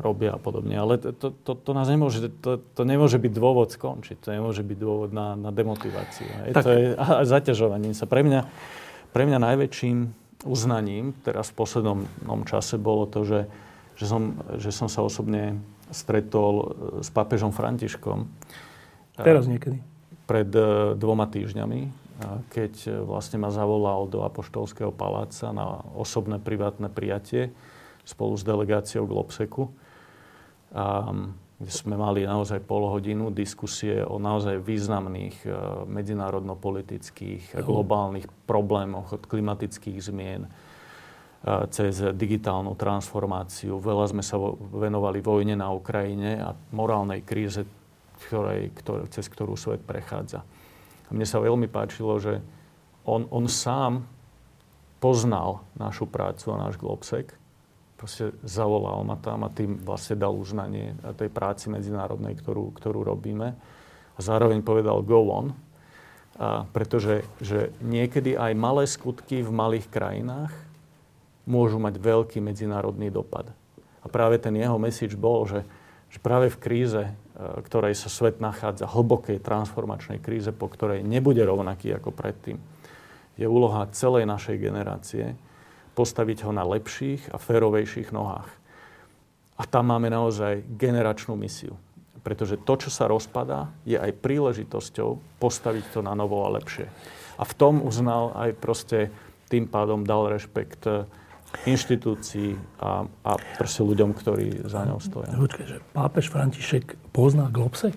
robia 0.00 0.32
a 0.32 0.40
podobne. 0.40 0.80
Ale 0.80 0.96
to, 0.96 1.28
to, 1.36 1.52
to 1.52 1.70
nás 1.76 1.84
nemôže, 1.84 2.32
to, 2.40 2.56
to 2.56 2.82
nemôže 2.88 3.20
byť 3.20 3.32
dôvod 3.36 3.68
skončiť. 3.68 4.24
To 4.24 4.28
nemôže 4.32 4.64
byť 4.64 4.78
dôvod 4.80 5.12
na, 5.12 5.36
na 5.36 5.52
demotiváciu. 5.52 6.24
Tak. 6.56 6.64
To 6.64 6.72
je 6.72 6.96
a 6.96 7.28
zaťažovaním 7.28 7.92
sa. 7.92 8.08
Pre 8.08 8.24
mňa, 8.24 8.40
pre 9.12 9.28
mňa 9.28 9.36
najväčším 9.36 9.96
uznaním 10.46 11.12
teraz 11.26 11.50
v 11.50 11.58
poslednom 11.60 12.06
čase 12.46 12.78
bolo 12.78 13.04
to, 13.04 13.26
že, 13.26 13.40
že, 13.98 14.06
som, 14.06 14.38
že 14.56 14.70
som 14.70 14.86
sa 14.86 15.02
osobne 15.02 15.58
stretol 15.90 16.54
e, 16.54 16.66
s 17.02 17.10
pápežom 17.10 17.50
Františkom. 17.50 18.30
Teraz 19.18 19.50
niekedy. 19.50 19.82
Pred 20.24 20.50
e, 20.54 20.64
dvoma 20.94 21.26
týždňami, 21.26 22.06
keď 22.48 23.04
vlastne 23.04 23.36
ma 23.36 23.52
zavolal 23.52 24.08
do 24.08 24.24
Apoštolského 24.24 24.88
paláca 24.88 25.52
na 25.52 25.84
osobné 25.92 26.40
privátne 26.40 26.88
prijatie 26.88 27.52
spolu 28.08 28.38
s 28.38 28.46
delegáciou 28.46 29.04
Globseku. 29.04 29.68
A, 30.72 31.12
kde 31.56 31.72
sme 31.72 31.96
mali 31.96 32.28
naozaj 32.28 32.60
pol 32.68 32.84
hodinu 32.92 33.32
diskusie 33.32 34.04
o 34.04 34.20
naozaj 34.20 34.60
významných 34.60 35.36
e, 35.48 35.48
medzinárodno-politických 35.88 37.56
a 37.56 37.64
globálnych 37.64 38.28
problémoch 38.44 39.16
od 39.16 39.24
klimatických 39.24 39.96
zmien 40.04 40.44
e, 40.44 40.50
cez 41.72 42.12
digitálnu 42.12 42.76
transformáciu. 42.76 43.80
Veľa 43.80 44.12
sme 44.12 44.20
sa 44.20 44.36
venovali 44.76 45.24
vojne 45.24 45.56
na 45.56 45.72
Ukrajine 45.72 46.44
a 46.44 46.52
morálnej 46.76 47.24
kríze, 47.24 47.64
ktorej, 48.28 48.76
ktoré, 48.76 49.08
cez 49.08 49.24
ktorú 49.24 49.56
svet 49.56 49.80
prechádza. 49.80 50.44
A 51.08 51.10
mne 51.16 51.24
sa 51.24 51.40
veľmi 51.40 51.72
páčilo, 51.72 52.20
že 52.20 52.44
on, 53.08 53.24
on 53.32 53.48
sám 53.48 54.04
poznal 55.00 55.64
našu 55.80 56.04
prácu 56.04 56.52
a 56.52 56.68
náš 56.68 56.76
Globsek 56.76 57.45
proste 57.96 58.36
zavolal 58.44 59.00
ma 59.02 59.16
tam 59.16 59.48
a 59.48 59.50
tým 59.50 59.80
vlastne 59.80 60.20
dal 60.20 60.36
uznanie 60.36 60.92
tej 61.16 61.32
práci 61.32 61.72
medzinárodnej, 61.72 62.36
ktorú, 62.36 62.76
ktorú 62.76 63.00
robíme. 63.02 63.56
A 64.16 64.18
zároveň 64.20 64.60
povedal 64.60 65.00
go 65.00 65.24
on, 65.32 65.46
a 66.36 66.68
pretože 66.76 67.24
že 67.40 67.72
niekedy 67.80 68.36
aj 68.36 68.52
malé 68.52 68.84
skutky 68.84 69.40
v 69.40 69.48
malých 69.48 69.88
krajinách 69.88 70.52
môžu 71.48 71.80
mať 71.80 71.96
veľký 71.96 72.38
medzinárodný 72.44 73.08
dopad. 73.08 73.48
A 74.04 74.06
práve 74.12 74.36
ten 74.36 74.52
jeho 74.52 74.76
message 74.76 75.16
bol, 75.16 75.48
že, 75.48 75.64
že 76.12 76.20
práve 76.20 76.52
v 76.52 76.60
kríze, 76.60 77.02
e, 77.02 77.12
ktorej 77.64 77.96
sa 77.96 78.12
svet 78.12 78.36
nachádza, 78.38 78.84
hlbokej 78.84 79.40
transformačnej 79.40 80.20
kríze, 80.20 80.52
po 80.52 80.68
ktorej 80.68 81.00
nebude 81.00 81.40
rovnaký 81.40 81.96
ako 81.96 82.12
predtým, 82.12 82.60
je 83.40 83.46
úloha 83.48 83.88
celej 83.96 84.28
našej 84.28 84.56
generácie 84.60 85.24
postaviť 85.96 86.44
ho 86.44 86.52
na 86.52 86.62
lepších 86.62 87.32
a 87.32 87.40
férovejších 87.40 88.12
nohách. 88.12 88.52
A 89.56 89.64
tam 89.64 89.88
máme 89.88 90.12
naozaj 90.12 90.68
generačnú 90.76 91.32
misiu. 91.32 91.80
Pretože 92.20 92.60
to, 92.60 92.76
čo 92.76 92.90
sa 92.92 93.08
rozpadá, 93.08 93.72
je 93.88 93.96
aj 93.96 94.20
príležitosťou 94.20 95.40
postaviť 95.40 95.96
to 95.96 96.04
na 96.04 96.12
novo 96.12 96.44
a 96.44 96.52
lepšie. 96.52 96.92
A 97.40 97.42
v 97.48 97.56
tom 97.56 97.80
uznal 97.80 98.36
aj 98.36 98.50
proste 98.60 99.08
tým 99.48 99.64
pádom 99.64 100.04
dal 100.04 100.28
rešpekt 100.28 100.84
eh, 100.90 101.06
inštitúcií 101.64 102.58
a, 102.82 103.06
a 103.06 103.32
proste 103.56 103.80
ľuďom, 103.80 104.12
ktorí 104.12 104.68
za 104.68 104.84
ňou 104.84 105.00
stoja. 105.00 105.32
Počkaj, 105.32 105.66
že 105.70 105.78
pápež 105.96 106.28
František 106.28 106.98
pozná 107.16 107.48
Globsek? 107.48 107.96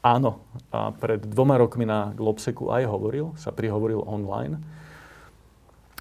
Áno. 0.00 0.40
A 0.72 0.96
pred 0.96 1.20
dvoma 1.20 1.60
rokmi 1.60 1.84
na 1.84 2.16
Globseku 2.16 2.72
aj 2.72 2.88
hovoril, 2.88 3.36
sa 3.36 3.52
prihovoril 3.52 4.00
online 4.08 4.79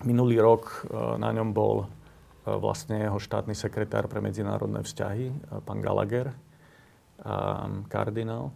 Minulý 0.07 0.39
rok 0.39 0.87
e, 0.87 0.95
na 1.19 1.29
ňom 1.35 1.51
bol 1.51 1.83
e, 1.83 1.87
vlastne 2.55 3.03
jeho 3.03 3.19
štátny 3.19 3.51
sekretár 3.51 4.07
pre 4.07 4.23
medzinárodné 4.23 4.83
vzťahy, 4.83 5.25
e, 5.27 5.33
pán 5.63 5.79
Gallagher, 5.83 6.35
kardinál. 7.91 8.55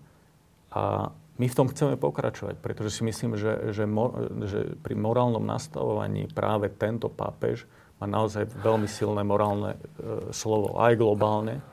A 0.71 1.11
my 1.35 1.45
v 1.49 1.57
tom 1.57 1.67
chceme 1.67 1.97
pokračovať, 1.97 2.61
pretože 2.61 2.95
si 2.95 3.01
myslím, 3.03 3.35
že, 3.35 3.73
že, 3.73 3.83
že 4.45 4.59
pri 4.79 4.95
morálnom 4.95 5.41
nastavovaní 5.41 6.29
práve 6.29 6.69
tento 6.69 7.09
pápež 7.09 7.65
má 7.97 8.05
naozaj 8.05 8.53
veľmi 8.61 8.85
silné 8.85 9.25
morálne 9.25 9.73
e, 9.73 10.29
slovo, 10.29 10.77
aj 10.77 10.93
globálne. 10.93 11.65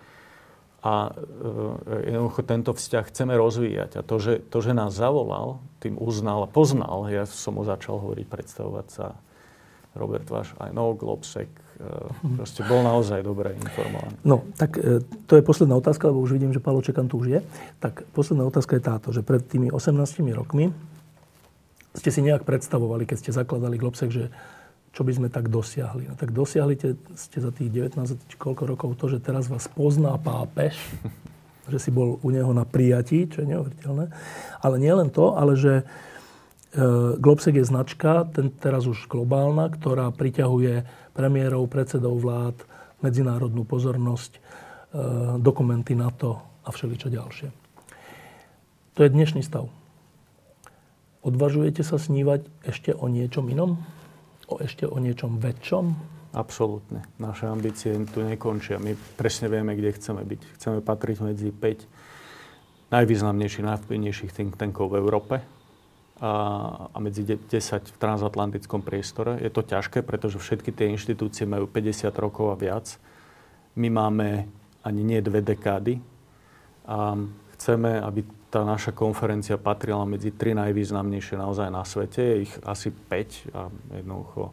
A 0.81 1.13
e, 1.13 2.09
jednoducho 2.09 2.41
tento 2.49 2.73
vzťah 2.73 3.05
chceme 3.13 3.37
rozvíjať. 3.37 4.01
A 4.01 4.03
to 4.07 4.17
že, 4.17 4.41
to, 4.49 4.65
že 4.65 4.73
nás 4.73 4.97
zavolal, 4.97 5.61
tým 5.85 6.01
uznal 6.01 6.49
a 6.49 6.49
poznal, 6.49 7.13
ja 7.13 7.29
som 7.29 7.61
mu 7.61 7.63
začal 7.67 8.01
hovoriť, 8.01 8.27
predstavovať 8.33 8.87
sa 8.89 9.07
Robert 9.95 10.27
Váš, 10.31 10.55
aj 10.63 10.71
no, 10.71 10.95
Globsek, 10.95 11.51
e, 11.51 12.39
proste 12.39 12.63
bol 12.63 12.87
naozaj 12.87 13.27
dobre 13.27 13.59
informovaný. 13.59 14.15
No, 14.23 14.47
tak 14.55 14.79
e, 14.79 15.03
to 15.27 15.35
je 15.35 15.43
posledná 15.43 15.75
otázka, 15.75 16.07
lebo 16.11 16.23
už 16.23 16.39
vidím, 16.39 16.55
že 16.55 16.63
Palo 16.63 16.79
Čekan 16.79 17.11
tu 17.11 17.19
už 17.19 17.27
je. 17.27 17.41
Tak 17.83 18.07
posledná 18.15 18.47
otázka 18.47 18.79
je 18.79 18.83
táto, 18.87 19.09
že 19.11 19.27
pred 19.27 19.43
tými 19.43 19.75
18 19.75 19.99
rokmi 20.31 20.71
ste 21.91 22.11
si 22.15 22.23
nejak 22.23 22.47
predstavovali, 22.47 23.03
keď 23.03 23.17
ste 23.19 23.31
zakladali 23.35 23.75
Globsek, 23.75 24.15
že 24.15 24.31
čo 24.91 25.07
by 25.07 25.13
sme 25.15 25.29
tak 25.31 25.51
dosiahli. 25.51 26.11
No 26.11 26.15
tak 26.19 26.35
dosiahli 26.35 26.75
ste 27.15 27.39
za 27.39 27.51
tých 27.55 27.71
19 27.71 27.99
či 28.27 28.37
koľko 28.39 28.67
rokov 28.67 28.91
to, 28.99 29.11
že 29.11 29.23
teraz 29.23 29.47
vás 29.47 29.67
pozná 29.71 30.15
pápež, 30.19 30.79
že 31.73 31.79
si 31.79 31.91
bol 31.91 32.19
u 32.23 32.29
neho 32.31 32.51
na 32.55 32.63
prijatí, 32.63 33.31
čo 33.31 33.43
je 33.43 33.51
neuveriteľné. 33.55 34.11
Ale 34.63 34.75
nie 34.79 34.91
len 34.91 35.11
to, 35.11 35.35
ale 35.35 35.55
že 35.55 35.83
Globsek 37.19 37.59
je 37.59 37.67
značka, 37.67 38.31
ten 38.31 38.55
teraz 38.55 38.87
už 38.87 39.11
globálna, 39.11 39.75
ktorá 39.75 40.15
priťahuje 40.15 40.87
premiérov, 41.19 41.67
predsedov 41.67 42.23
vlád, 42.23 42.63
medzinárodnú 43.03 43.67
pozornosť, 43.67 44.39
e, 44.39 44.41
dokumenty 45.43 45.99
NATO 45.99 46.39
a 46.63 46.71
všeličo 46.71 47.11
ďalšie. 47.11 47.49
To 48.95 49.01
je 49.03 49.11
dnešný 49.11 49.43
stav. 49.43 49.67
Odvažujete 51.27 51.83
sa 51.83 51.99
snívať 51.99 52.47
ešte 52.63 52.95
o 52.95 53.11
niečom 53.11 53.51
inom? 53.51 53.83
O 54.47 54.63
ešte 54.63 54.87
o 54.87 54.95
niečom 55.03 55.43
väčšom? 55.43 55.85
Absolútne. 56.39 57.03
Naše 57.19 57.51
ambície 57.51 57.99
tu 58.15 58.23
nekončia. 58.23 58.79
My 58.79 58.95
presne 59.19 59.51
vieme, 59.51 59.75
kde 59.75 59.91
chceme 59.91 60.23
byť. 60.23 60.41
Chceme 60.55 60.79
patriť 60.79 61.17
medzi 61.27 61.51
5 61.51 62.95
najvýznamnejších, 62.95 63.67
najvplyvnejších 63.67 64.31
think 64.31 64.55
tankov 64.55 64.95
v 64.95 65.03
Európe 65.03 65.60
a 66.21 66.99
medzi 67.01 67.25
10 67.25 67.49
v 67.49 67.97
transatlantickom 67.97 68.85
priestore. 68.85 69.41
Je 69.41 69.49
to 69.49 69.65
ťažké, 69.65 70.05
pretože 70.05 70.37
všetky 70.37 70.69
tie 70.69 70.93
inštitúcie 70.93 71.49
majú 71.49 71.65
50 71.65 72.13
rokov 72.21 72.53
a 72.53 72.61
viac. 72.61 73.01
My 73.81 73.89
máme 73.89 74.45
ani 74.85 75.01
nie 75.01 75.25
dve 75.25 75.41
dekády 75.41 75.97
a 76.85 77.17
chceme, 77.57 78.05
aby 78.05 78.21
tá 78.53 78.69
naša 78.69 78.93
konferencia 78.93 79.57
patrila 79.57 80.05
medzi 80.05 80.29
tri 80.35 80.53
najvýznamnejšie 80.53 81.41
naozaj 81.41 81.69
na 81.73 81.89
svete. 81.89 82.21
Je 82.21 82.37
ich 82.45 82.55
asi 82.69 82.93
5 82.93 83.57
a 83.57 83.73
jednoducho 83.97 84.53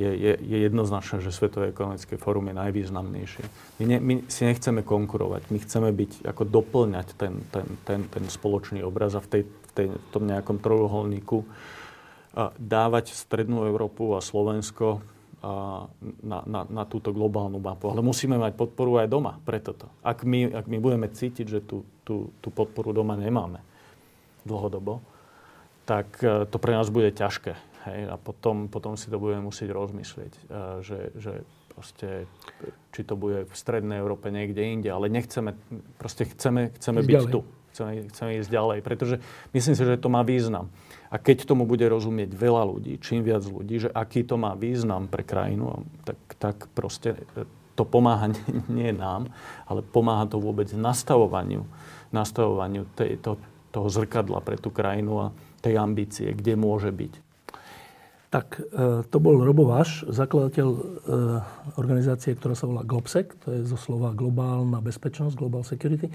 je, 0.00 0.10
je, 0.16 0.32
je 0.40 0.58
jednoznačné, 0.64 1.20
že 1.20 1.34
Svetové 1.34 1.76
ekonomické 1.76 2.16
fórum 2.16 2.48
je 2.48 2.56
najvýznamnejšie. 2.56 3.44
My, 3.80 3.84
ne, 3.84 3.98
my 4.00 4.14
si 4.32 4.48
nechceme 4.48 4.80
konkurovať, 4.80 5.52
my 5.52 5.58
chceme 5.60 5.90
byť, 5.92 6.24
ako 6.24 6.42
doplňať 6.48 7.08
ten, 7.20 7.44
ten, 7.52 7.66
ten, 7.84 8.00
ten 8.08 8.24
spoločný 8.24 8.80
obraz 8.80 9.12
a 9.12 9.20
v, 9.20 9.28
tej, 9.28 9.42
tej, 9.80 9.86
v 9.96 10.08
tom 10.12 10.28
nejakom 10.28 10.60
trojuholníku 10.60 11.48
dávať 12.60 13.16
Strednú 13.16 13.66
Európu 13.66 14.14
a 14.14 14.22
Slovensko 14.22 15.02
na, 16.20 16.38
na, 16.44 16.60
na 16.68 16.84
túto 16.84 17.16
globálnu 17.16 17.56
mapu. 17.58 17.88
Ale 17.88 18.04
musíme 18.04 18.36
mať 18.36 18.52
podporu 18.54 19.00
aj 19.00 19.08
doma 19.08 19.40
pre 19.40 19.58
toto. 19.58 19.88
Ak 20.04 20.22
my, 20.22 20.52
ak 20.52 20.68
my 20.68 20.78
budeme 20.78 21.08
cítiť, 21.08 21.46
že 21.48 21.60
tú, 21.64 21.88
tú, 22.04 22.28
tú 22.44 22.52
podporu 22.52 22.92
doma 22.92 23.16
nemáme 23.16 23.64
dlhodobo, 24.44 25.00
tak 25.88 26.20
e, 26.20 26.44
to 26.44 26.56
pre 26.60 26.76
nás 26.76 26.92
bude 26.92 27.08
ťažké. 27.16 27.56
Hej? 27.88 28.00
A 28.12 28.16
potom, 28.20 28.68
potom 28.68 29.00
si 29.00 29.08
to 29.08 29.16
budeme 29.16 29.48
musieť 29.48 29.72
rozmyslieť, 29.72 30.32
e, 30.36 30.40
že, 30.84 30.98
že 31.16 31.32
proste, 31.72 32.28
či 32.92 33.00
to 33.08 33.16
bude 33.16 33.48
v 33.48 33.54
strednej 33.56 33.96
Európe 34.04 34.28
niekde 34.28 34.60
inde, 34.60 34.92
ale 34.92 35.08
nechceme, 35.08 35.56
proste 35.96 36.28
chceme, 36.28 36.76
chceme 36.76 37.00
byť 37.00 37.32
tu. 37.32 37.40
Chceme, 37.80 38.12
chceme 38.12 38.30
ísť 38.44 38.52
ďalej, 38.52 38.78
pretože 38.84 39.16
myslím 39.56 39.72
si, 39.72 39.82
že 39.88 39.96
to 39.96 40.12
má 40.12 40.20
význam. 40.20 40.68
A 41.08 41.16
keď 41.16 41.48
tomu 41.48 41.64
bude 41.64 41.88
rozumieť 41.88 42.36
veľa 42.36 42.68
ľudí, 42.68 43.00
čím 43.00 43.24
viac 43.24 43.40
ľudí, 43.48 43.80
že 43.80 43.88
aký 43.88 44.20
to 44.20 44.36
má 44.36 44.52
význam 44.52 45.08
pre 45.08 45.24
krajinu, 45.24 45.88
tak, 46.04 46.20
tak 46.36 46.56
proste 46.76 47.16
to 47.72 47.88
pomáha 47.88 48.28
nie 48.68 48.92
nám, 48.92 49.32
ale 49.64 49.80
pomáha 49.80 50.28
to 50.28 50.36
vôbec 50.36 50.68
nastavovaniu, 50.76 51.64
nastavovaniu 52.12 52.84
tejto, 52.92 53.40
toho 53.72 53.88
zrkadla 53.88 54.44
pre 54.44 54.60
tú 54.60 54.68
krajinu 54.68 55.32
a 55.32 55.32
tej 55.64 55.80
ambície, 55.80 56.28
kde 56.36 56.60
môže 56.60 56.92
byť. 56.92 57.32
Tak 58.30 58.46
e, 58.60 58.62
to 59.08 59.18
bol 59.18 59.40
Robo 59.40 59.66
Váš, 59.66 60.06
zakladateľ 60.06 60.68
e, 60.68 60.80
organizácie, 61.80 62.36
ktorá 62.36 62.54
sa 62.54 62.68
volá 62.68 62.86
Globsec, 62.86 63.34
to 63.40 63.56
je 63.56 63.66
zo 63.66 63.74
slova 63.74 64.12
globálna 64.14 64.78
bezpečnosť, 64.78 65.34
Global 65.34 65.66
Security, 65.66 66.12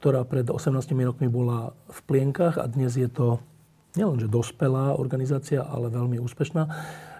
ktorá 0.00 0.24
pred 0.24 0.48
18 0.48 0.80
rokmi 1.04 1.28
bola 1.28 1.76
v 1.92 1.98
plienkach 2.08 2.56
a 2.56 2.64
dnes 2.64 2.96
je 2.96 3.04
to 3.04 3.36
nielenže 4.00 4.32
dospelá 4.32 4.96
organizácia, 4.96 5.60
ale 5.60 5.92
veľmi 5.92 6.16
úspešná. 6.16 6.64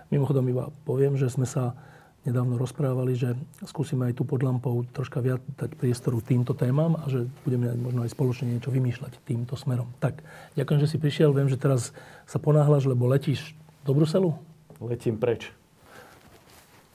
Mimochodom 0.08 0.48
iba 0.48 0.72
poviem, 0.88 1.20
že 1.20 1.28
sme 1.28 1.44
sa 1.44 1.76
nedávno 2.24 2.56
rozprávali, 2.56 3.12
že 3.16 3.36
skúsime 3.68 4.08
aj 4.08 4.16
tu 4.16 4.24
pod 4.24 4.40
lampou 4.40 4.80
troška 4.96 5.20
viac 5.20 5.44
dať 5.60 5.76
priestoru 5.76 6.24
týmto 6.24 6.56
témam 6.56 6.96
a 6.96 7.04
že 7.08 7.28
budeme 7.44 7.72
možno 7.76 8.00
aj 8.04 8.16
spoločne 8.16 8.48
niečo 8.56 8.72
vymýšľať 8.72 9.12
týmto 9.28 9.60
smerom. 9.60 9.92
Tak, 10.00 10.24
ďakujem, 10.56 10.80
že 10.80 10.88
si 10.88 10.96
prišiel. 10.96 11.36
Viem, 11.36 11.52
že 11.52 11.60
teraz 11.60 11.92
sa 12.24 12.40
ponáhľaš, 12.40 12.88
lebo 12.88 13.08
letíš 13.08 13.52
do 13.84 13.92
Bruselu? 13.92 14.32
Letím 14.80 15.20
preč. 15.20 15.59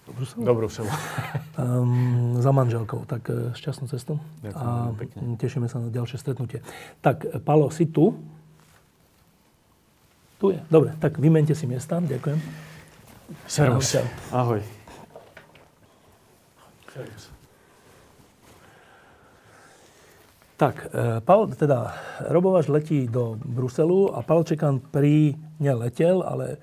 Do 0.05 0.13
Bruselu? 0.13 0.41
Do 0.45 0.53
Bruselu. 0.53 0.89
um, 1.57 2.37
za 2.45 2.51
manželkou. 2.53 3.09
Tak 3.09 3.21
e, 3.29 3.33
šťastnú 3.57 3.89
cestu. 3.89 4.21
Ďakujem 4.45 4.69
a 4.69 4.93
pekne. 4.93 5.19
tešíme 5.41 5.65
sa 5.65 5.81
na 5.81 5.89
ďalšie 5.89 6.17
stretnutie. 6.21 6.61
Tak, 7.01 7.41
Palo, 7.41 7.73
si 7.73 7.89
tu? 7.89 8.13
Tu 10.37 10.53
je. 10.53 10.59
Dobre, 10.69 10.93
tak 11.01 11.17
vymente 11.17 11.57
si 11.57 11.65
miesta. 11.65 11.97
Ďakujem. 11.97 12.37
Servus. 13.49 13.97
Ahoj. 14.29 14.61
Servus. 16.93 17.33
Tak, 20.55 20.87
e, 20.87 21.19
Pavel, 21.19 21.51
teda 21.51 21.97
Robovaš 22.31 22.71
letí 22.71 23.11
do 23.11 23.35
Bruselu 23.41 24.15
a 24.15 24.23
Pavel 24.23 24.47
Čekan 24.47 24.79
pri, 24.79 25.35
neletel, 25.59 26.23
ale 26.23 26.61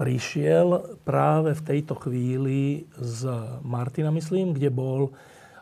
prišiel 0.00 0.96
práve 1.04 1.52
v 1.52 1.60
tejto 1.60 1.92
chvíli 2.00 2.88
z 2.96 3.28
Martina, 3.60 4.08
myslím, 4.08 4.56
kde 4.56 4.72
bol 4.72 5.12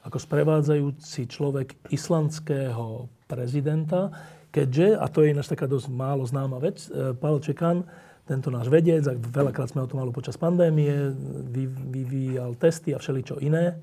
ako 0.07 0.15
sprevádzajúci 0.15 1.27
človek 1.27 1.75
islandského 1.91 3.11
prezidenta, 3.27 4.15
keďže, 4.55 4.95
a 4.95 5.11
to 5.11 5.27
je 5.27 5.35
ináč 5.35 5.51
taká 5.51 5.67
dosť 5.67 5.91
málo 5.91 6.23
známa 6.23 6.63
vec, 6.63 6.87
e, 6.87 7.19
Pavel 7.19 7.43
Čekan, 7.43 7.83
tento 8.31 8.55
náš 8.55 8.71
vedec, 8.71 9.03
a 9.11 9.19
veľakrát 9.19 9.75
sme 9.75 9.83
o 9.83 9.91
tom 9.91 10.07
mali 10.07 10.15
počas 10.15 10.39
pandémie, 10.39 11.11
vyvíjal 11.91 12.55
testy 12.55 12.95
a 12.95 13.03
všeličo 13.03 13.43
iné, 13.43 13.75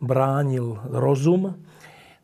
bránil 0.00 0.80
rozum, 0.96 1.60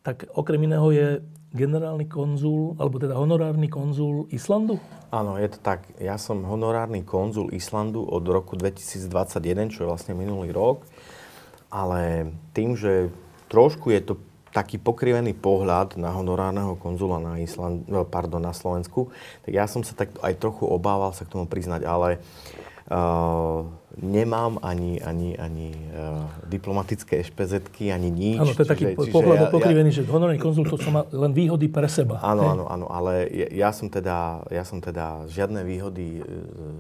tak 0.00 0.24
okrem 0.32 0.64
iného 0.64 0.88
je 0.96 1.08
generálny 1.50 2.06
konzul, 2.06 2.78
alebo 2.78 3.02
teda 3.02 3.18
honorárny 3.18 3.66
konzul 3.66 4.30
Islandu? 4.30 4.78
Áno, 5.10 5.34
je 5.34 5.50
to 5.50 5.58
tak. 5.58 5.82
Ja 5.98 6.14
som 6.14 6.46
honorárny 6.46 7.02
konzul 7.02 7.50
Islandu 7.50 8.06
od 8.06 8.22
roku 8.30 8.54
2021, 8.54 9.74
čo 9.74 9.82
je 9.82 9.90
vlastne 9.90 10.14
minulý 10.14 10.54
rok. 10.54 10.86
Ale 11.70 12.30
tým, 12.54 12.78
že 12.78 13.10
trošku 13.50 13.90
je 13.90 14.02
to 14.02 14.14
taký 14.50 14.82
pokrivený 14.82 15.34
pohľad 15.38 15.94
na 15.94 16.10
honorárneho 16.10 16.74
konzula 16.74 17.22
na, 17.22 17.38
Island, 17.38 17.86
no, 17.86 18.02
pardon, 18.02 18.42
na 18.42 18.50
Slovensku, 18.50 19.14
tak 19.46 19.52
ja 19.54 19.70
som 19.70 19.86
sa 19.86 19.94
tak 19.94 20.10
aj 20.18 20.42
trochu 20.42 20.66
obával 20.66 21.14
sa 21.14 21.22
k 21.22 21.38
tomu 21.38 21.46
priznať, 21.46 21.86
ale 21.86 22.18
uh, 22.90 23.62
nemám 24.00 24.56
ani, 24.64 24.96
ani, 25.00 25.36
ani 25.36 25.70
uh, 25.92 26.24
diplomatické 26.48 27.20
ešpezetky, 27.20 27.92
ani 27.92 28.08
nič. 28.08 28.40
Áno, 28.40 28.56
to 28.56 28.64
je 28.64 28.70
taký 28.72 28.84
čiže, 28.96 29.12
pohľad 29.12 29.36
ja, 29.36 29.48
pokrivený, 29.52 29.92
ja, 29.92 30.00
že 30.00 30.08
honorárny 30.08 30.40
konzul 30.40 30.64
to 30.64 30.80
má 30.88 31.04
len 31.12 31.36
výhody 31.36 31.68
pre 31.68 31.86
seba. 31.86 32.16
Áno, 32.24 32.48
áno, 32.48 32.64
áno, 32.66 32.86
ale 32.88 33.28
ja, 33.28 33.68
ja, 33.68 33.70
som 33.76 33.92
teda, 33.92 34.40
ja 34.48 34.64
som 34.64 34.80
teda 34.80 35.28
žiadne 35.28 35.60
výhody 35.62 36.24
uh, 36.24 36.26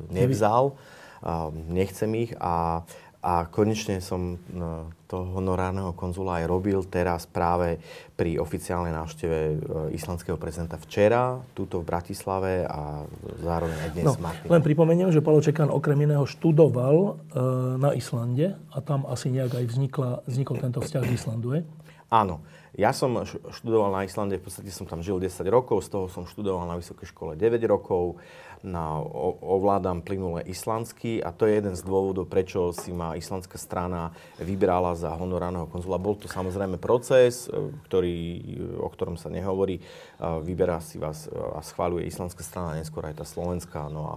nevzal, 0.08 0.74
uh, 1.20 1.52
nechcem 1.68 2.08
ich 2.16 2.32
a 2.40 2.82
a 3.20 3.44
konečne 3.52 4.00
som 4.00 4.40
no, 4.48 4.88
toho 5.04 5.36
honorárneho 5.36 5.92
konzula 5.92 6.40
aj 6.40 6.48
robil 6.48 6.80
teraz 6.88 7.28
práve 7.28 7.76
pri 8.16 8.40
oficiálnej 8.40 8.96
návšteve 8.96 9.38
e, 9.38 9.54
islandského 9.92 10.40
prezidenta 10.40 10.80
včera, 10.80 11.36
túto 11.52 11.84
v 11.84 11.88
Bratislave 11.90 12.64
a 12.64 13.04
zároveň 13.44 13.76
aj 13.76 13.90
dnes 13.92 14.06
no, 14.08 14.16
Len 14.48 14.64
pripomeniem, 14.64 15.12
že 15.12 15.20
Paolo 15.20 15.44
Čekan 15.44 15.68
okrem 15.68 16.00
iného 16.00 16.24
študoval 16.24 16.96
e, 16.96 17.10
na 17.76 17.92
Islande 17.92 18.56
a 18.72 18.78
tam 18.80 19.04
asi 19.04 19.28
nejak 19.28 19.52
aj 19.52 19.64
vznikla, 19.68 20.10
vznikol 20.24 20.56
tento 20.56 20.80
vzťah 20.80 21.02
k 21.04 21.12
Islandu, 21.12 21.48
je? 21.60 21.60
Áno. 22.08 22.40
Ja 22.78 22.94
som 22.94 23.26
študoval 23.26 23.90
na 23.90 24.06
Islande, 24.06 24.38
v 24.38 24.46
podstate 24.46 24.70
som 24.70 24.86
tam 24.86 25.02
žil 25.02 25.18
10 25.18 25.42
rokov, 25.50 25.82
z 25.82 25.90
toho 25.90 26.06
som 26.06 26.22
študoval 26.22 26.70
na 26.70 26.78
vysokej 26.78 27.10
škole 27.10 27.32
9 27.34 27.58
rokov 27.66 28.22
na, 28.60 29.00
ovládam 29.40 30.04
plynule 30.04 30.44
islandsky 30.44 31.24
a 31.24 31.32
to 31.32 31.48
je 31.48 31.56
jeden 31.56 31.74
z 31.76 31.82
dôvodov, 31.84 32.28
prečo 32.28 32.76
si 32.76 32.92
ma 32.92 33.16
islandská 33.16 33.56
strana 33.56 34.12
vybrala 34.36 34.92
za 34.96 35.12
honorárneho 35.16 35.64
konzula. 35.68 35.96
Bol 35.96 36.20
to 36.20 36.28
samozrejme 36.28 36.76
proces, 36.76 37.48
e, 37.48 37.72
ktorý, 37.88 38.16
o 38.80 38.88
ktorom 38.92 39.16
sa 39.16 39.32
nehovorí. 39.32 39.80
E, 39.80 39.82
vyberá 40.44 40.84
si 40.84 41.00
vás 41.00 41.24
e, 41.26 41.32
a 41.32 41.64
schváľuje 41.64 42.04
islandská 42.04 42.44
strana, 42.44 42.76
neskôr 42.76 43.04
aj 43.08 43.20
tá 43.20 43.26
slovenská. 43.26 43.88
No 43.88 44.02
a 44.04 44.14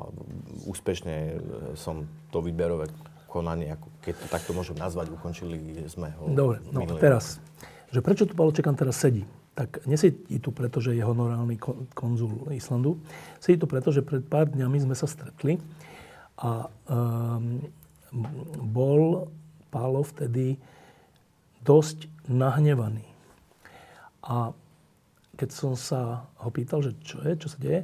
úspešne 0.67 1.39
som 1.79 2.07
to 2.31 2.43
výberové 2.43 2.91
konanie, 3.31 3.73
ako 3.73 3.87
keď 4.03 4.13
to 4.19 4.27
takto 4.29 4.51
môžem 4.53 4.77
nazvať, 4.77 5.09
ukončili 5.09 5.87
sme 5.89 6.13
ho. 6.19 6.29
Dobre, 6.29 6.61
no 6.69 6.85
teraz, 6.99 7.41
že 7.89 8.03
prečo 8.03 8.29
tu 8.29 8.37
Paolo 8.37 8.53
Čekan 8.53 8.77
teraz 8.77 9.01
sedí? 9.01 9.25
Tak 9.53 9.85
nesedí 9.85 10.41
tu 10.41 10.49
preto, 10.49 10.81
že 10.81 10.97
je 10.97 11.05
honorálny 11.05 11.61
konzul 11.93 12.49
Islandu. 12.49 12.97
Sedí 13.37 13.61
tu 13.61 13.69
preto, 13.69 13.93
pred 14.01 14.25
pár 14.25 14.49
dňami 14.49 14.77
sme 14.81 14.95
sa 14.97 15.05
stretli 15.05 15.61
a 16.41 16.65
um, 16.89 17.61
bol 18.73 19.29
Pálo 19.73 20.05
vtedy 20.05 20.61
dosť 21.65 22.05
nahnevaný. 22.29 23.05
A 24.21 24.53
keď 25.33 25.49
som 25.49 25.73
sa 25.73 26.29
ho 26.37 26.49
pýtal, 26.53 26.85
že 26.85 26.93
čo 27.01 27.25
je, 27.25 27.33
čo 27.41 27.49
sa 27.49 27.57
deje, 27.57 27.81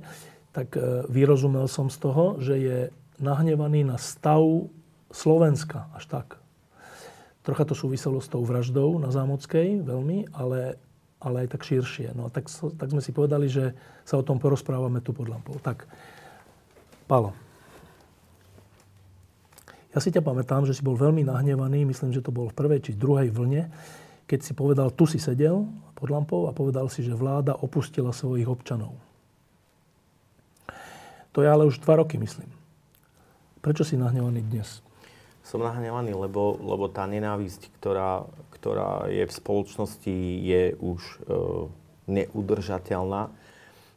tak 0.53 0.77
uh, 0.77 1.05
vyrozumel 1.09 1.65
som 1.65 1.89
z 1.89 1.97
toho, 1.97 2.37
že 2.37 2.55
je 2.61 2.79
nahnevaný 3.17 3.89
na 3.89 3.97
stav 3.97 4.41
Slovenska, 5.09 5.89
až 5.97 6.05
tak. 6.05 6.27
Trocha 7.41 7.65
to 7.65 7.73
súviselo 7.73 8.21
s 8.21 8.29
tou 8.29 8.45
vraždou 8.45 9.01
na 9.01 9.09
Zámockej 9.09 9.81
veľmi, 9.81 10.29
ale 10.37 10.77
ale 11.19 11.45
aj 11.45 11.55
tak 11.55 11.67
širšie. 11.67 12.15
No 12.15 12.27
a 12.27 12.29
tak, 12.31 12.47
tak 12.49 12.87
sme 12.89 13.03
si 13.03 13.11
povedali, 13.11 13.51
že 13.51 13.75
sa 14.07 14.19
o 14.19 14.23
tom 14.23 14.39
porozprávame 14.39 15.03
tu 15.03 15.11
pod 15.11 15.27
lampou. 15.27 15.59
Tak, 15.59 15.83
Palo. 17.05 17.35
Ja 19.89 19.99
si 19.99 20.13
ťa 20.13 20.21
pamätám, 20.21 20.69
že 20.69 20.77
si 20.77 20.85
bol 20.85 20.93
veľmi 20.93 21.25
nahnevaný, 21.25 21.83
myslím, 21.89 22.13
že 22.13 22.21
to 22.21 22.29
bol 22.29 22.47
v 22.47 22.55
prvej 22.55 22.79
či 22.85 22.91
druhej 22.93 23.33
vlne, 23.33 23.67
keď 24.29 24.39
si 24.45 24.53
povedal, 24.53 24.93
tu 24.93 25.09
si 25.09 25.17
sedel 25.17 25.65
pod 25.97 26.13
lampou 26.13 26.45
a 26.45 26.53
povedal 26.53 26.85
si, 26.93 27.01
že 27.01 27.17
vláda 27.17 27.57
opustila 27.57 28.13
svojich 28.13 28.45
občanov. 28.45 28.93
To 31.33 31.41
je 31.41 31.49
ale 31.49 31.65
už 31.65 31.81
dva 31.81 31.97
roky, 31.97 32.21
myslím. 32.21 32.49
Prečo 33.65 33.81
si 33.81 33.97
nahnevaný 33.97 34.45
dnes? 34.45 34.85
Som 35.49 35.65
nahnevaný, 35.65 36.13
lebo, 36.13 36.61
lebo 36.61 36.85
tá 36.93 37.09
nenávisť, 37.09 37.73
ktorá, 37.81 38.29
ktorá 38.53 39.09
je 39.09 39.25
v 39.25 39.33
spoločnosti, 39.33 40.15
je 40.45 40.77
už 40.77 41.01
e, 41.01 41.17
neudržateľná. 42.05 43.33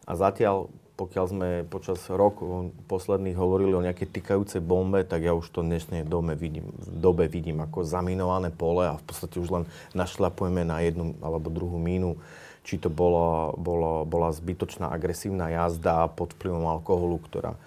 A 0.08 0.12
zatiaľ, 0.16 0.72
pokiaľ 0.96 1.24
sme 1.28 1.48
počas 1.68 2.00
rokov 2.08 2.72
posledných 2.88 3.36
hovorili 3.36 3.76
o 3.76 3.84
nejakej 3.84 4.16
tykajúcej 4.16 4.64
bombe, 4.64 5.04
tak 5.04 5.28
ja 5.28 5.36
už 5.36 5.44
to 5.52 5.60
dnešnej 5.60 6.08
dobe 6.08 6.32
vidím, 6.40 6.72
v 6.72 6.96
dobe 6.96 7.28
vidím 7.28 7.60
ako 7.60 7.84
zaminované 7.84 8.48
pole 8.48 8.88
a 8.88 8.96
v 8.96 9.04
podstate 9.04 9.36
už 9.36 9.52
len 9.52 9.64
našľapujeme 9.92 10.64
na 10.64 10.80
jednu 10.80 11.20
alebo 11.20 11.52
druhú 11.52 11.76
mínu 11.76 12.16
či 12.62 12.78
to 12.78 12.86
bolo, 12.86 13.58
bolo, 13.58 14.06
bola 14.06 14.30
zbytočná 14.30 14.86
agresívna 14.86 15.50
jazda 15.50 16.06
pod 16.14 16.30
vplyvom 16.38 16.70
alkoholu, 16.70 17.18
ktorá 17.26 17.58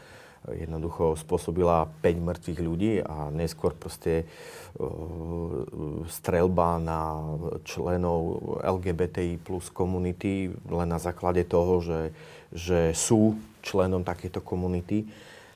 jednoducho 0.53 1.17
spôsobila 1.17 1.89
5 2.05 2.27
mŕtvych 2.27 2.59
ľudí 2.61 2.93
a 3.01 3.33
neskôr 3.33 3.73
proste 3.73 4.29
strelba 6.11 6.77
na 6.77 7.23
členov 7.63 8.37
LGBTI 8.61 9.39
plus 9.39 9.71
komunity 9.71 10.51
len 10.67 10.89
na 10.91 10.99
základe 10.99 11.47
toho, 11.47 11.79
že, 11.79 12.01
že 12.51 12.79
sú 12.91 13.39
členom 13.63 14.03
takéto 14.03 14.43
komunity. 14.43 15.07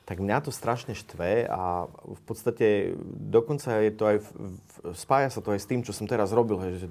Tak 0.08 0.18
mňa 0.18 0.42
to 0.42 0.50
strašne 0.50 0.96
štve 0.96 1.46
a 1.46 1.86
v 1.86 2.22
podstate 2.26 2.98
dokonca 3.30 3.78
je 3.78 3.92
to 3.94 4.04
aj, 4.10 4.16
spája 4.98 5.30
sa 5.30 5.38
to 5.38 5.54
aj 5.54 5.60
s 5.62 5.68
tým, 5.70 5.86
čo 5.86 5.94
som 5.94 6.10
teraz 6.10 6.34
robil, 6.34 6.58
že 6.82 6.90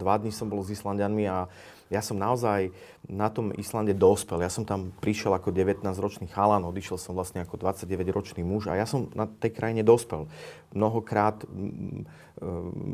dva 0.00 0.16
dní 0.16 0.32
som 0.32 0.48
bol 0.48 0.64
s 0.64 0.72
Islandianmi 0.72 1.28
a 1.28 1.44
ja 1.92 2.00
som 2.00 2.16
naozaj 2.16 2.72
na 3.04 3.28
tom 3.28 3.52
Islande 3.54 3.92
dospel. 3.92 4.40
Ja 4.40 4.48
som 4.48 4.64
tam 4.64 4.92
prišiel 5.04 5.36
ako 5.36 5.52
19-ročný 5.52 6.32
chalan, 6.32 6.64
odišiel 6.64 6.96
som 6.96 7.12
vlastne 7.12 7.44
ako 7.44 7.60
29-ročný 7.60 8.40
muž 8.40 8.72
a 8.72 8.78
ja 8.80 8.88
som 8.88 9.12
na 9.12 9.28
tej 9.28 9.52
krajine 9.52 9.84
dospel. 9.84 10.24
Mnohokrát 10.72 11.44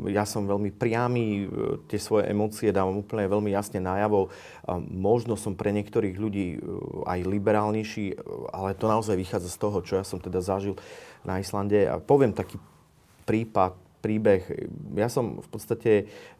ja 0.05 0.23
som 0.27 0.45
veľmi 0.45 0.69
priamy, 0.75 1.49
tie 1.89 1.97
svoje 1.97 2.29
emócie 2.29 2.69
dávam 2.69 3.01
úplne 3.01 3.25
veľmi 3.25 3.49
jasne 3.49 3.81
najavo. 3.81 4.29
Možno 4.85 5.33
som 5.33 5.57
pre 5.57 5.73
niektorých 5.73 6.15
ľudí 6.19 6.61
aj 7.09 7.25
liberálnejší, 7.25 8.21
ale 8.53 8.77
to 8.77 8.85
naozaj 8.85 9.17
vychádza 9.17 9.49
z 9.49 9.57
toho, 9.57 9.81
čo 9.81 9.97
ja 9.97 10.05
som 10.05 10.21
teda 10.21 10.45
zažil 10.45 10.77
na 11.25 11.41
Islande. 11.41 11.89
A 11.89 11.97
poviem 11.97 12.37
taký 12.37 12.61
prípad, 13.25 13.73
príbeh. 14.01 14.41
Ja 14.97 15.07
som 15.07 15.39
v 15.39 15.47
podstate 15.47 15.91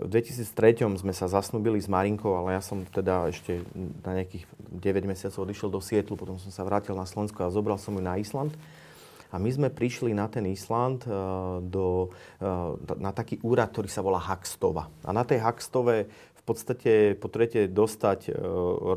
v 0.01 0.07
2003 0.09 0.97
sme 0.97 1.13
sa 1.13 1.29
zasnúbili 1.29 1.77
s 1.77 1.85
Marinkou, 1.85 2.33
ale 2.33 2.57
ja 2.57 2.61
som 2.65 2.81
teda 2.83 3.29
ešte 3.29 3.61
na 4.01 4.17
nejakých 4.17 4.49
9 4.73 5.05
mesiacov 5.05 5.45
odišiel 5.45 5.69
do 5.69 5.79
Sietlu, 5.79 6.17
potom 6.17 6.41
som 6.41 6.49
sa 6.49 6.65
vrátil 6.65 6.97
na 6.97 7.05
Slovensko 7.05 7.45
a 7.45 7.53
zobral 7.53 7.77
som 7.77 7.93
ju 7.93 8.01
na 8.01 8.17
Island. 8.17 8.57
A 9.31 9.39
my 9.39 9.47
sme 9.47 9.71
prišli 9.71 10.11
na 10.11 10.27
ten 10.27 10.43
Island, 10.43 11.07
eh, 11.07 11.15
do, 11.63 12.11
eh, 12.43 12.99
na 12.99 13.15
taký 13.15 13.39
úrad, 13.47 13.71
ktorý 13.71 13.88
sa 13.88 14.03
volá 14.03 14.19
Haxtova. 14.19 14.91
A 15.07 15.15
na 15.15 15.23
tej 15.23 15.39
Haxtove 15.39 16.11
v 16.41 16.43
podstate 16.49 16.91
potrebujete 17.22 17.69
dostať 17.69 18.19
e, 18.27 18.41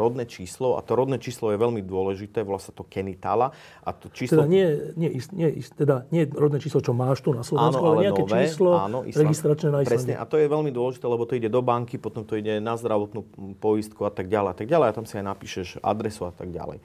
rodné 0.00 0.24
číslo 0.24 0.74
a 0.76 0.82
to 0.82 0.96
rodné 0.96 1.20
číslo 1.20 1.52
je 1.52 1.60
veľmi 1.60 1.84
dôležité, 1.84 2.40
volá 2.40 2.56
sa 2.56 2.72
to 2.72 2.88
kenitala. 2.88 3.52
A 3.84 3.92
to 3.92 4.08
číslo... 4.08 4.42
Teda 4.42 4.48
nie, 4.48 4.64
nie, 4.96 5.20
nie, 5.36 5.60
teda 5.60 6.08
nie 6.08 6.24
rodné 6.24 6.56
číslo, 6.56 6.80
čo 6.80 6.96
máš 6.96 7.20
tu 7.20 7.36
na 7.36 7.44
Slovensku, 7.44 7.84
áno, 7.84 7.92
ale, 7.92 7.96
ale 8.00 8.04
nejaké 8.08 8.24
nové, 8.24 8.40
číslo 8.48 8.70
áno, 8.72 8.98
registračné 9.04 9.68
na 9.68 9.78
Islande. 9.84 9.92
Presne, 9.92 10.14
a 10.16 10.24
to 10.24 10.40
je 10.40 10.46
veľmi 10.48 10.72
dôležité, 10.72 11.04
lebo 11.04 11.28
to 11.28 11.36
ide 11.36 11.52
do 11.52 11.60
banky, 11.60 12.00
potom 12.00 12.24
to 12.24 12.40
ide 12.40 12.64
na 12.64 12.80
zdravotnú 12.80 13.28
poistku 13.60 14.08
a 14.08 14.10
tak 14.10 14.32
ďalej 14.32 14.48
a 14.48 14.56
tak 14.56 14.66
ďalej 14.72 14.86
a 14.88 14.96
tam 14.96 15.04
si 15.04 15.20
aj 15.20 15.24
napíšeš 15.28 15.68
adresu 15.84 16.24
a 16.24 16.32
tak 16.32 16.48
ďalej. 16.48 16.80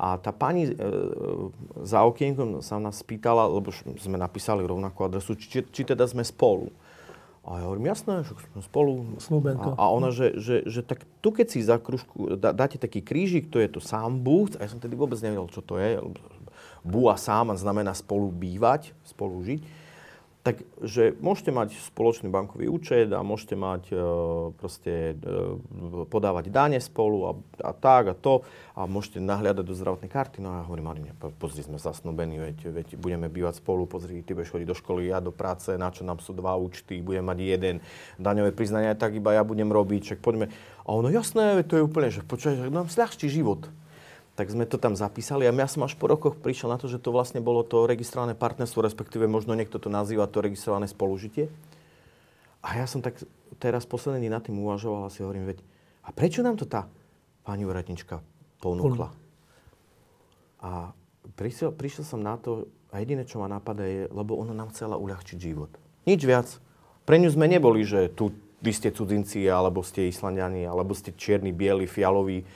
A 0.00 0.16
tá 0.16 0.32
pani 0.32 0.64
e, 0.64 0.72
za 1.84 2.00
okienkom 2.08 2.64
sa 2.64 2.80
nás 2.80 3.04
pýtala, 3.04 3.44
lebo 3.44 3.68
sme 3.74 4.16
napísali 4.16 4.64
rovnakú 4.64 5.04
adresu, 5.04 5.36
či, 5.36 5.60
či 5.60 5.82
teda 5.84 6.08
sme 6.08 6.24
spolu. 6.24 6.72
A 7.40 7.56
ja 7.56 7.64
hovorím, 7.64 7.88
jasné, 7.88 8.20
že 8.20 8.36
sme 8.52 8.60
spolu. 8.60 8.92
Snúbenko. 9.16 9.72
A, 9.74 9.80
a 9.80 9.84
ona, 9.88 10.12
že, 10.12 10.36
že, 10.36 10.60
že, 10.68 10.84
tak 10.84 11.08
tu 11.24 11.32
keď 11.32 11.46
si 11.48 11.64
za 11.64 11.80
kružku 11.80 12.36
dá, 12.36 12.52
dáte 12.52 12.76
taký 12.76 13.00
krížik, 13.00 13.48
to 13.48 13.56
je 13.56 13.68
to 13.68 13.80
sám 13.80 14.20
búť, 14.20 14.60
a 14.60 14.68
ja 14.68 14.72
som 14.72 14.78
tedy 14.78 14.92
vôbec 14.92 15.16
nevedel, 15.24 15.48
čo 15.48 15.64
to 15.64 15.80
je. 15.80 15.96
Bu 16.84 17.08
a 17.08 17.16
sám 17.16 17.56
znamená 17.56 17.96
spolu 17.96 18.28
bývať, 18.28 18.92
spolu 19.08 19.40
žiť 19.40 19.79
Takže 20.40 21.20
môžete 21.20 21.52
mať 21.52 21.76
spoločný 21.92 22.32
bankový 22.32 22.64
účet 22.64 23.12
a 23.12 23.20
môžete 23.20 23.60
mať 23.60 23.92
e, 23.92 23.96
proste 24.56 25.12
e, 25.12 26.04
podávať 26.08 26.48
dáne 26.48 26.80
spolu 26.80 27.18
a, 27.28 27.32
a 27.60 27.76
tak 27.76 28.08
a 28.08 28.14
to 28.16 28.40
a 28.72 28.88
môžete 28.88 29.20
nahliadať 29.20 29.60
do 29.60 29.76
zdravotnej 29.76 30.08
karty. 30.08 30.40
No 30.40 30.48
a 30.48 30.54
ja 30.56 30.64
hovorím, 30.64 30.88
Marine, 30.88 31.12
pozri, 31.36 31.60
sme 31.60 31.76
zasnúbení, 31.76 32.40
veď, 32.40 32.72
veď 32.72 32.88
budeme 32.96 33.28
bývať 33.28 33.60
spolu, 33.60 33.84
pozri, 33.84 34.24
ty 34.24 34.32
budeš 34.32 34.56
chodiť 34.56 34.68
do 34.72 34.76
školy, 34.80 35.12
ja 35.12 35.20
do 35.20 35.28
práce, 35.28 35.76
na 35.76 35.92
čo 35.92 36.08
nám 36.08 36.24
sú 36.24 36.32
dva 36.32 36.56
účty, 36.56 37.04
budem 37.04 37.28
mať 37.28 37.38
jeden 37.44 37.84
daňové 38.16 38.56
priznania, 38.56 38.96
tak 38.96 39.20
iba 39.20 39.36
ja 39.36 39.44
budem 39.44 39.68
robiť, 39.68 40.16
čak 40.16 40.24
poďme. 40.24 40.48
A 40.88 40.88
ono, 40.88 41.12
jasné, 41.12 41.60
to 41.68 41.76
je 41.76 41.84
úplne, 41.84 42.08
že 42.08 42.24
počkaj, 42.24 42.72
nám 42.72 42.88
sľahčí 42.88 43.28
život 43.28 43.68
tak 44.40 44.48
sme 44.48 44.64
to 44.64 44.80
tam 44.80 44.96
zapísali 44.96 45.44
a 45.44 45.52
ja 45.52 45.68
som 45.68 45.84
až 45.84 46.00
po 46.00 46.08
rokoch 46.08 46.40
prišiel 46.40 46.72
na 46.72 46.80
to, 46.80 46.88
že 46.88 46.96
to 46.96 47.12
vlastne 47.12 47.44
bolo 47.44 47.60
to 47.60 47.84
registrované 47.84 48.32
partnerstvo, 48.32 48.80
respektíve 48.80 49.28
možno 49.28 49.52
niekto 49.52 49.76
to 49.76 49.92
nazýva 49.92 50.24
to 50.24 50.40
registrované 50.40 50.88
spolužitie. 50.88 51.52
A 52.64 52.80
ja 52.80 52.88
som 52.88 53.04
tak 53.04 53.20
teraz 53.60 53.84
posledný 53.84 54.24
deň 54.24 54.32
nad 54.32 54.40
tým 54.40 54.56
uvažoval 54.64 55.04
a 55.04 55.12
si 55.12 55.20
hovorím, 55.20 55.44
veď, 55.52 55.60
a 56.00 56.16
prečo 56.16 56.40
nám 56.40 56.56
to 56.56 56.64
tá 56.64 56.88
pani 57.44 57.68
úradnička 57.68 58.24
ponúkla? 58.64 59.12
A 60.64 60.96
prišiel, 61.36 61.76
prišiel 61.76 62.08
som 62.08 62.24
na 62.24 62.40
to, 62.40 62.64
a 62.88 63.04
jediné, 63.04 63.28
čo 63.28 63.44
ma 63.44 63.48
napadá 63.52 63.84
je, 63.84 64.08
lebo 64.08 64.40
ona 64.40 64.56
nám 64.56 64.72
chcela 64.72 64.96
uľahčiť 64.96 65.36
život. 65.36 65.68
Nič 66.08 66.24
viac. 66.24 66.48
Pre 67.04 67.16
ňu 67.20 67.28
sme 67.28 67.44
neboli, 67.44 67.84
že 67.84 68.08
tu 68.08 68.32
vy 68.64 68.72
ste 68.72 68.88
cudzinci, 68.88 69.44
alebo 69.52 69.84
ste 69.84 70.08
Islandiani, 70.08 70.64
alebo 70.64 70.96
ste 70.96 71.12
čierni, 71.12 71.52
bieli, 71.52 71.84
fialoví, 71.84 72.48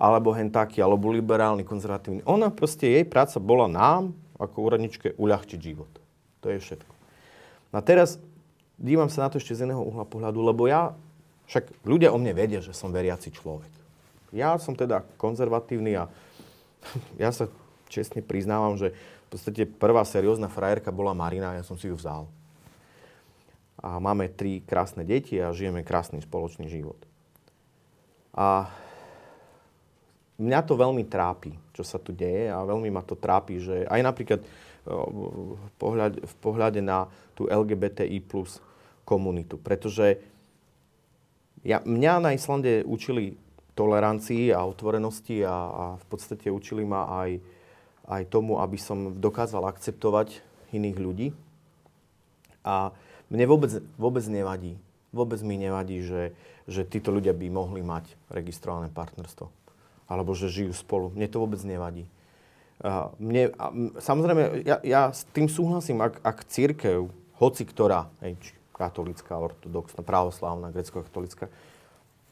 alebo 0.00 0.32
hen 0.32 0.48
taký, 0.48 0.80
alebo 0.80 1.12
liberálny, 1.12 1.60
konzervatívny. 1.60 2.24
Ona 2.24 2.48
proste, 2.48 2.88
jej 2.88 3.04
práca 3.04 3.36
bola 3.36 3.68
nám, 3.68 4.16
ako 4.40 4.56
úradničke, 4.64 5.20
uľahčiť 5.20 5.60
život. 5.60 5.92
To 6.40 6.48
je 6.48 6.56
všetko. 6.56 6.92
A 7.76 7.84
teraz 7.84 8.16
dívam 8.80 9.12
sa 9.12 9.28
na 9.28 9.30
to 9.30 9.36
ešte 9.36 9.52
z 9.52 9.68
iného 9.68 9.84
uhla 9.84 10.08
pohľadu, 10.08 10.40
lebo 10.40 10.64
ja, 10.64 10.96
však 11.52 11.84
ľudia 11.84 12.16
o 12.16 12.18
mne 12.18 12.32
vedia, 12.32 12.64
že 12.64 12.72
som 12.72 12.88
veriaci 12.88 13.28
človek. 13.28 13.68
Ja 14.32 14.56
som 14.56 14.72
teda 14.72 15.04
konzervatívny 15.20 16.00
a 16.00 16.08
ja 17.22 17.28
sa 17.28 17.52
čestne 17.92 18.24
priznávam, 18.24 18.80
že 18.80 18.96
v 18.96 19.36
podstate 19.36 19.68
prvá 19.68 20.00
seriózna 20.08 20.48
frajerka 20.48 20.88
bola 20.88 21.12
Marina 21.12 21.52
a 21.52 21.58
ja 21.60 21.64
som 21.66 21.76
si 21.76 21.92
ju 21.92 21.94
vzal. 21.94 22.24
A 23.84 24.00
máme 24.00 24.32
tri 24.32 24.64
krásne 24.64 25.04
deti 25.04 25.36
a 25.36 25.52
žijeme 25.52 25.84
krásny 25.84 26.24
spoločný 26.24 26.72
život. 26.72 26.98
A 28.32 28.72
mňa 30.40 30.60
to 30.64 30.74
veľmi 30.74 31.04
trápi, 31.04 31.52
čo 31.76 31.84
sa 31.84 32.00
tu 32.00 32.16
deje 32.16 32.48
a 32.48 32.64
veľmi 32.64 32.88
ma 32.88 33.04
to 33.04 33.12
trápi, 33.12 33.60
že 33.60 33.84
aj 33.84 34.00
napríklad 34.00 34.40
v 34.88 35.72
pohľade, 35.76 36.24
v 36.24 36.34
pohľade 36.40 36.80
na 36.80 37.04
tú 37.36 37.44
LGBTI 37.44 38.24
plus 38.24 38.58
komunitu. 39.04 39.60
Pretože 39.60 40.16
ja, 41.60 41.84
mňa 41.84 42.24
na 42.24 42.30
Islande 42.32 42.80
učili 42.88 43.36
tolerancii 43.76 44.50
a 44.56 44.64
otvorenosti 44.64 45.44
a, 45.44 45.52
a 45.52 45.84
v 46.00 46.04
podstate 46.08 46.48
učili 46.48 46.82
ma 46.82 47.06
aj, 47.24 47.30
aj 48.08 48.22
tomu, 48.32 48.56
aby 48.56 48.80
som 48.80 49.20
dokázal 49.20 49.68
akceptovať 49.68 50.40
iných 50.72 50.96
ľudí. 50.96 51.28
A 52.64 52.92
mne 53.28 53.44
vôbec, 53.46 53.72
vôbec 54.00 54.24
nevadí, 54.26 54.80
vôbec 55.12 55.40
mi 55.44 55.60
nevadí, 55.60 56.00
že, 56.00 56.32
že 56.64 56.88
títo 56.88 57.12
ľudia 57.12 57.36
by 57.36 57.46
mohli 57.52 57.84
mať 57.84 58.16
registrované 58.32 58.88
partnerstvo 58.88 59.59
alebo 60.10 60.34
že 60.34 60.50
žijú 60.50 60.74
spolu. 60.74 61.14
Mne 61.14 61.30
to 61.30 61.38
vôbec 61.38 61.62
nevadí. 61.62 62.10
Mne, 63.22 63.54
samozrejme, 64.02 64.66
ja, 64.66 64.82
ja 64.82 65.02
s 65.14 65.22
tým 65.30 65.46
súhlasím, 65.46 66.02
ak, 66.02 66.18
ak 66.26 66.48
církev, 66.50 67.06
hoci 67.38 67.62
ktorá, 67.62 68.10
hej, 68.24 68.34
či 68.42 68.50
katolická, 68.74 69.36
ortodoxná, 69.36 70.02
pravoslávna, 70.02 70.72
grecko-katolická, 70.74 71.52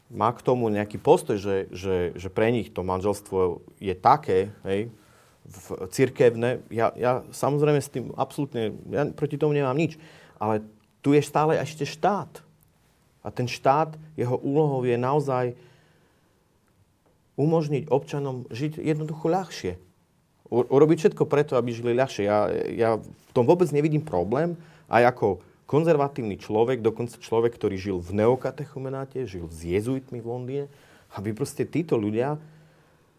má 0.09 0.33
k 0.33 0.41
tomu 0.41 0.73
nejaký 0.73 0.97
postoj, 0.97 1.37
že, 1.37 1.69
že, 1.69 2.17
že 2.17 2.29
pre 2.33 2.49
nich 2.49 2.73
to 2.73 2.81
manželstvo 2.81 3.61
je 3.77 3.93
také, 3.93 4.49
hej, 4.65 4.89
v, 5.45 5.65
církevné, 5.93 6.65
ja, 6.73 6.89
ja 6.97 7.21
samozrejme 7.29 7.79
s 7.79 7.93
tým 7.93 8.09
absolútne, 8.17 8.73
ja 8.89 9.05
proti 9.13 9.37
tomu 9.37 9.53
nemám 9.53 9.77
nič, 9.77 10.01
ale 10.41 10.65
tu 11.05 11.13
je 11.13 11.21
stále 11.21 11.61
ešte 11.61 11.85
štát. 11.85 12.41
A 13.21 13.29
ten 13.29 13.45
štát, 13.45 13.93
jeho 14.17 14.37
úlohou 14.41 14.81
je 14.81 14.97
naozaj 14.97 15.53
umožniť 17.39 17.87
občanom 17.87 18.43
žiť 18.51 18.83
jednoducho 18.83 19.31
ľahšie. 19.31 19.79
Urobiť 20.51 20.97
všetko 21.07 21.23
preto, 21.23 21.55
aby 21.55 21.71
žili 21.71 21.95
ľahšie. 21.95 22.27
Ja, 22.27 22.51
ja 22.51 22.89
v 22.99 23.31
tom 23.31 23.47
vôbec 23.47 23.71
nevidím 23.71 24.03
problém. 24.03 24.59
Aj 24.91 25.07
ako 25.07 25.39
konzervatívny 25.69 26.41
človek, 26.41 26.81
dokonca 26.83 27.21
človek, 27.21 27.55
ktorý 27.55 27.77
žil 27.77 27.97
v 28.01 28.25
neokatechumenáte, 28.25 29.23
žil 29.29 29.47
s 29.47 29.61
jezuitmi 29.63 30.19
v 30.19 30.27
Londýne, 30.27 30.65
aby 31.13 31.31
proste 31.31 31.63
títo 31.63 31.95
ľudia 31.95 32.41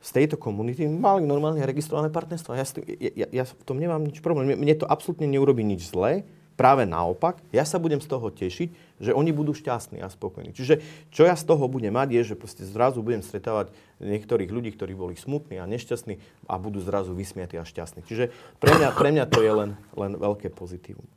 z 0.02 0.10
tejto 0.10 0.36
komunity 0.40 0.88
mali 0.90 1.22
normálne 1.22 1.62
registrované 1.62 2.10
partnerstvo. 2.10 2.56
Ja, 2.56 2.66
ja, 2.98 3.26
ja 3.30 3.44
v 3.46 3.62
tom 3.62 3.78
nemám 3.78 4.02
nič 4.02 4.18
problém. 4.18 4.58
Mne 4.58 4.74
to 4.74 4.88
absolútne 4.88 5.30
neurobi 5.30 5.62
nič 5.62 5.86
zlé. 5.86 6.26
Práve 6.60 6.84
naopak, 6.84 7.40
ja 7.56 7.64
sa 7.64 7.80
budem 7.80 8.04
z 8.04 8.08
toho 8.12 8.28
tešiť, 8.28 9.00
že 9.00 9.16
oni 9.16 9.32
budú 9.32 9.56
šťastní 9.56 10.04
a 10.04 10.12
spokojní. 10.12 10.52
Čiže 10.52 10.84
čo 11.08 11.24
ja 11.24 11.32
z 11.32 11.48
toho 11.48 11.64
budem 11.72 11.96
mať, 11.96 12.12
je, 12.20 12.22
že 12.32 12.36
proste 12.36 12.68
zrazu 12.68 13.00
budem 13.00 13.24
stretávať 13.24 13.72
niektorých 13.96 14.52
ľudí, 14.52 14.76
ktorí 14.76 14.92
boli 14.92 15.16
smutní 15.16 15.56
a 15.56 15.64
nešťastní 15.64 16.20
a 16.44 16.60
budú 16.60 16.84
zrazu 16.84 17.16
vysmiatí 17.16 17.56
a 17.56 17.64
šťastní. 17.64 18.04
Čiže 18.04 18.28
pre 18.60 18.76
mňa, 18.76 18.88
pre 18.92 19.08
mňa 19.08 19.24
to 19.32 19.40
je 19.40 19.52
len, 19.56 19.70
len 19.96 20.12
veľké 20.20 20.52
pozitívum. 20.52 21.08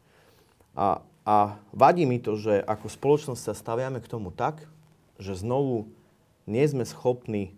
A, 0.80 1.04
a 1.28 1.60
vadí 1.76 2.08
mi 2.08 2.24
to, 2.24 2.40
že 2.40 2.64
ako 2.64 2.88
spoločnosť 2.88 3.44
sa 3.44 3.52
staviame 3.52 4.00
k 4.00 4.08
tomu 4.08 4.32
tak, 4.32 4.64
že 5.20 5.36
znovu 5.36 5.92
nie 6.48 6.64
sme 6.64 6.88
schopní 6.88 7.52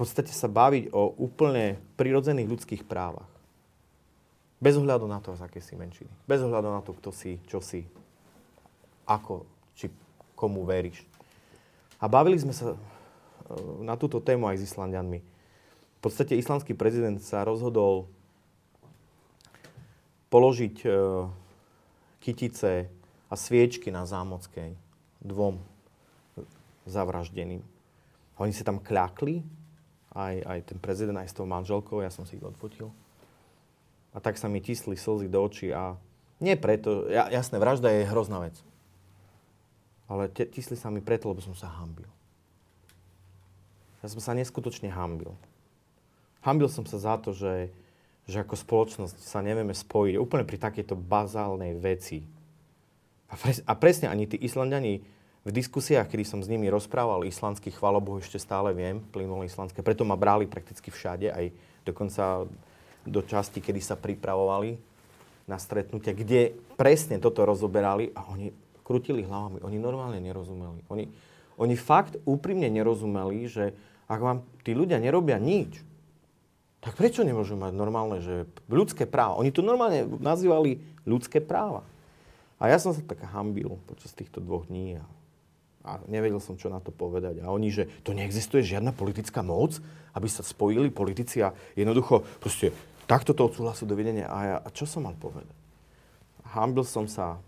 podstate 0.00 0.32
sa 0.32 0.48
baviť 0.48 0.96
o 0.96 1.12
úplne 1.20 1.76
prirodzených 2.00 2.48
ľudských 2.48 2.82
právach. 2.88 3.28
Bez 4.60 4.76
ohľadu 4.76 5.08
na 5.08 5.24
to, 5.24 5.32
z 5.32 5.40
aké 5.40 5.64
si 5.64 5.72
menšiny. 5.72 6.12
Bez 6.28 6.44
ohľadu 6.44 6.68
na 6.68 6.84
to, 6.84 6.92
kto 6.92 7.10
si, 7.16 7.40
čo 7.48 7.64
si, 7.64 7.88
ako, 9.08 9.48
či 9.72 9.88
komu 10.36 10.68
veríš. 10.68 11.00
A 11.96 12.12
bavili 12.12 12.36
sme 12.36 12.52
sa 12.52 12.76
e, 12.76 12.78
na 13.80 13.96
túto 13.96 14.20
tému 14.20 14.44
aj 14.52 14.60
s 14.60 14.68
Islandianmi. 14.68 15.20
V 15.20 16.00
podstate 16.00 16.36
islandský 16.36 16.76
prezident 16.76 17.16
sa 17.24 17.44
rozhodol 17.44 18.08
položiť 20.28 20.76
e, 20.84 20.88
kytice 22.20 22.88
a 23.32 23.34
sviečky 23.34 23.88
na 23.88 24.04
Zámockej 24.04 24.76
dvom 25.24 25.56
zavraždeným. 26.84 27.64
Oni 28.40 28.52
si 28.52 28.64
tam 28.64 28.80
kľakli, 28.80 29.44
aj, 30.16 30.34
aj 30.42 30.58
ten 30.72 30.78
prezident, 30.80 31.16
aj 31.20 31.28
s 31.28 31.36
tou 31.36 31.44
manželkou, 31.44 32.00
ja 32.00 32.10
som 32.10 32.24
si 32.24 32.40
ich 32.40 32.44
odfotil. 32.44 32.88
A 34.10 34.18
tak 34.18 34.38
sa 34.38 34.50
mi 34.50 34.58
tisli 34.58 34.98
slzy 34.98 35.30
do 35.30 35.38
očí 35.42 35.70
a 35.70 35.94
nie 36.40 36.56
preto, 36.56 37.06
ja, 37.06 37.28
jasné, 37.28 37.60
vražda 37.60 37.92
je 37.92 38.08
hrozná 38.08 38.40
vec. 38.40 38.56
Ale 40.10 40.26
tisli 40.32 40.74
sa 40.74 40.90
mi 40.90 40.98
preto, 41.04 41.30
lebo 41.30 41.38
som 41.44 41.54
sa 41.54 41.70
hambil. 41.70 42.08
Ja 44.00 44.08
som 44.08 44.18
sa 44.18 44.32
neskutočne 44.32 44.88
hambil. 44.88 45.36
Hambil 46.40 46.72
som 46.72 46.88
sa 46.88 46.96
za 46.96 47.14
to, 47.20 47.36
že, 47.36 47.68
že 48.24 48.40
ako 48.40 48.56
spoločnosť 48.56 49.20
sa 49.20 49.44
nevieme 49.44 49.76
spojiť 49.76 50.16
úplne 50.16 50.48
pri 50.48 50.56
takejto 50.56 50.96
bazálnej 50.96 51.76
veci. 51.76 52.24
A, 53.28 53.36
pres, 53.36 53.60
a 53.62 53.72
presne 53.76 54.08
ani 54.08 54.24
tí 54.24 54.40
Islandiani 54.40 55.04
v 55.40 55.50
diskusiách, 55.52 56.08
kedy 56.08 56.24
som 56.24 56.40
s 56.40 56.48
nimi 56.48 56.68
rozprával 56.68 57.24
islandsky, 57.24 57.72
chvála 57.72 58.00
Bohu, 58.00 58.20
ešte 58.20 58.36
stále 58.40 58.76
viem, 58.76 59.00
plynulé 59.12 59.48
islandské, 59.48 59.80
preto 59.80 60.04
ma 60.04 60.16
brali 60.16 60.44
prakticky 60.44 60.92
všade, 60.92 61.32
aj 61.32 61.44
dokonca 61.84 62.44
do 63.10 63.26
časti, 63.26 63.58
kedy 63.58 63.82
sa 63.82 63.98
pripravovali 63.98 64.78
na 65.50 65.58
stretnutia, 65.58 66.14
kde 66.14 66.54
presne 66.78 67.18
toto 67.18 67.42
rozoberali 67.42 68.14
a 68.14 68.30
oni 68.30 68.54
krutili 68.86 69.26
hlavami. 69.26 69.60
Oni 69.66 69.76
normálne 69.82 70.22
nerozumeli. 70.22 70.86
Oni, 70.86 71.10
oni 71.58 71.74
fakt 71.74 72.16
úprimne 72.22 72.70
nerozumeli, 72.70 73.50
že 73.50 73.74
ak 74.06 74.20
vám 74.22 74.38
tí 74.62 74.74
ľudia 74.74 75.02
nerobia 75.02 75.42
nič, 75.42 75.82
tak 76.80 76.96
prečo 76.96 77.26
nemôžu 77.26 77.60
mať 77.60 77.76
normálne, 77.76 78.24
že 78.24 78.48
ľudské 78.70 79.04
práva? 79.04 79.36
Oni 79.36 79.52
to 79.52 79.60
normálne 79.60 80.06
nazývali 80.22 80.80
ľudské 81.04 81.42
práva. 81.42 81.84
A 82.56 82.72
ja 82.72 82.80
som 82.80 82.96
sa 82.96 83.02
tak 83.04 83.20
hambil 83.20 83.76
počas 83.84 84.14
týchto 84.16 84.40
dvoch 84.40 84.64
dní 84.70 85.00
a 85.00 85.04
a 85.80 85.96
nevedel 86.12 86.40
som, 86.44 86.60
čo 86.60 86.68
na 86.68 86.76
to 86.76 86.92
povedať. 86.92 87.40
A 87.40 87.48
oni, 87.48 87.72
že 87.72 87.88
to 88.04 88.12
neexistuje 88.12 88.60
žiadna 88.60 88.92
politická 88.92 89.40
moc, 89.40 89.80
aby 90.12 90.28
sa 90.28 90.44
spojili 90.44 90.92
politici 90.92 91.40
a 91.40 91.56
jednoducho 91.72 92.20
proste 92.36 92.74
takto 93.10 93.34
to 93.34 93.50
odsúhlasil 93.50 93.90
do 93.90 93.98
vedenia. 93.98 94.30
A, 94.30 94.38
ja, 94.46 94.56
a 94.62 94.68
čo 94.70 94.86
som 94.86 95.02
mal 95.02 95.18
povedať? 95.18 95.50
Hambil 96.54 96.86
som 96.86 97.10
sa. 97.10 97.42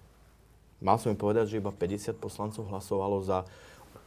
Mal 0.83 0.99
som 0.99 1.15
im 1.15 1.19
povedať, 1.19 1.55
že 1.55 1.63
iba 1.63 1.71
50 1.71 2.19
poslancov 2.19 2.67
hlasovalo 2.67 3.23
za 3.23 3.47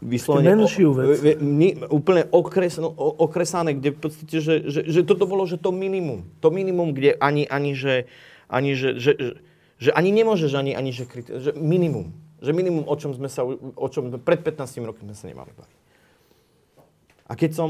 vyslovene... 0.04 0.52
menšiu 0.52 0.92
vec. 0.92 1.40
O, 1.88 1.96
úplne 1.96 2.28
okres, 2.28 2.76
no, 2.84 2.92
okresané, 3.00 3.80
kde 3.80 3.96
v 3.96 4.00
podstate, 4.04 4.38
že, 4.44 4.56
že, 4.68 4.82
že 4.84 5.02
toto 5.08 5.24
bolo, 5.24 5.48
že 5.48 5.56
to 5.56 5.72
minimum. 5.72 6.28
To 6.44 6.52
minimum, 6.52 6.92
kde 6.92 7.16
ani, 7.16 7.48
ani 7.48 7.72
že, 7.72 8.12
ani, 8.52 8.76
že, 8.76 9.00
že, 9.00 9.16
že, 9.16 9.32
že 9.80 9.90
ani 9.96 10.12
nemôžeš, 10.12 10.52
ani, 10.52 10.76
ani 10.76 10.92
že, 10.92 11.08
že 11.24 11.56
minimum. 11.56 12.12
Že 12.44 12.52
minimum, 12.52 12.84
o 12.84 12.96
čom 13.00 13.16
sme 13.16 13.32
sa, 13.32 13.48
o 13.48 13.88
čom 13.88 14.12
pred 14.20 14.44
15 14.44 14.84
rokmi 14.84 15.08
sme 15.08 15.16
sa 15.16 15.26
nemali 15.32 15.56
baviť. 15.56 15.80
A 17.26 17.34
keď 17.34 17.52
som 17.56 17.70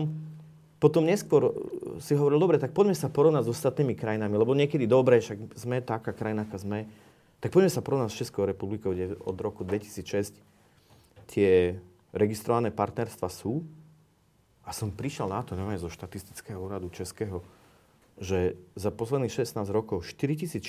potom 0.76 1.08
neskôr 1.08 1.56
si 2.04 2.14
hovoril, 2.20 2.38
dobre, 2.38 2.58
tak 2.60 2.76
poďme 2.76 2.94
sa 2.94 3.08
porovnať 3.08 3.48
s 3.48 3.54
ostatnými 3.56 3.96
krajinami, 3.96 4.36
lebo 4.36 4.52
niekedy, 4.52 4.84
dobre, 4.86 5.24
však 5.24 5.56
sme 5.56 5.80
taká 5.80 6.12
krajina, 6.12 6.44
aká 6.44 6.60
sme, 6.60 6.86
tak 7.40 7.56
poďme 7.56 7.72
sa 7.72 7.80
porovnať 7.80 8.10
s 8.12 8.20
Českou 8.26 8.44
republikou, 8.44 8.92
kde 8.92 9.16
od 9.22 9.38
roku 9.40 9.64
2006 9.64 10.36
tie 11.32 11.80
registrované 12.12 12.72
partnerstva 12.72 13.28
sú. 13.32 13.64
A 14.66 14.74
som 14.74 14.90
prišiel 14.90 15.30
na 15.30 15.46
to, 15.46 15.54
neviem, 15.54 15.78
zo 15.78 15.94
štatistického 15.94 16.58
úradu 16.58 16.90
českého, 16.90 17.46
že 18.18 18.56
za 18.74 18.90
posledných 18.90 19.30
16 19.30 19.62
rokov 19.70 20.08
4400 20.08 20.64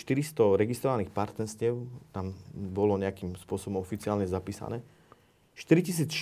registrovaných 0.58 1.14
partnerstiev 1.14 1.78
tam 2.10 2.34
bolo 2.52 2.98
nejakým 2.98 3.38
spôsobom 3.38 3.78
oficiálne 3.80 4.26
zapísané. 4.26 4.82
4400, 5.56 6.12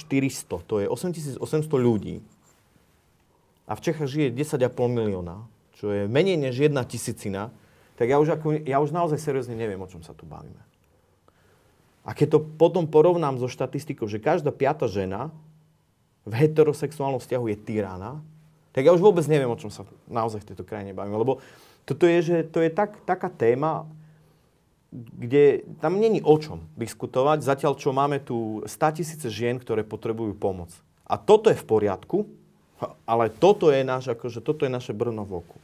to 0.69 0.75
je 0.79 0.87
8800 0.87 1.43
ľudí. 1.75 2.23
A 3.65 3.73
v 3.77 3.81
Čechách 3.81 4.09
žije 4.09 4.29
10,5 4.37 4.69
milióna, 4.89 5.49
čo 5.81 5.89
je 5.89 6.05
menej 6.05 6.37
než 6.37 6.69
jedna 6.69 6.85
tisícina. 6.85 7.49
Tak 7.97 8.11
ja 8.11 8.19
už, 8.19 8.37
ako, 8.37 8.61
ja 8.67 8.83
už 8.83 8.91
naozaj 8.93 9.23
seriózne 9.23 9.57
neviem, 9.57 9.81
o 9.81 9.89
čom 9.89 10.03
sa 10.05 10.13
tu 10.13 10.29
bavíme. 10.29 10.61
A 12.05 12.13
keď 12.13 12.37
to 12.37 12.39
potom 12.45 12.85
porovnám 12.85 13.41
so 13.41 13.49
štatistikou, 13.49 14.05
že 14.05 14.21
každá 14.21 14.53
piata 14.53 14.85
žena 14.85 15.33
v 16.29 16.37
heterosexuálnom 16.37 17.21
vzťahu 17.21 17.45
je 17.49 17.57
tyrana, 17.57 18.21
tak 18.77 18.85
ja 18.85 18.93
už 18.93 19.01
vôbec 19.01 19.25
neviem, 19.31 19.49
o 19.49 19.57
čom 19.57 19.73
sa 19.73 19.89
naozaj 20.11 20.45
v 20.45 20.49
tejto 20.53 20.67
krajine 20.67 20.93
bavíme. 20.93 21.17
Lebo 21.17 21.41
toto 21.89 22.05
je, 22.05 22.19
že 22.21 22.37
to 22.51 22.61
je 22.61 22.69
tak, 22.69 23.01
taká 23.09 23.33
téma, 23.33 23.89
kde 24.93 25.65
tam 25.81 25.99
není 25.99 26.21
o 26.21 26.37
čom 26.37 26.67
diskutovať, 26.77 27.43
zatiaľ 27.43 27.75
čo 27.79 27.91
máme 27.91 28.21
tu 28.21 28.63
100 28.67 28.99
tisíce 29.01 29.27
žien, 29.31 29.57
ktoré 29.59 29.83
potrebujú 29.83 30.37
pomoc. 30.37 30.71
A 31.09 31.17
toto 31.17 31.49
je 31.49 31.59
v 31.59 31.67
poriadku, 31.67 32.29
ale 33.05 33.33
toto 33.33 33.73
je, 33.73 33.81
náš, 33.87 34.13
akože, 34.13 34.45
toto 34.45 34.65
je 34.67 34.73
naše 34.73 34.93
brno 34.93 35.25
v 35.25 35.41
oku. 35.41 35.59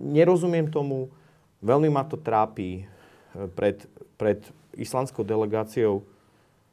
Nerozumiem 0.00 0.72
tomu, 0.72 1.12
veľmi 1.60 1.88
ma 1.92 2.02
to 2.06 2.16
trápi. 2.16 2.88
Pred, 3.54 3.84
pred 4.16 4.40
islandskou 4.74 5.22
delegáciou 5.22 6.02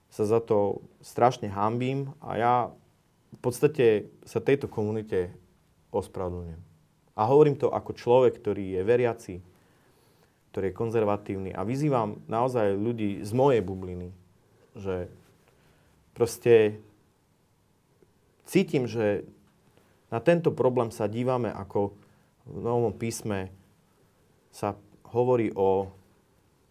sa 0.10 0.24
za 0.24 0.40
to 0.40 0.80
strašne 1.04 1.52
hambím 1.52 2.16
a 2.24 2.30
ja 2.40 2.54
v 3.36 3.40
podstate 3.44 4.08
sa 4.24 4.40
tejto 4.40 4.72
komunite 4.72 5.36
ospravedlňujem. 5.92 6.62
A 7.16 7.22
hovorím 7.28 7.60
to 7.60 7.72
ako 7.72 7.92
človek, 7.96 8.40
ktorý 8.40 8.80
je 8.80 8.82
veriaci, 8.88 9.36
ktorý 10.56 10.72
je 10.72 10.80
konzervatívny 10.80 11.52
a 11.52 11.68
vyzývam 11.68 12.24
naozaj 12.32 12.80
ľudí 12.80 13.20
z 13.24 13.32
mojej 13.36 13.60
bubliny, 13.60 14.16
že 14.76 15.12
proste 16.16 16.80
cítim, 18.46 18.86
že 18.86 19.26
na 20.14 20.22
tento 20.22 20.54
problém 20.54 20.94
sa 20.94 21.10
dívame 21.10 21.50
ako 21.52 21.98
v 22.46 22.58
Novom 22.62 22.94
písme 22.94 23.50
sa 24.54 24.78
hovorí 25.12 25.50
o, 25.58 25.90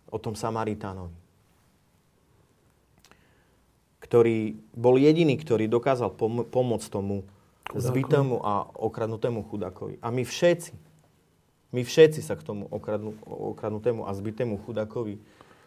o 0.09 0.19
tom 0.23 0.39
Samaritánovi 0.39 1.25
ktorý 4.05 4.61
bol 4.77 5.01
jediný, 5.01 5.33
ktorý 5.41 5.65
dokázal 5.65 6.13
pom- 6.13 6.45
pomôcť 6.45 6.87
tomu 6.93 7.25
Chudákovi. 7.67 7.83
zbitému 7.83 8.37
a 8.45 8.69
okradnutému 8.77 9.49
chudákovi. 9.49 9.97
A 10.05 10.13
my 10.13 10.21
všetci, 10.21 10.77
my 11.73 11.81
všetci 11.81 12.21
sa 12.21 12.37
k 12.37 12.45
tomu 12.45 12.69
okradnu, 12.69 13.17
okradnutému 13.25 14.05
a 14.05 14.13
zbitému 14.13 14.61
chudákovi 14.69 15.17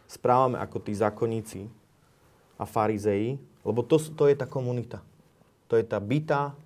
správame 0.06 0.56
ako 0.62 0.78
tí 0.80 0.94
zákonníci 0.94 1.66
a 2.56 2.64
farizei, 2.64 3.36
lebo 3.66 3.82
to, 3.82 3.98
to 3.98 4.30
je 4.30 4.38
tá 4.38 4.46
komunita. 4.46 5.02
To 5.68 5.76
je 5.76 5.84
tá 5.84 6.00
bytá, 6.00 6.56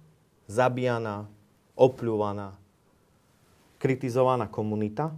zabíjaná, 0.46 1.26
opľúvaná, 1.74 2.54
kritizovaná 3.82 4.46
komunita, 4.46 5.10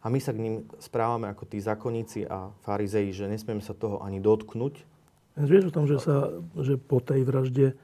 a 0.00 0.08
my 0.08 0.16
sa 0.16 0.32
k 0.32 0.40
ním 0.40 0.54
správame 0.80 1.28
ako 1.28 1.44
tí 1.44 1.60
zakonníci 1.60 2.24
a 2.24 2.48
farizei, 2.64 3.12
že 3.12 3.28
nesmieme 3.28 3.60
sa 3.60 3.76
toho 3.76 4.00
ani 4.00 4.16
dotknúť. 4.16 4.74
Vieš 5.36 5.68
o 5.68 5.72
tom, 5.72 5.84
že, 5.84 6.00
sa, 6.00 6.32
že 6.56 6.80
po 6.80 7.04
tej 7.04 7.20
vražde 7.28 7.76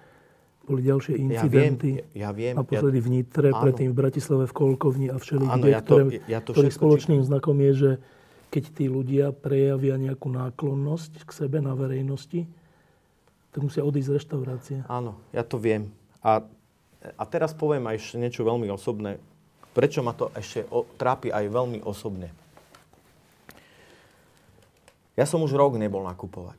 boli 0.64 0.82
ďalšie 0.82 1.14
incidenty. 1.14 2.02
Ja 2.16 2.32
viem, 2.32 2.52
ja 2.52 2.52
viem. 2.52 2.54
Naposledy 2.56 2.98
v 3.04 3.08
Nitre, 3.20 3.48
áno. 3.52 3.62
predtým 3.62 3.92
v 3.92 3.96
Bratislave, 3.96 4.44
v 4.48 4.54
Kolkovni 4.56 5.08
a 5.12 5.16
všeli 5.20 5.44
kde, 5.44 5.68
ja 5.70 5.80
to, 5.84 5.94
ktoré, 5.94 6.04
ja 6.26 6.40
to 6.42 6.50
ktoré 6.56 6.68
spoločným 6.72 7.20
čítam. 7.22 7.30
znakom 7.36 7.56
je, 7.62 7.72
že 7.76 7.90
keď 8.50 8.64
tí 8.72 8.84
ľudia 8.88 9.30
prejavia 9.36 9.94
nejakú 10.00 10.32
náklonnosť 10.32 11.22
k 11.22 11.30
sebe 11.30 11.60
na 11.60 11.76
verejnosti, 11.76 12.48
tak 13.56 13.64
musia 13.64 13.80
odísť 13.80 14.08
z 14.12 14.14
reštaurácie. 14.20 14.76
Áno, 14.84 15.16
ja 15.32 15.40
to 15.40 15.56
viem. 15.56 15.88
A, 16.20 16.44
a 17.16 17.24
teraz 17.24 17.56
poviem 17.56 17.88
aj 17.88 18.12
niečo 18.20 18.44
veľmi 18.44 18.68
osobné 18.68 19.16
prečo 19.76 20.00
ma 20.00 20.16
to 20.16 20.32
ešte 20.32 20.64
trápi 20.96 21.28
aj 21.28 21.52
veľmi 21.52 21.84
osobne. 21.84 22.32
Ja 25.20 25.28
som 25.28 25.44
už 25.44 25.52
rok 25.52 25.76
nebol 25.76 26.00
nakupovať. 26.00 26.56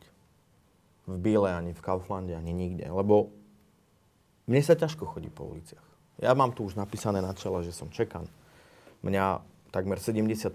V 1.10 1.18
Bíle, 1.18 1.49
ani 1.49 1.74
v 1.74 1.82
Kauflande, 1.82 2.38
ani 2.38 2.53
nikde. 2.53 2.86
Lebo 2.86 3.34
mne 4.45 4.61
sa 4.61 4.78
ťažko 4.78 5.10
chodí 5.10 5.34
po 5.34 5.49
uliciach. 5.49 5.82
Ja 6.22 6.38
mám 6.38 6.53
tu 6.53 6.61
už 6.61 6.78
napísané 6.78 7.26
na 7.26 7.34
čele, 7.34 7.65
že 7.65 7.74
som 7.74 7.90
čekan. 7.90 8.30
Mňa 9.02 9.41
takmer 9.74 9.98
70% 9.98 10.53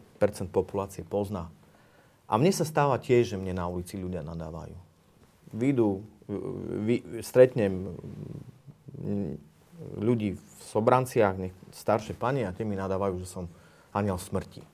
populácie 0.55 1.02
pozná. 1.02 1.51
A 2.31 2.39
mne 2.39 2.55
sa 2.55 2.62
stáva 2.62 2.98
tiež, 2.98 3.35
že 3.35 3.40
mne 3.43 3.59
na 3.59 3.66
ulici 3.66 3.98
ľudia 3.98 4.23
nadávajú. 4.23 4.74
Vyjdú, 5.52 6.00
vy, 6.88 7.22
stretnem 7.24 7.94
ľudí 10.00 10.36
v 10.36 10.42
Sobranciach, 10.72 11.36
staršie 11.74 12.16
pani 12.16 12.44
a 12.48 12.54
tie 12.54 12.64
mi 12.64 12.76
nadávajú, 12.76 13.20
že 13.20 13.28
som 13.28 13.44
aniel 13.92 14.16
smrti. 14.16 14.64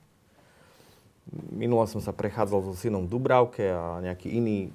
Minule 1.53 1.85
som 1.85 2.01
sa 2.01 2.15
prechádzal 2.15 2.65
so 2.65 2.73
synom 2.73 3.05
v 3.05 3.11
Dubravke 3.13 3.69
a 3.69 4.01
nejaký 4.01 4.33
iný 4.33 4.73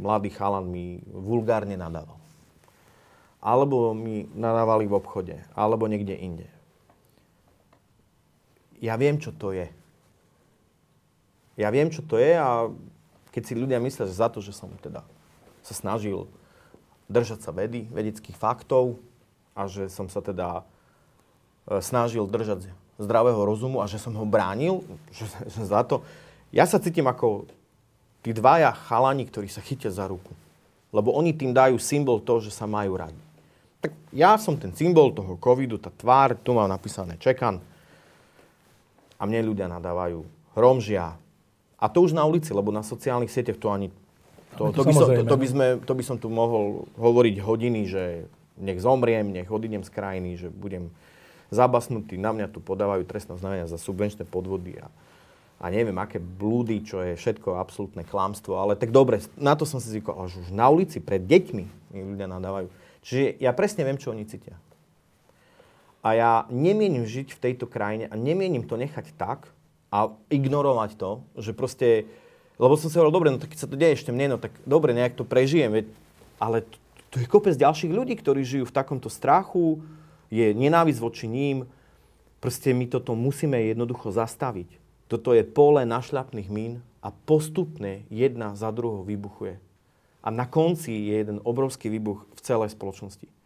mladý 0.00 0.30
chalan 0.32 0.70
mi 0.70 1.02
vulgárne 1.10 1.76
nadával. 1.76 2.16
Alebo 3.40 3.96
mi 3.96 4.28
nadávali 4.36 4.84
v 4.86 4.96
obchode, 4.96 5.36
alebo 5.56 5.88
niekde 5.88 6.12
inde. 6.16 6.48
Ja 8.80 8.96
viem, 8.96 9.20
čo 9.20 9.32
to 9.32 9.52
je. 9.52 9.68
Ja 11.60 11.68
viem, 11.68 11.92
čo 11.92 12.00
to 12.00 12.16
je 12.16 12.32
a 12.36 12.72
keď 13.28 13.42
si 13.44 13.54
ľudia 13.58 13.76
myslia, 13.80 14.08
že 14.08 14.16
za 14.16 14.32
to, 14.32 14.40
že 14.40 14.56
som 14.56 14.72
teda 14.80 15.04
sa 15.62 15.74
snažil 15.76 16.26
držať 17.10 17.42
sa 17.42 17.50
vedy, 17.50 17.90
vedeckých 17.90 18.38
faktov 18.38 19.00
a 19.58 19.66
že 19.66 19.90
som 19.90 20.06
sa 20.06 20.22
teda 20.22 20.62
e, 21.66 21.82
snažil 21.82 22.24
držať 22.30 22.70
zdravého 23.00 23.40
rozumu 23.42 23.82
a 23.82 23.90
že 23.90 23.98
som 23.98 24.14
ho 24.14 24.26
bránil, 24.28 24.84
že, 25.10 25.26
že 25.48 25.62
za 25.66 25.82
to. 25.82 26.04
Ja 26.54 26.68
sa 26.68 26.78
cítim 26.78 27.08
ako 27.08 27.48
tí 28.20 28.36
dvaja 28.36 28.70
chalani, 28.72 29.24
ktorí 29.24 29.48
sa 29.48 29.64
chytia 29.64 29.88
za 29.88 30.04
ruku. 30.06 30.32
Lebo 30.90 31.14
oni 31.14 31.32
tým 31.32 31.54
dajú 31.54 31.78
symbol 31.78 32.20
toho, 32.20 32.42
že 32.42 32.52
sa 32.52 32.68
majú 32.68 32.98
radi. 32.98 33.22
Tak 33.80 33.96
ja 34.12 34.36
som 34.36 34.60
ten 34.60 34.76
symbol 34.76 35.16
toho 35.16 35.40
covidu, 35.40 35.80
tá 35.80 35.88
tvár, 35.88 36.36
tu 36.36 36.52
mám 36.52 36.68
napísané 36.68 37.16
čekan. 37.16 37.62
A 39.16 39.22
mne 39.24 39.52
ľudia 39.52 39.70
nadávajú 39.70 40.20
hromžia. 40.52 41.16
A 41.80 41.86
to 41.88 42.04
už 42.04 42.12
na 42.12 42.26
ulici, 42.28 42.52
lebo 42.52 42.68
na 42.68 42.84
sociálnych 42.84 43.32
sieťach 43.32 43.56
to 43.56 43.72
ani... 43.72 43.88
To, 44.58 44.74
to, 44.74 44.82
by 44.82 44.92
som, 44.92 45.08
to, 45.08 45.22
to, 45.22 45.36
by 45.38 45.46
sme, 45.46 45.66
to 45.84 45.92
by 45.94 46.04
som 46.04 46.16
tu 46.18 46.26
mohol 46.26 46.90
hovoriť 46.98 47.36
hodiny, 47.38 47.86
že 47.86 48.26
nech 48.60 48.82
zomriem, 48.82 49.32
nech 49.32 49.48
odídem 49.48 49.80
z 49.80 49.90
krajiny, 49.90 50.36
že 50.36 50.48
budem 50.52 50.92
zabasnutí. 51.48 52.20
Na 52.20 52.34
mňa 52.34 52.52
tu 52.52 52.60
podávajú 52.60 53.08
trestné 53.08 53.38
znamenia 53.40 53.70
za 53.70 53.80
subvenčné 53.80 54.28
podvody 54.28 54.76
a, 54.78 54.86
a 55.62 55.64
neviem, 55.72 55.96
aké 55.96 56.20
blúdy, 56.20 56.84
čo 56.84 57.00
je 57.00 57.16
všetko 57.16 57.56
absolútne 57.56 58.04
klamstvo. 58.04 58.60
Ale 58.60 58.76
tak 58.76 58.92
dobre, 58.92 59.24
na 59.40 59.56
to 59.56 59.64
som 59.64 59.80
si 59.80 59.88
zvykol. 59.90 60.12
Ale 60.12 60.28
už 60.28 60.52
na 60.52 60.68
ulici 60.68 61.00
pred 61.00 61.24
deťmi 61.24 61.64
mi 61.96 62.00
ľudia 62.14 62.28
nadávajú. 62.28 62.68
Čiže 63.00 63.40
ja 63.40 63.50
presne 63.56 63.88
viem, 63.88 63.96
čo 63.96 64.12
oni 64.12 64.28
cítia. 64.28 64.60
A 66.04 66.16
ja 66.16 66.32
nemienim 66.48 67.04
žiť 67.04 67.32
v 67.36 67.42
tejto 67.48 67.64
krajine 67.68 68.08
a 68.08 68.14
nemienim 68.16 68.64
to 68.64 68.76
nechať 68.76 69.12
tak 69.16 69.48
a 69.88 70.12
ignorovať 70.28 71.00
to, 71.00 71.10
že 71.40 71.56
proste... 71.56 72.10
Lebo 72.60 72.76
som 72.76 72.92
si 72.92 73.00
hovoril, 73.00 73.16
dobre, 73.16 73.28
no 73.32 73.40
tak 73.40 73.56
keď 73.56 73.58
sa 73.64 73.70
to 73.72 73.80
deje 73.80 73.96
ešte 73.96 74.12
mne, 74.12 74.36
no 74.36 74.38
tak 74.38 74.52
dobre, 74.68 74.92
nejak 74.92 75.16
to 75.16 75.24
prežijem, 75.24 75.72
veď, 75.72 75.86
ale 76.36 76.60
to, 76.60 76.76
to 77.08 77.16
je 77.24 77.26
kopec 77.26 77.56
ďalších 77.56 77.88
ľudí, 77.88 78.20
ktorí 78.20 78.44
žijú 78.44 78.68
v 78.68 78.76
takomto 78.76 79.08
strachu, 79.08 79.80
je 80.28 80.52
nenávisť 80.52 81.00
voči 81.00 81.24
ním. 81.24 81.64
Proste 82.38 82.76
my 82.76 82.84
toto 82.84 83.16
musíme 83.16 83.56
jednoducho 83.56 84.12
zastaviť. 84.12 84.76
Toto 85.08 85.32
je 85.32 85.42
pole 85.42 85.82
našľapných 85.88 86.48
mín 86.52 86.84
a 87.00 87.08
postupne 87.10 88.04
jedna 88.12 88.54
za 88.54 88.68
druhou 88.70 89.02
vybuchuje. 89.08 89.58
A 90.20 90.28
na 90.28 90.44
konci 90.44 90.92
je 90.92 91.16
jeden 91.16 91.40
obrovský 91.42 91.88
výbuch 91.88 92.28
v 92.36 92.40
celej 92.44 92.76
spoločnosti. 92.76 93.39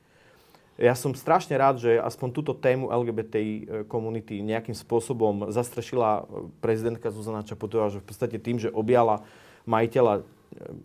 Ja 0.74 0.98
som 0.98 1.14
strašne 1.14 1.55
rád, 1.55 1.78
že 1.78 2.02
aspoň 2.02 2.28
túto 2.34 2.51
tému 2.51 2.90
LGBTI 2.90 3.52
e, 3.55 3.64
komunity 3.86 4.42
nejakým 4.42 4.74
spôsobom 4.74 5.55
zastrešila 5.55 6.26
e, 6.26 6.51
prezidentka 6.59 7.14
Zuzana 7.14 7.46
Čaputová, 7.46 7.94
že 7.94 8.02
v 8.02 8.06
podstate 8.10 8.42
tým, 8.42 8.59
že 8.59 8.74
objala 8.74 9.22
majiteľa 9.70 10.26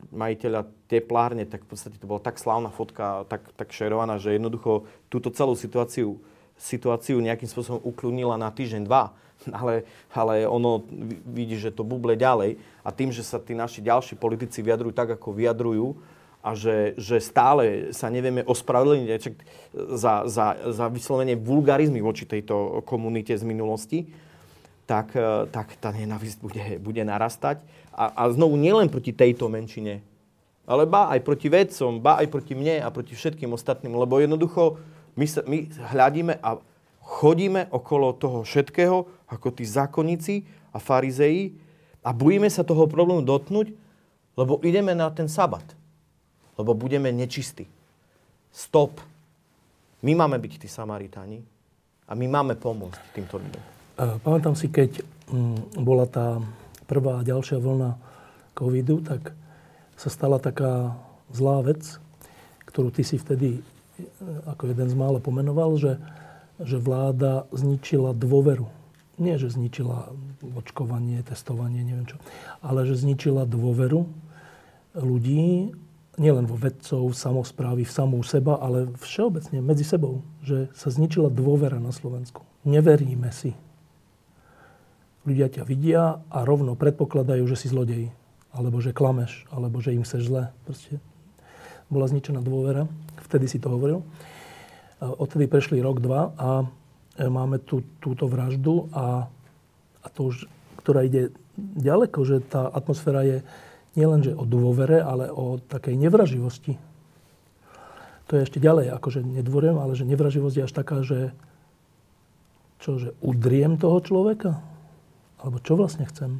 majiteľa 0.10 0.66
teplárne, 0.90 1.46
tak 1.46 1.66
v 1.66 1.70
podstate 1.70 1.98
to 2.02 2.10
bola 2.10 2.22
tak 2.22 2.42
slávna 2.42 2.74
fotka, 2.74 3.26
tak, 3.30 3.46
tak 3.54 3.70
šerovaná, 3.70 4.18
že 4.18 4.34
jednoducho 4.34 4.90
túto 5.08 5.30
celú 5.30 5.54
situáciu, 5.54 6.18
situáciu 6.58 7.22
nejakým 7.22 7.46
spôsobom 7.46 7.82
uklunila 7.86 8.36
na 8.36 8.50
týždeň, 8.50 8.84
dva. 8.86 9.14
Ale, 9.56 9.88
ale 10.12 10.44
ono 10.44 10.84
vidí, 11.24 11.56
že 11.56 11.72
to 11.72 11.88
buble 11.88 12.12
ďalej 12.12 12.60
a 12.84 12.92
tým, 12.92 13.08
že 13.08 13.24
sa 13.24 13.40
tí 13.40 13.56
naši 13.56 13.80
ďalší 13.80 14.20
politici 14.20 14.60
vyjadrujú 14.60 14.92
tak, 14.92 15.16
ako 15.16 15.32
vyjadrujú, 15.32 15.96
a 16.40 16.56
že, 16.56 16.96
že 16.96 17.20
stále 17.20 17.92
sa 17.92 18.08
nevieme 18.08 18.48
ospravedlniť 18.48 19.10
za, 20.00 20.24
za, 20.24 20.48
za 20.56 20.86
vyslovenie 20.88 21.36
vulgarizmy 21.36 22.00
voči 22.00 22.24
tejto 22.24 22.80
komunite 22.88 23.36
z 23.36 23.44
minulosti, 23.44 24.08
tak, 24.88 25.12
e, 25.14 25.52
tak 25.52 25.76
tá 25.84 25.92
nenávisť 25.92 26.38
bude, 26.40 26.66
bude 26.80 27.04
narastať. 27.04 27.60
A, 27.92 28.24
a 28.26 28.32
znovu 28.32 28.56
nielen 28.56 28.88
proti 28.88 29.12
tejto 29.12 29.52
menšine, 29.52 30.00
ale 30.64 30.88
ba 30.88 31.12
aj 31.12 31.20
proti 31.28 31.52
vedcom, 31.52 32.00
ba 32.00 32.24
aj 32.24 32.32
proti 32.32 32.56
mne 32.56 32.86
a 32.86 32.88
proti 32.88 33.20
všetkým 33.20 33.52
ostatným, 33.52 34.00
lebo 34.00 34.24
jednoducho 34.24 34.80
my, 35.20 35.26
sa, 35.28 35.44
my 35.44 35.68
hľadíme 35.92 36.40
a 36.40 36.62
chodíme 37.04 37.68
okolo 37.74 38.16
toho 38.16 38.48
všetkého, 38.48 39.04
ako 39.28 39.48
tí 39.52 39.68
zákonníci 39.68 40.48
a 40.72 40.78
farizeji 40.80 41.58
a 42.00 42.16
bojíme 42.16 42.48
sa 42.48 42.64
toho 42.64 42.88
problému 42.88 43.26
dotknúť, 43.28 43.76
lebo 44.40 44.62
ideme 44.64 44.96
na 44.96 45.12
ten 45.12 45.28
sabat. 45.28 45.79
Lebo 46.60 46.76
budeme 46.76 47.10
nečistí. 47.16 47.64
Stop. 48.52 49.00
My 50.04 50.12
máme 50.16 50.36
byť 50.36 50.54
tí 50.60 50.68
Samaritáni 50.68 51.40
a 52.08 52.12
my 52.16 52.26
máme 52.28 52.60
pomôcť 52.60 53.16
týmto 53.16 53.40
ľuďom. 53.40 53.64
Pamätám 54.24 54.56
si, 54.56 54.72
keď 54.72 55.04
mm, 55.32 55.80
bola 55.84 56.08
tá 56.08 56.40
prvá 56.88 57.20
a 57.20 57.28
ďalšia 57.28 57.60
vlna 57.60 58.00
covidu, 58.56 59.04
tak 59.04 59.36
sa 60.00 60.08
stala 60.08 60.40
taká 60.40 60.96
zlá 61.36 61.60
vec, 61.62 62.00
ktorú 62.64 62.96
ty 62.96 63.04
si 63.04 63.20
vtedy 63.20 63.60
e, 63.60 63.62
ako 64.48 64.72
jeden 64.72 64.88
z 64.88 64.96
mála 64.96 65.20
pomenoval, 65.20 65.76
že, 65.76 66.00
že 66.64 66.80
vláda 66.80 67.46
zničila 67.52 68.16
dôveru. 68.16 68.66
Nie, 69.20 69.36
že 69.36 69.52
zničila 69.52 70.16
očkovanie, 70.56 71.20
testovanie, 71.28 71.84
neviem 71.84 72.08
čo, 72.08 72.16
ale 72.64 72.88
že 72.88 72.96
zničila 72.96 73.44
dôveru 73.44 74.08
ľudí, 74.96 75.76
nielen 76.20 76.46
vo 76.46 76.60
vedcov, 76.60 77.16
samozprávy, 77.16 77.88
v 77.88 77.96
samú 77.96 78.20
seba, 78.28 78.60
ale 78.60 78.92
všeobecne 79.00 79.64
medzi 79.64 79.88
sebou. 79.88 80.22
Že 80.44 80.68
sa 80.76 80.92
zničila 80.92 81.32
dôvera 81.32 81.80
na 81.80 81.96
Slovensku. 81.96 82.44
Neveríme 82.68 83.32
si 83.32 83.56
ľudia 85.24 85.48
ťa 85.48 85.64
vidia 85.64 86.20
a 86.28 86.38
rovno 86.44 86.76
predpokladajú, 86.76 87.44
že 87.48 87.56
si 87.56 87.68
zlodej. 87.72 88.12
Alebo 88.50 88.82
že 88.82 88.92
klameš, 88.92 89.46
alebo 89.54 89.80
že 89.80 89.94
im 89.94 90.04
chceš 90.04 90.28
zle. 90.28 90.50
Proste 90.66 90.98
bola 91.88 92.10
zničená 92.10 92.42
dôvera. 92.42 92.90
Vtedy 93.30 93.46
si 93.46 93.62
to 93.62 93.70
hovoril. 93.70 94.02
Odtedy 95.00 95.48
prešli 95.48 95.80
rok, 95.80 96.04
dva 96.04 96.36
a 96.36 96.50
e, 97.16 97.24
máme 97.30 97.64
tu 97.64 97.88
túto 98.04 98.28
vraždu 98.28 98.92
a, 98.92 99.32
a 100.04 100.08
to 100.12 100.34
už, 100.34 100.44
ktorá 100.84 101.08
ide 101.08 101.32
ďaleko, 101.58 102.20
že 102.28 102.44
tá 102.44 102.68
atmosféra 102.68 103.24
je 103.24 103.38
nielen 103.98 104.22
že 104.22 104.38
o 104.38 104.46
dôvere, 104.46 105.02
ale 105.02 105.32
o 105.32 105.58
takej 105.58 105.98
nevraživosti. 105.98 106.78
To 108.30 108.38
je 108.38 108.46
ešte 108.46 108.62
ďalej, 108.62 108.94
akože 108.94 109.26
nedôverujem, 109.26 109.78
ale 109.82 109.98
že 109.98 110.06
nevraživosť 110.06 110.56
je 110.62 110.66
až 110.70 110.74
taká, 110.74 111.02
že 111.02 111.34
čo, 112.80 113.02
že 113.02 113.18
udriem 113.26 113.76
toho 113.82 113.98
človeka? 114.06 114.62
Alebo 115.42 115.58
čo 115.60 115.74
vlastne 115.74 116.06
chcem? 116.06 116.38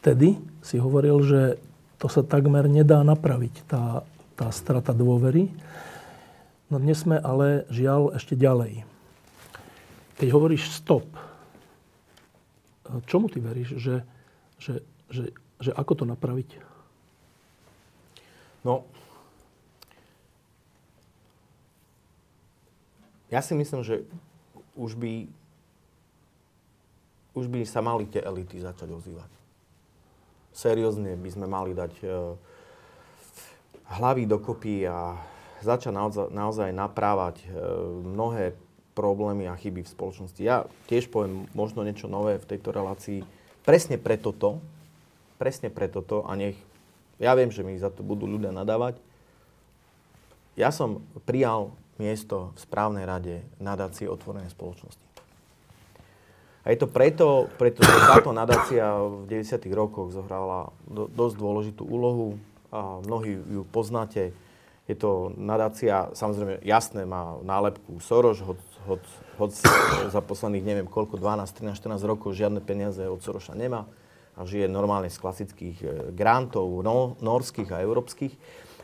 Vtedy 0.00 0.40
si 0.64 0.80
hovoril, 0.80 1.20
že 1.20 1.40
to 2.00 2.08
sa 2.08 2.24
takmer 2.24 2.64
nedá 2.70 3.04
napraviť, 3.04 3.54
tá, 3.68 4.06
tá 4.38 4.48
strata 4.48 4.96
dôvery. 4.96 5.52
No 6.72 6.80
dnes 6.80 7.04
sme 7.04 7.20
ale 7.20 7.68
žiaľ 7.68 8.16
ešte 8.16 8.32
ďalej. 8.38 8.88
Keď 10.16 10.28
hovoríš 10.32 10.72
stop, 10.72 11.04
čomu 13.04 13.28
ty 13.28 13.38
veríš, 13.40 13.76
že, 13.76 14.02
že, 14.56 14.80
že, 15.12 15.32
že 15.60 15.70
ako 15.76 16.02
to 16.02 16.04
napraviť? 16.08 16.60
No, 18.64 18.84
ja 23.28 23.40
si 23.44 23.52
myslím, 23.54 23.84
že 23.84 24.04
už 24.74 24.96
by, 24.96 25.28
už 27.36 27.46
by 27.48 27.60
sa 27.68 27.84
mali 27.84 28.08
tie 28.08 28.24
elity 28.24 28.60
začať 28.60 28.88
ozývať. 28.92 29.30
Seriózne 30.52 31.14
by 31.14 31.30
sme 31.30 31.46
mali 31.46 31.70
dať 31.76 31.92
uh, 32.02 32.34
hlavy 34.00 34.26
dokopy 34.26 34.88
a 34.90 35.14
začať 35.62 35.92
naozaj, 35.94 36.26
naozaj 36.34 36.68
naprávať 36.74 37.46
uh, 37.46 37.52
mnohé 38.02 38.58
problémy 38.98 39.46
a 39.46 39.54
chyby 39.54 39.86
v 39.86 39.92
spoločnosti. 39.94 40.42
Ja 40.42 40.66
tiež 40.90 41.06
poviem 41.06 41.46
možno 41.54 41.86
niečo 41.86 42.10
nové 42.10 42.42
v 42.42 42.48
tejto 42.50 42.74
relácii. 42.74 43.22
Presne 43.62 43.94
preto 43.94 44.34
to, 44.34 44.58
presne 45.38 45.70
preto 45.70 46.02
to 46.02 46.26
a 46.26 46.34
nech, 46.34 46.58
ja 47.22 47.38
viem, 47.38 47.54
že 47.54 47.62
mi 47.62 47.78
za 47.78 47.94
to 47.94 48.02
budú 48.02 48.26
ľudia 48.26 48.50
nadávať. 48.50 48.98
Ja 50.58 50.74
som 50.74 51.06
prijal 51.22 51.70
miesto 52.02 52.50
v 52.54 52.58
správnej 52.58 53.06
rade 53.06 53.46
nadácie 53.62 54.10
otvorenej 54.10 54.50
spoločnosti. 54.50 55.06
A 56.66 56.74
je 56.74 56.84
to 56.84 56.90
preto, 56.90 57.48
pretože 57.56 57.88
táto 57.88 58.28
nadácia 58.34 58.92
v 59.00 59.24
90. 59.24 59.56
rokoch 59.72 60.12
zohrala 60.12 60.68
do, 60.84 61.08
dosť 61.08 61.34
dôležitú 61.40 61.82
úlohu. 61.86 62.36
A 62.68 63.00
mnohí 63.00 63.40
ju 63.40 63.64
poznáte. 63.72 64.36
Je 64.84 64.92
to 64.92 65.32
nadácia, 65.40 66.12
samozrejme, 66.12 66.60
jasné, 66.60 67.08
má 67.08 67.40
nálepku 67.40 68.00
Soros, 68.04 68.44
hoď, 68.44 68.60
hoď, 68.88 69.02
hoď 69.36 69.50
za 70.16 70.20
posledných 70.24 70.64
neviem 70.64 70.88
koľko, 70.88 71.20
12, 71.20 71.44
13, 71.52 71.76
14 71.76 72.00
rokov 72.08 72.32
žiadne 72.32 72.64
peniaze 72.64 73.04
od 73.04 73.20
Soroša 73.20 73.52
nemá 73.52 73.84
a 74.38 74.46
žije 74.46 74.70
normálne 74.70 75.10
z 75.10 75.18
klasických 75.18 75.78
e, 75.82 75.86
grantov, 76.14 76.70
no, 76.86 77.18
norských 77.18 77.74
a 77.74 77.82
európskych. 77.82 78.30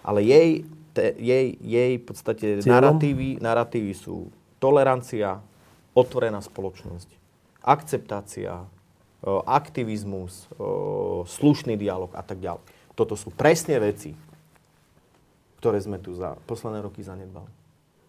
Ale 0.03 0.27
jej, 0.27 0.67
te, 0.93 1.15
jej, 1.15 1.55
jej 1.63 1.93
v 1.97 2.05
podstate 2.05 2.47
narratívy, 2.67 3.39
narratívy 3.39 3.95
sú 3.95 4.35
tolerancia, 4.59 5.39
otvorená 5.95 6.43
spoločnosť, 6.43 7.07
akceptácia, 7.63 8.67
e, 8.67 8.67
aktivizmus, 9.47 10.51
e, 10.51 10.67
slušný 11.23 11.79
dialog 11.79 12.11
a 12.19 12.23
tak 12.27 12.43
ďalej. 12.43 12.67
Toto 12.99 13.15
sú 13.15 13.31
presne 13.31 13.79
veci, 13.79 14.11
ktoré 15.63 15.79
sme 15.79 16.03
tu 16.03 16.19
za 16.19 16.35
posledné 16.51 16.83
roky 16.83 17.01
zanedbali. 17.07 17.49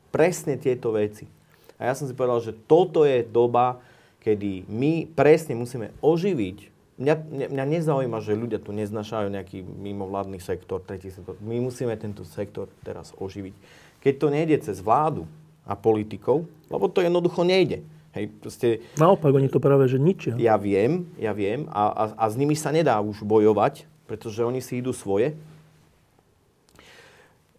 Presne 0.10 0.58
tieto 0.58 0.92
veci. 0.92 1.30
A 1.76 1.92
ja 1.92 1.94
som 1.94 2.08
si 2.08 2.16
povedal, 2.16 2.40
že 2.40 2.56
toto 2.66 3.04
je 3.04 3.24
doba, 3.26 3.84
kedy 4.24 4.66
my 4.72 5.12
presne 5.14 5.54
musíme 5.54 5.92
oživiť 6.00 6.76
Mňa, 6.96 7.16
mňa, 7.52 7.66
nezaujíma, 7.76 8.24
že 8.24 8.40
ľudia 8.40 8.56
tu 8.56 8.72
neznašajú 8.72 9.28
nejaký 9.28 9.68
mimovládny 9.68 10.40
sektor, 10.40 10.80
tretí 10.80 11.12
sektor. 11.12 11.36
My 11.44 11.60
musíme 11.60 11.92
tento 12.00 12.24
sektor 12.24 12.72
teraz 12.88 13.12
oživiť. 13.20 13.52
Keď 14.00 14.14
to 14.16 14.28
nejde 14.32 14.56
cez 14.64 14.80
vládu 14.80 15.28
a 15.68 15.76
politikov, 15.76 16.48
lebo 16.72 16.88
to 16.88 17.04
jednoducho 17.04 17.44
nejde. 17.44 17.84
Hej, 18.16 18.32
proste, 18.40 18.68
Naopak, 18.96 19.36
oni 19.36 19.52
to 19.52 19.60
práve 19.60 19.92
že 19.92 20.00
ničia. 20.00 20.40
Ja 20.40 20.56
viem, 20.56 21.04
ja 21.20 21.36
viem 21.36 21.68
a, 21.68 21.92
a, 21.92 22.04
a 22.16 22.26
s 22.32 22.40
nimi 22.40 22.56
sa 22.56 22.72
nedá 22.72 22.96
už 23.04 23.28
bojovať, 23.28 23.84
pretože 24.08 24.40
oni 24.40 24.64
si 24.64 24.80
idú 24.80 24.96
svoje. 24.96 25.36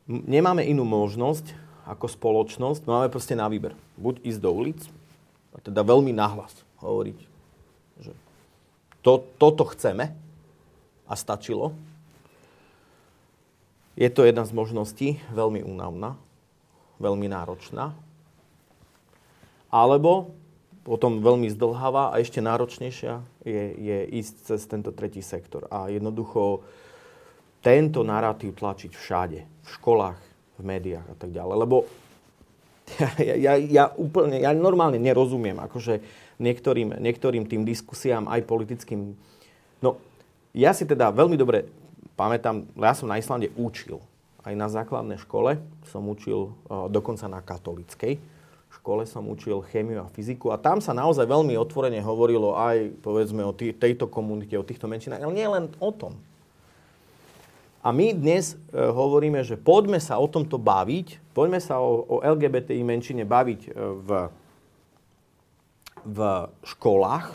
Nemáme 0.09 0.65
inú 0.65 0.89
možnosť 0.89 1.53
ako 1.85 2.09
spoločnosť, 2.09 2.89
máme 2.89 3.13
proste 3.13 3.37
na 3.37 3.53
výber. 3.53 3.77
Buď 3.97 4.21
ísť 4.25 4.41
do 4.41 4.51
ulic, 4.53 4.81
a 5.57 5.59
teda 5.65 5.81
veľmi 5.81 6.13
nahlas 6.13 6.53
hovoriť, 6.85 7.19
že 8.05 8.13
to, 9.01 9.25
toto 9.41 9.65
chceme 9.73 10.13
a 11.09 11.15
stačilo. 11.17 11.73
Je 13.97 14.13
to 14.13 14.29
jedna 14.29 14.45
z 14.45 14.53
možností, 14.53 15.09
veľmi 15.33 15.65
únavná, 15.65 16.21
veľmi 17.01 17.25
náročná. 17.33 17.97
Alebo 19.73 20.37
potom 20.85 21.25
veľmi 21.25 21.49
zdlhavá 21.51 22.13
a 22.13 22.21
ešte 22.21 22.45
náročnejšia 22.45 23.25
je, 23.43 23.65
je 23.81 23.99
ísť 24.21 24.35
cez 24.53 24.61
tento 24.69 24.93
tretí 24.93 25.25
sektor. 25.25 25.65
A 25.73 25.89
jednoducho 25.89 26.61
tento 27.65 28.05
narratív 28.05 28.55
tlačiť 28.55 28.93
všade. 28.93 29.41
V 29.43 29.69
školách, 29.81 30.21
v 30.61 30.63
médiách 30.63 31.07
a 31.09 31.17
tak 31.17 31.33
ďalej. 31.33 31.57
Lebo 31.65 31.77
ja, 33.19 33.35
ja, 33.35 33.53
ja 33.59 33.85
úplne, 33.99 34.41
ja 34.41 34.55
normálne 34.55 34.97
nerozumiem, 35.03 35.59
akože 35.59 36.01
niektorým, 36.39 36.97
niektorým 37.03 37.45
tým 37.51 37.67
diskusiám 37.67 38.31
aj 38.31 38.47
politickým. 38.47 39.19
No, 39.83 39.99
ja 40.55 40.71
si 40.73 40.87
teda 40.87 41.11
veľmi 41.11 41.35
dobre 41.35 41.67
pamätám, 42.17 42.65
ja 42.79 42.97
som 42.97 43.11
na 43.11 43.21
Islande 43.21 43.53
učil. 43.55 44.01
Aj 44.47 44.55
na 44.55 44.71
základnej 44.71 45.19
škole 45.19 45.59
som 45.91 46.07
učil, 46.07 46.55
uh, 46.71 46.87
dokonca 46.87 47.27
na 47.27 47.43
katolickej 47.43 48.17
škole 48.87 49.03
som 49.03 49.27
učil 49.27 49.67
chémiu 49.67 49.99
a 50.05 50.13
fyziku 50.15 50.55
a 50.55 50.61
tam 50.61 50.79
sa 50.79 50.95
naozaj 50.95 51.27
veľmi 51.27 51.59
otvorene 51.59 51.99
hovorilo 51.99 52.55
aj, 52.55 53.03
povedzme, 53.03 53.43
o 53.43 53.51
tý, 53.51 53.75
tejto 53.75 54.07
komunite, 54.07 54.55
o 54.55 54.63
týchto 54.63 54.87
menšinách, 54.87 55.27
ale 55.27 55.35
nie 55.35 55.49
len 55.49 55.67
o 55.83 55.91
tom. 55.91 56.15
A 57.87 57.95
my 57.95 58.11
dnes 58.19 58.59
e, 58.59 58.83
hovoríme, 58.83 59.47
že 59.47 59.55
poďme 59.55 60.03
sa 60.03 60.19
o 60.19 60.27
tomto 60.27 60.59
baviť, 60.59 61.31
poďme 61.31 61.63
sa 61.63 61.79
o, 61.79 62.03
o 62.03 62.17
LGBTI 62.19 62.83
menšine 62.83 63.23
baviť 63.23 63.61
e, 63.63 63.71
v 64.03 64.11
v 66.07 66.47
školách 66.63 67.35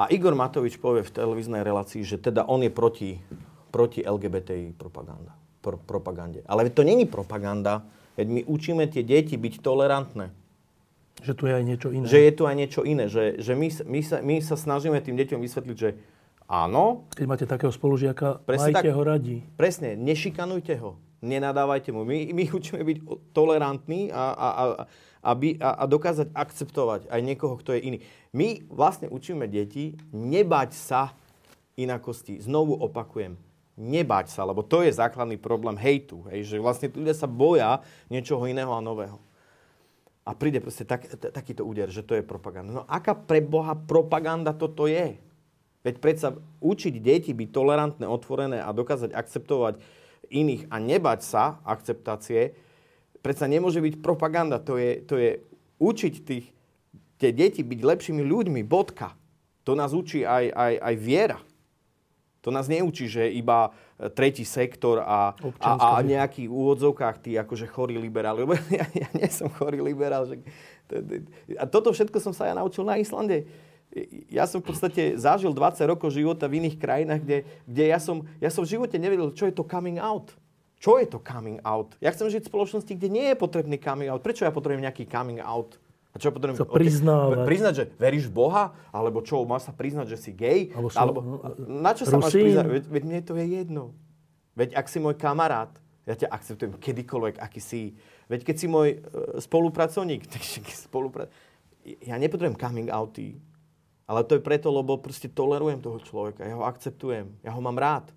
a 0.00 0.08
Igor 0.08 0.32
Matovič 0.32 0.80
povie 0.80 1.04
v 1.04 1.14
televíznej 1.14 1.60
relácii, 1.60 2.00
že 2.02 2.16
teda 2.16 2.48
on 2.48 2.64
je 2.64 2.72
proti, 2.72 3.20
proti 3.68 4.00
LGBTI 4.00 4.72
propaganda, 4.74 5.36
pro, 5.60 5.76
propagande. 5.76 6.40
Ale 6.48 6.72
to 6.72 6.82
není 6.82 7.04
propaganda, 7.04 7.84
veď 8.16 8.26
my 8.26 8.40
učíme 8.48 8.88
tie 8.88 9.04
deti 9.04 9.36
byť 9.36 9.60
tolerantné. 9.60 10.32
Že 11.22 11.32
tu 11.36 11.42
je 11.46 11.54
aj 11.54 11.64
niečo 11.68 11.88
iné. 11.92 12.04
Že 12.08 12.18
je 12.18 12.32
tu 12.32 12.42
aj 12.48 12.56
niečo 12.56 12.82
iné. 12.82 13.04
Že, 13.06 13.22
že 13.38 13.52
my, 13.52 13.68
my, 13.68 14.00
sa, 14.00 14.16
my 14.24 14.34
sa 14.42 14.56
snažíme 14.58 14.98
tým 15.04 15.14
deťom 15.14 15.38
vysvetliť, 15.38 15.76
že 15.76 15.90
áno. 16.52 17.08
Keď 17.16 17.24
máte 17.24 17.46
takého 17.48 17.72
spolužiaka, 17.72 18.44
majte 18.44 18.76
tak, 18.76 18.92
ho 18.92 19.02
radi. 19.02 19.40
Presne, 19.56 19.96
nešikanujte 19.96 20.76
ho, 20.76 21.00
nenadávajte 21.24 21.88
mu. 21.96 22.04
My, 22.04 22.28
my 22.36 22.52
učíme 22.52 22.84
byť 22.84 22.98
tolerantní 23.32 24.12
a, 24.12 24.36
a, 24.36 24.48
a, 24.52 24.64
aby, 25.32 25.56
a, 25.56 25.80
a 25.80 25.84
dokázať 25.88 26.28
akceptovať 26.36 27.08
aj 27.08 27.20
niekoho, 27.24 27.56
kto 27.56 27.72
je 27.72 27.80
iný. 27.80 27.98
My 28.36 28.60
vlastne 28.68 29.08
učíme 29.08 29.48
deti 29.48 29.96
nebať 30.12 30.76
sa 30.76 31.16
inakosti. 31.80 32.36
Znovu 32.44 32.76
opakujem, 32.76 33.40
nebať 33.80 34.28
sa, 34.28 34.44
lebo 34.44 34.60
to 34.60 34.84
je 34.84 34.92
základný 34.92 35.40
problém 35.40 35.80
hejtu. 35.80 36.20
Hej, 36.28 36.52
že 36.52 36.56
vlastne 36.60 36.92
ľudia 36.92 37.16
sa 37.16 37.24
boja 37.24 37.80
niečoho 38.12 38.44
iného 38.44 38.68
a 38.68 38.84
nového. 38.84 39.16
A 40.22 40.36
príde 40.38 40.62
proste 40.62 40.86
tak, 40.86 41.08
t- 41.08 41.32
takýto 41.32 41.66
úder, 41.66 41.90
že 41.90 42.04
to 42.04 42.14
je 42.14 42.22
propaganda. 42.22 42.70
No 42.70 42.84
aká 42.86 43.16
pre 43.16 43.42
Boha 43.42 43.74
propaganda 43.74 44.54
toto 44.54 44.86
je? 44.86 45.18
Veď 45.82 45.98
predsa 45.98 46.28
učiť 46.62 46.94
deti 47.02 47.34
byť 47.34 47.48
tolerantné, 47.50 48.06
otvorené 48.06 48.62
a 48.62 48.70
dokázať 48.70 49.10
akceptovať 49.10 49.82
iných 50.30 50.70
a 50.70 50.78
nebať 50.78 51.20
sa 51.26 51.58
akceptácie, 51.66 52.54
predsa 53.18 53.50
nemôže 53.50 53.82
byť 53.82 53.98
propaganda. 53.98 54.62
To 54.62 54.78
je, 54.78 55.02
to 55.02 55.14
je 55.18 55.30
učiť 55.82 56.14
tých, 56.22 56.46
tie 57.18 57.30
deti 57.34 57.66
byť 57.66 57.80
lepšími 57.82 58.22
ľuďmi, 58.22 58.62
bodka. 58.62 59.18
To 59.66 59.74
nás 59.74 59.90
učí 59.94 60.22
aj, 60.26 60.54
aj, 60.54 60.74
aj 60.78 60.94
viera. 60.98 61.38
To 62.42 62.50
nás 62.50 62.66
neučí, 62.66 63.06
že 63.06 63.30
iba 63.30 63.70
e, 63.70 64.10
tretí 64.10 64.42
sektor 64.42 64.98
a, 64.98 65.30
a, 65.62 65.70
a 65.78 66.02
nejaký 66.02 66.50
v 66.50 66.54
úvodzovkách 66.54 67.22
tí 67.22 67.38
akože 67.38 67.70
chorí 67.70 67.94
liberáli. 67.94 68.42
Lebo 68.42 68.58
ja, 68.78 68.86
ja 68.90 69.08
nie 69.14 69.30
som 69.30 69.46
chorý 69.46 69.78
liberál. 69.78 70.26
Že, 70.26 70.42
a 71.54 71.64
toto 71.70 71.94
všetko 71.94 72.18
som 72.18 72.34
sa 72.34 72.50
ja 72.50 72.54
naučil 72.58 72.82
na 72.82 72.98
Islande. 72.98 73.46
Ja 74.32 74.48
som 74.48 74.64
v 74.64 74.72
podstate 74.72 75.20
zažil 75.20 75.52
20 75.52 75.84
rokov 75.84 76.16
života 76.16 76.48
v 76.48 76.64
iných 76.64 76.76
krajinách, 76.80 77.20
kde, 77.20 77.38
kde 77.68 77.84
ja, 77.92 78.00
som, 78.00 78.24
ja 78.40 78.48
som 78.48 78.64
v 78.64 78.72
živote 78.72 78.96
nevedel, 78.96 79.36
čo 79.36 79.44
je 79.44 79.52
to 79.52 79.68
coming 79.68 80.00
out. 80.00 80.32
Čo 80.80 80.96
je 80.98 81.06
to 81.06 81.20
coming 81.20 81.60
out? 81.62 81.94
Ja 82.00 82.10
chcem 82.10 82.26
žiť 82.26 82.48
v 82.48 82.50
spoločnosti, 82.50 82.90
kde 82.90 83.08
nie 83.12 83.26
je 83.30 83.36
potrebný 83.36 83.76
coming 83.78 84.08
out. 84.08 84.24
Prečo 84.24 84.48
ja 84.48 84.50
potrebujem 84.50 84.82
nejaký 84.82 85.06
coming 85.06 85.38
out? 85.38 85.76
A 86.12 86.20
čo 86.20 86.32
potrebujem? 86.32 86.58
Sa 86.58 86.68
priznávať. 86.68 87.36
Okay, 87.36 87.48
priznať, 87.48 87.72
že 87.76 87.84
veríš 87.96 88.26
v 88.28 88.34
Boha? 88.34 88.72
Alebo 88.92 89.20
čo, 89.24 89.44
máš 89.44 89.68
sa 89.68 89.72
priznať, 89.72 90.12
že 90.12 90.18
si 90.18 90.30
gay? 90.32 90.72
Alebo, 90.72 90.92
alebo 90.96 91.20
na 91.56 91.92
čo 91.92 92.08
sa 92.08 92.20
máš 92.20 92.36
priznať? 92.36 92.66
Veď, 92.68 92.84
veď 92.88 93.02
mne 93.08 93.20
to 93.24 93.32
je 93.36 93.46
jedno. 93.48 93.84
Veď 94.52 94.76
ak 94.76 94.86
si 94.88 94.98
môj 95.00 95.16
kamarát, 95.16 95.72
ja 96.02 96.18
ťa 96.18 96.28
akceptujem 96.34 96.72
kedykoľvek, 96.82 97.38
aký 97.38 97.60
si. 97.62 97.94
Veď 98.26 98.42
keď 98.42 98.56
si 98.58 98.66
môj 98.66 98.88
uh, 98.98 99.38
spolupracovník, 99.38 100.26
tak 100.32 100.42
spolupra... 100.72 101.30
ja 101.84 102.18
nepotrebujem 102.18 102.58
coming 102.58 102.90
outy. 102.90 103.38
Ale 104.12 104.28
to 104.28 104.36
je 104.36 104.44
preto, 104.44 104.68
lebo 104.68 105.00
proste 105.00 105.24
tolerujem 105.24 105.80
toho 105.80 105.96
človeka. 105.96 106.44
Ja 106.44 106.60
ho 106.60 106.68
akceptujem. 106.68 107.32
Ja 107.40 107.56
ho 107.56 107.64
mám 107.64 107.80
rád. 107.80 108.12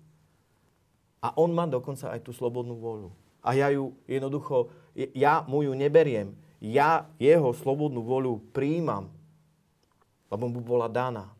A 1.24 1.32
on 1.40 1.56
má 1.56 1.64
dokonca 1.64 2.12
aj 2.12 2.20
tú 2.20 2.36
slobodnú 2.36 2.76
voľu. 2.76 3.08
A 3.40 3.56
ja 3.56 3.72
ju 3.72 3.96
jednoducho, 4.04 4.68
ja 5.16 5.40
mu 5.48 5.64
ju 5.64 5.72
neberiem. 5.72 6.36
Ja 6.60 7.08
jeho 7.16 7.48
slobodnú 7.56 8.04
voľu 8.04 8.44
príjmam, 8.52 9.08
lebo 10.28 10.52
mu 10.52 10.60
bola 10.60 10.84
daná. 10.84 11.32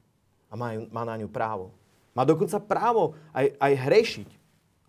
A 0.49 0.57
má, 0.57 0.73
má 0.89 1.05
na 1.05 1.21
ňu 1.21 1.29
právo. 1.29 1.77
Má 2.17 2.25
dokonca 2.25 2.57
právo 2.57 3.13
aj, 3.37 3.53
aj 3.61 3.73
hrešiť. 3.77 4.29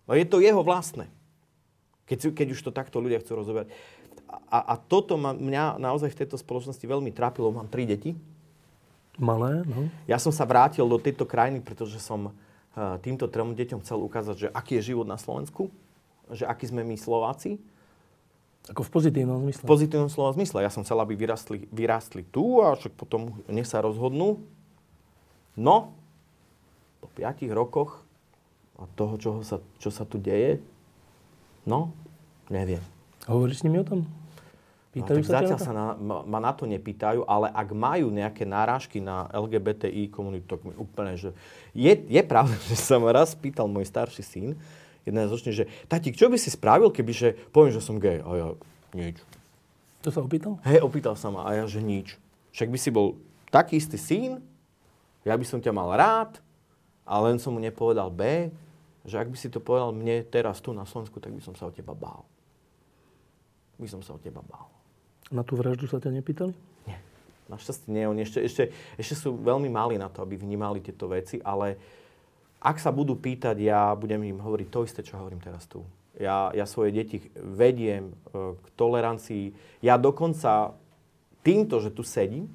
No 0.08 0.16
je 0.16 0.24
to 0.24 0.40
jeho 0.40 0.64
vlastné. 0.64 1.12
Keď, 2.08 2.32
keď 2.32 2.56
už 2.56 2.60
to 2.64 2.72
takto 2.72 3.04
ľudia 3.04 3.20
chcú 3.20 3.36
rozoberať. 3.36 3.68
A, 4.48 4.72
a 4.72 4.74
toto 4.80 5.20
ma, 5.20 5.36
mňa 5.36 5.76
naozaj 5.76 6.08
v 6.16 6.24
tejto 6.24 6.40
spoločnosti 6.40 6.80
veľmi 6.80 7.12
trápilo. 7.12 7.52
Mám 7.52 7.68
tri 7.68 7.84
deti. 7.84 8.16
Malé, 9.18 9.66
no. 9.66 9.90
Ja 10.06 10.22
som 10.22 10.30
sa 10.30 10.46
vrátil 10.46 10.86
do 10.86 10.96
tejto 10.96 11.26
krajiny, 11.26 11.58
pretože 11.58 11.98
som 11.98 12.30
týmto 13.02 13.26
trom 13.26 13.58
deťom 13.58 13.82
chcel 13.82 13.98
ukázať, 13.98 14.36
že 14.46 14.48
aký 14.54 14.78
je 14.78 14.94
život 14.94 15.10
na 15.10 15.18
Slovensku, 15.18 15.74
že 16.30 16.46
aký 16.46 16.70
sme 16.70 16.86
my 16.86 16.94
Slováci. 16.94 17.58
Ako 18.70 18.84
v 18.84 18.90
pozitívnom 18.94 19.42
zmysle. 19.42 19.64
V 19.64 19.70
pozitívnom 19.70 20.12
slova 20.12 20.36
zmysle. 20.36 20.62
Ja 20.62 20.70
som 20.70 20.84
chcel, 20.84 21.00
aby 21.00 21.16
vyrastli, 21.16 21.66
vyrastli 21.72 22.22
tu 22.22 22.60
a 22.62 22.76
však 22.76 22.94
potom 22.94 23.40
nech 23.48 23.66
sa 23.66 23.80
rozhodnú. 23.80 24.44
No, 25.58 25.96
po 27.02 27.08
piatich 27.16 27.50
rokoch 27.50 28.04
a 28.78 28.86
toho, 28.94 29.18
čo 29.18 29.30
sa, 29.42 29.58
čo 29.82 29.90
sa 29.90 30.06
tu 30.06 30.20
deje, 30.22 30.62
no, 31.66 31.90
neviem. 32.52 32.84
Hovoríš 33.26 33.60
s 33.60 33.64
nimi 33.66 33.82
o 33.82 33.88
tom? 33.88 34.06
Pýtajú 34.98 35.18
no, 35.18 35.24
tak 35.24 35.30
sa 35.30 35.34
zatiaľ 35.38 35.58
sa 35.62 35.72
na, 35.72 35.86
ma, 35.98 36.38
na 36.42 36.50
to 36.50 36.66
nepýtajú, 36.66 37.22
ale 37.24 37.48
ak 37.54 37.68
majú 37.70 38.10
nejaké 38.10 38.42
náražky 38.42 38.98
na 38.98 39.30
LGBTI 39.30 40.10
komunitu, 40.10 40.58
tak 40.58 40.66
mi 40.66 40.74
úplne, 40.74 41.14
že... 41.14 41.30
Je, 41.72 41.94
je 41.94 42.22
pravda, 42.26 42.58
že 42.68 42.74
sa 42.74 42.98
ma 42.98 43.14
raz 43.14 43.38
pýtal 43.38 43.70
môj 43.70 43.86
starší 43.86 44.22
syn, 44.26 44.48
ročných, 45.08 45.56
že 45.56 45.64
tati, 45.88 46.12
čo 46.12 46.28
by 46.28 46.36
si 46.36 46.52
spravil, 46.52 46.92
keby 46.92 47.12
že 47.16 47.28
poviem, 47.48 47.72
že 47.72 47.80
som 47.80 47.96
gay? 47.96 48.20
A 48.20 48.28
ja, 48.36 48.48
nič. 48.92 49.16
To 50.04 50.12
sa 50.12 50.20
opýtal? 50.20 50.60
Hej, 50.62 50.84
opýtal 50.84 51.16
sa 51.16 51.32
ma 51.32 51.48
a 51.48 51.56
ja, 51.56 51.64
že 51.64 51.80
nič. 51.80 52.20
Však 52.52 52.68
by 52.68 52.78
si 52.78 52.90
bol 52.92 53.16
taký 53.48 53.80
istý 53.80 53.96
syn, 53.96 54.44
ja 55.26 55.34
by 55.34 55.44
som 55.44 55.58
ťa 55.58 55.72
mal 55.74 55.90
rád, 55.96 56.38
ale 57.08 57.34
len 57.34 57.38
som 57.40 57.56
mu 57.56 57.60
nepovedal 57.60 58.12
B, 58.12 58.52
že 59.08 59.16
ak 59.16 59.32
by 59.32 59.36
si 59.40 59.48
to 59.48 59.58
povedal 59.58 59.90
mne 59.96 60.20
teraz 60.28 60.60
tu 60.60 60.76
na 60.76 60.84
Slovensku, 60.84 61.16
tak 61.18 61.32
by 61.32 61.40
som 61.40 61.56
sa 61.56 61.66
o 61.66 61.72
teba 61.72 61.96
bál. 61.96 62.28
By 63.80 63.88
som 63.88 64.04
sa 64.04 64.14
o 64.14 64.20
teba 64.20 64.44
bál. 64.44 64.77
Na 65.28 65.44
tú 65.44 65.60
vraždu 65.60 65.84
sa 65.84 66.00
ťa 66.00 66.12
nepýtali? 66.14 66.56
Nie. 66.88 66.98
Našťastie 67.52 67.92
nie. 67.92 68.08
Oni 68.08 68.24
ešte, 68.24 68.40
ešte, 68.40 68.62
ešte 68.96 69.14
sú 69.14 69.36
veľmi 69.36 69.68
malí 69.68 70.00
na 70.00 70.08
to, 70.08 70.24
aby 70.24 70.40
vnímali 70.40 70.80
tieto 70.80 71.08
veci, 71.08 71.36
ale 71.44 71.76
ak 72.58 72.80
sa 72.80 72.90
budú 72.90 73.14
pýtať, 73.14 73.54
ja 73.60 73.92
budem 73.94 74.24
im 74.24 74.40
hovoriť 74.40 74.68
to 74.72 74.80
isté, 74.82 75.00
čo 75.04 75.20
hovorím 75.20 75.38
teraz 75.38 75.68
tu. 75.68 75.84
Ja, 76.18 76.50
ja 76.50 76.66
svoje 76.66 76.90
deti 76.90 77.22
vediem 77.38 78.10
e, 78.10 78.14
k 78.58 78.66
tolerancii. 78.74 79.54
Ja 79.84 79.94
dokonca 79.94 80.74
týmto, 81.46 81.78
že 81.78 81.94
tu 81.94 82.02
sedím 82.02 82.50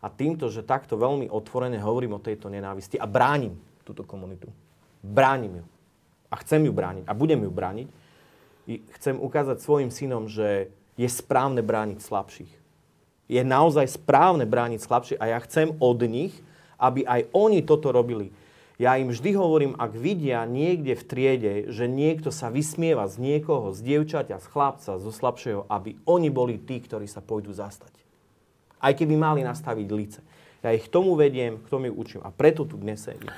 a 0.00 0.08
týmto, 0.08 0.48
že 0.48 0.64
takto 0.64 0.96
veľmi 0.96 1.28
otvorene 1.28 1.76
hovorím 1.76 2.16
o 2.16 2.24
tejto 2.24 2.48
nenávisti 2.48 2.96
a 2.96 3.04
bránim 3.04 3.60
túto 3.84 4.00
komunitu. 4.06 4.48
Bránim 5.04 5.60
ju. 5.60 5.66
A 6.32 6.40
chcem 6.40 6.64
ju 6.64 6.72
brániť. 6.72 7.04
A 7.04 7.12
budem 7.12 7.44
ju 7.44 7.52
brániť. 7.52 7.88
I 8.64 8.80
chcem 8.96 9.20
ukázať 9.20 9.60
svojim 9.60 9.92
synom, 9.92 10.30
že 10.30 10.72
je 11.02 11.08
správne 11.10 11.66
brániť 11.66 11.98
slabších. 11.98 12.52
Je 13.26 13.42
naozaj 13.42 13.98
správne 13.98 14.46
brániť 14.46 14.80
slabších 14.86 15.18
a 15.18 15.34
ja 15.34 15.38
chcem 15.42 15.74
od 15.82 15.98
nich, 16.06 16.34
aby 16.78 17.02
aj 17.02 17.26
oni 17.34 17.66
toto 17.66 17.90
robili. 17.90 18.30
Ja 18.78 18.98
im 18.98 19.14
vždy 19.14 19.38
hovorím, 19.38 19.72
ak 19.78 19.94
vidia 19.94 20.42
niekde 20.42 20.98
v 20.98 21.06
triede, 21.06 21.54
že 21.70 21.86
niekto 21.86 22.34
sa 22.34 22.50
vysmieva 22.50 23.06
z 23.06 23.22
niekoho, 23.22 23.70
z 23.70 23.78
dievčaťa, 23.78 24.42
z 24.42 24.46
chlapca, 24.50 24.98
zo 24.98 25.12
slabšieho, 25.14 25.70
aby 25.70 25.94
oni 26.02 26.28
boli 26.34 26.58
tí, 26.58 26.82
ktorí 26.82 27.06
sa 27.06 27.22
pôjdu 27.22 27.54
zastať. 27.54 27.94
Aj 28.82 28.90
keby 28.90 29.14
mali 29.14 29.46
nastaviť 29.46 29.88
lice. 29.94 30.20
Ja 30.66 30.74
ich 30.74 30.90
k 30.90 30.92
tomu 30.94 31.14
vediem, 31.14 31.62
k 31.62 31.70
tomu 31.70 31.94
učím. 31.94 32.26
A 32.26 32.34
preto 32.34 32.66
tu 32.66 32.74
dnes 32.74 32.98
sedím. 32.98 33.30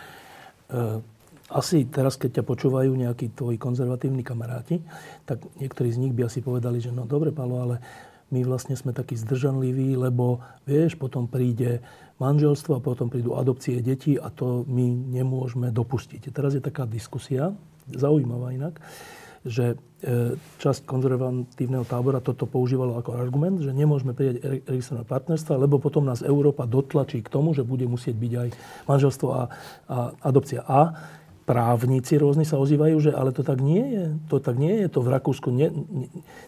Asi 1.55 1.87
teraz, 1.87 2.19
keď 2.19 2.43
ťa 2.43 2.45
počúvajú 2.51 2.91
nejakí 2.91 3.31
tvoji 3.39 3.63
konzervatívni 3.63 4.27
kamaráti, 4.27 4.83
tak 5.23 5.39
niektorí 5.63 5.95
z 5.95 6.03
nich 6.03 6.11
by 6.11 6.27
asi 6.27 6.43
povedali, 6.43 6.83
že 6.83 6.91
no 6.91 7.07
dobre, 7.07 7.31
Palo, 7.31 7.63
ale 7.63 7.79
my 8.35 8.43
vlastne 8.43 8.75
sme 8.75 8.91
takí 8.91 9.15
zdržanliví, 9.15 9.95
lebo 9.95 10.43
vieš, 10.67 10.99
potom 10.99 11.31
príde 11.31 11.79
manželstvo 12.19 12.79
a 12.79 12.83
potom 12.83 13.07
prídu 13.07 13.39
adopcie 13.39 13.79
detí 13.79 14.19
a 14.19 14.35
to 14.35 14.67
my 14.67 14.83
nemôžeme 14.91 15.71
dopustiť. 15.71 16.35
Teraz 16.35 16.59
je 16.59 16.63
taká 16.63 16.91
diskusia, 16.91 17.55
zaujímavá 17.87 18.51
inak, 18.51 18.83
že 19.45 19.77
e, 20.01 20.41
časť 20.41 20.89
konzervatívneho 20.89 21.85
tábora 21.85 22.25
toto 22.25 22.49
používalo 22.49 22.97
ako 22.97 23.13
argument, 23.13 23.61
že 23.61 23.77
nemôžeme 23.77 24.17
prijať 24.17 24.65
registrované 24.65 25.05
partnerstva, 25.05 25.61
lebo 25.61 25.77
potom 25.77 26.09
nás 26.09 26.25
Európa 26.25 26.65
dotlačí 26.65 27.21
k 27.21 27.29
tomu, 27.29 27.53
že 27.53 27.61
bude 27.61 27.85
musieť 27.85 28.17
byť 28.17 28.33
aj 28.41 28.49
manželstvo 28.89 29.29
a, 29.29 29.43
a 29.85 29.97
adopcia. 30.25 30.65
A 30.65 30.97
právnici 31.45 32.17
rôzni 32.17 32.49
sa 32.49 32.57
ozývajú, 32.57 32.97
že 33.05 33.11
ale 33.13 33.31
to 33.31 33.45
tak 33.45 33.61
nie 33.61 33.85
je. 33.85 34.05
To 34.33 34.41
tak 34.41 34.57
nie 34.57 34.85
je. 34.85 34.87
To 34.89 35.05
v 35.05 35.13
Rakúsku 35.13 35.53
ne, 35.53 35.69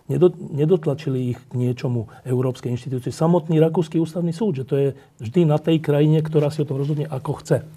ne, 0.09 0.17
nedotlačili 0.57 1.37
ich 1.37 1.39
k 1.41 1.53
niečomu 1.53 2.09
európskej 2.25 2.73
inštitúcie. 2.73 3.13
Samotný 3.13 3.61
Rakúsky 3.61 4.01
ústavný 4.01 4.33
súd, 4.33 4.65
že 4.65 4.69
to 4.69 4.75
je 4.81 4.89
vždy 5.21 5.45
na 5.45 5.61
tej 5.61 5.85
krajine, 5.85 6.25
ktorá 6.25 6.49
si 6.49 6.65
o 6.65 6.69
tom 6.69 6.81
rozhodne, 6.81 7.05
ako 7.05 7.33
chce. 7.45 7.69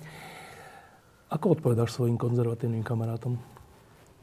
Ako 1.30 1.60
odpovedáš 1.60 1.94
svojim 1.94 2.16
konzervatívnym 2.16 2.82
kamarátom? 2.82 3.38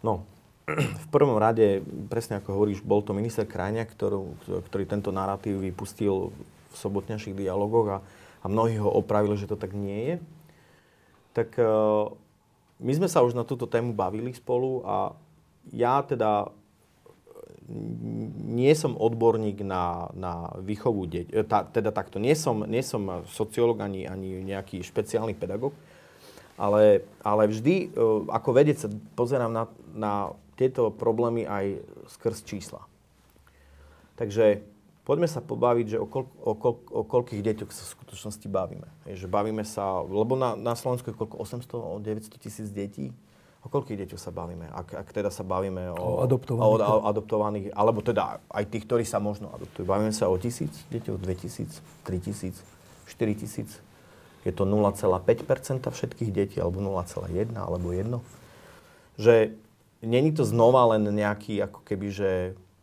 No, 0.00 0.24
v 1.04 1.06
prvom 1.12 1.36
rade, 1.36 1.84
presne 2.08 2.40
ako 2.40 2.56
hovoríš, 2.56 2.80
bol 2.80 3.04
to 3.04 3.12
minister 3.12 3.46
Krajňa, 3.46 3.86
ktorý, 3.86 4.24
ktorý 4.66 4.84
tento 4.88 5.12
narratív 5.12 5.62
vypustil 5.62 6.32
v 6.72 6.74
sobotnejších 6.74 7.36
dialogoch 7.36 7.86
a, 7.88 7.98
a 8.40 8.46
mnohí 8.48 8.80
ho 8.80 8.88
opravili, 8.88 9.36
že 9.36 9.46
to 9.46 9.54
tak 9.54 9.76
nie 9.76 10.00
je. 10.02 10.16
Tak 11.36 11.60
my 12.76 12.92
sme 12.92 13.08
sa 13.08 13.24
už 13.24 13.32
na 13.32 13.44
túto 13.46 13.64
tému 13.64 13.96
bavili 13.96 14.32
spolu 14.36 14.84
a 14.84 15.16
ja 15.72 16.04
teda 16.04 16.52
nie 18.46 18.70
som 18.78 18.94
odborník 18.94 19.66
na, 19.66 20.06
na 20.14 20.54
výchovu 20.62 21.02
detí. 21.10 21.34
E, 21.34 21.42
teda 21.46 21.90
takto, 21.90 22.22
nie 22.22 22.34
som, 22.38 22.62
nie 22.62 22.82
som 22.82 23.26
sociológ 23.26 23.82
ani, 23.82 24.06
ani 24.06 24.38
nejaký 24.46 24.86
špeciálny 24.86 25.34
pedagóg, 25.34 25.74
ale, 26.54 27.02
ale 27.26 27.50
vždy 27.50 27.74
e, 27.74 27.86
ako 28.30 28.48
vedec 28.54 28.78
sa 28.78 28.88
pozerám 29.18 29.50
na, 29.50 29.64
na 29.90 30.12
tieto 30.54 30.94
problémy 30.94 31.42
aj 31.42 31.82
skrz 32.16 32.46
čísla. 32.46 32.86
Takže 34.14 34.62
poďme 35.06 35.30
sa 35.30 35.38
pobaviť, 35.38 35.86
že 35.94 35.98
o, 36.02 36.06
koľ, 36.10 36.24
o, 36.42 36.52
koľ, 36.58 36.74
o 36.90 37.02
koľkých 37.06 37.40
deťoch 37.40 37.70
sa 37.70 37.86
v 37.86 37.92
skutočnosti 37.94 38.46
bavíme. 38.50 38.90
Že 39.06 39.30
bavíme 39.30 39.62
sa, 39.62 40.02
lebo 40.02 40.34
na, 40.34 40.58
na 40.58 40.74
Slovensku 40.74 41.14
je 41.14 41.16
koľko? 41.16 41.38
800, 41.38 42.02
900 42.02 42.42
tisíc 42.42 42.68
detí? 42.74 43.14
O 43.62 43.70
koľkých 43.70 44.02
deťoch 44.02 44.18
sa 44.18 44.34
bavíme? 44.34 44.66
Ak, 44.66 44.90
ak 44.98 45.08
teda 45.14 45.30
sa 45.30 45.46
bavíme 45.46 45.94
o, 45.94 45.94
o, 45.94 46.10
adoptovaných. 46.26 46.82
o, 46.82 46.94
o 46.98 47.06
adoptovaných, 47.06 47.66
alebo 47.78 48.02
teda 48.02 48.42
aj 48.50 48.64
tých, 48.66 48.84
ktorí 48.90 49.06
sa 49.06 49.22
možno 49.22 49.54
adoptujú. 49.54 49.86
Bavíme 49.86 50.10
sa 50.10 50.26
o 50.26 50.34
tisíc 50.42 50.74
detí, 50.90 51.14
o 51.14 51.18
2000, 51.18 51.70
3000, 52.02 52.58
4000. 53.06 53.86
Je 54.42 54.52
to 54.54 54.62
0,5% 54.66 55.22
všetkých 55.86 56.30
detí, 56.34 56.58
alebo 56.58 56.82
0,1, 56.82 57.54
alebo 57.54 57.94
1. 57.94 58.10
Že 59.22 59.54
není 60.02 60.30
to 60.34 60.42
znova 60.42 60.94
len 60.94 61.06
nejaký, 61.10 61.62
ako 61.62 61.82
keby, 61.82 62.06
že 62.10 62.30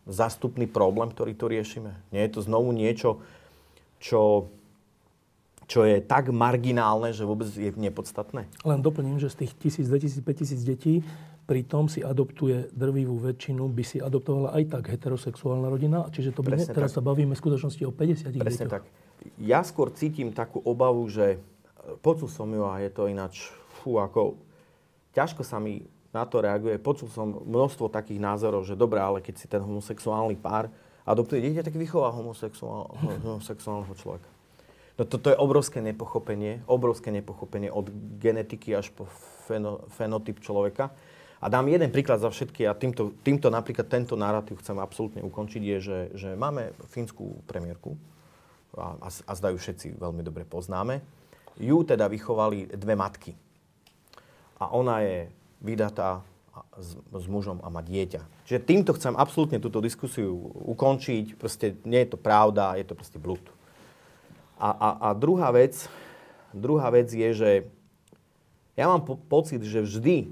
zastupný 0.04 0.68
problém, 0.68 1.10
ktorý 1.10 1.32
tu 1.32 1.48
riešime. 1.48 1.96
Nie 2.12 2.28
je 2.28 2.36
to 2.36 2.40
znovu 2.44 2.76
niečo, 2.76 3.24
čo, 4.00 4.52
čo 5.64 5.80
je 5.88 6.04
tak 6.04 6.28
marginálne, 6.28 7.16
že 7.16 7.24
vôbec 7.24 7.48
je 7.48 7.72
nepodstatné. 7.72 8.48
Len 8.64 8.80
doplním, 8.84 9.16
že 9.16 9.32
z 9.32 9.44
tých 9.48 9.80
1000, 9.80 9.88
2000, 9.88 10.20
5000 10.20 10.60
detí 10.68 10.94
pritom 11.44 11.92
si 11.92 12.00
adoptuje 12.00 12.72
drvivú 12.72 13.20
väčšinu, 13.20 13.68
by 13.68 13.84
si 13.84 14.00
adoptovala 14.00 14.56
aj 14.56 14.64
tak 14.80 14.84
heterosexuálna 14.96 15.68
rodina. 15.68 16.08
Čiže 16.08 16.32
to 16.32 16.40
by 16.40 16.56
ne, 16.56 16.64
teraz 16.64 16.92
tak. 16.92 17.00
sa 17.00 17.02
bavíme 17.04 17.36
v 17.36 17.40
skutočnosti 17.40 17.82
o 17.84 17.92
50 17.92 18.32
Presne 18.40 18.68
deťoch. 18.68 18.72
tak. 18.72 18.84
Ja 19.40 19.64
skôr 19.64 19.92
cítim 19.92 20.32
takú 20.32 20.60
obavu, 20.64 21.04
že 21.08 21.40
počul 22.00 22.28
som 22.32 22.48
ju 22.48 22.64
a 22.64 22.80
je 22.80 22.90
to 22.92 23.08
ináč, 23.08 23.52
fú, 23.80 24.00
ako 24.00 24.40
ťažko 25.12 25.44
sa 25.44 25.60
mi 25.60 25.84
na 26.14 26.22
to 26.22 26.38
reaguje. 26.38 26.78
Počul 26.78 27.10
som 27.10 27.42
množstvo 27.42 27.90
takých 27.90 28.22
názorov, 28.22 28.62
že 28.62 28.78
dobré, 28.78 29.02
ale 29.02 29.18
keď 29.18 29.34
si 29.34 29.50
ten 29.50 29.58
homosexuálny 29.58 30.38
pár 30.38 30.70
adoptuje 31.02 31.42
dieťa, 31.42 31.66
tak 31.66 31.76
vychová 31.76 32.14
homosexuál, 32.14 32.94
homosexuálneho 33.26 33.92
človeka. 33.98 34.30
No 34.94 35.02
toto 35.02 35.26
je 35.26 35.36
obrovské 35.36 35.82
nepochopenie, 35.82 36.62
obrovské 36.70 37.10
nepochopenie 37.10 37.66
od 37.66 37.90
genetiky 38.22 38.78
až 38.78 38.94
po 38.94 39.10
feno, 39.50 39.82
fenotyp 39.90 40.38
človeka. 40.38 40.94
A 41.42 41.50
dám 41.50 41.66
jeden 41.68 41.90
príklad 41.90 42.22
za 42.22 42.30
všetky 42.30 42.64
a 42.64 42.78
týmto, 42.78 43.12
týmto 43.20 43.52
napríklad 43.52 43.90
tento 43.90 44.14
narratív 44.14 44.62
chcem 44.62 44.78
absolútne 44.80 45.20
ukončiť, 45.20 45.60
je, 45.60 45.78
že, 45.82 45.98
že 46.14 46.28
máme 46.38 46.72
fínsku 46.88 47.42
premiérku 47.44 47.98
a, 48.78 48.96
a, 49.02 49.08
a 49.10 49.32
zdajú 49.34 49.58
všetci 49.60 49.98
veľmi 49.98 50.22
dobre 50.24 50.46
poznáme. 50.46 51.02
Ju 51.60 51.84
teda 51.84 52.08
vychovali 52.08 52.72
dve 52.72 52.94
matky. 52.96 53.36
A 54.62 54.72
ona 54.72 55.02
je 55.04 55.28
vydatá 55.64 56.20
s, 56.76 56.94
s 57.00 57.26
mužom 57.26 57.58
a 57.64 57.72
má 57.72 57.80
dieťa. 57.80 58.46
Čiže 58.46 58.60
týmto 58.62 58.92
chcem 58.94 59.16
absolútne 59.16 59.58
túto 59.58 59.80
diskusiu 59.80 60.36
ukončiť. 60.70 61.34
Proste 61.40 61.74
nie 61.88 62.04
je 62.04 62.14
to 62.14 62.18
pravda, 62.20 62.76
je 62.78 62.86
to 62.86 62.94
proste 62.94 63.18
blúd. 63.18 63.42
A, 64.60 64.70
a, 64.70 64.88
a 65.00 65.08
druhá 65.16 65.50
vec, 65.50 65.88
druhá 66.54 66.86
vec 66.92 67.10
je, 67.10 67.28
že 67.34 67.50
ja 68.78 68.86
mám 68.86 69.02
po- 69.02 69.18
pocit, 69.18 69.62
že 69.64 69.82
vždy, 69.82 70.30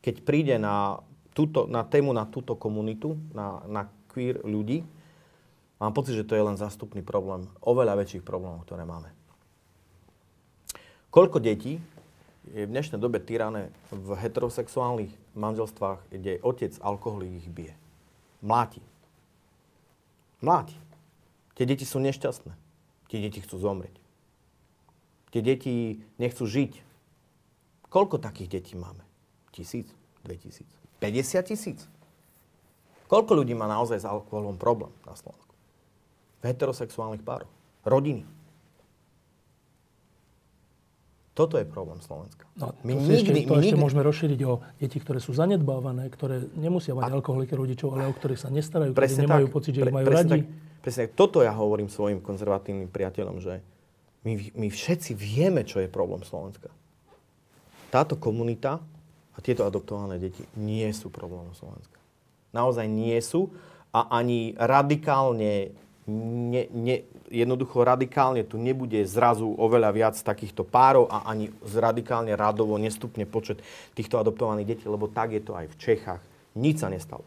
keď 0.00 0.14
príde 0.24 0.56
na, 0.56 1.04
túto, 1.36 1.68
na 1.68 1.84
tému 1.84 2.16
na 2.16 2.24
túto 2.24 2.56
komunitu, 2.56 3.20
na, 3.36 3.60
na 3.68 3.82
queer 4.12 4.40
ľudí, 4.40 4.84
mám 5.76 5.92
pocit, 5.92 6.16
že 6.16 6.24
to 6.24 6.36
je 6.36 6.46
len 6.46 6.56
zastupný 6.56 7.04
problém 7.04 7.44
oveľa 7.60 8.00
väčších 8.00 8.24
problémov, 8.24 8.64
ktoré 8.64 8.88
máme. 8.88 9.12
Koľko 11.10 11.42
detí 11.42 11.82
je 12.50 12.66
v 12.66 12.72
dnešnej 12.72 12.98
dobe 12.98 13.22
tyrané 13.22 13.70
v 13.94 14.18
heterosexuálnych 14.18 15.12
manželstvách, 15.38 16.02
kde 16.10 16.42
otec 16.42 16.74
alkoholik 16.82 17.46
ich 17.46 17.48
bije. 17.50 17.74
Mláti. 18.42 18.82
Mláti. 20.42 20.74
Tie 21.54 21.68
deti 21.68 21.86
sú 21.86 22.02
nešťastné. 22.02 22.52
Tie 23.12 23.18
deti 23.22 23.38
chcú 23.44 23.60
zomrieť. 23.60 23.94
Tie 25.30 25.42
deti 25.44 26.02
nechcú 26.18 26.48
žiť. 26.48 26.82
Koľko 27.86 28.18
takých 28.18 28.58
detí 28.58 28.74
máme? 28.74 29.02
Tisíc? 29.54 29.86
Dve 30.26 30.38
tisíc? 30.38 30.66
50 30.98 31.50
tisíc? 31.50 31.78
Koľko 33.10 33.42
ľudí 33.42 33.54
má 33.54 33.66
naozaj 33.66 34.02
s 34.02 34.06
alkoholom 34.06 34.58
problém 34.58 34.90
na 35.02 35.14
Slovensku? 35.18 35.54
Heterosexuálnych 36.42 37.26
párov. 37.26 37.50
Rodiny. 37.82 38.22
Toto 41.40 41.56
je 41.56 41.64
problém 41.64 41.96
Slovenska. 42.04 42.44
No, 42.52 42.76
my 42.84 42.92
to 42.92 43.00
nikdy, 43.00 43.16
ešte, 43.16 43.32
to 43.48 43.52
my 43.56 43.64
ešte 43.64 43.72
nikdy... 43.72 43.80
môžeme 43.80 44.02
rozšíriť 44.04 44.40
o 44.44 44.52
deti, 44.76 45.00
ktoré 45.00 45.24
sú 45.24 45.32
zanedbávané, 45.32 46.12
ktoré 46.12 46.44
nemusia 46.52 46.92
mať 46.92 47.08
a... 47.08 47.16
alkoholiky 47.16 47.56
rodičov, 47.56 47.96
ale 47.96 48.12
o 48.12 48.12
ktorých 48.12 48.44
sa 48.44 48.52
nestarajú, 48.52 48.92
ktorí 48.92 49.24
nemajú 49.24 49.46
tak, 49.48 49.54
pocit, 49.56 49.72
že 49.72 49.80
pre, 49.80 49.88
ich 49.88 49.96
majú 49.96 50.04
presne 50.04 50.20
radi. 50.20 50.40
Tak, 50.44 50.84
presne 50.84 51.02
tak. 51.08 51.12
Toto 51.16 51.40
ja 51.40 51.56
hovorím 51.56 51.88
svojim 51.88 52.20
konzervatívnym 52.20 52.92
priateľom, 52.92 53.40
že 53.40 53.64
my, 54.28 54.52
my 54.52 54.68
všetci 54.68 55.16
vieme, 55.16 55.64
čo 55.64 55.80
je 55.80 55.88
problém 55.88 56.20
Slovenska. 56.28 56.68
Táto 57.88 58.20
komunita 58.20 58.76
a 59.32 59.38
tieto 59.40 59.64
adoptované 59.64 60.20
deti 60.20 60.44
nie 60.60 60.92
sú 60.92 61.08
problémom 61.08 61.56
Slovenska. 61.56 61.96
Naozaj 62.52 62.84
nie 62.84 63.16
sú 63.24 63.48
a 63.96 64.12
ani 64.12 64.52
radikálne 64.60 65.72
ne, 66.04 66.62
ne, 66.68 66.96
jednoducho 67.30 67.86
radikálne 67.86 68.42
tu 68.42 68.58
nebude 68.58 68.98
zrazu 69.06 69.46
oveľa 69.46 69.90
viac 69.94 70.16
takýchto 70.18 70.66
párov 70.66 71.06
a 71.06 71.24
ani 71.30 71.54
radikálne 71.62 72.34
radovo 72.34 72.76
nestupne 72.76 73.24
počet 73.24 73.62
týchto 73.94 74.18
adoptovaných 74.18 74.68
detí, 74.76 74.84
lebo 74.90 75.06
tak 75.06 75.32
je 75.38 75.42
to 75.42 75.54
aj 75.54 75.70
v 75.70 75.78
Čechách. 75.78 76.22
Nič 76.58 76.82
sa 76.82 76.90
nestalo. 76.90 77.22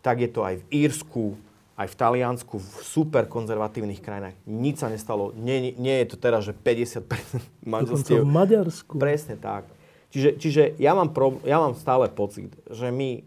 Tak 0.00 0.22
je 0.22 0.30
to 0.30 0.46
aj 0.46 0.62
v 0.62 0.64
Írsku, 0.86 1.34
aj 1.76 1.92
v 1.92 1.98
Taliansku, 1.98 2.56
v 2.56 2.74
super 2.86 3.26
konzervatívnych 3.26 4.00
krajinách. 4.00 4.38
Nič 4.46 4.80
sa 4.80 4.88
nestalo. 4.88 5.34
Nie, 5.34 5.74
nie 5.74 5.96
je 6.06 6.14
to 6.14 6.16
teraz, 6.16 6.46
že 6.46 6.54
50% 6.54 7.42
manželstiev. 7.66 8.22
v 8.22 8.30
Maďarsku. 8.30 8.94
Presne 8.96 9.34
tak. 9.36 9.66
Čiže, 10.14 10.30
čiže 10.38 10.62
ja, 10.80 10.94
mám 10.94 11.10
pro, 11.12 11.42
ja 11.42 11.60
mám 11.60 11.74
stále 11.74 12.08
pocit, 12.08 12.54
že 12.70 12.88
my 12.88 13.20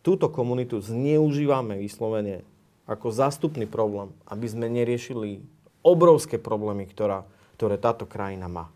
túto 0.00 0.30
komunitu 0.32 0.80
zneužívame 0.80 1.76
vyslovene 1.76 2.46
ako 2.86 3.14
zástupný 3.14 3.64
problém, 3.64 4.10
aby 4.26 4.46
sme 4.46 4.66
neriešili 4.66 5.42
obrovské 5.82 6.38
problémy, 6.38 6.86
ktorá, 6.86 7.26
ktoré 7.58 7.78
táto 7.78 8.06
krajina 8.06 8.50
má. 8.50 8.66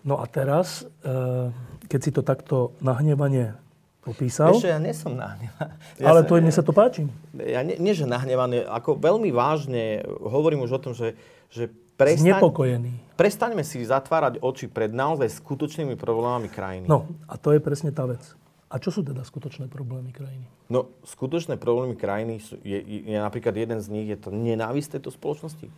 No 0.00 0.16
a 0.20 0.24
teraz, 0.24 0.84
eh, 1.04 1.52
keď 1.88 2.00
si 2.00 2.10
to 2.12 2.24
takto 2.24 2.72
nahnevanie 2.80 3.52
popísal... 4.00 4.56
Ešte 4.56 4.72
ja 4.72 4.80
nie 4.80 4.96
som 4.96 5.12
nahnevaný. 5.12 5.76
Ja 6.00 6.16
ale 6.16 6.24
to, 6.24 6.40
mne 6.40 6.52
sa 6.52 6.64
to 6.64 6.72
páči. 6.72 7.04
Ja 7.36 7.60
nie, 7.60 7.76
nie, 7.76 7.92
že 7.92 8.08
nahnevaný, 8.08 8.64
ako 8.64 8.96
veľmi 8.96 9.28
vážne 9.28 10.00
hovorím 10.24 10.64
už 10.64 10.80
o 10.80 10.80
tom, 10.80 10.92
že, 10.96 11.12
že 11.52 11.68
Prestaň, 12.00 12.24
Znepokojený. 12.24 12.92
Prestaňme 13.20 13.60
si 13.60 13.84
zatvárať 13.84 14.40
oči 14.40 14.72
pred 14.72 14.88
naozaj 14.88 15.28
skutočnými 15.44 16.00
problémami 16.00 16.48
krajiny. 16.48 16.88
No, 16.88 17.04
a 17.28 17.36
to 17.36 17.52
je 17.52 17.60
presne 17.60 17.92
tá 17.92 18.08
vec. 18.08 18.24
A 18.72 18.80
čo 18.80 18.88
sú 18.88 19.04
teda 19.04 19.20
skutočné 19.20 19.68
problémy 19.68 20.08
krajiny? 20.08 20.46
No, 20.72 20.88
skutočné 21.04 21.60
problémy 21.60 21.98
krajiny 21.98 22.40
sú, 22.40 22.56
je, 22.64 22.78
je, 22.80 22.98
je 23.12 23.18
napríklad 23.18 23.52
jeden 23.52 23.82
z 23.82 23.92
nich, 23.92 24.08
je 24.08 24.16
to 24.16 24.32
nenávisť 24.32 24.96
tejto 24.96 25.10
spoločnosti. 25.12 25.68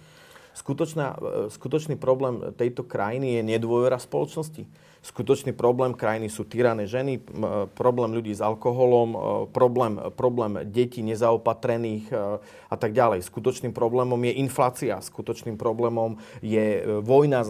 Skutočná, 0.53 1.17
e, 1.17 1.19
skutočný 1.51 1.97
problém 1.97 2.53
tejto 2.55 2.85
krajiny 2.85 3.41
je 3.41 3.43
nedôvera 3.43 3.97
spoločnosti 3.97 4.69
skutočný 5.03 5.51
problém 5.53 5.93
krajiny 5.99 6.31
sú 6.31 6.47
tyrané 6.47 6.87
ženy, 6.87 7.19
problém 7.75 8.15
ľudí 8.15 8.31
s 8.31 8.39
alkoholom, 8.39 9.09
e, 9.13 9.19
problém, 9.51 9.99
problém 10.15 10.63
detí 10.71 11.03
nezaopatrených 11.03 12.07
e, 12.09 12.15
a 12.71 12.77
tak 12.79 12.95
ďalej. 12.95 13.27
Skutočným 13.27 13.75
problémom 13.75 14.19
je 14.23 14.33
inflácia, 14.39 15.03
skutočným 15.03 15.59
problémom 15.59 16.23
je 16.39 16.67
e, 16.79 16.81
vojna 17.03 17.43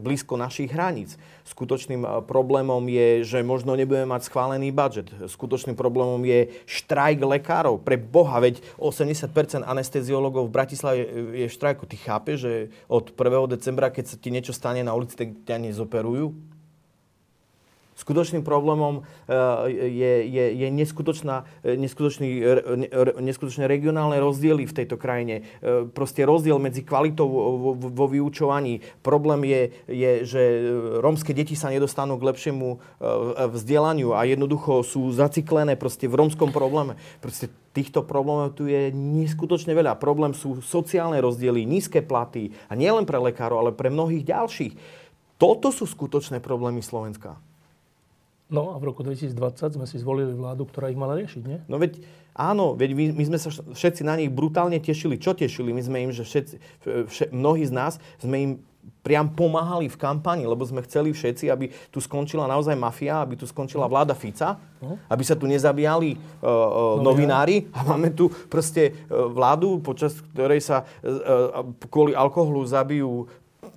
blízko 0.00 0.40
našich 0.40 0.72
hraníc. 0.72 1.20
Skutočným 1.44 2.24
problémom 2.24 2.80
je, 2.88 3.24
že 3.24 3.44
možno 3.44 3.76
nebudeme 3.76 4.08
mať 4.08 4.32
schválený 4.32 4.72
budget. 4.72 5.12
Skutočným 5.12 5.76
problémom 5.76 6.20
je 6.24 6.48
štrajk 6.64 7.20
lekárov. 7.20 7.84
Pre 7.84 8.00
Boha, 8.00 8.40
veď 8.40 8.64
80% 8.80 9.64
anesteziologov 9.64 10.48
v 10.48 10.54
Bratislave 10.56 11.00
je 11.36 11.46
v 11.48 11.52
štrajku. 11.52 11.84
Ty 11.84 11.96
chápeš, 12.00 12.36
že 12.48 12.52
od 12.88 13.12
1. 13.12 13.56
decembra, 13.56 13.92
keď 13.92 14.04
sa 14.12 14.16
ti 14.16 14.32
niečo 14.32 14.56
stane 14.56 14.80
na 14.80 14.96
ulici, 14.96 15.16
tak 15.16 15.36
ťa 15.44 15.56
nezoperujú? 15.60 16.47
Skutočným 18.08 18.40
problémom 18.40 19.04
eh, 19.04 19.36
je, 19.84 20.12
je, 20.32 20.44
je 20.64 20.68
neskutočná, 20.72 21.44
eh, 21.60 21.76
neskutočný, 21.76 22.40
neskutočné 23.20 23.68
regionálne 23.68 24.16
rozdiely 24.16 24.64
v 24.64 24.72
tejto 24.72 24.96
krajine. 24.96 25.44
Eh, 25.44 25.84
proste 25.92 26.24
rozdiel 26.24 26.56
medzi 26.56 26.80
kvalitou 26.80 27.28
vo, 27.28 27.76
vo 27.76 28.06
vyučovaní. 28.08 28.80
Problém 29.04 29.44
je, 29.44 29.62
je, 29.92 30.12
že 30.24 30.42
rómske 31.04 31.36
deti 31.36 31.52
sa 31.52 31.68
nedostanú 31.68 32.16
k 32.16 32.32
lepšiemu 32.32 32.80
vzdelaniu 33.52 34.16
a 34.16 34.24
jednoducho 34.24 34.80
sú 34.80 35.12
zaciklené 35.12 35.76
proste 35.76 36.08
v 36.08 36.16
rómskom 36.16 36.48
probléme. 36.48 36.96
Proste 37.20 37.52
týchto 37.76 38.08
problémov 38.08 38.56
tu 38.56 38.72
je 38.72 38.88
neskutočne 38.88 39.76
veľa. 39.76 40.00
Problém 40.00 40.32
sú 40.32 40.64
sociálne 40.64 41.20
rozdiely, 41.20 41.68
nízke 41.68 42.00
platy 42.00 42.56
a 42.66 42.72
nielen 42.72 43.04
pre 43.04 43.20
lekárov, 43.20 43.68
ale 43.68 43.76
pre 43.76 43.92
mnohých 43.92 44.24
ďalších. 44.24 44.72
Toto 45.36 45.68
sú 45.68 45.84
skutočné 45.84 46.40
problémy 46.40 46.80
Slovenska. 46.80 47.36
No 48.48 48.72
a 48.72 48.80
v 48.80 48.88
roku 48.88 49.04
2020 49.04 49.76
sme 49.76 49.84
si 49.84 50.00
zvolili 50.00 50.32
vládu, 50.32 50.64
ktorá 50.64 50.88
ich 50.88 50.96
mala 50.96 51.20
riešiť, 51.20 51.42
nie? 51.44 51.60
No 51.68 51.76
veď 51.76 52.00
áno, 52.32 52.72
veď 52.72 52.96
my, 52.96 53.04
my 53.12 53.24
sme 53.28 53.38
sa 53.38 53.52
všetci 53.52 54.02
na 54.08 54.16
nich 54.16 54.32
brutálne 54.32 54.80
tešili. 54.80 55.20
Čo 55.20 55.36
tešili? 55.36 55.76
My 55.76 55.84
sme 55.84 56.08
im, 56.08 56.10
že 56.16 56.24
všetci, 56.24 56.54
vše, 57.12 57.24
mnohí 57.28 57.68
z 57.68 57.72
nás 57.76 58.00
sme 58.16 58.36
im 58.40 58.52
priam 59.04 59.28
pomáhali 59.28 59.88
v 59.88 60.00
kampani, 60.00 60.44
lebo 60.48 60.64
sme 60.64 60.84
chceli 60.84 61.12
všetci, 61.12 61.52
aby 61.52 61.68
tu 61.92 62.00
skončila 62.00 62.48
naozaj 62.48 62.72
mafia, 62.72 63.20
aby 63.20 63.36
tu 63.36 63.44
skončila 63.44 63.84
vláda 63.84 64.16
Fica, 64.16 64.56
uh-huh. 64.56 64.96
aby 65.12 65.22
sa 65.24 65.36
tu 65.36 65.44
nezabíjali 65.44 66.16
uh, 66.16 66.48
uh, 66.48 66.96
novinári 67.00 67.68
a 67.76 67.84
máme 67.84 68.12
tu 68.16 68.32
proste 68.48 68.92
uh, 68.92 69.28
vládu, 69.28 69.80
počas 69.84 70.16
ktorej 70.32 70.64
sa 70.64 70.88
uh, 71.04 71.68
kvôli 71.88 72.16
alkoholu 72.16 72.64
zabijú 72.64 73.28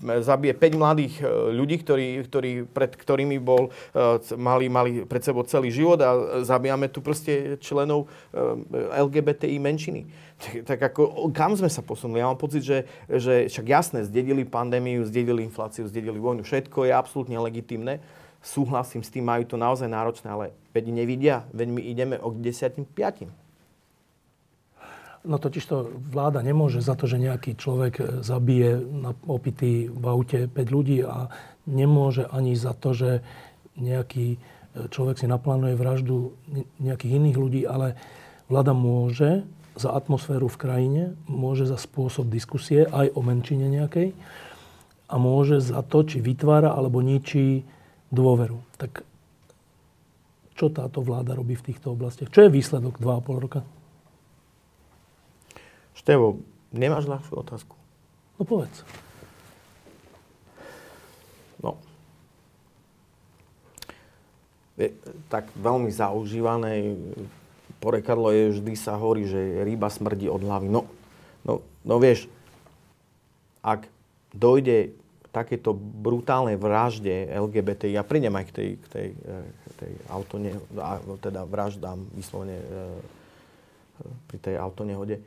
zabije 0.02 0.54
5 0.58 0.82
mladých 0.82 1.14
e, 1.22 1.24
ľudí, 1.54 1.78
ktorí, 1.82 2.26
ktorí, 2.26 2.52
pred 2.68 2.92
ktorými 2.98 3.38
bol, 3.38 3.70
e, 3.94 4.18
mali, 4.36 4.66
mali 4.68 4.92
pred 5.06 5.22
sebou 5.22 5.46
celý 5.46 5.70
život 5.70 6.02
a 6.02 6.42
zabijame 6.42 6.90
tu 6.90 7.00
proste 7.06 7.58
členov 7.62 8.10
e, 8.34 8.38
LGBTI 8.98 9.58
menšiny. 9.62 10.02
Tak, 10.42 10.54
tak 10.66 10.80
ako, 10.94 11.30
kam 11.30 11.54
sme 11.54 11.70
sa 11.70 11.86
posunuli? 11.86 12.18
Ja 12.18 12.30
mám 12.30 12.42
pocit, 12.42 12.66
že, 12.66 12.90
že 13.06 13.46
však 13.46 13.66
jasné, 13.70 14.00
zdedili 14.10 14.42
pandémiu, 14.42 15.06
zdedili 15.06 15.46
infláciu, 15.46 15.86
zdedili 15.86 16.18
vojnu, 16.18 16.42
všetko 16.42 16.90
je 16.90 16.94
absolútne 16.98 17.38
legitimné. 17.38 18.02
Súhlasím 18.42 19.06
s 19.06 19.14
tým, 19.14 19.22
majú 19.22 19.46
to 19.46 19.54
naozaj 19.54 19.86
náročné, 19.86 20.26
ale 20.34 20.46
veď 20.74 20.90
nevidia, 20.90 21.46
veď 21.54 21.68
my 21.70 21.82
ideme 21.86 22.16
o 22.18 22.34
10 22.34 22.90
5. 22.90 23.41
No 25.22 25.38
totiž 25.38 25.64
to 25.70 25.86
vláda 26.10 26.42
nemôže 26.42 26.82
za 26.82 26.98
to, 26.98 27.06
že 27.06 27.22
nejaký 27.22 27.54
človek 27.54 27.94
e, 28.02 28.04
zabije 28.26 28.82
na 28.82 29.14
opitý 29.30 29.86
v 29.86 30.06
aute 30.10 30.50
5 30.50 30.58
ľudí 30.74 31.06
a 31.06 31.30
nemôže 31.70 32.26
ani 32.26 32.58
za 32.58 32.74
to, 32.74 32.98
že 32.98 33.22
nejaký 33.78 34.36
e, 34.36 34.38
človek 34.90 35.22
si 35.22 35.30
naplánuje 35.30 35.78
vraždu 35.78 36.34
nejakých 36.82 37.22
iných 37.22 37.38
ľudí, 37.38 37.62
ale 37.70 37.94
vláda 38.50 38.74
môže 38.74 39.46
za 39.78 39.94
atmosféru 39.94 40.50
v 40.50 40.58
krajine, 40.58 41.04
môže 41.30 41.70
za 41.70 41.78
spôsob 41.78 42.28
diskusie 42.28 42.90
aj 42.90 43.14
o 43.14 43.22
menšine 43.22 43.70
nejakej 43.70 44.18
a 45.06 45.16
môže 45.22 45.62
za 45.62 45.86
to, 45.86 46.02
či 46.02 46.18
vytvára 46.18 46.74
alebo 46.74 47.04
ničí 47.06 47.62
dôveru. 48.10 48.58
Tak 48.82 49.06
čo 50.58 50.74
táto 50.74 51.06
vláda 51.06 51.38
robí 51.38 51.54
v 51.54 51.72
týchto 51.72 51.94
oblastiach? 51.94 52.34
Čo 52.34 52.48
je 52.48 52.54
výsledok 52.54 52.98
2,5 52.98 53.44
roka? 53.46 53.62
Števo, 56.02 56.42
nemáš 56.74 57.06
ľahšiu 57.06 57.46
otázku? 57.46 57.78
No 58.36 58.42
povedz. 58.42 58.82
No. 61.62 61.78
Je, 64.82 64.90
tak 65.30 65.46
veľmi 65.54 65.94
zaužívané 65.94 66.98
porekadlo 67.78 68.34
je, 68.34 68.58
vždy 68.58 68.74
sa 68.74 68.98
hovorí, 68.98 69.30
že 69.30 69.62
ryba 69.62 69.94
smrdí 69.94 70.26
od 70.26 70.42
hlavy. 70.42 70.74
No, 70.74 70.90
no, 71.46 71.62
no 71.86 71.96
vieš, 72.02 72.26
ak 73.62 73.86
dojde 74.34 74.98
takéto 75.30 75.78
brutálnej 75.78 76.58
vražde 76.58 77.30
LGBT, 77.30 77.94
ja 77.94 78.02
prídem 78.02 78.34
aj 78.42 78.46
k 78.50 78.52
tej, 78.52 78.70
k 78.82 78.86
tej, 78.90 79.08
k 79.54 79.72
tej 79.86 79.92
autone, 80.10 80.58
teda 81.22 81.46
vraždám 81.46 82.04
vyslovene 82.18 82.58
e, 82.58 82.66
pri 84.28 84.38
tej 84.42 84.56
autonehode, 84.58 85.22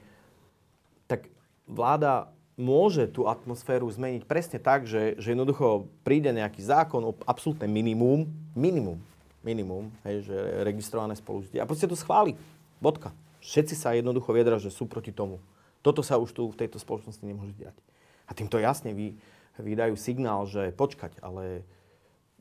tak 1.06 1.28
vláda 1.68 2.32
môže 2.54 3.10
tú 3.10 3.26
atmosféru 3.26 3.90
zmeniť 3.90 4.22
presne 4.30 4.58
tak, 4.62 4.86
že, 4.86 5.18
že 5.18 5.34
jednoducho 5.34 5.90
príde 6.06 6.30
nejaký 6.30 6.62
zákon 6.62 7.02
o 7.02 7.12
absolútne 7.26 7.66
minimum, 7.66 8.30
minimum, 8.54 9.02
minimum, 9.42 9.90
hej, 10.06 10.30
že 10.30 10.36
registrované 10.62 11.18
spolužitie 11.18 11.58
a 11.58 11.66
proste 11.66 11.90
to 11.90 11.98
schváli. 11.98 12.38
Bodka. 12.78 13.10
Všetci 13.44 13.74
sa 13.76 13.92
jednoducho 13.92 14.32
viedra, 14.32 14.56
že 14.56 14.72
sú 14.72 14.88
proti 14.88 15.12
tomu. 15.12 15.36
Toto 15.84 16.00
sa 16.00 16.16
už 16.16 16.32
tu 16.32 16.48
v 16.48 16.56
tejto 16.56 16.80
spoločnosti 16.80 17.20
nemôže 17.20 17.52
diať. 17.52 17.76
A 18.24 18.32
týmto 18.32 18.56
jasne 18.56 18.96
vy, 18.96 19.12
vydajú 19.60 20.00
signál, 20.00 20.48
že 20.48 20.72
počkať, 20.72 21.20
ale 21.20 21.60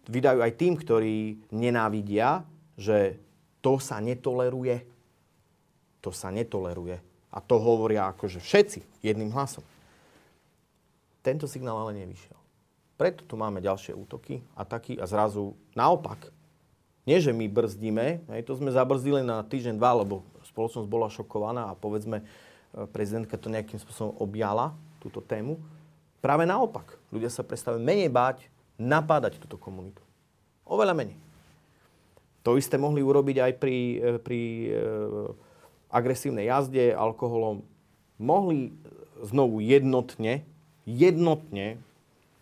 vydajú 0.07 0.39
aj 0.39 0.53
tým, 0.55 0.73
ktorí 0.79 1.43
nenávidia, 1.51 2.47
že 2.79 3.19
to 3.59 3.83
sa 3.83 3.99
netoleruje. 3.99 4.87
To 6.03 6.15
sa 6.15 6.31
netoleruje. 6.31 7.03
A 7.33 7.41
to 7.41 7.57
hovoria 7.57 8.13
akože 8.13 8.37
všetci 8.37 9.01
jedným 9.01 9.33
hlasom. 9.33 9.65
Tento 11.25 11.49
signál 11.49 11.81
ale 11.81 11.97
nevyšiel. 11.97 12.37
Preto 12.93 13.25
tu 13.25 13.33
máme 13.33 13.57
ďalšie 13.57 13.97
útoky, 13.97 14.45
ataky 14.53 15.01
a 15.01 15.09
zrazu 15.09 15.57
naopak. 15.73 16.29
Nie, 17.03 17.19
že 17.19 17.35
my 17.35 17.49
brzdíme, 17.49 18.23
hej, 18.31 18.41
to 18.47 18.55
sme 18.55 18.71
zabrzdili 18.71 19.25
na 19.25 19.43
týždeň, 19.43 19.75
dva, 19.75 20.05
lebo 20.05 20.23
spoločnosť 20.47 20.87
bola 20.87 21.11
šokovaná 21.11 21.67
a 21.67 21.75
povedzme, 21.75 22.23
e, 22.23 22.25
prezidentka 22.87 23.35
to 23.35 23.51
nejakým 23.51 23.75
spôsobom 23.75 24.15
objala, 24.23 24.71
túto 25.03 25.19
tému. 25.19 25.59
Práve 26.23 26.47
naopak. 26.47 26.95
Ľudia 27.11 27.27
sa 27.27 27.43
prestali 27.43 27.75
menej 27.83 28.07
báť 28.07 28.47
napádať 28.79 29.35
túto 29.35 29.59
komunitu. 29.59 29.99
Oveľa 30.63 30.95
menej. 30.95 31.19
To 32.47 32.55
isté 32.55 32.79
mohli 32.79 33.03
urobiť 33.03 33.37
aj 33.39 33.53
pri, 33.59 33.77
e, 33.99 34.09
pri 34.23 34.41
e, 34.71 34.79
agresívnej 35.93 36.49
jazde 36.49 36.97
alkoholom. 36.97 37.61
Mohli 38.17 38.73
znovu 39.21 39.61
jednotne, 39.61 40.41
jednotne 40.89 41.77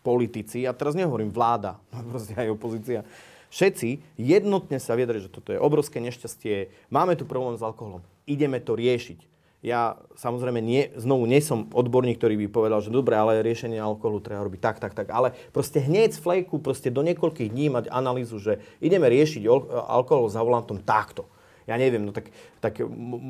politici, 0.02 0.64
a 0.64 0.72
teraz 0.72 0.96
nehovorím 0.96 1.30
vláda, 1.30 1.78
proste 2.12 2.34
aj 2.34 2.56
opozícia, 2.56 3.04
všetci 3.52 4.02
jednotne 4.16 4.80
sa 4.80 4.96
viedli, 4.96 5.20
že 5.20 5.30
toto 5.30 5.52
je 5.52 5.60
obrovské 5.60 6.00
nešťastie, 6.00 6.72
máme 6.88 7.20
tu 7.20 7.28
problém 7.28 7.60
s 7.60 7.62
alkoholom, 7.62 8.02
ideme 8.26 8.64
to 8.64 8.74
riešiť. 8.74 9.30
Ja 9.62 10.02
samozrejme 10.18 10.58
nie, 10.58 10.90
znovu 10.98 11.30
nie 11.30 11.38
som 11.38 11.70
odborník, 11.70 12.18
ktorý 12.18 12.34
by 12.34 12.48
povedal, 12.50 12.82
že 12.82 12.90
dobre, 12.90 13.14
ale 13.14 13.46
riešenie 13.46 13.78
alkoholu 13.78 14.18
treba 14.18 14.42
robiť 14.42 14.58
tak, 14.58 14.82
tak, 14.82 14.98
tak. 14.98 15.14
Ale 15.14 15.38
proste 15.54 15.78
hneď 15.78 16.18
z 16.18 16.24
flejku, 16.26 16.58
proste 16.58 16.90
do 16.90 17.06
niekoľkých 17.06 17.54
dní 17.54 17.70
mať 17.70 17.94
analýzu, 17.94 18.42
že 18.42 18.58
ideme 18.82 19.06
riešiť 19.06 19.46
alkohol 19.86 20.34
za 20.34 20.42
volantom 20.42 20.82
takto 20.82 21.30
ja 21.70 21.76
neviem, 21.78 22.02
no 22.02 22.12
tak, 22.12 22.34
tak 22.58 22.82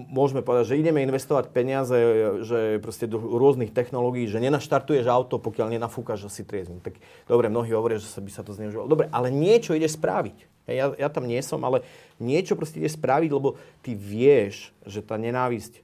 môžeme 0.08 0.40
povedať, 0.40 0.72
že 0.72 0.80
ideme 0.80 1.04
investovať 1.04 1.52
peniaze 1.52 1.98
že 2.48 2.80
proste 2.80 3.06
do 3.08 3.20
rôznych 3.20 3.76
technológií, 3.76 4.28
že 4.28 4.40
nenaštartuješ 4.40 5.08
auto, 5.12 5.38
pokiaľ 5.38 5.76
nenafúkaš 5.76 6.32
asi 6.32 6.48
triezmy. 6.48 6.80
Tak 6.80 6.96
dobre, 7.28 7.52
mnohí 7.52 7.72
hovoria, 7.76 8.00
že 8.00 8.08
sa 8.08 8.24
by 8.24 8.32
sa 8.32 8.44
to 8.44 8.56
zneužívalo. 8.56 8.88
Dobre, 8.88 9.12
ale 9.12 9.28
niečo 9.30 9.76
ideš 9.76 10.00
spraviť. 10.00 10.48
Ja, 10.70 10.94
ja 10.96 11.10
tam 11.12 11.28
nie 11.28 11.42
som, 11.44 11.60
ale 11.68 11.84
niečo 12.22 12.56
proste 12.56 12.80
ideš 12.80 12.96
spraviť, 12.96 13.30
lebo 13.34 13.60
ty 13.84 13.98
vieš, 13.98 14.72
že 14.88 15.04
tá 15.04 15.20
nenávisť 15.20 15.84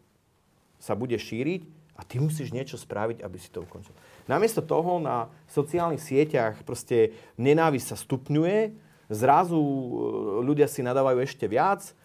sa 0.78 0.94
bude 0.96 1.18
šíriť 1.18 1.66
a 1.98 2.06
ty 2.06 2.22
musíš 2.22 2.54
niečo 2.54 2.78
spraviť, 2.78 3.26
aby 3.26 3.38
si 3.42 3.50
to 3.50 3.66
ukončil. 3.66 3.92
Namiesto 4.30 4.62
toho 4.62 5.02
na 5.02 5.32
sociálnych 5.50 6.04
sieťach 6.04 6.62
proste 6.62 7.18
nenávisť 7.42 7.88
sa 7.92 7.98
stupňuje, 7.98 8.76
zrazu 9.10 9.58
e, 9.58 9.92
ľudia 10.46 10.68
si 10.70 10.86
nadávajú 10.86 11.24
ešte 11.24 11.48
viac, 11.50 11.96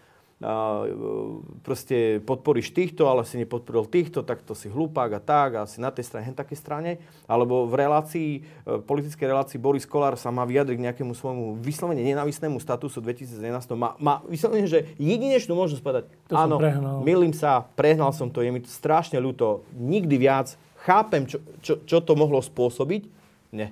proste 1.62 2.18
podporíš 2.26 2.74
týchto, 2.74 3.06
ale 3.06 3.22
si 3.22 3.38
nepodporil 3.38 3.86
týchto, 3.86 4.26
tak 4.26 4.42
to 4.42 4.58
si 4.58 4.66
hlupák 4.66 5.14
a 5.14 5.20
tak, 5.22 5.50
a 5.54 5.70
si 5.70 5.78
na 5.78 5.94
tej 5.94 6.10
strane, 6.10 6.26
hen 6.26 6.34
takej 6.34 6.58
strane. 6.58 6.90
Alebo 7.30 7.70
v 7.70 7.74
relácii, 7.78 8.30
v 8.42 8.82
e, 8.82 8.82
politickej 8.82 9.26
relácii 9.30 9.62
Boris 9.62 9.86
Kolár 9.86 10.18
sa 10.18 10.34
má 10.34 10.42
vyjadriť 10.42 10.76
k 10.76 10.86
nejakému 10.90 11.14
svojmu 11.14 11.62
vyslovene 11.62 12.02
nenavisnému 12.02 12.58
statusu 12.58 12.98
2011. 12.98 13.78
Má, 13.78 13.94
má 14.02 14.14
vyslovene, 14.26 14.66
že 14.66 14.90
jedinečnú 14.98 15.54
možnosť 15.54 15.82
povedať, 15.82 16.04
to 16.26 16.34
áno, 16.34 16.58
milím 17.06 17.30
sa, 17.30 17.62
prehnal 17.78 18.10
som 18.10 18.26
to, 18.26 18.42
je 18.42 18.50
mi 18.50 18.58
to 18.58 18.70
strašne 18.70 19.22
ľúto, 19.22 19.62
nikdy 19.78 20.18
viac, 20.18 20.58
chápem, 20.82 21.30
čo, 21.30 21.38
čo, 21.62 21.78
čo 21.86 22.02
to 22.02 22.18
mohlo 22.18 22.42
spôsobiť. 22.42 23.06
Nie. 23.54 23.70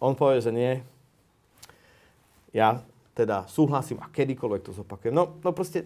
On 0.00 0.16
povie, 0.16 0.40
že 0.40 0.48
nie. 0.48 0.80
Ja 2.56 2.80
teda 3.20 3.44
súhlasím 3.52 4.00
a 4.00 4.08
kedykoľvek 4.08 4.62
to 4.64 4.72
zopakujem. 4.72 5.12
No, 5.12 5.36
no 5.44 5.50
proste, 5.52 5.84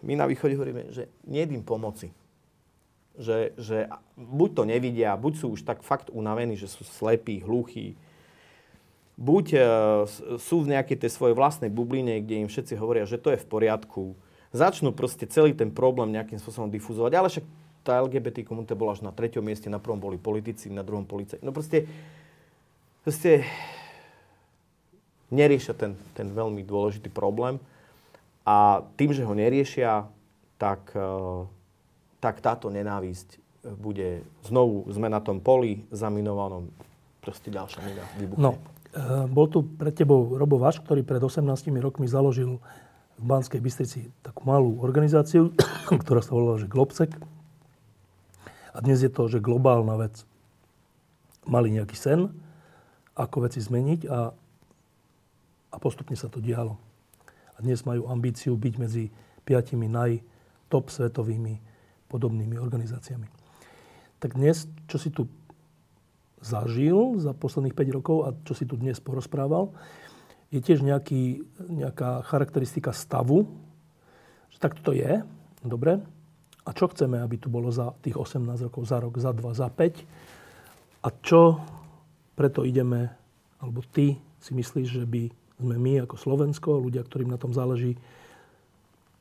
my 0.00 0.16
na 0.16 0.24
východe 0.24 0.56
hovoríme, 0.56 0.88
že 0.88 1.12
nejedím 1.28 1.60
pomoci. 1.60 2.08
Že, 3.16 3.56
že 3.56 3.88
buď 4.16 4.50
to 4.52 4.62
nevidia, 4.68 5.16
buď 5.16 5.32
sú 5.40 5.46
už 5.56 5.64
tak 5.64 5.80
fakt 5.80 6.12
unavení, 6.12 6.56
že 6.56 6.68
sú 6.68 6.84
slepí, 6.84 7.40
hluchí, 7.40 7.96
buď 9.16 9.46
uh, 9.56 9.64
sú 10.36 10.56
v 10.64 10.76
nejakej 10.76 11.00
tej 11.00 11.10
svojej 11.16 11.32
vlastnej 11.32 11.72
bubline, 11.72 12.20
kde 12.20 12.44
im 12.44 12.48
všetci 12.52 12.76
hovoria, 12.76 13.08
že 13.08 13.16
to 13.16 13.32
je 13.32 13.40
v 13.40 13.48
poriadku. 13.48 14.12
Začnú 14.52 14.92
proste 14.92 15.24
celý 15.24 15.56
ten 15.56 15.72
problém 15.72 16.12
nejakým 16.12 16.36
spôsobom 16.36 16.68
difuzovať. 16.68 17.12
Ale 17.16 17.28
však 17.32 17.44
tá 17.80 18.04
LGBT 18.04 18.44
komunita 18.44 18.76
bola 18.76 18.92
až 18.92 19.00
na 19.00 19.12
treťom 19.12 19.40
mieste, 19.40 19.72
na 19.72 19.80
prvom 19.80 20.00
boli 20.00 20.20
politici, 20.20 20.68
na 20.68 20.84
druhom 20.84 21.08
policajti. 21.08 21.40
No 21.40 21.56
proste, 21.56 21.88
proste 23.00 23.48
neriešia 25.30 25.74
ten, 25.74 25.98
ten 26.14 26.30
veľmi 26.30 26.62
dôležitý 26.62 27.10
problém. 27.10 27.58
A 28.46 28.86
tým, 28.94 29.10
že 29.10 29.26
ho 29.26 29.34
neriešia, 29.34 30.06
tak, 30.54 30.94
e, 30.94 31.10
tak 32.22 32.38
táto 32.38 32.70
nenávisť 32.70 33.42
bude 33.74 34.22
znovu, 34.46 34.86
sme 34.94 35.10
na 35.10 35.18
tom 35.18 35.42
poli 35.42 35.82
zaminovanom, 35.90 36.70
proste 37.18 37.50
ďalšia 37.50 37.80
mina 37.82 38.04
vybuchne. 38.14 38.38
No, 38.38 38.50
e, 38.54 39.26
bol 39.26 39.50
tu 39.50 39.66
pred 39.66 39.90
tebou 39.90 40.38
Robo 40.38 40.62
Vaš, 40.62 40.78
ktorý 40.78 41.02
pred 41.02 41.18
18 41.18 41.42
rokmi 41.82 42.06
založil 42.06 42.62
v 43.18 43.24
Banskej 43.26 43.58
Bystrici 43.58 44.00
takú 44.22 44.46
malú 44.46 44.78
organizáciu, 44.78 45.50
ktorá 46.06 46.22
sa 46.22 46.38
volala, 46.38 46.62
že 46.62 46.70
Globsec. 46.70 47.10
A 48.70 48.78
dnes 48.84 49.02
je 49.02 49.10
to, 49.10 49.26
že 49.26 49.42
globálna 49.42 49.96
vec. 49.98 50.22
Mali 51.48 51.74
nejaký 51.74 51.96
sen, 51.96 52.30
ako 53.16 53.48
veci 53.48 53.58
zmeniť 53.58 54.00
a 54.06 54.36
a 55.70 55.76
postupne 55.78 56.14
sa 56.14 56.30
to 56.30 56.42
dialo. 56.42 56.78
A 57.56 57.64
dnes 57.64 57.82
majú 57.88 58.06
ambíciu 58.10 58.54
byť 58.54 58.74
medzi 58.76 59.08
piatimi 59.46 59.88
naj-top 59.88 60.92
svetovými 60.92 61.58
podobnými 62.06 62.58
organizáciami. 62.58 63.26
Tak 64.20 64.36
dnes, 64.36 64.68
čo 64.86 64.96
si 65.00 65.10
tu 65.10 65.26
zažil 66.40 67.18
za 67.18 67.32
posledných 67.32 67.74
5 67.74 67.96
rokov 67.96 68.16
a 68.26 68.28
čo 68.44 68.52
si 68.52 68.68
tu 68.68 68.78
dnes 68.78 68.96
porozprával, 69.00 69.72
je 70.54 70.62
tiež 70.62 70.84
nejaký, 70.84 71.42
nejaká 71.66 72.22
charakteristika 72.22 72.94
stavu, 72.94 73.50
že 74.52 74.58
takto 74.62 74.80
to 74.80 74.92
je, 74.94 75.26
dobre, 75.66 75.98
a 76.66 76.70
čo 76.74 76.90
chceme, 76.90 77.22
aby 77.22 77.38
tu 77.38 77.46
bolo 77.46 77.70
za 77.70 77.94
tých 78.02 78.18
18 78.18 78.66
rokov, 78.70 78.82
za 78.86 78.98
rok, 78.98 79.14
za 79.18 79.30
2, 79.30 79.54
za 79.54 79.68
5 79.70 81.06
a 81.06 81.08
čo 81.22 81.62
preto 82.34 82.66
ideme, 82.66 83.10
alebo 83.62 83.82
ty 83.86 84.18
si 84.42 84.52
myslíš, 84.52 84.88
že 85.02 85.06
by 85.06 85.45
sme 85.56 85.76
my 85.80 86.04
ako 86.04 86.16
Slovensko, 86.20 86.82
ľudia, 86.82 87.04
ktorým 87.04 87.32
na 87.32 87.40
tom 87.40 87.52
záleží. 87.56 87.96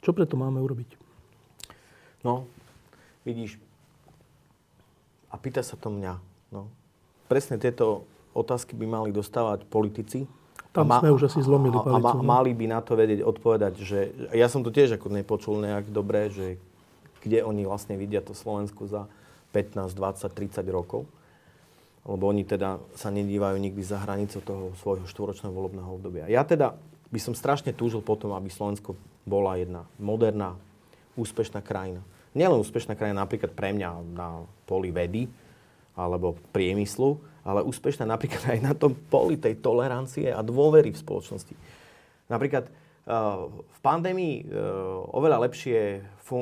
Čo 0.03 0.11
preto 0.11 0.35
máme 0.35 0.59
urobiť? 0.59 0.99
No, 2.21 2.49
vidíš, 3.23 3.61
a 5.35 5.35
pýta 5.35 5.59
sa 5.59 5.75
to 5.75 5.91
mňa. 5.91 6.15
No. 6.55 6.71
Presne 7.27 7.59
tieto 7.59 8.07
otázky 8.31 8.71
by 8.71 8.87
mali 8.87 9.09
dostávať 9.11 9.67
politici. 9.67 10.23
Tam 10.71 10.87
ma, 10.87 11.03
sme 11.03 11.11
už 11.11 11.27
asi 11.27 11.43
zlomili 11.43 11.75
palicu. 11.75 11.99
A 11.99 11.99
ma, 11.99 12.11
no. 12.15 12.23
mali 12.23 12.55
by 12.55 12.65
na 12.71 12.79
to 12.79 12.95
vedieť 12.95 13.19
odpovedať, 13.19 13.73
že 13.83 13.99
ja 14.31 14.47
som 14.47 14.63
to 14.63 14.71
tiež 14.71 14.95
ako 14.95 15.11
nepočul 15.11 15.59
nejak 15.59 15.91
dobre, 15.91 16.31
že 16.31 16.55
kde 17.19 17.43
oni 17.43 17.67
vlastne 17.67 17.99
vidia 17.99 18.23
to 18.23 18.31
Slovensku 18.31 18.87
za 18.87 19.11
15, 19.51 19.91
20, 19.91 20.31
30 20.31 20.63
rokov 20.71 21.03
lebo 22.05 22.29
oni 22.29 22.45
teda 22.45 22.77
sa 22.93 23.09
nedívajú 23.09 23.57
nikdy 23.57 23.81
za 23.81 23.97
hranicu 23.97 24.37
toho 24.45 24.77
svojho 24.77 25.09
štvoročného 25.09 25.49
volebného 25.49 25.89
obdobia. 25.89 26.29
Ja 26.29 26.45
teda 26.45 26.77
by 27.09 27.19
som 27.19 27.33
strašne 27.33 27.73
túžil 27.73 28.05
potom, 28.05 28.37
aby 28.37 28.49
Slovensko 28.53 28.93
bola 29.25 29.57
jedna 29.57 29.89
moderná, 29.97 30.53
úspešná 31.17 31.65
krajina. 31.65 32.05
Nielen 32.37 32.61
úspešná 32.61 32.93
krajina 32.93 33.25
napríklad 33.25 33.57
pre 33.57 33.73
mňa 33.73 33.89
na 34.13 34.45
poli 34.69 34.93
vedy 34.93 35.25
alebo 35.95 36.37
priemyslu, 36.53 37.17
ale 37.41 37.65
úspešná 37.65 38.05
napríklad 38.05 38.43
aj 38.53 38.59
na 38.61 38.73
tom 38.77 38.93
poli 38.93 39.39
tej 39.39 39.57
tolerancie 39.57 40.29
a 40.29 40.45
dôvery 40.45 40.93
v 40.93 41.01
spoločnosti. 41.01 41.55
Napríklad 42.29 42.67
eh, 42.67 42.73
v 43.49 43.79
pandémii 43.81 44.35
eh, 44.43 44.45
oveľa 45.15 45.47
lepšie, 45.49 45.79
eh, 45.97 46.41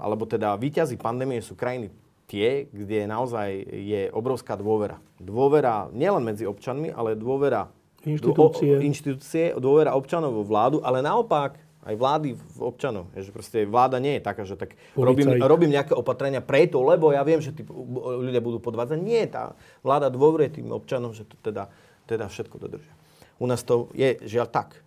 alebo 0.00 0.24
teda 0.26 0.58
výťazí 0.58 0.98
pandémie 0.98 1.38
sú 1.38 1.54
krajiny 1.54 1.92
tie, 2.26 2.66
kde 2.70 3.06
naozaj 3.06 3.48
je 3.70 4.10
obrovská 4.10 4.58
dôvera. 4.58 4.98
Dôvera 5.22 5.86
nielen 5.94 6.26
medzi 6.26 6.44
občanmi, 6.44 6.90
ale 6.90 7.14
dôvera 7.14 7.70
inštitúcie, 8.02 8.78
o, 8.78 8.82
inštitúcie 8.82 9.44
dôvera 9.56 9.94
občanov 9.94 10.34
vo 10.34 10.44
vládu, 10.46 10.82
ale 10.82 11.02
naopak 11.02 11.58
aj 11.86 11.94
vlády 11.94 12.34
v 12.34 12.58
občanov. 12.66 13.14
Že 13.14 13.30
proste 13.30 13.58
vláda 13.62 14.02
nie 14.02 14.18
je 14.18 14.22
taká, 14.26 14.42
že 14.42 14.58
tak 14.58 14.74
robím, 14.98 15.38
robím 15.38 15.70
nejaké 15.70 15.94
opatrenia 15.94 16.42
preto, 16.42 16.82
lebo 16.82 17.14
ja 17.14 17.22
viem, 17.22 17.38
že 17.38 17.54
tí 17.54 17.62
ľudia 17.62 18.42
budú 18.42 18.58
podvádzať. 18.58 18.98
Nie, 18.98 19.30
tá 19.30 19.54
vláda 19.86 20.10
dôveruje 20.10 20.60
tým 20.60 20.74
občanom, 20.74 21.14
že 21.14 21.22
to 21.22 21.38
teda, 21.38 21.70
teda 22.10 22.26
všetko 22.26 22.58
dodržia. 22.58 22.90
U 23.36 23.44
nás 23.44 23.60
to 23.60 23.92
je 23.92 24.16
žiaľ 24.24 24.48
tak. 24.48 24.80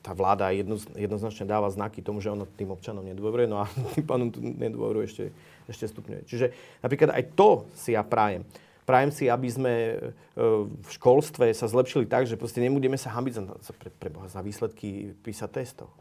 Tá 0.00 0.16
vláda 0.16 0.48
jedno, 0.56 0.80
jednoznačne 0.96 1.44
dáva 1.44 1.68
znaky 1.68 2.00
tomu, 2.00 2.24
že 2.24 2.32
ona 2.32 2.48
tým 2.48 2.72
občanom 2.72 3.04
nedôveruje, 3.04 3.46
no 3.46 3.62
a 3.62 3.70
tým 3.94 4.06
pánom 4.08 4.32
tu 4.32 4.42
nedôveruje 4.42 5.04
ešte, 5.06 5.24
ešte 5.70 5.86
stupňuje. 5.88 6.26
Čiže 6.26 6.46
napríklad 6.82 7.14
aj 7.14 7.24
to 7.38 7.64
si 7.78 7.94
ja 7.94 8.02
prajem. 8.02 8.42
Prajem 8.84 9.14
si, 9.14 9.30
aby 9.30 9.46
sme 9.46 9.74
e, 9.74 9.94
v 10.66 10.90
školstve 10.98 11.54
sa 11.54 11.70
zlepšili 11.70 12.10
tak, 12.10 12.26
že 12.26 12.34
proste 12.34 12.58
nebudeme 12.58 12.98
sa 12.98 13.14
hambiť 13.14 13.32
za, 13.38 13.42
za, 13.70 13.72
pre, 13.78 13.86
pre 13.94 14.10
Boha, 14.10 14.26
za 14.26 14.42
výsledky 14.42 15.14
písať 15.22 15.50
testov. 15.62 15.94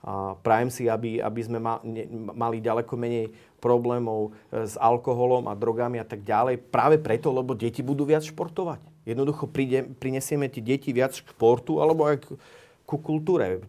A 0.00 0.32
prajem 0.40 0.72
si, 0.72 0.88
aby, 0.88 1.20
aby 1.20 1.40
sme 1.44 1.60
ma, 1.60 1.76
ne, 1.84 2.08
mali 2.32 2.62
ďaleko 2.62 2.94
menej 2.96 3.34
problémov 3.58 4.30
e, 4.48 4.64
s 4.64 4.78
alkoholom 4.78 5.50
a 5.50 5.58
drogami 5.58 5.98
a 5.98 6.06
tak 6.06 6.22
ďalej. 6.22 6.70
Práve 6.70 6.96
preto, 7.02 7.34
lebo 7.34 7.58
deti 7.58 7.82
budú 7.82 8.06
viac 8.06 8.24
športovať. 8.24 8.80
Jednoducho 9.04 9.50
prinesieme 9.98 10.46
tie 10.46 10.62
deti 10.62 10.94
viac 10.94 11.18
športu 11.18 11.82
alebo 11.82 12.06
aj 12.06 12.30
ku 12.90 12.98
kultúre. 12.98 13.62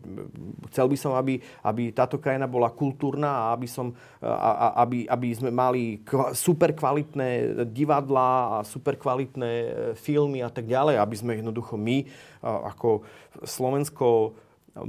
Chcel 0.73 0.89
by 0.89 0.97
som, 0.97 1.13
aby, 1.13 1.37
aby 1.61 1.93
táto 1.93 2.17
krajina 2.17 2.49
bola 2.49 2.73
kultúrna 2.73 3.29
a 3.29 3.45
aby, 3.53 3.69
som, 3.69 3.93
a, 4.17 4.81
aby, 4.81 5.05
aby 5.05 5.29
sme 5.29 5.53
mali 5.53 6.01
kva, 6.01 6.33
super 6.33 6.73
kvalitné 6.73 7.61
divadlá 7.69 8.57
a 8.57 8.65
super 8.65 8.97
kvalitné 8.97 9.51
e, 9.53 9.69
filmy 9.93 10.41
a 10.41 10.49
tak 10.49 10.65
ďalej, 10.65 10.97
aby 10.97 11.15
sme 11.15 11.37
jednoducho 11.37 11.77
my 11.77 12.09
ako 12.41 13.05
Slovensko 13.45 14.33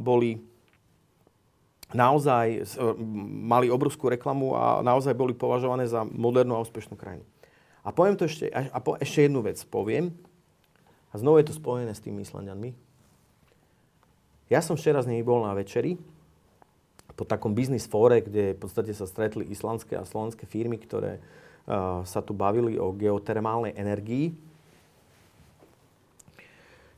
boli 0.01 0.41
naozaj 1.93 2.47
e, 2.57 2.61
mali 3.45 3.69
obrovskú 3.69 4.09
reklamu 4.09 4.57
a 4.57 4.81
naozaj 4.81 5.13
boli 5.13 5.37
považované 5.37 5.85
za 5.85 6.09
modernú 6.09 6.57
a 6.57 6.65
úspešnú 6.65 6.97
krajinu. 6.97 7.29
A 7.85 7.93
poviem 7.93 8.17
to 8.17 8.25
ešte, 8.25 8.49
a 8.49 8.79
po, 8.81 8.97
ešte 8.97 9.27
jednu 9.27 9.43
vec 9.45 9.59
poviem. 9.69 10.15
A 11.13 11.21
znovu 11.21 11.43
je 11.43 11.53
to 11.53 11.59
spojené 11.59 11.93
s 11.93 12.01
tými 12.01 12.25
Islandianmi. 12.25 12.73
Ja 14.53 14.61
som 14.61 14.77
včera 14.77 15.01
z 15.01 15.09
nimi 15.09 15.25
bol 15.25 15.41
na 15.41 15.57
večeri 15.57 15.97
po 17.17 17.25
takom 17.25 17.57
biznis 17.57 17.89
fóre, 17.89 18.21
kde 18.21 18.53
v 18.53 18.61
podstate 18.61 18.93
sa 18.93 19.09
stretli 19.09 19.49
islandské 19.49 19.97
a 19.97 20.05
slovenské 20.05 20.45
firmy, 20.45 20.77
ktoré 20.77 21.25
uh, 21.65 22.05
sa 22.05 22.21
tu 22.21 22.37
bavili 22.37 22.77
o 22.77 22.93
geotermálnej 22.93 23.73
energii. 23.73 24.37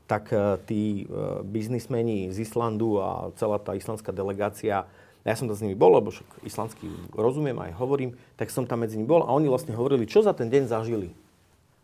Tak 0.03 0.35
uh, 0.35 0.59
tí 0.67 1.07
uh, 1.07 1.39
biznismeni 1.47 2.27
z 2.35 2.43
Islandu 2.43 2.99
a 2.99 3.31
celá 3.39 3.55
tá 3.55 3.71
islandská 3.71 4.11
delegácia 4.11 4.83
ja 5.25 5.33
som 5.33 5.49
tam 5.49 5.57
s 5.57 5.65
nimi 5.65 5.73
bol, 5.73 5.89
lebo 5.89 6.13
však 6.13 6.45
islandsky 6.45 6.85
rozumiem 7.17 7.57
aj 7.57 7.73
hovorím, 7.81 8.13
tak 8.37 8.53
som 8.53 8.69
tam 8.69 8.85
medzi 8.85 8.93
nimi 8.93 9.09
bol 9.09 9.25
a 9.25 9.33
oni 9.33 9.49
vlastne 9.49 9.73
hovorili, 9.73 10.05
čo 10.05 10.21
za 10.21 10.37
ten 10.37 10.53
deň 10.53 10.69
zažili. 10.69 11.09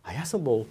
A 0.06 0.14
ja 0.14 0.22
som 0.22 0.38
bol 0.38 0.70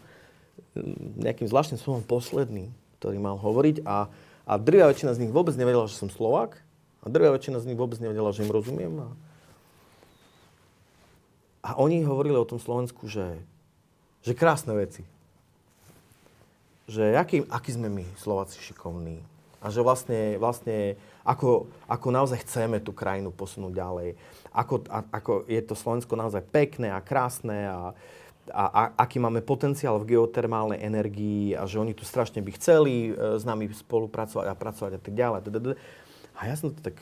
nejakým 1.20 1.52
zvláštnym 1.52 1.76
slovom 1.76 2.00
posledný, 2.00 2.72
ktorý 3.04 3.20
mal 3.20 3.36
hovoriť 3.36 3.84
a, 3.84 4.08
a 4.46 4.58
drvia 4.58 4.90
väčšina 4.90 5.14
z 5.14 5.26
nich 5.26 5.32
vôbec 5.32 5.54
nevedela, 5.56 5.86
že 5.86 5.98
som 5.98 6.10
Slovák 6.10 6.58
a 7.02 7.06
drvia 7.10 7.34
väčšina 7.34 7.62
z 7.62 7.74
nich 7.74 7.80
vôbec 7.80 7.98
nevedela, 8.02 8.34
že 8.34 8.46
im 8.46 8.54
rozumiem. 8.54 8.94
A, 9.02 9.10
a 11.62 11.70
oni 11.78 12.06
hovorili 12.06 12.38
o 12.38 12.46
tom 12.46 12.58
Slovensku, 12.58 13.10
že, 13.10 13.38
že 14.26 14.38
krásne 14.38 14.74
veci. 14.74 15.06
Že 16.90 17.16
aký, 17.18 17.38
aký 17.50 17.70
sme 17.74 17.90
my, 17.90 18.06
Slováci, 18.18 18.62
šikovní. 18.62 19.22
A 19.62 19.70
že 19.70 19.86
vlastne, 19.86 20.42
vlastne 20.42 20.98
ako, 21.22 21.70
ako 21.86 22.08
naozaj 22.10 22.42
chceme 22.46 22.82
tú 22.82 22.98
krajinu 22.98 23.30
posunúť 23.30 23.74
ďalej. 23.78 24.10
Ako, 24.52 24.82
a, 24.90 25.06
ako 25.14 25.46
je 25.46 25.62
to 25.62 25.78
Slovensko 25.78 26.18
naozaj 26.18 26.42
pekné 26.50 26.90
a 26.90 27.00
krásne 27.00 27.70
a, 27.70 27.94
a, 28.50 28.66
a 28.66 28.82
aký 28.98 29.22
máme 29.22 29.46
potenciál 29.46 30.02
v 30.02 30.18
geotermálnej 30.18 30.82
energii 30.82 31.54
a 31.54 31.70
že 31.70 31.78
oni 31.78 31.94
tu 31.94 32.02
strašne 32.02 32.42
by 32.42 32.52
chceli 32.58 33.14
e, 33.14 33.38
s 33.38 33.46
nami 33.46 33.70
spolupracovať 33.70 34.46
a 34.50 34.58
pracovať 34.58 34.92
a 34.98 35.02
tak 35.02 35.14
ďalej. 35.14 35.40
A 36.38 36.42
ja 36.50 36.56
som 36.58 36.74
to 36.74 36.82
tak 36.82 36.98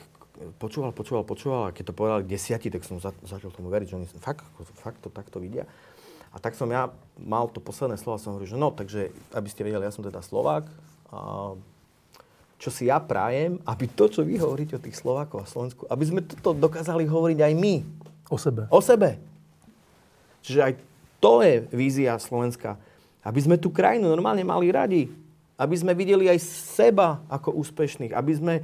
počúval, 0.60 0.92
počúval, 0.92 1.24
počúval 1.24 1.62
a 1.68 1.74
keď 1.74 1.92
to 1.92 1.96
povedali 1.96 2.28
desiatí, 2.28 2.68
tak 2.68 2.84
som 2.84 3.00
za, 3.00 3.16
začal 3.24 3.52
tomu 3.52 3.72
veriť, 3.72 3.86
že 3.88 3.96
oni 3.96 4.06
fakt, 4.20 4.44
fakt 4.80 5.00
to 5.00 5.08
takto 5.08 5.40
vidia. 5.40 5.64
A 6.30 6.38
tak 6.38 6.54
som 6.54 6.70
ja 6.70 6.92
mal 7.18 7.50
to 7.50 7.58
posledné 7.58 7.98
slovo 7.98 8.16
a 8.16 8.22
som 8.22 8.36
hovoril, 8.36 8.52
že 8.52 8.60
no, 8.60 8.70
takže 8.70 9.10
aby 9.34 9.48
ste 9.50 9.66
vedeli, 9.66 9.82
ja 9.82 9.90
som 9.90 10.06
teda 10.06 10.22
Slovák. 10.22 10.68
A 11.10 11.18
čo 12.60 12.68
si 12.68 12.86
ja 12.86 13.00
prajem, 13.00 13.58
aby 13.64 13.88
to, 13.88 14.06
čo 14.06 14.20
vy 14.22 14.36
hovoríte 14.36 14.76
o 14.76 14.84
tých 14.84 14.94
Slovákoch 14.94 15.42
a 15.42 15.48
Slovensku, 15.48 15.82
aby 15.88 16.04
sme 16.04 16.20
toto 16.22 16.52
dokázali 16.52 17.08
hovoriť 17.08 17.38
aj 17.40 17.52
my. 17.56 17.74
O 18.30 18.36
sebe. 18.38 18.62
O 18.70 18.78
sebe. 18.84 19.18
Čiže 20.44 20.60
aj 20.60 20.72
to 21.20 21.44
je 21.44 21.68
vízia 21.70 22.16
Slovenska. 22.16 22.80
Aby 23.20 23.44
sme 23.44 23.56
tú 23.60 23.68
krajinu 23.68 24.08
normálne 24.08 24.40
mali 24.40 24.72
radi. 24.72 25.12
Aby 25.60 25.76
sme 25.76 25.92
videli 25.92 26.24
aj 26.32 26.40
seba 26.80 27.20
ako 27.28 27.52
úspešných. 27.60 28.16
Aby 28.16 28.32
sme, 28.32 28.54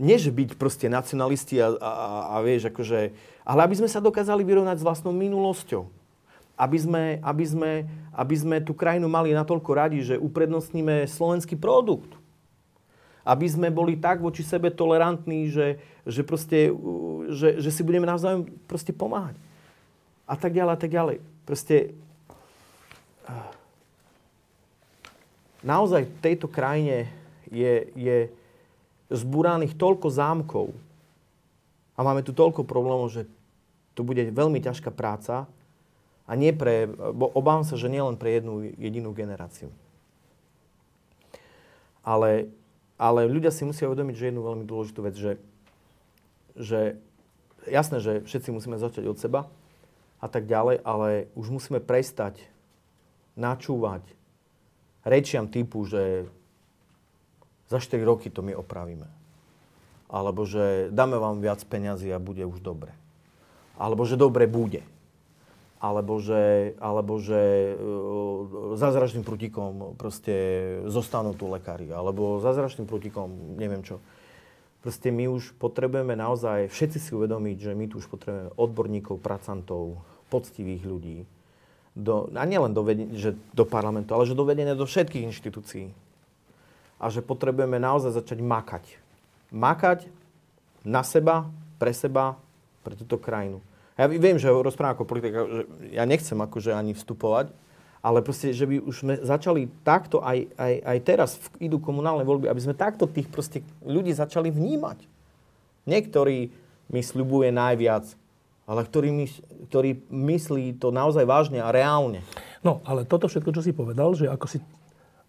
než 0.00 0.32
byť 0.32 0.56
proste 0.56 0.88
nacionalisti 0.88 1.60
a, 1.60 1.68
a, 1.76 1.92
a 2.32 2.34
vieš, 2.40 2.72
akože, 2.72 3.12
ale 3.44 3.60
aby 3.68 3.76
sme 3.76 3.92
sa 3.92 4.00
dokázali 4.00 4.40
vyrovnať 4.40 4.80
s 4.80 4.86
vlastnou 4.86 5.12
minulosťou. 5.12 5.84
Aby 6.56 6.78
sme, 6.80 7.02
aby, 7.20 7.44
sme, 7.44 7.72
aby 8.16 8.36
sme 8.36 8.56
tú 8.64 8.72
krajinu 8.72 9.08
mali 9.08 9.36
natoľko 9.36 9.70
radi, 9.76 10.00
že 10.00 10.16
uprednostníme 10.16 11.04
slovenský 11.04 11.60
produkt. 11.60 12.16
Aby 13.20 13.44
sme 13.52 13.68
boli 13.68 14.00
tak 14.00 14.24
voči 14.24 14.40
sebe 14.40 14.72
tolerantní, 14.72 15.52
že, 15.52 15.76
že, 16.08 16.24
proste, 16.24 16.72
že, 17.28 17.60
že 17.60 17.68
si 17.68 17.84
budeme 17.84 18.08
navzájom 18.08 18.48
proste 18.64 18.96
pomáhať. 18.96 19.36
A 20.24 20.40
tak 20.40 20.56
ďalej, 20.56 20.72
a 20.72 20.78
tak 20.80 20.92
ďalej. 20.92 21.16
Proste 21.50 21.90
naozaj 25.66 26.06
v 26.06 26.22
tejto 26.22 26.46
krajine 26.46 27.10
je, 27.50 27.90
je 27.98 28.30
zbúraných 29.10 29.74
toľko 29.74 30.14
zámkov 30.14 30.70
a 31.98 32.06
máme 32.06 32.22
tu 32.22 32.30
toľko 32.30 32.62
problémov, 32.62 33.10
že 33.10 33.26
to 33.98 34.06
bude 34.06 34.30
veľmi 34.30 34.62
ťažká 34.62 34.94
práca 34.94 35.50
a 36.22 36.32
nie 36.38 36.54
pre, 36.54 36.86
bo 36.86 37.26
obávam 37.34 37.66
sa, 37.66 37.74
že 37.74 37.90
nielen 37.90 38.14
pre 38.14 38.38
jednu 38.38 38.70
jedinú 38.78 39.10
generáciu. 39.10 39.74
Ale, 42.06 42.46
ale 42.94 43.26
ľudia 43.26 43.50
si 43.50 43.66
musia 43.66 43.90
uvedomiť, 43.90 44.14
že 44.14 44.28
jednu 44.30 44.46
veľmi 44.46 44.62
dôležitú 44.70 45.02
vec, 45.02 45.18
že, 45.18 45.34
že 46.54 46.94
jasné, 47.66 47.98
že 47.98 48.22
všetci 48.22 48.54
musíme 48.54 48.78
začať 48.78 49.10
od 49.10 49.18
seba, 49.18 49.50
a 50.20 50.26
tak 50.28 50.44
ďalej, 50.44 50.84
ale 50.84 51.32
už 51.32 51.48
musíme 51.48 51.80
prestať 51.80 52.44
načúvať 53.40 54.04
rečiam 55.04 55.48
typu, 55.48 55.88
že 55.88 56.28
za 57.72 57.80
4 57.80 58.02
roky 58.04 58.28
to 58.28 58.44
my 58.44 58.52
opravíme. 58.52 59.08
Alebo 60.10 60.42
že 60.42 60.90
dáme 60.90 61.16
vám 61.16 61.38
viac 61.38 61.62
peňazí 61.62 62.10
a 62.10 62.18
bude 62.18 62.42
už 62.42 62.60
dobre. 62.60 62.92
Alebo 63.78 64.04
že 64.04 64.18
dobre 64.18 64.50
bude. 64.50 64.82
Alebo 65.80 66.20
že, 66.20 66.76
alebo 66.76 67.16
že 67.16 67.72
uh, 67.72 68.76
zázračným 68.76 69.24
prútikom 69.24 69.96
proste 69.96 70.34
zostanú 70.90 71.32
tu 71.32 71.48
lekári. 71.48 71.88
Alebo 71.88 72.42
zázračným 72.42 72.84
prútikom 72.84 73.56
neviem 73.56 73.80
čo. 73.80 74.02
Proste 74.84 75.08
my 75.08 75.30
už 75.30 75.56
potrebujeme 75.56 76.12
naozaj 76.18 76.68
všetci 76.68 76.98
si 77.00 77.10
uvedomiť, 77.12 77.56
že 77.70 77.72
my 77.72 77.84
tu 77.88 78.02
už 78.02 78.08
potrebujeme 78.12 78.52
odborníkov, 78.56 79.20
pracantov, 79.22 80.00
poctivých 80.30 80.82
ľudí. 80.86 81.18
Do, 81.98 82.30
a 82.30 82.46
nielen 82.46 82.70
do, 82.70 82.86
že 83.18 83.34
do 83.50 83.66
parlamentu, 83.66 84.14
ale 84.14 84.24
že 84.24 84.38
do 84.38 84.46
vedenia 84.46 84.78
do 84.78 84.86
všetkých 84.86 85.26
inštitúcií. 85.26 85.90
A 87.02 87.10
že 87.10 87.20
potrebujeme 87.20 87.82
naozaj 87.82 88.14
začať 88.14 88.38
makať. 88.38 88.84
Makať 89.50 90.06
na 90.86 91.02
seba, 91.02 91.50
pre 91.82 91.90
seba, 91.90 92.38
pre 92.86 92.94
túto 92.94 93.18
krajinu. 93.18 93.58
Ja 93.98 94.08
viem, 94.08 94.40
že 94.40 94.48
rozprávam 94.48 94.96
ako 94.96 95.04
politika, 95.04 95.44
že 95.44 95.62
ja 95.92 96.08
nechcem 96.08 96.38
akože 96.38 96.72
ani 96.72 96.96
vstupovať, 96.96 97.52
ale 98.00 98.24
proste, 98.24 98.56
že 98.56 98.64
by 98.64 98.80
už 98.80 98.96
sme 98.96 99.14
začali 99.20 99.68
takto 99.84 100.24
aj, 100.24 100.48
aj, 100.56 100.74
aj 100.80 100.98
teraz 101.04 101.30
v, 101.36 101.68
idú 101.68 101.76
komunálne 101.76 102.24
voľby, 102.24 102.48
aby 102.48 102.64
sme 102.64 102.72
takto 102.72 103.04
tých 103.04 103.28
proste 103.28 103.60
ľudí 103.84 104.16
začali 104.16 104.48
vnímať. 104.48 105.04
Niektorí 105.84 106.48
mi 106.88 107.00
sľubuje 107.04 107.52
najviac, 107.52 108.08
ale 108.70 108.86
ktorý, 108.86 109.10
mys- 109.10 109.42
ktorý 109.66 110.06
myslí 110.06 110.78
to 110.78 110.94
naozaj 110.94 111.26
vážne 111.26 111.58
a 111.58 111.74
reálne. 111.74 112.22
No, 112.62 112.78
ale 112.86 113.02
toto 113.02 113.26
všetko, 113.26 113.50
čo 113.50 113.66
si 113.66 113.74
povedal, 113.74 114.14
že 114.14 114.30
ako 114.30 114.46
si, 114.46 114.62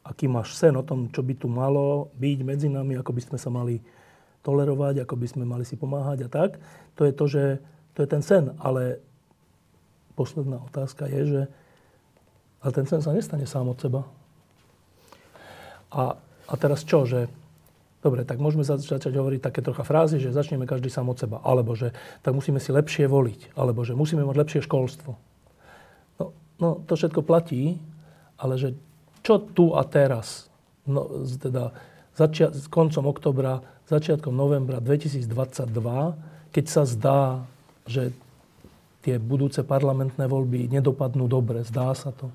aký 0.06 0.30
máš 0.30 0.54
sen 0.54 0.78
o 0.78 0.86
tom, 0.86 1.10
čo 1.10 1.26
by 1.26 1.34
tu 1.34 1.50
malo 1.50 2.14
byť 2.22 2.40
medzi 2.46 2.70
nami, 2.70 3.02
ako 3.02 3.18
by 3.18 3.22
sme 3.26 3.38
sa 3.42 3.50
mali 3.50 3.82
tolerovať, 4.46 5.02
ako 5.02 5.18
by 5.18 5.28
sme 5.28 5.44
mali 5.50 5.66
si 5.66 5.74
pomáhať 5.74 6.26
a 6.26 6.30
tak, 6.30 6.62
to 6.94 7.02
je 7.02 7.14
to, 7.18 7.26
že 7.26 7.44
to 7.98 8.06
je 8.06 8.08
ten 8.14 8.22
sen. 8.22 8.54
Ale 8.62 9.02
posledná 10.14 10.62
otázka 10.62 11.10
je, 11.10 11.22
že 11.26 11.42
ale 12.62 12.72
ten 12.78 12.86
sen 12.86 13.02
sa 13.02 13.10
nestane 13.10 13.50
sám 13.50 13.74
od 13.74 13.82
seba. 13.82 14.06
A, 15.90 16.14
a 16.46 16.54
teraz 16.62 16.86
čo, 16.86 17.10
že 17.10 17.26
Dobre, 18.02 18.26
tak 18.26 18.42
môžeme 18.42 18.66
začať 18.66 19.14
hovoriť 19.14 19.46
také 19.46 19.62
trocha 19.62 19.86
frázy, 19.86 20.18
že 20.18 20.34
začneme 20.34 20.66
každý 20.66 20.90
sám 20.90 21.14
od 21.14 21.22
seba. 21.22 21.38
Alebo 21.46 21.78
že 21.78 21.94
tak 22.26 22.34
musíme 22.34 22.58
si 22.58 22.74
lepšie 22.74 23.06
voliť. 23.06 23.54
Alebo 23.54 23.86
že 23.86 23.94
musíme 23.94 24.26
mať 24.26 24.38
lepšie 24.42 24.62
školstvo. 24.66 25.14
No, 26.18 26.26
no 26.58 26.70
to 26.90 26.98
všetko 26.98 27.22
platí, 27.22 27.78
ale 28.42 28.58
že 28.58 28.74
čo 29.22 29.38
tu 29.38 29.78
a 29.78 29.86
teraz 29.86 30.50
no, 30.90 31.30
teda 31.38 31.70
začia, 32.18 32.50
koncom 32.74 33.06
oktobra, 33.06 33.62
začiatkom 33.86 34.34
novembra 34.34 34.82
2022, 34.82 35.30
keď 36.50 36.66
sa 36.66 36.84
zdá, 36.90 37.46
že 37.86 38.10
tie 39.06 39.18
budúce 39.18 39.62
parlamentné 39.62 40.26
voľby 40.26 40.70
nedopadnú 40.70 41.30
dobre, 41.30 41.62
zdá 41.66 41.94
sa 41.94 42.14
to. 42.14 42.34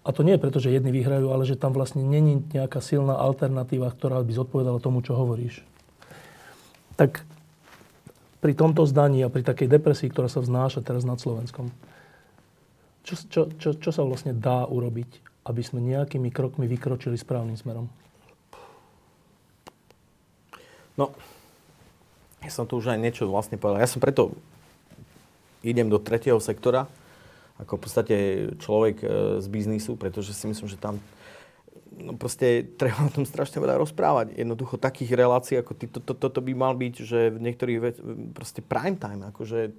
A 0.00 0.16
to 0.16 0.24
nie 0.24 0.40
je 0.40 0.42
preto, 0.42 0.58
že 0.58 0.72
jedni 0.72 0.96
vyhrajú, 0.96 1.28
ale 1.28 1.44
že 1.44 1.60
tam 1.60 1.76
vlastne 1.76 2.00
není 2.00 2.40
nejaká 2.56 2.80
silná 2.80 3.20
alternatíva, 3.20 3.92
ktorá 3.92 4.24
by 4.24 4.32
zodpovedala 4.32 4.80
tomu, 4.80 5.04
čo 5.04 5.12
hovoríš. 5.12 5.60
Tak 6.96 7.20
pri 8.40 8.52
tomto 8.56 8.88
zdaní 8.88 9.20
a 9.20 9.32
pri 9.32 9.44
takej 9.44 9.68
depresii, 9.68 10.08
ktorá 10.08 10.32
sa 10.32 10.40
vznáša 10.40 10.80
teraz 10.80 11.04
nad 11.04 11.20
Slovenskom, 11.20 11.68
čo, 13.04 13.14
čo, 13.28 13.40
čo, 13.60 13.76
čo 13.76 13.90
sa 13.92 14.00
vlastne 14.04 14.32
dá 14.32 14.64
urobiť, 14.64 15.44
aby 15.44 15.60
sme 15.60 15.84
nejakými 15.84 16.32
krokmi 16.32 16.64
vykročili 16.64 17.20
správnym 17.20 17.56
smerom? 17.56 17.88
No, 20.96 21.12
ja 22.40 22.52
som 22.52 22.64
tu 22.64 22.80
už 22.80 22.92
aj 22.92 23.00
niečo 23.00 23.28
vlastne 23.28 23.60
povedal. 23.60 23.84
Ja 23.84 23.88
som 23.88 24.00
preto 24.00 24.36
idem 25.60 25.92
do 25.92 26.00
tretieho 26.00 26.40
sektora, 26.40 26.88
ako 27.60 27.76
v 27.76 27.82
podstate 27.82 28.16
človek 28.58 28.96
e, 29.04 29.06
z 29.38 29.46
biznisu, 29.52 29.94
pretože 30.00 30.32
si 30.32 30.48
myslím, 30.48 30.68
že 30.68 30.80
tam 30.80 30.96
no 32.00 32.16
proste 32.16 32.64
treba 32.80 33.06
o 33.06 33.12
tom 33.12 33.28
strašne 33.28 33.60
veľa 33.60 33.76
rozprávať. 33.82 34.34
Jednoducho 34.34 34.80
takých 34.80 35.12
relácií 35.14 35.60
ako 35.60 35.72
ty, 35.76 35.84
to, 35.86 36.00
to, 36.00 36.16
toto 36.16 36.40
by 36.40 36.52
mal 36.56 36.72
byť, 36.72 36.94
že 37.04 37.30
v 37.34 37.38
niektorých 37.38 37.78
vec, 37.80 37.96
proste 38.32 38.64
prime 38.64 38.96
time, 38.96 39.28
akože 39.28 39.74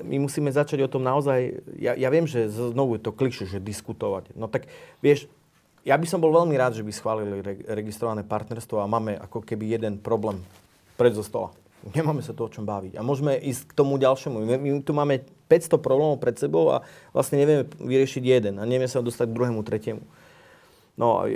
my 0.00 0.16
musíme 0.16 0.48
začať 0.48 0.80
o 0.84 0.88
tom 0.88 1.04
naozaj, 1.04 1.60
ja, 1.76 1.92
ja 1.92 2.08
viem, 2.08 2.24
že 2.24 2.48
znovu 2.48 2.96
je 2.96 3.04
to 3.04 3.12
kliše, 3.12 3.44
že 3.44 3.60
diskutovať. 3.60 4.32
No 4.32 4.48
tak 4.48 4.68
vieš, 5.04 5.28
ja 5.84 6.00
by 6.00 6.06
som 6.08 6.24
bol 6.24 6.32
veľmi 6.32 6.56
rád, 6.56 6.80
že 6.80 6.86
by 6.86 6.92
schválili 6.92 7.44
re, 7.44 7.60
registrované 7.68 8.24
partnerstvo 8.24 8.80
a 8.80 8.88
máme 8.88 9.20
ako 9.20 9.44
keby 9.44 9.76
jeden 9.76 10.00
problém 10.00 10.40
pred 10.96 11.12
zo 11.12 11.20
stola. 11.20 11.52
Nemáme 11.92 12.24
sa 12.24 12.32
to 12.32 12.48
o 12.48 12.52
čom 12.52 12.64
baviť. 12.64 12.96
A 12.96 13.04
môžeme 13.04 13.36
ísť 13.36 13.68
k 13.68 13.76
tomu 13.76 14.00
ďalšiemu. 14.00 14.40
My, 14.40 14.80
tu 14.80 14.96
máme 14.96 15.20
500 15.52 15.84
problémov 15.84 16.16
pred 16.16 16.32
sebou 16.40 16.72
a 16.72 16.80
vlastne 17.12 17.36
nevieme 17.36 17.68
vyriešiť 17.76 18.24
jeden 18.24 18.54
a 18.56 18.64
nevieme 18.64 18.88
sa 18.88 19.04
dostať 19.04 19.28
k 19.28 19.36
druhému, 19.36 19.60
tretiemu. 19.60 20.04
No, 20.94 21.26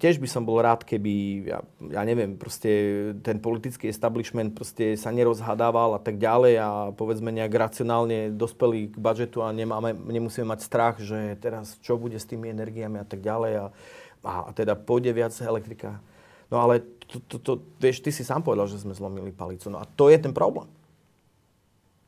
tiež 0.00 0.16
by 0.16 0.24
som 0.24 0.48
bol 0.48 0.64
rád, 0.64 0.80
keby, 0.80 1.44
ja, 1.44 1.60
ja 1.92 2.02
neviem, 2.08 2.40
proste 2.40 2.72
ten 3.20 3.36
politický 3.36 3.92
establishment 3.92 4.56
proste 4.56 4.96
sa 4.96 5.12
nerozhadával 5.12 5.92
a 5.92 6.00
tak 6.00 6.16
ďalej 6.16 6.54
a 6.56 6.68
povedzme 6.96 7.28
nejak 7.28 7.52
racionálne 7.52 8.32
dospeli 8.32 8.88
k 8.88 8.96
budžetu 8.96 9.44
a 9.44 9.52
nemáme, 9.52 9.92
nemusíme 9.92 10.48
mať 10.48 10.60
strach, 10.64 10.96
že 11.04 11.36
teraz 11.36 11.76
čo 11.84 12.00
bude 12.00 12.16
s 12.16 12.24
tými 12.24 12.48
energiami 12.48 12.96
a 12.96 13.04
tak 13.04 13.20
ďalej 13.20 13.52
a, 13.60 13.66
a 14.24 14.50
teda 14.56 14.72
pôjde 14.72 15.12
viac 15.12 15.36
elektrika. 15.36 16.00
No 16.54 16.62
ale 16.62 16.86
to, 17.10 17.18
to, 17.26 17.36
to, 17.42 17.52
vieš, 17.82 17.98
ty 17.98 18.14
si 18.14 18.22
sám 18.22 18.46
povedal, 18.46 18.70
že 18.70 18.78
sme 18.78 18.94
zlomili 18.94 19.34
palicu. 19.34 19.66
No 19.74 19.82
a 19.82 19.84
to 19.98 20.06
je 20.06 20.22
ten 20.22 20.30
problém. 20.30 20.70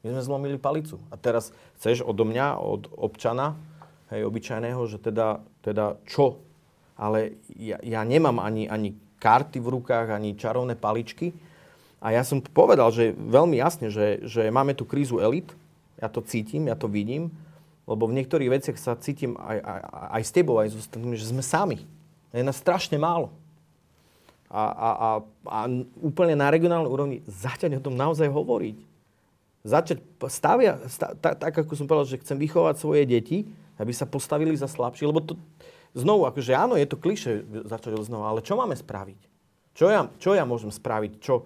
My 0.06 0.14
sme 0.14 0.22
zlomili 0.22 0.54
palicu. 0.54 1.02
A 1.10 1.18
teraz 1.18 1.50
chceš 1.82 2.06
odo 2.06 2.22
mňa, 2.22 2.62
od 2.62 2.86
občana, 2.94 3.58
hej, 4.14 4.22
obyčajného, 4.22 4.78
že 4.86 5.02
teda, 5.02 5.42
teda 5.66 5.98
čo 6.06 6.46
ale 6.96 7.36
ja, 7.52 7.76
ja 7.84 8.00
nemám 8.02 8.40
ani, 8.40 8.66
ani 8.66 8.96
karty 9.20 9.60
v 9.60 9.68
rukách, 9.68 10.16
ani 10.16 10.32
čarovné 10.32 10.74
paličky. 10.74 11.36
A 12.00 12.12
ja 12.12 12.24
som 12.24 12.40
povedal, 12.40 12.88
že 12.92 13.12
veľmi 13.12 13.60
jasne, 13.60 13.92
že, 13.92 14.24
že 14.24 14.48
máme 14.48 14.72
tu 14.72 14.88
krízu 14.88 15.20
elit. 15.20 15.52
Ja 16.00 16.08
to 16.08 16.24
cítim, 16.24 16.68
ja 16.68 16.76
to 16.76 16.88
vidím, 16.88 17.32
lebo 17.88 18.04
v 18.04 18.20
niektorých 18.20 18.52
veciach 18.52 18.76
sa 18.76 19.00
cítim 19.00 19.36
aj, 19.40 19.58
aj, 19.64 19.80
aj 20.20 20.22
s 20.24 20.30
tebou, 20.32 20.60
aj 20.60 20.68
s 20.72 20.76
ostatnými, 20.84 21.16
že 21.16 21.32
sme 21.32 21.40
sami. 21.40 21.78
Je 22.32 22.44
nás 22.44 22.56
strašne 22.60 23.00
málo. 23.00 23.32
A, 24.46 24.62
a, 24.62 24.88
a, 24.90 25.08
a 25.50 25.58
úplne 25.98 26.38
na 26.38 26.50
regionálnej 26.50 26.90
úrovni 26.90 27.18
začať 27.26 27.78
o 27.78 27.82
tom 27.82 27.98
naozaj 27.98 28.30
hovoriť. 28.30 28.78
Začať 29.66 29.98
stavia, 30.30 30.78
stav, 30.86 31.18
tak, 31.18 31.42
tak 31.42 31.52
ako 31.66 31.74
som 31.74 31.90
povedal, 31.90 32.06
že 32.06 32.22
chcem 32.22 32.38
vychovať 32.38 32.78
svoje 32.78 33.02
deti, 33.10 33.50
aby 33.76 33.90
sa 33.90 34.06
postavili 34.06 34.54
za 34.54 34.70
slabšie, 34.70 35.10
lebo 35.10 35.18
to, 35.18 35.34
znovu, 35.98 36.30
akože 36.30 36.54
áno, 36.54 36.78
je 36.78 36.86
to 36.86 37.00
kliše 37.00 37.42
začať 37.66 37.98
od 37.98 38.06
znova, 38.06 38.30
ale 38.30 38.46
čo 38.46 38.54
máme 38.54 38.78
spraviť? 38.78 39.20
Čo 39.76 39.86
ja, 39.90 40.08
čo 40.22 40.32
ja 40.32 40.46
môžem 40.46 40.70
spraviť? 40.70 41.18
Čo? 41.18 41.44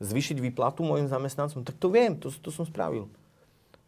Zvyšiť 0.00 0.42
výplatu 0.42 0.82
mojim 0.82 1.06
zamestnancom? 1.06 1.62
Tak 1.62 1.76
to 1.78 1.88
viem, 1.92 2.18
to, 2.18 2.32
to 2.32 2.50
som 2.50 2.66
spravil. 2.66 3.08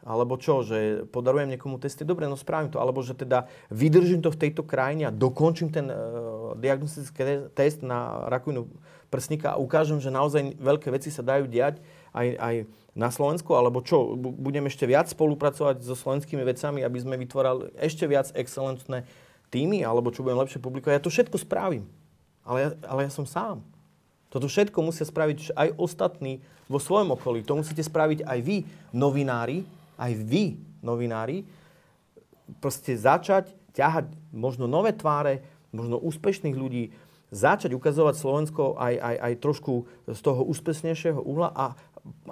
Alebo 0.03 0.35
čo, 0.35 0.67
že 0.67 1.07
podarujem 1.15 1.55
niekomu 1.55 1.79
testy? 1.79 2.03
Dobre, 2.03 2.27
no 2.27 2.35
spravím 2.35 2.75
to. 2.75 2.83
Alebo 2.83 3.07
že 3.07 3.15
teda 3.15 3.47
vydržím 3.71 4.19
to 4.19 4.35
v 4.35 4.41
tejto 4.49 4.67
krajine 4.67 5.07
a 5.07 5.15
dokončím 5.15 5.71
ten 5.71 5.87
uh, 5.87 6.59
diagnostický 6.59 7.55
test 7.55 7.87
na 7.87 8.27
rakovinu 8.27 8.67
prsníka 9.15 9.55
a 9.55 9.61
ukážem, 9.63 10.03
že 10.03 10.11
naozaj 10.11 10.59
veľké 10.59 10.91
veci 10.91 11.15
sa 11.15 11.23
dajú 11.23 11.47
diať 11.47 11.79
aj, 12.11 12.29
aj 12.35 12.55
na 12.99 13.09
Slovensku, 13.13 13.53
alebo 13.55 13.85
čo, 13.85 14.17
budem 14.17 14.67
ešte 14.69 14.89
viac 14.89 15.09
spolupracovať 15.09 15.85
so 15.85 15.93
slovenskými 15.93 16.43
vecami, 16.43 16.81
aby 16.81 16.99
sme 16.99 17.21
vytvorali 17.21 17.73
ešte 17.77 18.09
viac 18.09 18.33
excelentné 18.33 19.05
týmy, 19.53 19.85
alebo 19.85 20.09
čo 20.11 20.25
budem 20.25 20.41
lepšie 20.41 20.59
publikovať, 20.59 20.97
ja 20.97 21.05
to 21.05 21.13
všetko 21.13 21.37
spravím. 21.41 21.85
Ale 22.43 22.59
ja, 22.59 22.69
ale 22.89 23.07
ja 23.07 23.13
som 23.13 23.29
sám. 23.29 23.61
Toto 24.33 24.49
všetko 24.49 24.81
musia 24.81 25.05
spraviť 25.05 25.53
aj 25.53 25.69
ostatní 25.77 26.41
vo 26.67 26.81
svojom 26.81 27.13
okolí. 27.13 27.45
To 27.45 27.61
musíte 27.61 27.85
spraviť 27.85 28.25
aj 28.25 28.39
vy, 28.41 28.65
novinári, 28.97 29.69
aj 30.03 30.13
vy, 30.19 30.59
novinári. 30.83 31.47
Proste 32.59 32.99
začať 32.99 33.55
ťahať 33.79 34.11
možno 34.35 34.67
nové 34.67 34.91
tváre, 34.91 35.47
možno 35.71 35.97
úspešných 36.03 36.59
ľudí, 36.59 36.91
začať 37.33 37.73
ukazovať 37.73 38.19
Slovensko 38.19 38.77
aj, 38.77 38.95
aj, 38.99 39.17
aj 39.31 39.33
trošku 39.41 39.73
z 40.11 40.21
toho 40.21 40.45
úspešnejšieho 40.45 41.23
uhla 41.23 41.49
a 41.55 41.67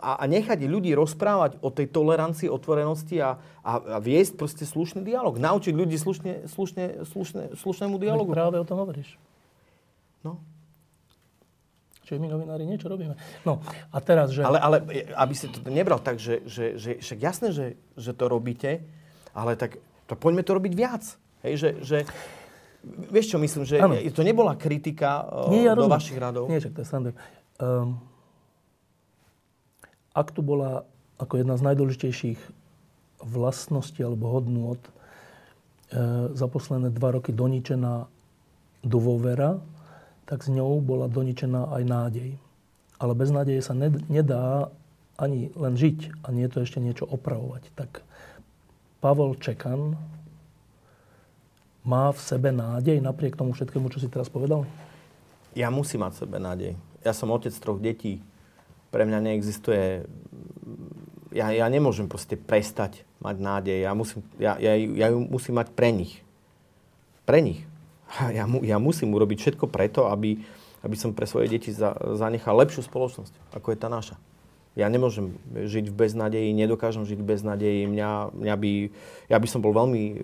a, 0.03 0.19
a 0.19 0.25
nechať 0.27 0.67
ľudí 0.67 0.91
rozprávať 0.99 1.63
o 1.63 1.71
tej 1.71 1.95
tolerancii, 1.95 2.51
otvorenosti 2.51 3.23
a, 3.23 3.39
a, 3.63 3.73
a 3.79 3.99
viesť 4.03 4.35
proste 4.35 4.65
slušný 4.67 5.07
dialog. 5.07 5.39
Naučiť 5.39 5.71
ľudí 5.71 5.95
slušne, 5.95 6.51
slušne, 6.51 7.07
slušne, 7.07 7.55
slušnému 7.55 7.95
dialogu. 8.03 8.35
Práve 8.35 8.59
o 8.59 8.67
tom 8.67 8.83
hovoríš. 8.83 9.15
No. 10.27 10.43
Čiže 12.11 12.19
my 12.19 12.27
novinári 12.27 12.67
niečo 12.67 12.91
robíme. 12.91 13.15
No 13.47 13.63
a 13.95 13.97
teraz, 14.03 14.35
že... 14.35 14.43
Ale, 14.43 14.59
ale 14.59 14.83
aby 15.15 15.35
si 15.39 15.47
to 15.47 15.63
nebral 15.71 16.03
tak, 16.03 16.19
že, 16.19 16.43
že, 16.43 16.75
že 16.75 16.99
však 16.99 17.19
jasné, 17.23 17.55
že, 17.55 17.79
že 17.95 18.11
to 18.11 18.27
robíte, 18.27 18.83
ale 19.31 19.55
tak 19.55 19.79
to 20.11 20.19
poďme 20.19 20.43
to 20.43 20.59
robiť 20.59 20.73
viac. 20.75 21.07
Hej, 21.47 21.55
že, 21.55 21.71
že, 21.87 21.99
vieš 23.15 23.31
čo 23.31 23.39
myslím, 23.39 23.63
že 23.63 23.79
ano. 23.79 23.95
to 23.95 24.27
nebola 24.27 24.59
kritika 24.59 25.23
Nie, 25.55 25.71
ja 25.71 25.79
do 25.79 25.87
rozumiem. 25.87 25.95
vašich 25.95 26.19
radov? 26.19 26.51
Nie, 26.51 26.59
však 26.59 26.75
to 26.75 26.83
je 26.83 27.15
Um, 27.61 28.01
ak 30.17 30.33
tu 30.35 30.43
bola 30.43 30.89
ako 31.21 31.45
jedna 31.45 31.55
z 31.55 31.63
najdôležitejších 31.71 32.41
vlastností 33.21 34.01
alebo 34.01 34.33
hodnôt 34.33 34.81
e, 34.81 34.91
za 36.33 36.49
posledné 36.49 36.89
dva 36.89 37.21
roky 37.21 37.37
doničená 37.37 38.09
dôvera, 38.81 39.61
tak 40.31 40.47
s 40.47 40.49
ňou 40.55 40.79
bola 40.79 41.11
doničená 41.11 41.75
aj 41.75 41.83
nádej. 41.83 42.31
Ale 43.03 43.19
bez 43.19 43.35
nádeje 43.35 43.67
sa 43.67 43.75
nedá 43.75 44.71
ani 45.19 45.51
len 45.59 45.75
žiť 45.75 46.23
a 46.23 46.31
nie 46.31 46.47
to 46.47 46.63
ešte 46.63 46.79
niečo 46.79 47.03
opravovať. 47.03 47.67
Tak 47.75 48.07
Pavel 49.03 49.35
Čekan 49.43 49.99
má 51.83 52.15
v 52.15 52.21
sebe 52.23 52.55
nádej 52.55 53.03
napriek 53.03 53.35
tomu 53.35 53.59
všetkému, 53.59 53.91
čo 53.91 53.99
si 53.99 54.07
teraz 54.07 54.31
povedal? 54.31 54.71
Ja 55.59 55.67
musím 55.75 56.07
mať 56.07 56.13
v 56.15 56.21
sebe 56.23 56.39
nádej. 56.39 56.73
Ja 57.03 57.11
som 57.11 57.35
otec 57.35 57.51
troch 57.59 57.83
detí 57.83 58.23
pre 58.95 59.03
mňa 59.03 59.19
neexistuje... 59.19 60.07
Ja, 61.31 61.51
ja 61.55 61.67
nemôžem 61.71 62.11
proste 62.11 62.35
prestať 62.35 63.07
mať 63.23 63.37
nádej. 63.39 63.79
Ja 63.87 63.95
musím, 63.95 64.23
ja, 64.39 64.59
ja, 64.59 64.75
ja 64.75 65.07
ju 65.15 65.27
musím 65.27 65.59
mať 65.63 65.75
pre 65.75 65.95
nich. 65.95 66.23
Pre 67.23 67.39
nich. 67.39 67.70
Ja, 68.11 68.45
mu, 68.51 68.59
ja 68.67 68.83
musím 68.83 69.15
urobiť 69.15 69.39
všetko 69.39 69.71
preto, 69.71 70.11
aby, 70.11 70.43
aby 70.83 70.97
som 70.99 71.15
pre 71.15 71.31
svoje 71.31 71.47
deti 71.47 71.71
za, 71.71 71.95
zanechal 72.19 72.59
lepšiu 72.59 72.83
spoločnosť, 72.83 73.55
ako 73.55 73.71
je 73.71 73.79
tá 73.79 73.87
naša. 73.87 74.19
Ja 74.75 74.87
nemôžem 74.91 75.35
žiť 75.51 75.91
v 75.91 75.95
beznadeji, 75.95 76.55
nedokážem 76.55 77.07
žiť 77.07 77.19
v 77.19 77.27
beznadeji. 77.27 77.91
Mňa, 77.91 78.35
mňa 78.35 78.55
by, 78.55 78.73
ja 79.27 79.37
by 79.39 79.47
som 79.51 79.63
bol 79.63 79.75
veľmi 79.75 80.03
uh, 80.15 80.19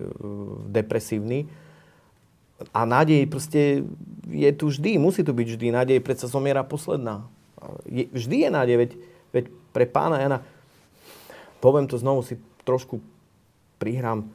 depresívny. 0.71 1.47
A 2.71 2.87
nádej 2.87 3.27
proste 3.27 3.83
je 4.27 4.49
tu 4.55 4.71
vždy, 4.71 4.99
musí 4.99 5.23
tu 5.23 5.35
byť 5.35 5.47
vždy. 5.55 5.67
Nádej 5.71 5.99
predsa 5.99 6.31
zomiera 6.31 6.63
posledná 6.63 7.27
je, 7.87 8.05
vždy 8.13 8.47
je 8.47 8.49
nádej, 8.49 8.75
veď, 8.77 8.91
veď 9.33 9.45
pre 9.73 9.85
pána 9.89 10.21
Jana, 10.21 10.39
poviem 11.59 11.89
to 11.89 11.97
znovu, 11.97 12.21
si 12.23 12.37
trošku 12.63 13.01
prihrám 13.81 14.27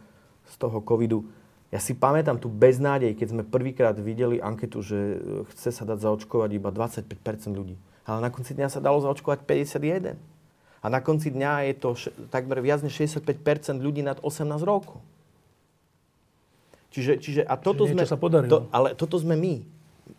z 0.51 0.55
toho 0.59 0.83
covidu. 0.83 1.27
Ja 1.73 1.81
si 1.81 1.97
pamätám 1.97 2.37
tu 2.37 2.53
beznádej, 2.53 3.17
keď 3.17 3.29
sme 3.33 3.43
prvýkrát 3.49 3.97
videli 3.97 4.37
anketu, 4.37 4.85
že 4.85 5.17
chce 5.57 5.73
sa 5.73 5.89
dať 5.89 6.05
zaočkovať 6.05 6.51
iba 6.53 6.69
25% 6.69 7.09
ľudí. 7.49 7.81
Ale 8.05 8.21
na 8.21 8.29
konci 8.29 8.53
dňa 8.53 8.69
sa 8.69 8.85
dalo 8.85 9.01
zaočkovať 9.01 9.49
51. 9.49 10.21
A 10.83 10.87
na 10.93 11.01
konci 11.01 11.33
dňa 11.33 11.73
je 11.73 11.75
to 11.81 11.91
takmer 12.29 12.61
viac 12.61 12.85
než 12.85 12.93
65% 12.93 13.81
ľudí 13.81 14.05
nad 14.05 14.21
18 14.21 14.53
rokov. 14.69 15.01
Čiže, 16.93 17.13
čiže 17.25 17.43
a 17.49 17.57
toto 17.57 17.89
Čiže 17.89 17.95
sme... 17.97 18.05
sa 18.05 18.21
podarilo. 18.21 18.53
To, 18.53 18.59
ale 18.69 18.93
toto 18.93 19.17
sme 19.17 19.33
my. 19.33 19.65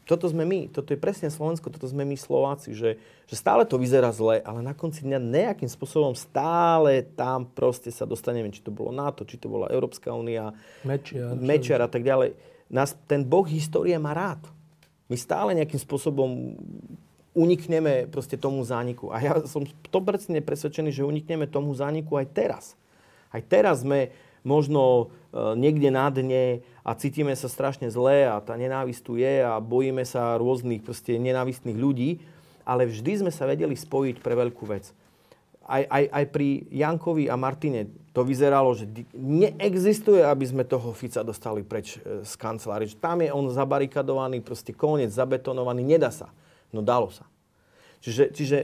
Toto 0.03 0.27
sme 0.27 0.43
my. 0.43 0.67
Toto 0.67 0.91
je 0.91 0.99
presne 0.99 1.31
Slovensko, 1.31 1.71
toto 1.71 1.87
sme 1.87 2.03
my 2.03 2.19
Slováci, 2.19 2.75
že, 2.75 2.99
že 3.23 3.35
stále 3.39 3.63
to 3.63 3.79
vyzerá 3.79 4.11
zle, 4.11 4.43
ale 4.43 4.59
na 4.59 4.75
konci 4.75 5.07
dňa 5.07 5.19
nejakým 5.19 5.71
spôsobom 5.71 6.11
stále 6.11 7.07
tam 7.15 7.47
proste 7.47 7.87
sa 7.87 8.03
dostaneme, 8.03 8.51
či 8.51 8.59
to 8.59 8.67
bolo 8.67 8.91
NATO, 8.91 9.23
či 9.23 9.39
to 9.39 9.47
bola 9.47 9.71
Európska 9.71 10.11
únia, 10.11 10.51
Mečiar. 10.83 11.39
Mečiar 11.39 11.79
a 11.79 11.89
tak 11.89 12.03
ďalej. 12.03 12.35
Nás, 12.67 12.95
ten 13.07 13.23
boh 13.23 13.47
histórie 13.47 13.95
má 13.95 14.11
rád. 14.11 14.43
My 15.07 15.15
stále 15.15 15.55
nejakým 15.55 15.79
spôsobom 15.79 16.59
unikneme 17.33 18.05
proste 18.11 18.37
tomu 18.37 18.61
zániku. 18.61 19.09
A 19.09 19.23
ja 19.23 19.33
som 19.47 19.65
100% 19.65 20.35
presvedčený, 20.43 20.93
že 20.93 21.07
unikneme 21.07 21.49
tomu 21.49 21.73
zániku 21.73 22.19
aj 22.19 22.27
teraz. 22.29 22.63
Aj 23.33 23.41
teraz 23.41 23.81
sme 23.81 24.13
možno 24.43 25.11
e, 25.31 25.55
niekde 25.55 25.89
na 25.89 26.11
dne 26.11 26.61
a 26.83 26.91
cítime 26.93 27.33
sa 27.33 27.47
strašne 27.47 27.87
zle 27.87 28.27
a 28.27 28.39
tá 28.43 28.59
nenávisť 28.59 29.01
tu 29.01 29.15
je 29.15 29.41
a 29.41 29.57
bojíme 29.63 30.03
sa 30.03 30.35
rôznych 30.35 30.83
proste 30.83 31.15
nenávistných 31.15 31.79
ľudí, 31.79 32.19
ale 32.67 32.87
vždy 32.87 33.25
sme 33.25 33.31
sa 33.31 33.47
vedeli 33.47 33.73
spojiť 33.75 34.19
pre 34.19 34.35
veľkú 34.35 34.63
vec. 34.67 34.91
Aj, 35.63 35.87
aj, 35.87 36.03
aj 36.11 36.25
pri 36.27 36.67
Jankovi 36.75 37.31
a 37.31 37.39
Martine 37.39 37.87
to 38.11 38.27
vyzeralo, 38.27 38.75
že 38.75 38.83
neexistuje, 39.15 40.19
aby 40.19 40.43
sme 40.43 40.67
toho 40.67 40.91
Fica 40.91 41.23
dostali 41.23 41.63
preč 41.63 41.97
e, 41.97 42.27
z 42.27 42.33
kancelárie. 42.35 42.91
Tam 42.99 43.23
je 43.23 43.31
on 43.31 43.47
zabarikadovaný, 43.47 44.43
proste 44.43 44.75
koniec, 44.75 45.15
zabetonovaný, 45.15 45.87
nedá 45.87 46.11
sa. 46.11 46.29
No 46.75 46.83
dalo 46.83 47.09
sa. 47.15 47.23
Čiže, 48.03 48.35
čiže 48.35 48.57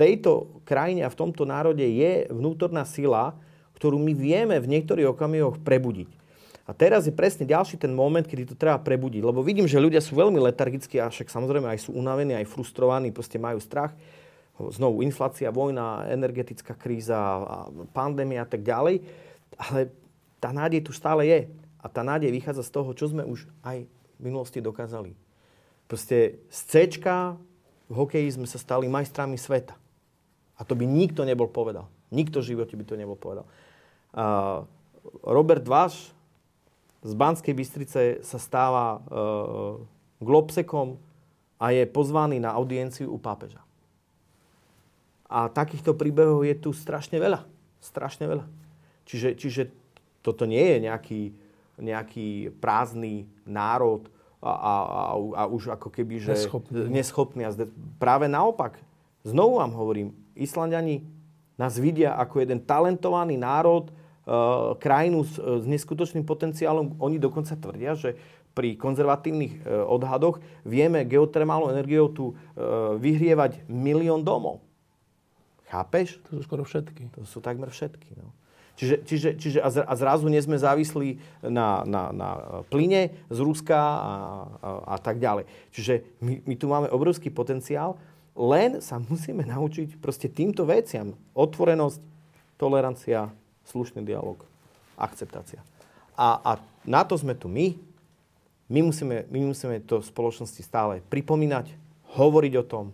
tejto 0.00 0.62
krajine 0.64 1.04
a 1.04 1.12
v 1.12 1.18
tomto 1.20 1.44
národe 1.44 1.84
je 1.84 2.30
vnútorná 2.32 2.88
sila, 2.88 3.36
ktorú 3.78 3.94
my 4.02 4.10
vieme 4.10 4.58
v 4.58 4.66
niektorých 4.66 5.14
okamihoch 5.14 5.62
prebudiť. 5.62 6.10
A 6.68 6.76
teraz 6.76 7.08
je 7.08 7.14
presne 7.14 7.48
ďalší 7.48 7.80
ten 7.80 7.94
moment, 7.94 8.26
kedy 8.26 8.52
to 8.52 8.58
treba 8.58 8.76
prebudiť. 8.76 9.24
Lebo 9.24 9.40
vidím, 9.40 9.64
že 9.64 9.80
ľudia 9.80 10.04
sú 10.04 10.18
veľmi 10.18 10.36
letargickí 10.36 11.00
a 11.00 11.08
však 11.08 11.32
samozrejme 11.32 11.64
aj 11.64 11.88
sú 11.88 11.96
unavení, 11.96 12.36
aj 12.36 12.50
frustrovaní, 12.50 13.08
proste 13.08 13.40
majú 13.40 13.56
strach. 13.56 13.96
Znovu 14.58 15.00
inflácia, 15.06 15.48
vojna, 15.54 16.10
energetická 16.10 16.74
kríza, 16.74 17.16
pandémia 17.94 18.44
a 18.44 18.48
tak 18.50 18.66
ďalej. 18.66 19.00
Ale 19.56 19.88
tá 20.42 20.52
nádej 20.52 20.84
tu 20.84 20.92
stále 20.92 21.24
je. 21.24 21.40
A 21.78 21.86
tá 21.86 22.02
nádej 22.04 22.34
vychádza 22.34 22.66
z 22.66 22.74
toho, 22.74 22.90
čo 22.92 23.08
sme 23.08 23.24
už 23.24 23.48
aj 23.64 23.86
v 23.86 24.20
minulosti 24.20 24.58
dokázali. 24.60 25.14
Proste 25.88 26.42
z 26.52 26.60
C 26.68 27.00
v 27.88 27.94
hokeji 27.96 28.28
sme 28.36 28.44
sa 28.44 28.60
stali 28.60 28.84
majstrami 28.92 29.40
sveta. 29.40 29.72
A 30.58 30.66
to 30.66 30.76
by 30.76 30.84
nikto 30.84 31.24
nebol 31.24 31.48
povedal. 31.48 31.88
Nikto 32.12 32.44
v 32.44 32.52
živote 32.52 32.76
by 32.76 32.84
to 32.84 33.00
nebol 33.00 33.16
povedal. 33.16 33.48
Robert 35.22 35.64
Váš 35.68 36.12
z 37.04 37.12
Banskej 37.14 37.54
Bystrice 37.54 38.02
sa 38.26 38.38
stáva 38.42 38.98
uh, 38.98 39.78
globsekom 40.18 40.98
a 41.58 41.70
je 41.70 41.86
pozvaný 41.86 42.42
na 42.42 42.54
audienciu 42.54 43.14
u 43.14 43.18
pápeža. 43.18 43.62
A 45.28 45.46
takýchto 45.52 45.94
príbehov 45.94 46.42
je 46.42 46.56
tu 46.56 46.72
strašne 46.74 47.20
veľa. 47.20 47.44
Strašne 47.78 48.26
veľa. 48.26 48.44
Čiže, 49.06 49.28
čiže 49.38 49.62
toto 50.24 50.48
nie 50.48 50.60
je 50.60 50.78
nejaký, 50.88 51.22
nejaký 51.78 52.28
prázdny 52.58 53.28
národ, 53.46 54.08
a, 54.38 54.52
a, 54.54 54.72
a, 54.78 55.02
a 55.34 55.42
už 55.50 55.74
ako 55.74 55.90
keby, 55.90 56.22
že 56.22 56.34
neschopný. 56.38 56.86
neschopný. 56.86 57.42
A 57.42 57.50
zde, 57.50 57.66
práve 57.98 58.30
naopak, 58.30 58.78
znovu 59.26 59.58
vám 59.58 59.74
hovorím, 59.74 60.14
Islandiani 60.38 61.02
nás 61.58 61.74
vidia 61.74 62.14
ako 62.14 62.46
jeden 62.46 62.62
talentovaný 62.62 63.34
národ, 63.34 63.90
e, 63.90 63.92
krajinu 64.76 65.24
s, 65.24 65.40
s 65.40 65.64
neskutočným 65.64 66.28
potenciálom. 66.28 67.00
Oni 67.00 67.16
dokonca 67.16 67.56
tvrdia, 67.56 67.96
že 67.96 68.18
pri 68.52 68.74
konzervatívnych 68.74 69.64
e, 69.64 69.70
odhadoch 69.86 70.42
vieme 70.66 71.06
geotermálnou 71.06 71.70
energiou 71.72 72.10
tu 72.10 72.34
vyhrievať 72.98 73.64
milión 73.70 74.20
domov. 74.20 74.60
Chápeš? 75.68 76.18
To 76.28 76.40
sú 76.40 76.42
skoro 76.44 76.64
všetky. 76.64 77.12
To 77.12 77.28
sú 77.28 77.44
takmer 77.44 77.68
všetky. 77.68 78.16
No. 78.16 78.32
Čiže, 78.78 78.96
čiže, 79.02 79.30
čiže 79.42 79.58
a 79.58 79.94
zrazu 79.98 80.30
nie 80.30 80.38
sme 80.38 80.54
závislí 80.54 81.42
na, 81.50 81.82
na, 81.82 82.14
na 82.14 82.28
plyne 82.70 83.10
z 83.26 83.38
Ruska 83.42 83.74
a, 83.74 83.90
a, 83.98 84.14
a 84.94 84.96
tak 85.02 85.18
ďalej. 85.18 85.50
Čiže 85.74 86.22
my, 86.22 86.46
my 86.46 86.54
tu 86.54 86.70
máme 86.70 86.86
obrovský 86.86 87.34
potenciál, 87.34 87.98
len 88.38 88.78
sa 88.78 89.02
musíme 89.02 89.42
naučiť 89.42 89.98
proste 89.98 90.30
týmto 90.30 90.62
veciam. 90.62 91.18
Otvorenosť, 91.34 91.98
tolerancia, 92.54 93.34
slušný 93.68 94.02
dialog, 94.02 94.42
akceptácia. 94.96 95.62
A, 96.18 96.40
a 96.42 96.50
na 96.88 97.04
to 97.04 97.14
sme 97.14 97.36
tu 97.36 97.46
my. 97.46 97.76
My 98.68 98.84
musíme, 98.84 99.24
my 99.32 99.48
musíme 99.48 99.80
to 99.84 100.04
v 100.04 100.08
spoločnosti 100.10 100.60
stále 100.60 101.00
pripomínať, 101.08 101.72
hovoriť 102.18 102.52
o 102.60 102.64
tom. 102.64 102.84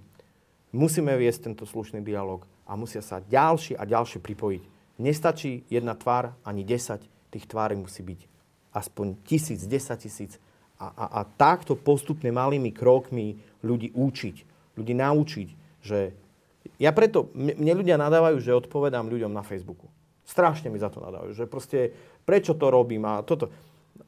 Musíme 0.70 1.14
viesť 1.18 1.50
tento 1.50 1.66
slušný 1.66 2.02
dialog 2.02 2.46
a 2.66 2.78
musia 2.78 3.02
sa 3.02 3.18
ďalší 3.22 3.74
a 3.74 3.82
ďalšie 3.82 4.22
pripojiť 4.22 4.74
Nestačí 4.98 5.66
jedna 5.66 5.98
tvár, 5.98 6.38
ani 6.46 6.62
10. 6.62 7.02
Tých 7.34 7.50
tvári 7.50 7.74
musí 7.74 8.06
byť 8.06 8.20
aspoň 8.74 9.18
tisíc, 9.26 9.66
desať 9.66 10.06
tisíc. 10.06 10.38
A, 10.78 10.90
a, 10.90 11.04
a 11.18 11.20
takto 11.26 11.74
postupne 11.74 12.30
malými 12.30 12.70
krokmi 12.70 13.38
ľudí 13.62 13.90
učiť. 13.94 14.36
Ľudí 14.78 14.94
naučiť, 14.94 15.48
že... 15.82 16.14
Ja 16.78 16.90
preto, 16.94 17.30
mne 17.34 17.74
ľudia 17.74 17.98
nadávajú, 17.98 18.38
že 18.42 18.54
odpovedám 18.54 19.10
ľuďom 19.10 19.30
na 19.30 19.42
Facebooku. 19.42 19.90
Strašne 20.24 20.72
mi 20.72 20.80
za 20.80 20.88
to 20.88 21.04
nadávajú, 21.04 21.36
že 21.36 21.44
proste 21.44 21.92
prečo 22.24 22.56
to 22.56 22.72
robím 22.72 23.04
a 23.04 23.20
toto. 23.20 23.52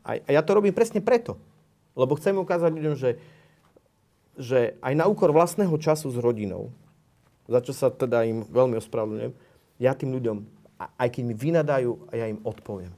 A, 0.02 0.16
a 0.16 0.30
ja 0.32 0.40
to 0.40 0.56
robím 0.56 0.72
presne 0.72 1.05
preto. 1.05 1.36
Lebo 1.97 2.16
chcem 2.16 2.36
ukázať 2.36 2.72
ľuďom, 2.72 2.97
že, 2.97 3.20
že 4.36 4.80
aj 4.80 4.94
na 4.97 5.09
úkor 5.09 5.32
vlastného 5.32 5.72
času 5.76 6.12
s 6.12 6.18
rodinou, 6.20 6.72
za 7.48 7.60
čo 7.60 7.72
sa 7.76 7.88
teda 7.93 8.24
im 8.24 8.44
veľmi 8.48 8.80
ospravedlňujem, 8.80 9.32
ja 9.76 9.93
tým 9.93 10.12
ľuďom 10.16 10.56
aj 10.76 11.09
keď 11.09 11.22
mi 11.24 11.34
vynadajú, 11.34 11.90
ja 12.12 12.28
im 12.28 12.40
odpoviem. 12.44 12.93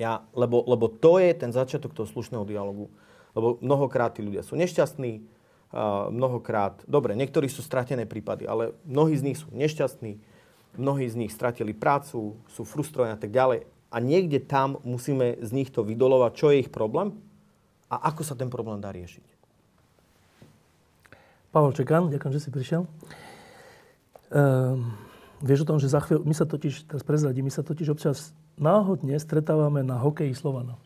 Ja, 0.00 0.24
lebo, 0.32 0.64
lebo 0.64 0.88
to 0.88 1.20
je 1.20 1.36
ten 1.36 1.52
začiatok 1.52 1.92
toho 1.92 2.08
slušného 2.08 2.48
dialogu. 2.48 2.88
Lebo 3.36 3.60
mnohokrát 3.60 4.16
tí 4.16 4.24
ľudia 4.24 4.40
sú 4.40 4.56
nešťastní, 4.56 5.20
mnohokrát, 6.10 6.82
dobre, 6.88 7.14
niektorí 7.14 7.46
sú 7.46 7.62
stratené 7.62 8.08
prípady, 8.08 8.48
ale 8.48 8.74
mnohí 8.88 9.14
z 9.14 9.22
nich 9.22 9.38
sú 9.38 9.52
nešťastní, 9.54 10.18
mnohí 10.78 11.06
z 11.08 11.18
nich 11.18 11.32
stratili 11.34 11.74
prácu, 11.74 12.38
sú 12.50 12.62
frustrovaní 12.62 13.16
a 13.16 13.20
tak 13.20 13.30
ďalej. 13.34 13.66
A 13.90 13.96
niekde 13.98 14.38
tam 14.38 14.78
musíme 14.86 15.40
z 15.42 15.50
nich 15.50 15.74
to 15.74 15.82
vydolovať, 15.82 16.32
čo 16.36 16.46
je 16.54 16.62
ich 16.62 16.70
problém 16.70 17.16
a 17.90 17.96
ako 18.10 18.22
sa 18.22 18.38
ten 18.38 18.46
problém 18.46 18.78
dá 18.78 18.94
riešiť. 18.94 19.26
Pavel 21.50 21.74
Čekan, 21.74 22.06
ďakujem, 22.06 22.34
že 22.38 22.42
si 22.46 22.50
prišiel. 22.54 22.86
Um 24.30 25.10
Vieš 25.40 25.64
o 25.64 25.68
tom, 25.72 25.80
že 25.80 25.88
za 25.88 26.04
chvíľu, 26.04 26.28
my 26.28 26.36
sa 26.36 26.44
totiž, 26.44 26.84
teraz 26.84 27.00
prezradím, 27.00 27.48
my 27.48 27.52
sa 27.52 27.64
totiž 27.64 27.96
občas 27.96 28.36
náhodne 28.60 29.16
stretávame 29.16 29.80
na 29.80 29.96
hokeji 29.96 30.36
Slovana. 30.36 30.76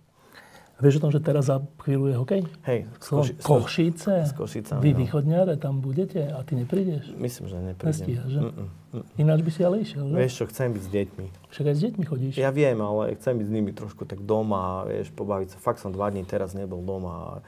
A 0.74 0.82
vieš 0.82 0.98
o 0.98 1.06
tom, 1.06 1.14
že 1.14 1.22
teraz 1.22 1.46
za 1.46 1.62
chvíľu 1.86 2.10
je 2.10 2.14
hokej? 2.18 2.42
Hej. 2.66 2.90
Koši, 2.98 3.32
Košice? 3.38 4.26
S 4.26 4.34
Košicami, 4.34 4.82
Vy 4.82 4.90
no. 4.90 4.98
východňare 5.06 5.54
tam 5.54 5.78
budete 5.78 6.26
a 6.26 6.42
ty 6.42 6.58
neprídeš? 6.58 7.14
Myslím, 7.14 7.46
že 7.46 7.56
neprídem. 7.62 7.94
Nestíhaš, 7.94 8.30
že? 8.34 8.40
Mm-mm. 8.42 8.68
Ináč 9.14 9.40
by 9.46 9.50
si 9.54 9.60
ale 9.62 9.76
išiel, 9.86 10.10
že? 10.10 10.14
Vieš 10.18 10.32
čo, 10.34 10.44
chcem 10.50 10.74
byť 10.74 10.82
s 10.82 10.90
deťmi. 10.90 11.26
Však 11.54 11.64
aj 11.70 11.74
s 11.78 11.80
deťmi 11.86 12.04
chodíš. 12.10 12.32
Ja 12.42 12.50
viem, 12.50 12.78
ale 12.82 13.14
chcem 13.14 13.38
byť 13.38 13.46
s 13.46 13.52
nimi 13.54 13.70
trošku 13.70 14.02
tak 14.02 14.18
doma, 14.26 14.82
vieš, 14.90 15.14
pobaviť 15.14 15.54
sa. 15.54 15.56
Fakt 15.62 15.78
som 15.78 15.94
dva 15.94 16.10
dní 16.10 16.26
teraz 16.26 16.58
nebol 16.58 16.82
doma. 16.82 17.46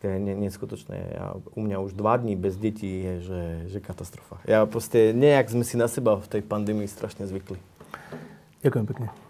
To 0.00 0.08
je 0.08 0.16
neskutočné. 0.16 0.96
Ja, 1.12 1.34
u 1.36 1.60
mňa 1.60 1.76
už 1.82 1.98
dva 1.98 2.22
dní 2.22 2.38
bez 2.38 2.54
detí 2.54 2.88
je, 3.02 3.14
že, 3.20 3.42
že 3.66 3.78
katastrofa. 3.82 4.38
Ja 4.46 4.62
proste, 4.64 5.10
nejak 5.10 5.50
sme 5.50 5.66
si 5.66 5.74
na 5.74 5.90
seba 5.90 6.22
v 6.22 6.26
tej 6.38 6.42
pandémii 6.46 6.86
strašne 6.86 7.26
zvykli. 7.26 7.58
Ďakujem 8.62 8.86
pekne. 8.86 9.29